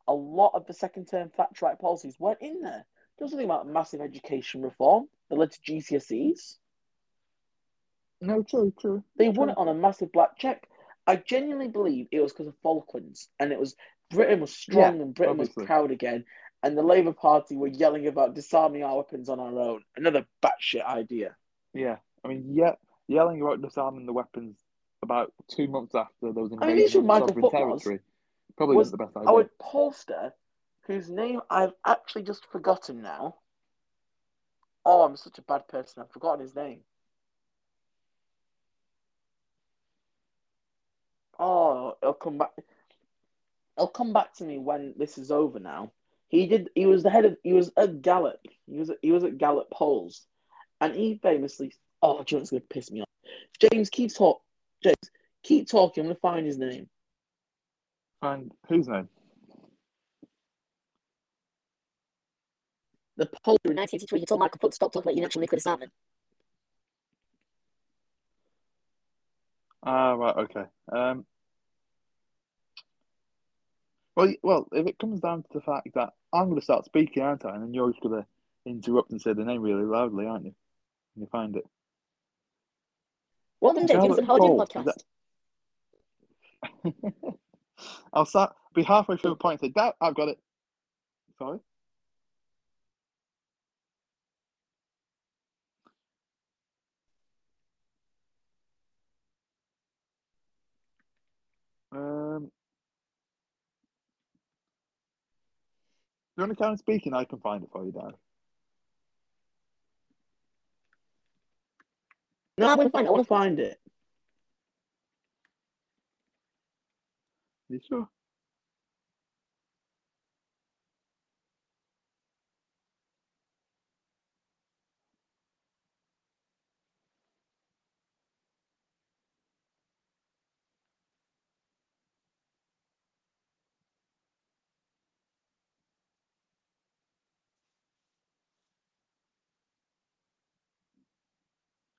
a 0.08 0.14
lot 0.14 0.52
of 0.54 0.68
the 0.68 0.74
second 0.74 1.06
term 1.06 1.32
Thatcherite 1.38 1.80
policies 1.80 2.20
weren't 2.20 2.42
in 2.42 2.62
there. 2.62 2.86
There 3.18 3.26
was 3.26 3.32
something 3.32 3.46
about 3.46 3.68
massive 3.68 4.02
education 4.02 4.62
reform 4.62 5.08
that 5.30 5.38
led 5.38 5.52
to 5.52 5.60
GCSEs. 5.62 6.56
No, 8.22 8.44
true, 8.44 8.74
true. 8.80 9.04
They 9.18 9.30
won 9.30 9.50
it 9.50 9.58
on 9.58 9.68
a 9.68 9.74
massive 9.74 10.12
black 10.12 10.38
check. 10.38 10.68
I 11.08 11.16
genuinely 11.18 11.68
believe 11.68 12.08
it 12.12 12.20
was 12.22 12.34
because 12.34 12.48
of 12.48 12.56
Falklands, 12.64 13.30
and 13.40 13.52
it 13.52 13.60
was 13.60 13.76
Britain 14.10 14.42
was 14.42 14.54
strong 14.54 14.98
Yeah, 14.98 15.02
and 15.04 15.14
Britain 15.14 15.32
obviously. 15.40 15.62
was 15.62 15.68
proud 15.68 15.92
again, 15.92 16.26
and 16.64 16.78
the 16.78 16.84
Labour 16.84 17.14
Party 17.14 17.56
were 17.56 17.68
yelling 17.68 18.08
about 18.08 18.34
disarming 18.34 18.84
our 18.84 18.98
weapons 18.98 19.30
on 19.30 19.40
our 19.40 19.58
own. 19.60 19.84
Another 19.96 20.26
batshit 20.44 20.84
idea. 20.86 21.36
Yeah, 21.74 21.98
I 22.24 22.28
mean, 22.28 22.54
yeah, 22.54 22.76
yelling 23.08 23.42
about 23.42 23.62
disarming 23.62 24.06
the 24.06 24.14
weapons 24.14 24.58
about 25.04 25.34
two 25.48 25.68
months 25.68 25.94
after 25.94 26.32
those 26.32 26.52
I 26.60 26.66
mean, 26.68 26.78
the 26.78 26.86
issue 26.86 27.00
invasions 27.00 27.08
Michael 27.08 27.28
sovereign 27.28 27.42
Foot 27.44 27.54
was- 27.54 27.84
probably 28.58 28.76
was 28.76 28.76
wasn't 28.76 28.92
the 29.00 29.06
best 29.06 29.18
idea. 29.18 29.30
Our 29.30 29.50
pollster, 29.62 30.34
whose 30.88 31.10
name 31.10 31.42
I've 31.50 31.74
actually 31.86 32.24
just 32.24 32.46
forgotten 32.48 33.02
now. 33.02 33.36
Oh, 34.86 35.02
I'm 35.04 35.16
such 35.18 35.38
a 35.40 35.42
bad 35.42 35.68
person. 35.68 36.02
I've 36.04 36.12
forgotten 36.12 36.42
his 36.42 36.56
name. 36.56 36.82
Oh, 41.40 41.98
it'll 42.02 42.14
come 42.14 42.38
back. 42.38 42.52
It'll 43.78 43.88
come 43.88 44.14
back 44.14 44.34
to 44.36 44.44
me 44.44 44.58
when 44.58 44.94
this 44.98 45.18
is 45.18 45.32
over. 45.32 45.60
Now 45.60 45.92
he 46.30 46.48
did. 46.48 46.70
He 46.76 46.86
was 46.86 47.04
the 47.04 47.10
head 47.10 47.26
of. 47.26 47.38
He 47.44 47.54
was 47.54 47.72
at 47.78 48.02
Gallup. 48.02 48.40
He 48.68 48.78
was. 48.78 48.92
He 49.02 49.12
was 49.12 49.24
at 49.24 49.38
Gallup 49.38 49.70
polls, 49.70 50.26
and 50.82 50.96
he 50.96 51.20
famously. 51.22 51.74
Oh, 52.02 52.24
do 52.24 52.36
you 52.36 52.38
know 52.38 52.42
what's 52.42 52.52
going 52.52 52.62
to 52.62 52.68
piss 52.68 52.92
me 52.92 53.02
off? 53.02 53.10
James, 53.60 53.90
keep 53.90 54.14
talk. 54.14 54.42
James, 54.84 54.96
keep 55.44 55.68
talking. 55.68 56.02
I'm 56.02 56.08
going 56.08 56.16
to 56.16 56.22
find 56.22 56.46
his 56.46 56.58
name. 56.58 56.88
And 58.22 58.52
whose 58.68 58.88
name? 58.88 59.10
The 63.18 63.26
poll. 63.44 63.58
In 63.66 63.76
1983, 63.76 64.20
You 64.20 64.26
told 64.26 64.40
Michael 64.42 64.60
Foot 64.60 64.72
to 64.72 64.76
stop 64.76 64.92
talking 64.92 65.08
about 65.08 65.16
unilateral 65.16 65.42
nuclear 65.42 65.58
disarmament. 65.58 65.92
Ah, 69.86 70.14
right, 70.14 70.36
okay. 70.36 70.64
Um, 70.92 71.26
well, 74.16 74.34
well, 74.42 74.68
if 74.72 74.88
it 74.88 74.98
comes 74.98 75.20
down 75.20 75.44
to 75.44 75.50
the 75.54 75.62
fact 75.62 75.90
that 75.94 76.14
I'm 76.34 76.46
going 76.46 76.60
to 76.60 76.64
start 76.64 76.86
speaking, 76.86 77.22
aren't 77.22 77.46
I? 77.46 77.54
And 77.54 77.64
then 77.64 77.74
you're 77.74 77.92
just 77.92 78.02
going 78.02 78.22
to 78.22 78.28
interrupt 78.66 79.12
and 79.12 79.22
say 79.22 79.34
the 79.34 79.44
name 79.44 79.62
really 79.62 79.84
loudly, 79.84 80.26
aren't 80.26 80.46
you? 80.46 80.56
When 81.14 81.22
you 81.22 81.28
find 81.32 81.56
it. 81.56 81.66
Well 83.62 83.74
done, 83.74 83.88
You 83.88 84.02
listen 84.02 84.26
Gallup 84.26 84.26
hard 84.26 84.42
to 84.42 84.48
the 84.48 84.84
is 84.84 85.04
podcast. 86.84 87.36
I'll 88.14 88.26
start, 88.26 88.56
be 88.74 88.84
halfway 88.84 89.18
through 89.18 89.32
a 89.32 89.36
point 89.36 89.62
and 89.62 89.74
say, 89.76 89.92
I've 90.02 90.16
got 90.16 90.30
it. 90.30 90.40
Sorry? 91.38 91.60
Um, 101.92 102.40
do 102.40 102.52
you 106.38 106.42
want 106.44 106.52
to 106.52 106.56
carry 106.56 106.72
on 106.72 106.78
speaking? 106.78 107.14
I 107.14 107.24
can 107.26 107.40
find 107.40 107.64
it 107.64 107.70
for 107.72 107.86
you, 107.86 107.92
Dad. 107.92 108.14
No, 112.58 112.76
going 112.76 112.88
to 112.88 112.92
find. 112.92 113.08
I 113.08 113.12
want 113.12 113.24
to 113.24 113.28
find 113.28 113.60
it. 113.60 113.80
You 117.70 117.80
sure? 117.88 118.08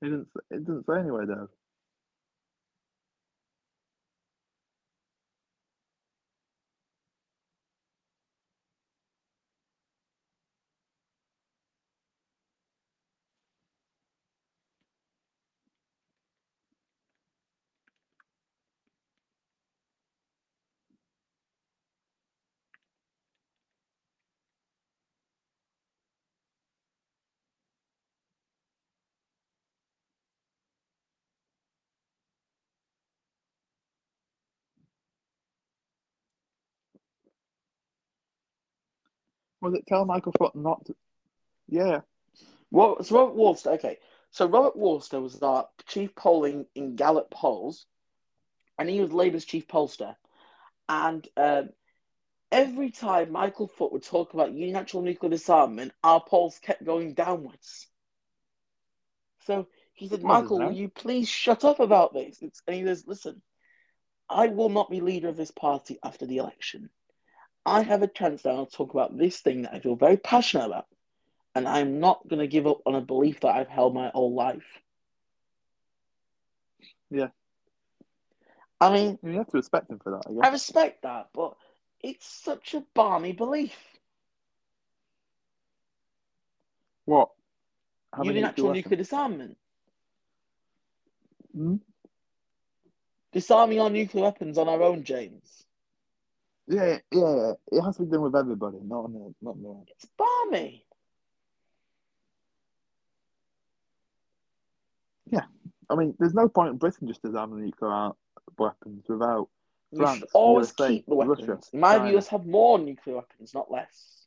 It 0.06 0.10
didn't. 0.10 0.28
It 0.52 0.66
didn't 0.66 0.86
say 0.86 1.00
anywhere, 1.00 1.26
though. 1.26 1.65
Was 39.66 39.74
it 39.74 39.86
tell 39.88 40.04
Michael 40.04 40.32
Foot 40.38 40.54
not 40.54 40.84
to? 40.86 40.94
Yeah. 41.66 42.02
Well, 42.70 43.02
so 43.02 43.16
Robert 43.16 43.34
Worcester. 43.34 43.70
Okay, 43.70 43.98
so 44.30 44.46
Robert 44.46 44.76
Worcester 44.76 45.20
was 45.20 45.42
our 45.42 45.68
chief 45.88 46.14
polling 46.14 46.66
in 46.76 46.94
Gallup 46.94 47.32
polls, 47.32 47.84
and 48.78 48.88
he 48.88 49.00
was 49.00 49.12
Labour's 49.12 49.44
chief 49.44 49.66
pollster. 49.66 50.14
And 50.88 51.26
um, 51.36 51.70
every 52.52 52.92
time 52.92 53.32
Michael 53.32 53.66
Foot 53.66 53.92
would 53.92 54.04
talk 54.04 54.34
about 54.34 54.52
unilateral 54.52 55.02
nuclear 55.02 55.30
disarmament, 55.30 55.90
our 56.04 56.22
polls 56.22 56.60
kept 56.62 56.84
going 56.84 57.14
downwards. 57.14 57.88
So 59.46 59.66
he 59.94 60.06
said, 60.06 60.22
"Michael, 60.22 60.60
will 60.60 60.74
you 60.74 60.90
please 60.90 61.28
shut 61.28 61.64
up 61.64 61.80
about 61.80 62.14
this?" 62.14 62.40
It's, 62.40 62.62
and 62.68 62.76
he 62.76 62.84
says, 62.84 63.02
"Listen, 63.04 63.42
I 64.28 64.46
will 64.46 64.68
not 64.68 64.90
be 64.90 65.00
leader 65.00 65.28
of 65.28 65.36
this 65.36 65.50
party 65.50 65.98
after 66.04 66.24
the 66.24 66.36
election. 66.36 66.88
I 67.66 67.82
have 67.82 68.02
a 68.02 68.08
chance 68.08 68.44
now 68.44 68.64
to 68.64 68.70
talk 68.70 68.94
about 68.94 69.18
this 69.18 69.40
thing 69.40 69.62
that 69.62 69.74
I 69.74 69.80
feel 69.80 69.96
very 69.96 70.16
passionate 70.16 70.66
about." 70.66 70.86
and 71.56 71.66
I'm 71.66 72.00
not 72.00 72.28
going 72.28 72.40
to 72.40 72.46
give 72.46 72.66
up 72.66 72.82
on 72.84 72.94
a 72.94 73.00
belief 73.00 73.40
that 73.40 73.56
I've 73.56 73.68
held 73.68 73.94
my 73.94 74.10
whole 74.10 74.34
life. 74.34 74.82
Yeah. 77.10 77.28
I 78.78 78.92
mean, 78.92 79.18
You 79.22 79.38
have 79.38 79.48
to 79.48 79.56
respect 79.56 79.90
him 79.90 79.98
for 79.98 80.12
that, 80.12 80.44
I 80.44 80.48
I 80.48 80.50
respect 80.50 81.02
that, 81.02 81.30
but 81.32 81.56
it's 82.02 82.26
such 82.26 82.74
a 82.74 82.84
barmy 82.94 83.32
belief. 83.32 83.74
What? 87.06 87.30
Having 88.14 88.36
Unilateral 88.36 88.68
nuclear 88.68 88.82
nuclear 88.82 88.96
disarmament. 88.98 89.58
weapons? 91.54 91.80
Disarming 93.32 93.80
our 93.80 93.90
nuclear 93.90 94.24
weapons 94.24 94.58
on 94.58 94.68
our 94.68 94.82
own, 94.82 95.04
James. 95.04 95.65
Yeah, 96.68 96.98
yeah, 97.12 97.34
yeah. 97.36 97.52
It 97.72 97.82
has 97.82 97.96
to 97.96 98.04
be 98.04 98.10
done 98.10 98.22
with 98.22 98.34
everybody, 98.34 98.78
not 98.82 99.04
on 99.04 99.12
the, 99.12 99.34
not 99.40 99.56
one. 99.56 99.84
It's 99.88 100.06
barmy. 100.16 100.84
Yeah, 105.30 105.42
I 105.90 105.94
mean, 105.94 106.14
there's 106.18 106.34
no 106.34 106.48
point 106.48 106.70
in 106.70 106.76
Britain 106.76 107.08
just 107.08 107.22
disarming 107.22 107.64
nuclear 107.64 108.10
weapons 108.58 109.04
without. 109.08 109.48
We 109.92 109.98
France, 109.98 110.18
should 110.18 110.28
always 110.34 110.74
USA, 110.78 110.88
keep 110.88 111.06
the 111.06 111.14
weapons. 111.14 111.48
Russia, 111.48 111.60
In 111.72 111.80
my 111.80 111.92
China. 111.92 112.04
view, 112.06 112.14
let's 112.16 112.28
have 112.28 112.46
more 112.46 112.78
nuclear 112.78 113.16
weapons, 113.16 113.54
not 113.54 113.70
less. 113.70 114.26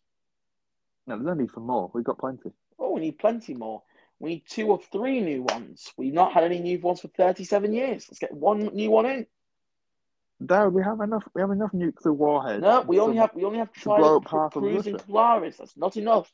No, 1.05 1.15
there's 1.15 1.25
no 1.25 1.33
need 1.33 1.51
for 1.51 1.59
more. 1.59 1.91
We've 1.93 2.03
got 2.03 2.17
plenty. 2.17 2.51
Oh, 2.77 2.91
we 2.91 3.01
need 3.01 3.19
plenty 3.19 3.53
more. 3.53 3.83
We 4.19 4.29
need 4.29 4.43
two 4.47 4.67
or 4.67 4.79
three 4.91 5.21
new 5.21 5.43
ones. 5.43 5.91
We've 5.97 6.13
not 6.13 6.33
had 6.33 6.43
any 6.43 6.59
new 6.59 6.79
ones 6.79 7.01
for 7.01 7.07
37 7.09 7.73
years. 7.73 8.05
Let's 8.09 8.19
get 8.19 8.33
one 8.33 8.59
new 8.73 8.91
one 8.91 9.05
in. 9.05 9.25
Dad, 10.45 10.67
we 10.67 10.81
have 10.83 11.01
enough. 11.01 11.27
We 11.33 11.41
have 11.41 11.51
enough 11.51 11.73
nuclear 11.73 12.13
warheads. 12.13 12.61
No, 12.61 12.81
we 12.81 12.99
only 12.99 13.15
to- 13.15 13.21
have 13.21 13.35
we 13.35 13.43
only 13.43 13.59
have 13.59 13.73
to 13.73 13.79
tried 13.79 13.97
blow 13.97 14.17
up 14.17 14.25
cru- 14.25 14.39
half 14.39 14.55
of 14.55 14.63
cruising 14.63 14.93
Russia. 14.93 15.05
Polaris. 15.05 15.57
That's 15.57 15.75
not 15.77 15.97
enough. 15.97 16.31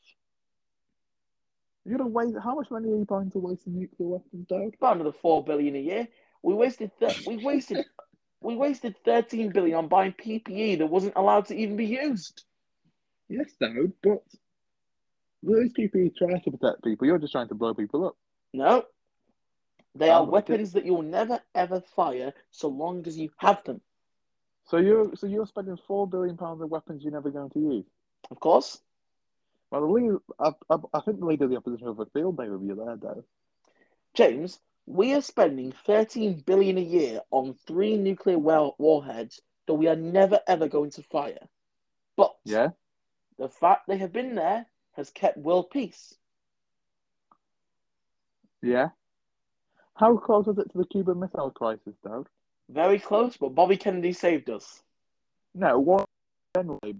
You're 1.84 1.98
gonna 1.98 2.10
waste. 2.10 2.36
How 2.42 2.54
much 2.54 2.70
money 2.70 2.88
are 2.92 2.96
you 2.96 3.04
planning 3.04 3.30
to 3.32 3.38
waste 3.38 3.66
on 3.66 3.78
nuclear 3.78 4.08
weapons, 4.08 4.46
Dad? 4.46 4.72
About 4.76 4.96
another 4.96 5.12
four 5.12 5.42
billion 5.44 5.74
a 5.76 5.80
year. 5.80 6.08
We 6.42 6.54
wasted 6.54 6.92
th- 7.00 7.26
we 7.26 7.36
wasted 7.38 7.84
we 8.40 8.54
wasted 8.54 8.96
13 9.04 9.50
billion 9.50 9.76
on 9.78 9.88
buying 9.88 10.12
PPE 10.12 10.78
that 10.78 10.86
wasn't 10.86 11.14
allowed 11.16 11.46
to 11.46 11.56
even 11.56 11.76
be 11.76 11.86
used. 11.86 12.44
Yes, 13.28 13.52
Dad, 13.58 13.92
but 14.02 14.22
those 15.42 15.72
people 15.72 16.08
try 16.16 16.38
to 16.38 16.50
protect 16.50 16.84
people. 16.84 17.06
You're 17.08 17.18
just 17.18 17.32
trying 17.32 17.48
to 17.48 17.54
blow 17.54 17.74
people 17.74 18.06
up. 18.06 18.16
No. 18.52 18.84
They 19.94 20.10
are 20.10 20.20
Sounds 20.20 20.32
like 20.32 20.48
weapons 20.48 20.72
that 20.74 20.84
you'll 20.84 21.02
never 21.02 21.40
ever 21.54 21.80
fire 21.80 22.34
so 22.50 22.68
long 22.68 23.06
as 23.06 23.18
you 23.18 23.30
have 23.38 23.64
them. 23.64 23.80
So 24.66 24.78
you're 24.78 25.14
so 25.16 25.26
you're 25.26 25.46
spending 25.46 25.78
four 25.86 26.06
billion 26.06 26.36
pounds 26.36 26.60
on 26.60 26.68
weapons 26.68 27.02
you're 27.02 27.12
never 27.12 27.30
going 27.30 27.50
to 27.50 27.60
use. 27.60 27.84
Of 28.30 28.40
course. 28.40 28.80
Well, 29.70 29.80
the 29.80 29.86
leader, 29.86 30.18
I, 30.38 30.52
I, 30.70 30.76
I 30.94 31.00
think 31.00 31.18
the 31.18 31.26
leader 31.26 31.44
of 31.44 31.50
the 31.50 31.56
opposition 31.56 31.88
over 31.88 32.02
a 32.02 32.06
field 32.06 32.36
day 32.36 32.48
with 32.48 32.62
you 32.62 32.74
there, 32.76 32.96
though. 32.96 33.24
James, 34.14 34.60
we 34.86 35.12
are 35.14 35.20
spending 35.20 35.72
13 35.86 36.40
billion 36.46 36.78
a 36.78 36.82
year 36.82 37.20
on 37.30 37.54
three 37.66 37.96
nuclear 37.96 38.38
war- 38.38 38.76
warheads 38.78 39.40
that 39.66 39.74
we 39.74 39.88
are 39.88 39.96
never 39.96 40.40
ever 40.46 40.68
going 40.68 40.90
to 40.92 41.02
fire. 41.02 41.48
But 42.16 42.34
Yeah. 42.44 42.70
the 43.38 43.48
fact 43.48 43.88
they 43.88 43.98
have 43.98 44.12
been 44.12 44.34
there 44.36 44.66
has 44.92 45.10
kept 45.10 45.36
world 45.38 45.70
peace. 45.70 46.14
Yeah. 48.62 48.90
How 49.94 50.16
close 50.16 50.46
was 50.46 50.58
it 50.58 50.70
to 50.72 50.78
the 50.78 50.86
Cuban 50.86 51.20
Missile 51.20 51.50
Crisis, 51.50 51.94
Dad? 52.04 52.24
Very 52.68 52.98
close, 52.98 53.36
but 53.36 53.54
Bobby 53.54 53.76
Kennedy 53.76 54.12
saved 54.12 54.50
us. 54.50 54.82
No, 55.54 55.78
one 55.78 56.04
generally. 56.56 56.96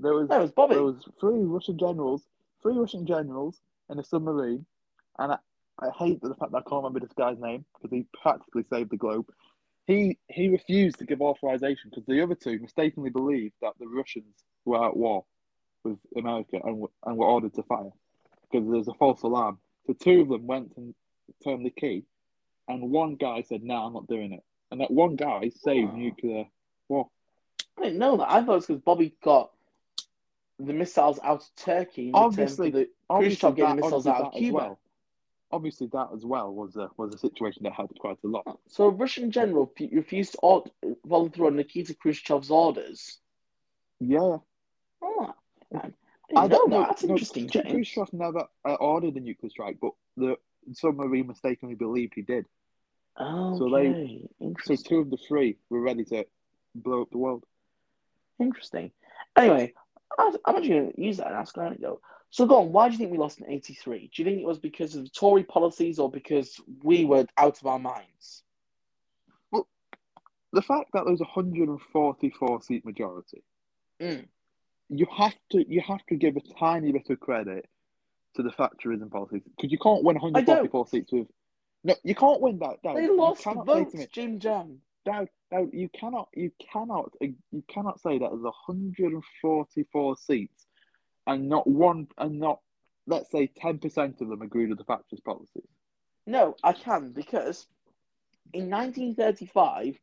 There 0.00 0.14
was 0.14 0.28
That 0.28 0.40
was 0.40 0.52
Bobby. 0.52 0.74
there 0.74 0.84
was 0.84 1.08
three 1.20 1.40
Russian 1.42 1.78
generals, 1.78 2.22
three 2.62 2.76
Russian 2.76 3.06
generals 3.06 3.60
in 3.90 3.98
a 3.98 4.04
submarine, 4.04 4.64
and 5.18 5.32
I, 5.32 5.38
I 5.78 5.90
hate 5.96 6.20
the 6.20 6.34
fact 6.34 6.52
that 6.52 6.58
I 6.58 6.68
can't 6.68 6.82
remember 6.84 7.00
this 7.00 7.12
guy's 7.16 7.38
name 7.38 7.64
because 7.74 7.96
he 7.96 8.06
practically 8.20 8.64
saved 8.70 8.90
the 8.90 8.96
globe. 8.96 9.26
He 9.86 10.18
he 10.28 10.48
refused 10.48 10.98
to 10.98 11.06
give 11.06 11.20
authorization 11.22 11.90
because 11.90 12.04
the 12.06 12.22
other 12.22 12.34
two 12.34 12.58
mistakenly 12.58 13.10
believed 13.10 13.54
that 13.62 13.72
the 13.78 13.86
Russians 13.86 14.44
were 14.64 14.84
at 14.84 14.96
war 14.96 15.24
with 15.84 15.98
America 16.16 16.60
and 16.62 16.84
and 17.06 17.16
were 17.16 17.26
ordered 17.26 17.54
to 17.54 17.62
fire 17.62 17.90
because 18.42 18.66
there 18.68 18.76
was 18.78 18.88
a 18.88 18.94
false 18.94 19.22
alarm. 19.22 19.58
So 19.86 19.94
two 19.94 20.20
of 20.22 20.28
them 20.28 20.46
went 20.46 20.72
and 20.76 20.94
turned 21.42 21.64
the 21.64 21.70
key, 21.70 22.04
and 22.68 22.90
one 22.90 23.16
guy 23.16 23.42
said, 23.42 23.62
"No, 23.62 23.74
I'm 23.76 23.92
not 23.92 24.06
doing 24.06 24.32
it." 24.32 24.42
And 24.70 24.80
that 24.80 24.90
one 24.90 25.16
guy 25.16 25.48
saved 25.48 25.90
Oh. 25.92 25.96
nuclear 25.96 26.46
war. 26.88 27.08
I 27.78 27.82
didn't 27.84 27.98
know 27.98 28.16
that. 28.18 28.30
I 28.30 28.42
thought 28.42 28.52
it 28.52 28.56
was 28.56 28.66
because 28.66 28.82
Bobby 28.82 29.14
got 29.22 29.50
the 30.58 30.72
missiles 30.72 31.18
out 31.22 31.40
of 31.42 31.54
Turkey 31.56 32.10
Obviously- 32.12 32.70
the 32.70 32.90
Khrushchev 33.08 33.54
getting 33.56 33.76
that, 33.76 33.82
missiles 33.82 34.06
obviously 34.06 34.26
out 34.26 34.34
of 34.34 34.38
Cuba. 34.38 34.56
well. 34.56 34.78
Obviously, 35.50 35.86
that 35.86 36.08
as 36.12 36.26
well 36.26 36.52
was 36.52 36.76
a 36.76 36.90
was 36.98 37.14
a 37.14 37.18
situation 37.18 37.62
that 37.62 37.72
helped 37.72 37.98
quite 37.98 38.18
a 38.22 38.26
lot. 38.26 38.58
So 38.66 38.84
a 38.84 38.90
Russian 38.90 39.30
general 39.30 39.72
f- 39.80 39.88
refused 39.92 40.32
to 40.32 40.38
ord- 40.40 40.70
follow 41.08 41.28
through 41.30 41.46
on 41.46 41.56
Nikita 41.56 41.94
Khrushchev's 41.94 42.50
orders. 42.50 43.18
Yeah, 44.00 44.38
Oh, 45.00 45.34
I, 45.74 45.92
I 46.36 46.48
don't 46.48 46.68
know. 46.70 46.80
That's 46.82 47.02
no, 47.04 47.10
interesting, 47.14 47.44
Khrushchev 47.48 47.62
James. 47.72 47.72
Khrushchev 47.92 48.12
never 48.12 48.46
uh, 48.64 48.74
ordered 48.74 49.14
a 49.16 49.20
nuclear 49.20 49.48
strike, 49.50 49.78
but 49.80 49.92
the 50.18 50.36
submarine 50.74 51.26
mistakenly 51.26 51.74
believed 51.74 52.14
he 52.14 52.22
did. 52.22 52.46
Okay, 53.20 53.58
So 53.58 53.68
they- 53.70 54.28
So 54.64 54.76
two 54.76 54.98
of 55.00 55.10
the 55.10 55.16
three 55.16 55.56
were 55.70 55.80
ready 55.80 56.04
to 56.06 56.24
blow 56.74 57.02
up 57.02 57.10
the 57.10 57.18
world. 57.18 57.44
Interesting. 58.38 58.92
Anyway, 59.36 59.74
I, 60.16 60.32
I'm 60.44 60.56
actually 60.56 60.68
going 60.68 60.92
to 60.92 61.00
use 61.00 61.16
that 61.16 61.26
and 61.28 61.36
ask 61.36 61.56
an 61.56 61.64
anecdote. 61.66 62.00
So 62.30 62.46
go 62.46 62.58
on. 62.60 62.72
Why 62.72 62.88
do 62.88 62.92
you 62.92 62.98
think 62.98 63.10
we 63.10 63.18
lost 63.18 63.40
in 63.40 63.50
'83? 63.50 64.10
Do 64.14 64.22
you 64.22 64.28
think 64.28 64.40
it 64.40 64.46
was 64.46 64.58
because 64.58 64.94
of 64.94 65.04
the 65.04 65.10
Tory 65.10 65.44
policies 65.44 65.98
or 65.98 66.10
because 66.10 66.60
we 66.82 67.04
were 67.04 67.26
out 67.36 67.58
of 67.60 67.66
our 67.66 67.78
minds? 67.78 68.42
The 70.50 70.62
fact 70.62 70.92
that 70.94 71.04
there's 71.04 71.20
a 71.20 71.24
144 71.24 72.62
seat 72.62 72.84
majority, 72.86 73.42
Mm. 74.00 74.26
you 74.88 75.06
have 75.14 75.34
to 75.50 75.70
you 75.70 75.82
have 75.82 76.04
to 76.06 76.16
give 76.16 76.36
a 76.36 76.40
tiny 76.58 76.90
bit 76.92 77.10
of 77.10 77.20
credit 77.20 77.68
to 78.36 78.42
the 78.42 78.50
Thatcherism 78.50 79.10
policies 79.10 79.42
because 79.56 79.72
you 79.72 79.78
can't 79.78 80.04
win 80.04 80.16
144 80.16 80.86
seats 80.88 81.12
with. 81.12 81.26
No, 81.84 81.94
you 82.02 82.14
can't 82.14 82.40
win 82.40 82.58
that. 82.58 82.82
Dad. 82.82 82.96
They 82.96 83.08
lost 83.08 83.44
votes, 83.44 83.94
Jim 84.12 84.40
Jam. 84.40 84.78
Dad, 85.04 85.28
Dad, 85.50 85.70
you 85.72 85.88
cannot, 85.88 86.28
you 86.34 86.50
cannot, 86.72 87.12
you 87.20 87.64
cannot 87.68 88.00
say 88.00 88.18
that 88.18 88.28
there's 88.30 88.42
144 88.42 90.16
seats, 90.16 90.66
and 91.26 91.48
not 91.48 91.66
one, 91.66 92.08
and 92.18 92.40
not, 92.40 92.60
let's 93.06 93.30
say, 93.30 93.50
10% 93.62 94.20
of 94.20 94.28
them 94.28 94.42
agreed 94.42 94.68
with 94.68 94.78
the 94.78 94.84
Thatcher's 94.84 95.20
policies. 95.20 95.68
No, 96.26 96.56
I 96.62 96.72
can 96.72 97.12
because 97.12 97.66
in 98.52 98.68
1935, 98.70 99.98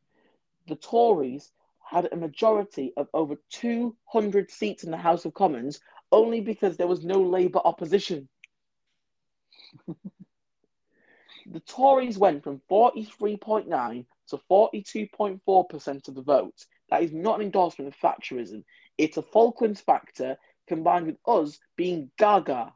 the 0.66 0.76
Tories 0.76 1.52
had 1.84 2.08
a 2.10 2.16
majority 2.16 2.92
of 2.96 3.08
over 3.14 3.36
200 3.50 4.50
seats 4.50 4.82
in 4.82 4.90
the 4.90 4.96
House 4.96 5.24
of 5.24 5.34
Commons 5.34 5.78
only 6.16 6.40
because 6.40 6.76
there 6.76 6.86
was 6.86 7.04
no 7.04 7.20
Labour 7.20 7.60
opposition. 7.62 8.28
the 11.46 11.60
Tories 11.60 12.16
went 12.16 12.42
from 12.42 12.62
43.9 12.70 14.06
to 14.28 14.40
42.4% 14.50 16.08
of 16.08 16.14
the 16.14 16.22
vote. 16.22 16.54
That 16.90 17.02
is 17.02 17.12
not 17.12 17.38
an 17.38 17.44
endorsement 17.44 17.94
of 17.94 18.00
Thatcherism. 18.00 18.64
It's 18.96 19.18
a 19.18 19.22
Falklands 19.22 19.80
factor 19.82 20.38
combined 20.66 21.06
with 21.06 21.18
us 21.26 21.58
being 21.76 22.10
gaga. 22.18 22.72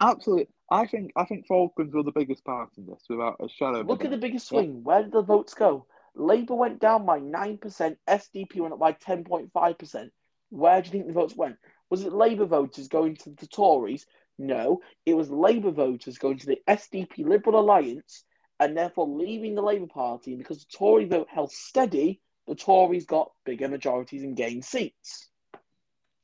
Absolutely, 0.00 0.48
I 0.70 0.86
think, 0.86 1.10
I 1.16 1.24
think 1.24 1.46
Falklands 1.48 1.92
were 1.92 2.04
the 2.04 2.12
biggest 2.12 2.44
part 2.44 2.70
in 2.78 2.86
this, 2.86 3.02
without 3.10 3.40
a 3.40 3.48
shadow. 3.48 3.80
Look 3.80 4.04
at 4.04 4.12
the 4.12 4.16
biggest 4.16 4.46
swing. 4.46 4.84
Where 4.84 5.02
did 5.02 5.12
the 5.12 5.22
votes 5.22 5.54
go? 5.54 5.86
Labour 6.14 6.54
went 6.54 6.80
down 6.80 7.04
by 7.04 7.18
9%, 7.18 7.96
SDP 8.08 8.60
went 8.60 8.74
up 8.74 8.78
by 8.78 8.92
10.5%. 8.92 10.10
Where 10.50 10.80
do 10.80 10.86
you 10.86 10.92
think 10.92 11.06
the 11.06 11.12
votes 11.12 11.36
went? 11.36 11.56
Was 11.90 12.04
it 12.04 12.12
Labour 12.12 12.46
voters 12.46 12.88
going 12.88 13.16
to 13.16 13.30
the 13.30 13.46
Tories? 13.46 14.06
No, 14.38 14.80
it 15.04 15.14
was 15.14 15.30
Labour 15.30 15.70
voters 15.70 16.18
going 16.18 16.38
to 16.38 16.46
the 16.46 16.60
SDP 16.68 17.26
Liberal 17.26 17.60
Alliance 17.60 18.24
and 18.60 18.76
therefore 18.76 19.08
leaving 19.08 19.54
the 19.54 19.62
Labour 19.62 19.86
Party. 19.86 20.32
And 20.32 20.38
because 20.38 20.64
the 20.64 20.76
Tory 20.76 21.06
vote 21.06 21.28
held 21.30 21.52
steady, 21.52 22.20
the 22.46 22.54
Tories 22.54 23.06
got 23.06 23.32
bigger 23.44 23.68
majorities 23.68 24.22
and 24.22 24.36
gained 24.36 24.64
seats. 24.64 25.28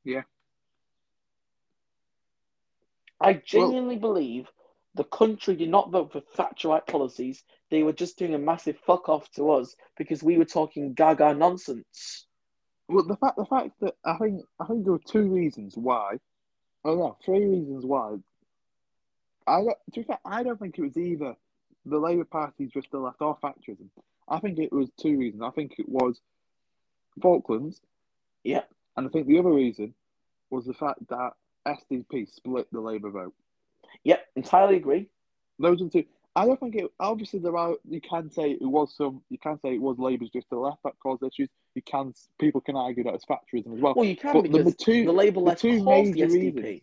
Yeah. 0.04 0.22
I 3.20 3.34
genuinely 3.34 3.96
believe 3.96 4.48
the 4.94 5.04
country 5.04 5.56
did 5.56 5.70
not 5.70 5.90
vote 5.90 6.12
for 6.12 6.20
Thatcherite 6.20 6.86
policies. 6.86 7.42
They 7.70 7.82
were 7.82 7.92
just 7.92 8.18
doing 8.18 8.34
a 8.34 8.38
massive 8.38 8.78
fuck 8.86 9.08
off 9.08 9.30
to 9.32 9.50
us 9.52 9.74
because 9.96 10.22
we 10.22 10.38
were 10.38 10.44
talking 10.44 10.94
gaga 10.94 11.34
nonsense. 11.34 12.26
Well, 12.88 13.04
the 13.04 13.16
fact, 13.16 13.36
the 13.36 13.46
fact 13.46 13.70
that 13.80 13.94
I 14.04 14.16
think, 14.18 14.42
I 14.60 14.66
think 14.66 14.84
there 14.84 14.92
were 14.92 14.98
two 14.98 15.28
reasons 15.28 15.76
why. 15.76 16.18
Oh 16.84 16.94
no, 16.94 17.16
three 17.24 17.44
reasons 17.44 17.84
why. 17.84 18.16
I 19.46 19.58
don't, 19.62 19.76
to 19.94 20.00
be 20.00 20.04
fair, 20.04 20.18
I 20.24 20.42
don't 20.42 20.58
think 20.58 20.78
it 20.78 20.82
was 20.82 20.96
either 20.96 21.34
the 21.86 21.98
Labour 21.98 22.24
Party 22.24 22.66
just 22.66 22.90
the 22.90 22.98
left 22.98 23.20
or 23.20 23.38
Thatcherism. 23.42 23.88
I 24.28 24.38
think 24.40 24.58
it 24.58 24.72
was 24.72 24.90
two 25.00 25.18
reasons. 25.18 25.42
I 25.42 25.50
think 25.50 25.74
it 25.78 25.88
was 25.88 26.20
Falklands. 27.20 27.80
Yeah. 28.42 28.62
And 28.96 29.06
I 29.06 29.10
think 29.10 29.26
the 29.26 29.38
other 29.38 29.52
reason 29.52 29.94
was 30.50 30.64
the 30.64 30.74
fact 30.74 31.00
that 31.08 31.32
SDP 31.66 32.32
split 32.32 32.68
the 32.72 32.80
Labour 32.80 33.10
vote. 33.10 33.34
Yep, 34.04 34.26
entirely 34.36 34.76
agree. 34.76 35.08
Those 35.58 35.82
are 35.82 35.88
two. 35.88 36.04
I 36.36 36.46
don't 36.46 36.58
think 36.58 36.74
it. 36.74 36.90
Obviously, 36.98 37.38
there 37.38 37.56
are. 37.56 37.76
You 37.88 38.00
can 38.00 38.30
say 38.30 38.50
it 38.50 38.62
was 38.62 38.94
some. 38.96 39.22
You 39.30 39.38
can 39.38 39.58
say 39.60 39.74
it 39.74 39.80
was 39.80 39.98
Labour's 39.98 40.30
just 40.30 40.50
the 40.50 40.56
left 40.56 40.82
that 40.84 40.98
caused 41.00 41.22
issues. 41.22 41.48
You 41.74 41.82
can. 41.82 42.14
People 42.38 42.60
can 42.60 42.76
argue 42.76 43.04
that 43.04 43.14
it's 43.14 43.24
Thatcherism 43.24 43.74
as 43.74 43.80
well. 43.80 43.94
Well, 43.96 44.04
you 44.04 44.16
can 44.16 44.32
But 44.32 44.42
the 44.44 44.48
because 44.58 44.76
two- 44.76 45.04
the 45.04 45.12
Labour 45.12 45.40
the 45.40 45.46
left 45.46 45.60
two 45.60 45.78
the 45.78 45.84
major 45.84 46.26
SDP. 46.26 46.54
reasons- 46.54 46.82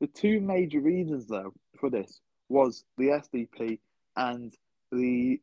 The 0.00 0.06
two 0.08 0.40
major 0.40 0.80
reasons, 0.80 1.26
though, 1.26 1.54
for 1.78 1.90
this 1.90 2.20
was 2.48 2.84
the 2.98 3.10
SDP 3.12 3.78
and 4.16 4.56
the 4.90 5.40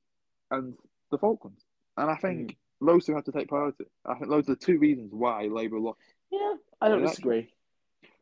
and 0.52 0.76
the 1.12 1.18
Falklands, 1.18 1.64
and 1.98 2.10
I 2.10 2.16
think 2.16 2.58
hmm. 2.80 2.86
those 2.88 3.06
two 3.06 3.14
have 3.16 3.24
to 3.26 3.32
take 3.32 3.48
priority. 3.48 3.86
I 4.06 4.16
think 4.16 4.30
those 4.30 4.50
are 4.50 4.56
the 4.56 4.66
two 4.66 4.80
reasons 4.80 5.14
why 5.14 5.44
Labour 5.46 5.80
lost, 5.80 6.00
Yeah, 6.32 6.56
I 6.82 6.90
don't 6.90 7.02
Yeah. 7.02 7.08
disagree. 7.10 7.54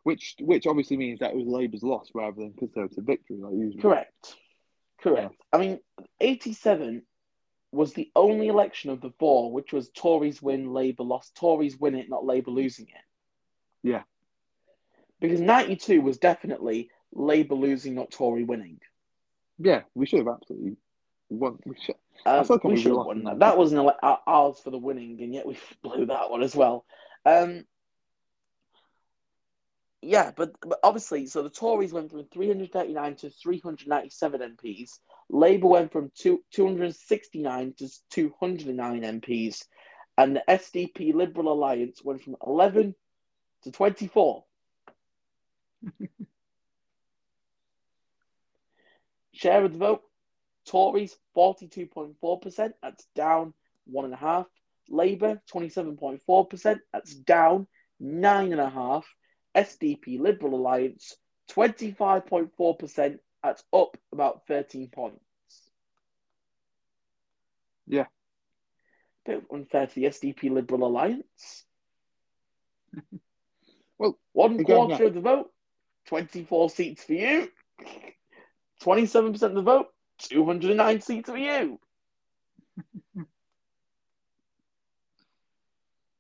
which 0.04 0.36
which 0.40 0.68
obviously 0.68 0.98
means 0.98 1.20
that 1.20 1.32
it 1.32 1.38
was 1.38 1.48
Labour's 1.48 1.84
loss 1.84 2.14
rather 2.14 2.42
than 2.42 2.54
Conservative 2.54 3.04
victory, 3.04 3.38
like. 3.38 3.82
Correct. 3.82 4.38
Correct. 5.00 5.36
I 5.54 5.58
mean, 5.58 5.80
87 6.20 7.06
was 7.72 7.94
the 7.94 8.12
only 8.16 8.48
election 8.48 8.90
of 8.90 9.02
the 9.02 9.12
four 9.20 9.52
which 9.52 9.74
was 9.74 9.90
Tories 9.90 10.42
win, 10.42 10.74
Labour 10.74 11.04
lost. 11.04 11.36
Tories 11.36 11.78
win 11.78 11.96
it, 11.96 12.10
not 12.10 12.26
Labour 12.26 12.52
losing 12.52 12.88
it. 12.88 13.04
Yeah. 13.84 14.04
Because 15.20 15.42
92 15.42 16.02
was 16.02 16.18
definitely 16.18 16.90
Labour 17.12 17.56
losing, 17.56 17.96
not 17.96 18.12
Tory 18.12 18.44
winning. 18.44 18.80
Yeah, 19.60 19.82
we 19.96 20.06
should 20.06 20.20
have 20.20 20.28
absolutely 20.28 20.78
won. 21.30 21.58
We 21.66 21.76
should. 21.84 21.96
Um, 22.26 22.46
can't 22.46 22.64
we 22.64 22.78
should 22.78 22.96
have 22.96 23.06
won 23.06 23.24
that. 23.24 23.40
That 23.40 23.58
was 23.58 23.72
an 23.72 23.80
ele- 23.80 23.98
our- 24.02 24.22
ours 24.26 24.60
for 24.60 24.70
the 24.70 24.78
winning, 24.78 25.22
and 25.22 25.34
yet 25.34 25.46
we 25.46 25.58
blew 25.82 26.06
that 26.08 26.30
one 26.30 26.44
as 26.44 26.56
well. 26.56 26.86
Um, 27.26 27.66
yeah, 30.02 30.32
but, 30.36 30.54
but 30.62 30.80
obviously, 30.84 31.26
so 31.26 31.42
the 31.42 31.50
Tories 31.50 31.92
went 31.92 32.12
from 32.12 32.24
339 32.26 33.16
to 33.18 33.30
397 33.30 34.42
MPs. 34.56 35.00
Labour 35.30 35.68
went 35.68 35.92
from 35.92 36.12
two, 36.16 36.44
269 36.52 37.74
to 37.80 37.90
209 38.12 39.02
MPs. 39.02 39.66
And 40.18 40.36
the 40.36 40.44
SDP 40.48 41.14
Liberal 41.14 41.52
Alliance 41.52 42.02
went 42.04 42.24
from 42.24 42.38
11 42.46 42.96
to 43.64 43.72
24. 43.72 44.44
Share 49.34 49.64
of 49.66 49.74
the 49.74 49.78
vote 49.78 50.02
Tories, 50.68 51.16
42.4%, 51.36 52.74
that's 52.82 53.06
down 53.16 53.54
one 53.86 54.06
and 54.06 54.14
a 54.14 54.18
half. 54.18 54.46
Labour, 54.90 55.42
27.4%, 55.52 56.80
that's 56.92 57.16
down 57.16 57.68
nine 58.00 58.52
and 58.52 58.62
a 58.62 58.70
half. 58.70 59.06
SDP 59.56 60.20
Liberal 60.20 60.56
Alliance, 60.56 61.16
25.4%, 61.52 63.20
that's 63.44 63.64
up 63.74 63.98
about 64.12 64.48
13 64.48 64.90
points. 64.90 65.22
Yeah. 67.88 68.06
Bit 69.26 69.44
unfair 69.52 69.88
to 69.88 69.96
the 69.96 70.06
SDP 70.06 70.52
Liberal 70.52 70.86
Alliance. 70.86 71.66
Well, 74.00 74.18
One 74.34 74.64
quarter 74.64 75.06
of 75.06 75.16
the 75.16 75.22
vote, 75.22 75.52
24 76.06 76.70
seats 76.70 77.04
for 77.04 77.14
you. 77.14 77.50
27% 78.84 79.42
of 79.42 79.56
the 79.56 79.62
vote, 79.64 79.88
209 80.20 81.02
seats 81.02 81.30
for 81.30 81.38
you. 81.38 81.80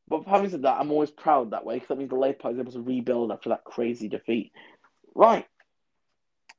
but 0.07 0.23
having 0.25 0.49
said 0.49 0.63
that, 0.63 0.79
I'm 0.79 0.91
always 0.91 1.11
proud 1.11 1.51
that 1.51 1.65
way 1.65 1.75
because 1.75 1.89
that 1.89 1.99
means 1.99 2.09
the 2.09 2.15
Labour 2.15 2.39
Party 2.39 2.55
is 2.55 2.61
able 2.61 2.71
to 2.71 2.81
rebuild 2.81 3.31
after 3.31 3.49
that 3.49 3.63
crazy 3.63 4.07
defeat. 4.07 4.51
Right. 5.13 5.45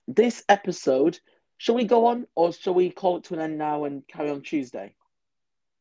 This 0.09 0.43
episode, 0.49 1.21
shall 1.59 1.75
we 1.75 1.85
go 1.85 2.07
on 2.07 2.27
or 2.35 2.53
shall 2.53 2.73
we 2.73 2.91
call 2.91 3.19
it 3.19 3.25
to 3.25 3.35
an 3.35 3.41
end 3.41 3.59
now 3.59 3.85
and 3.85 4.09
carry 4.09 4.31
on 4.31 4.41
Tuesday? 4.41 4.95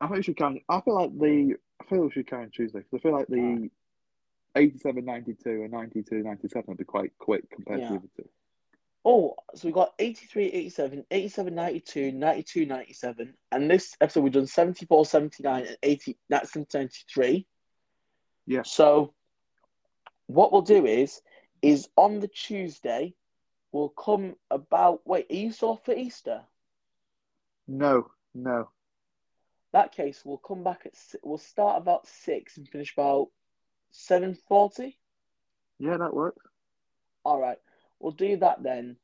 I 0.00 0.06
think 0.06 0.18
we 0.18 0.22
should 0.22 0.36
count. 0.36 0.60
I 0.68 0.80
feel 0.82 0.94
like 0.94 1.18
the. 1.18 1.56
I 1.80 1.84
feel 1.88 2.02
we 2.02 2.10
should 2.10 2.26
carry 2.26 2.42
on 2.44 2.50
Tuesday 2.50 2.80
because 2.80 3.00
I 3.00 3.02
feel 3.02 3.12
like 3.12 3.26
the 3.28 3.70
87 4.54 5.04
92 5.04 5.62
and 5.62 5.70
92 5.70 6.22
97 6.22 6.64
would 6.68 6.76
be 6.76 6.84
quite 6.84 7.12
quick 7.18 7.48
compared 7.50 7.80
Yeah. 7.80 7.86
to 7.86 7.92
the 7.94 7.98
other 8.00 8.08
two. 8.16 8.28
Oh, 9.04 9.36
so 9.54 9.66
we 9.66 9.72
got 9.72 9.94
83, 9.98 10.46
87, 10.46 11.04
87, 11.10 11.54
92, 11.54 12.12
92, 12.12 12.66
97. 12.66 13.34
And 13.52 13.70
this 13.70 13.96
episode 14.00 14.20
we've 14.24 14.32
done 14.32 14.46
74, 14.46 15.06
79, 15.06 15.66
and 15.66 15.76
80, 15.82 16.18
that's 16.28 16.54
93. 16.54 17.46
Yeah. 18.46 18.62
So 18.64 19.14
what 20.26 20.52
we'll 20.52 20.62
do 20.62 20.84
is, 20.84 21.22
is 21.62 21.88
on 21.96 22.20
the 22.20 22.28
Tuesday, 22.28 23.14
we'll 23.78 23.88
come 23.90 24.34
about. 24.50 25.06
Wait, 25.06 25.26
are 25.30 25.36
you 25.36 25.52
still 25.52 25.70
off 25.70 25.84
for 25.84 25.94
Easter? 25.94 26.42
No, 27.68 28.10
no. 28.34 28.70
That 29.72 29.92
case, 29.92 30.22
we'll 30.24 30.38
come 30.38 30.64
back 30.64 30.82
at. 30.84 30.94
We'll 31.22 31.38
start 31.38 31.80
about 31.80 32.06
six 32.06 32.56
and 32.56 32.68
finish 32.68 32.92
about 32.92 33.28
seven 33.90 34.36
forty. 34.48 34.98
Yeah, 35.78 35.96
that 35.98 36.14
works. 36.14 36.44
All 37.24 37.40
right, 37.40 37.58
we'll 38.00 38.12
do 38.12 38.36
that 38.38 38.62
then, 38.62 38.96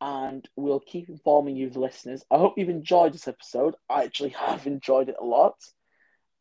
and 0.00 0.48
we'll 0.54 0.80
keep 0.80 1.08
informing 1.08 1.56
you, 1.56 1.70
the 1.70 1.80
listeners. 1.80 2.24
I 2.30 2.38
hope 2.38 2.54
you've 2.56 2.68
enjoyed 2.68 3.12
this 3.14 3.28
episode. 3.28 3.74
I 3.90 4.04
actually 4.04 4.30
have 4.46 4.66
enjoyed 4.66 5.08
it 5.08 5.16
a 5.20 5.24
lot. 5.24 5.56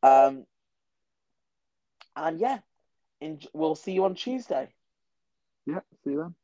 Um, 0.03 0.45
and 2.15 2.39
yeah, 2.39 2.59
we'll 3.53 3.75
see 3.75 3.93
you 3.93 4.05
on 4.05 4.15
Tuesday. 4.15 4.67
Yeah, 5.65 5.79
see 6.03 6.11
you 6.11 6.17
then. 6.17 6.35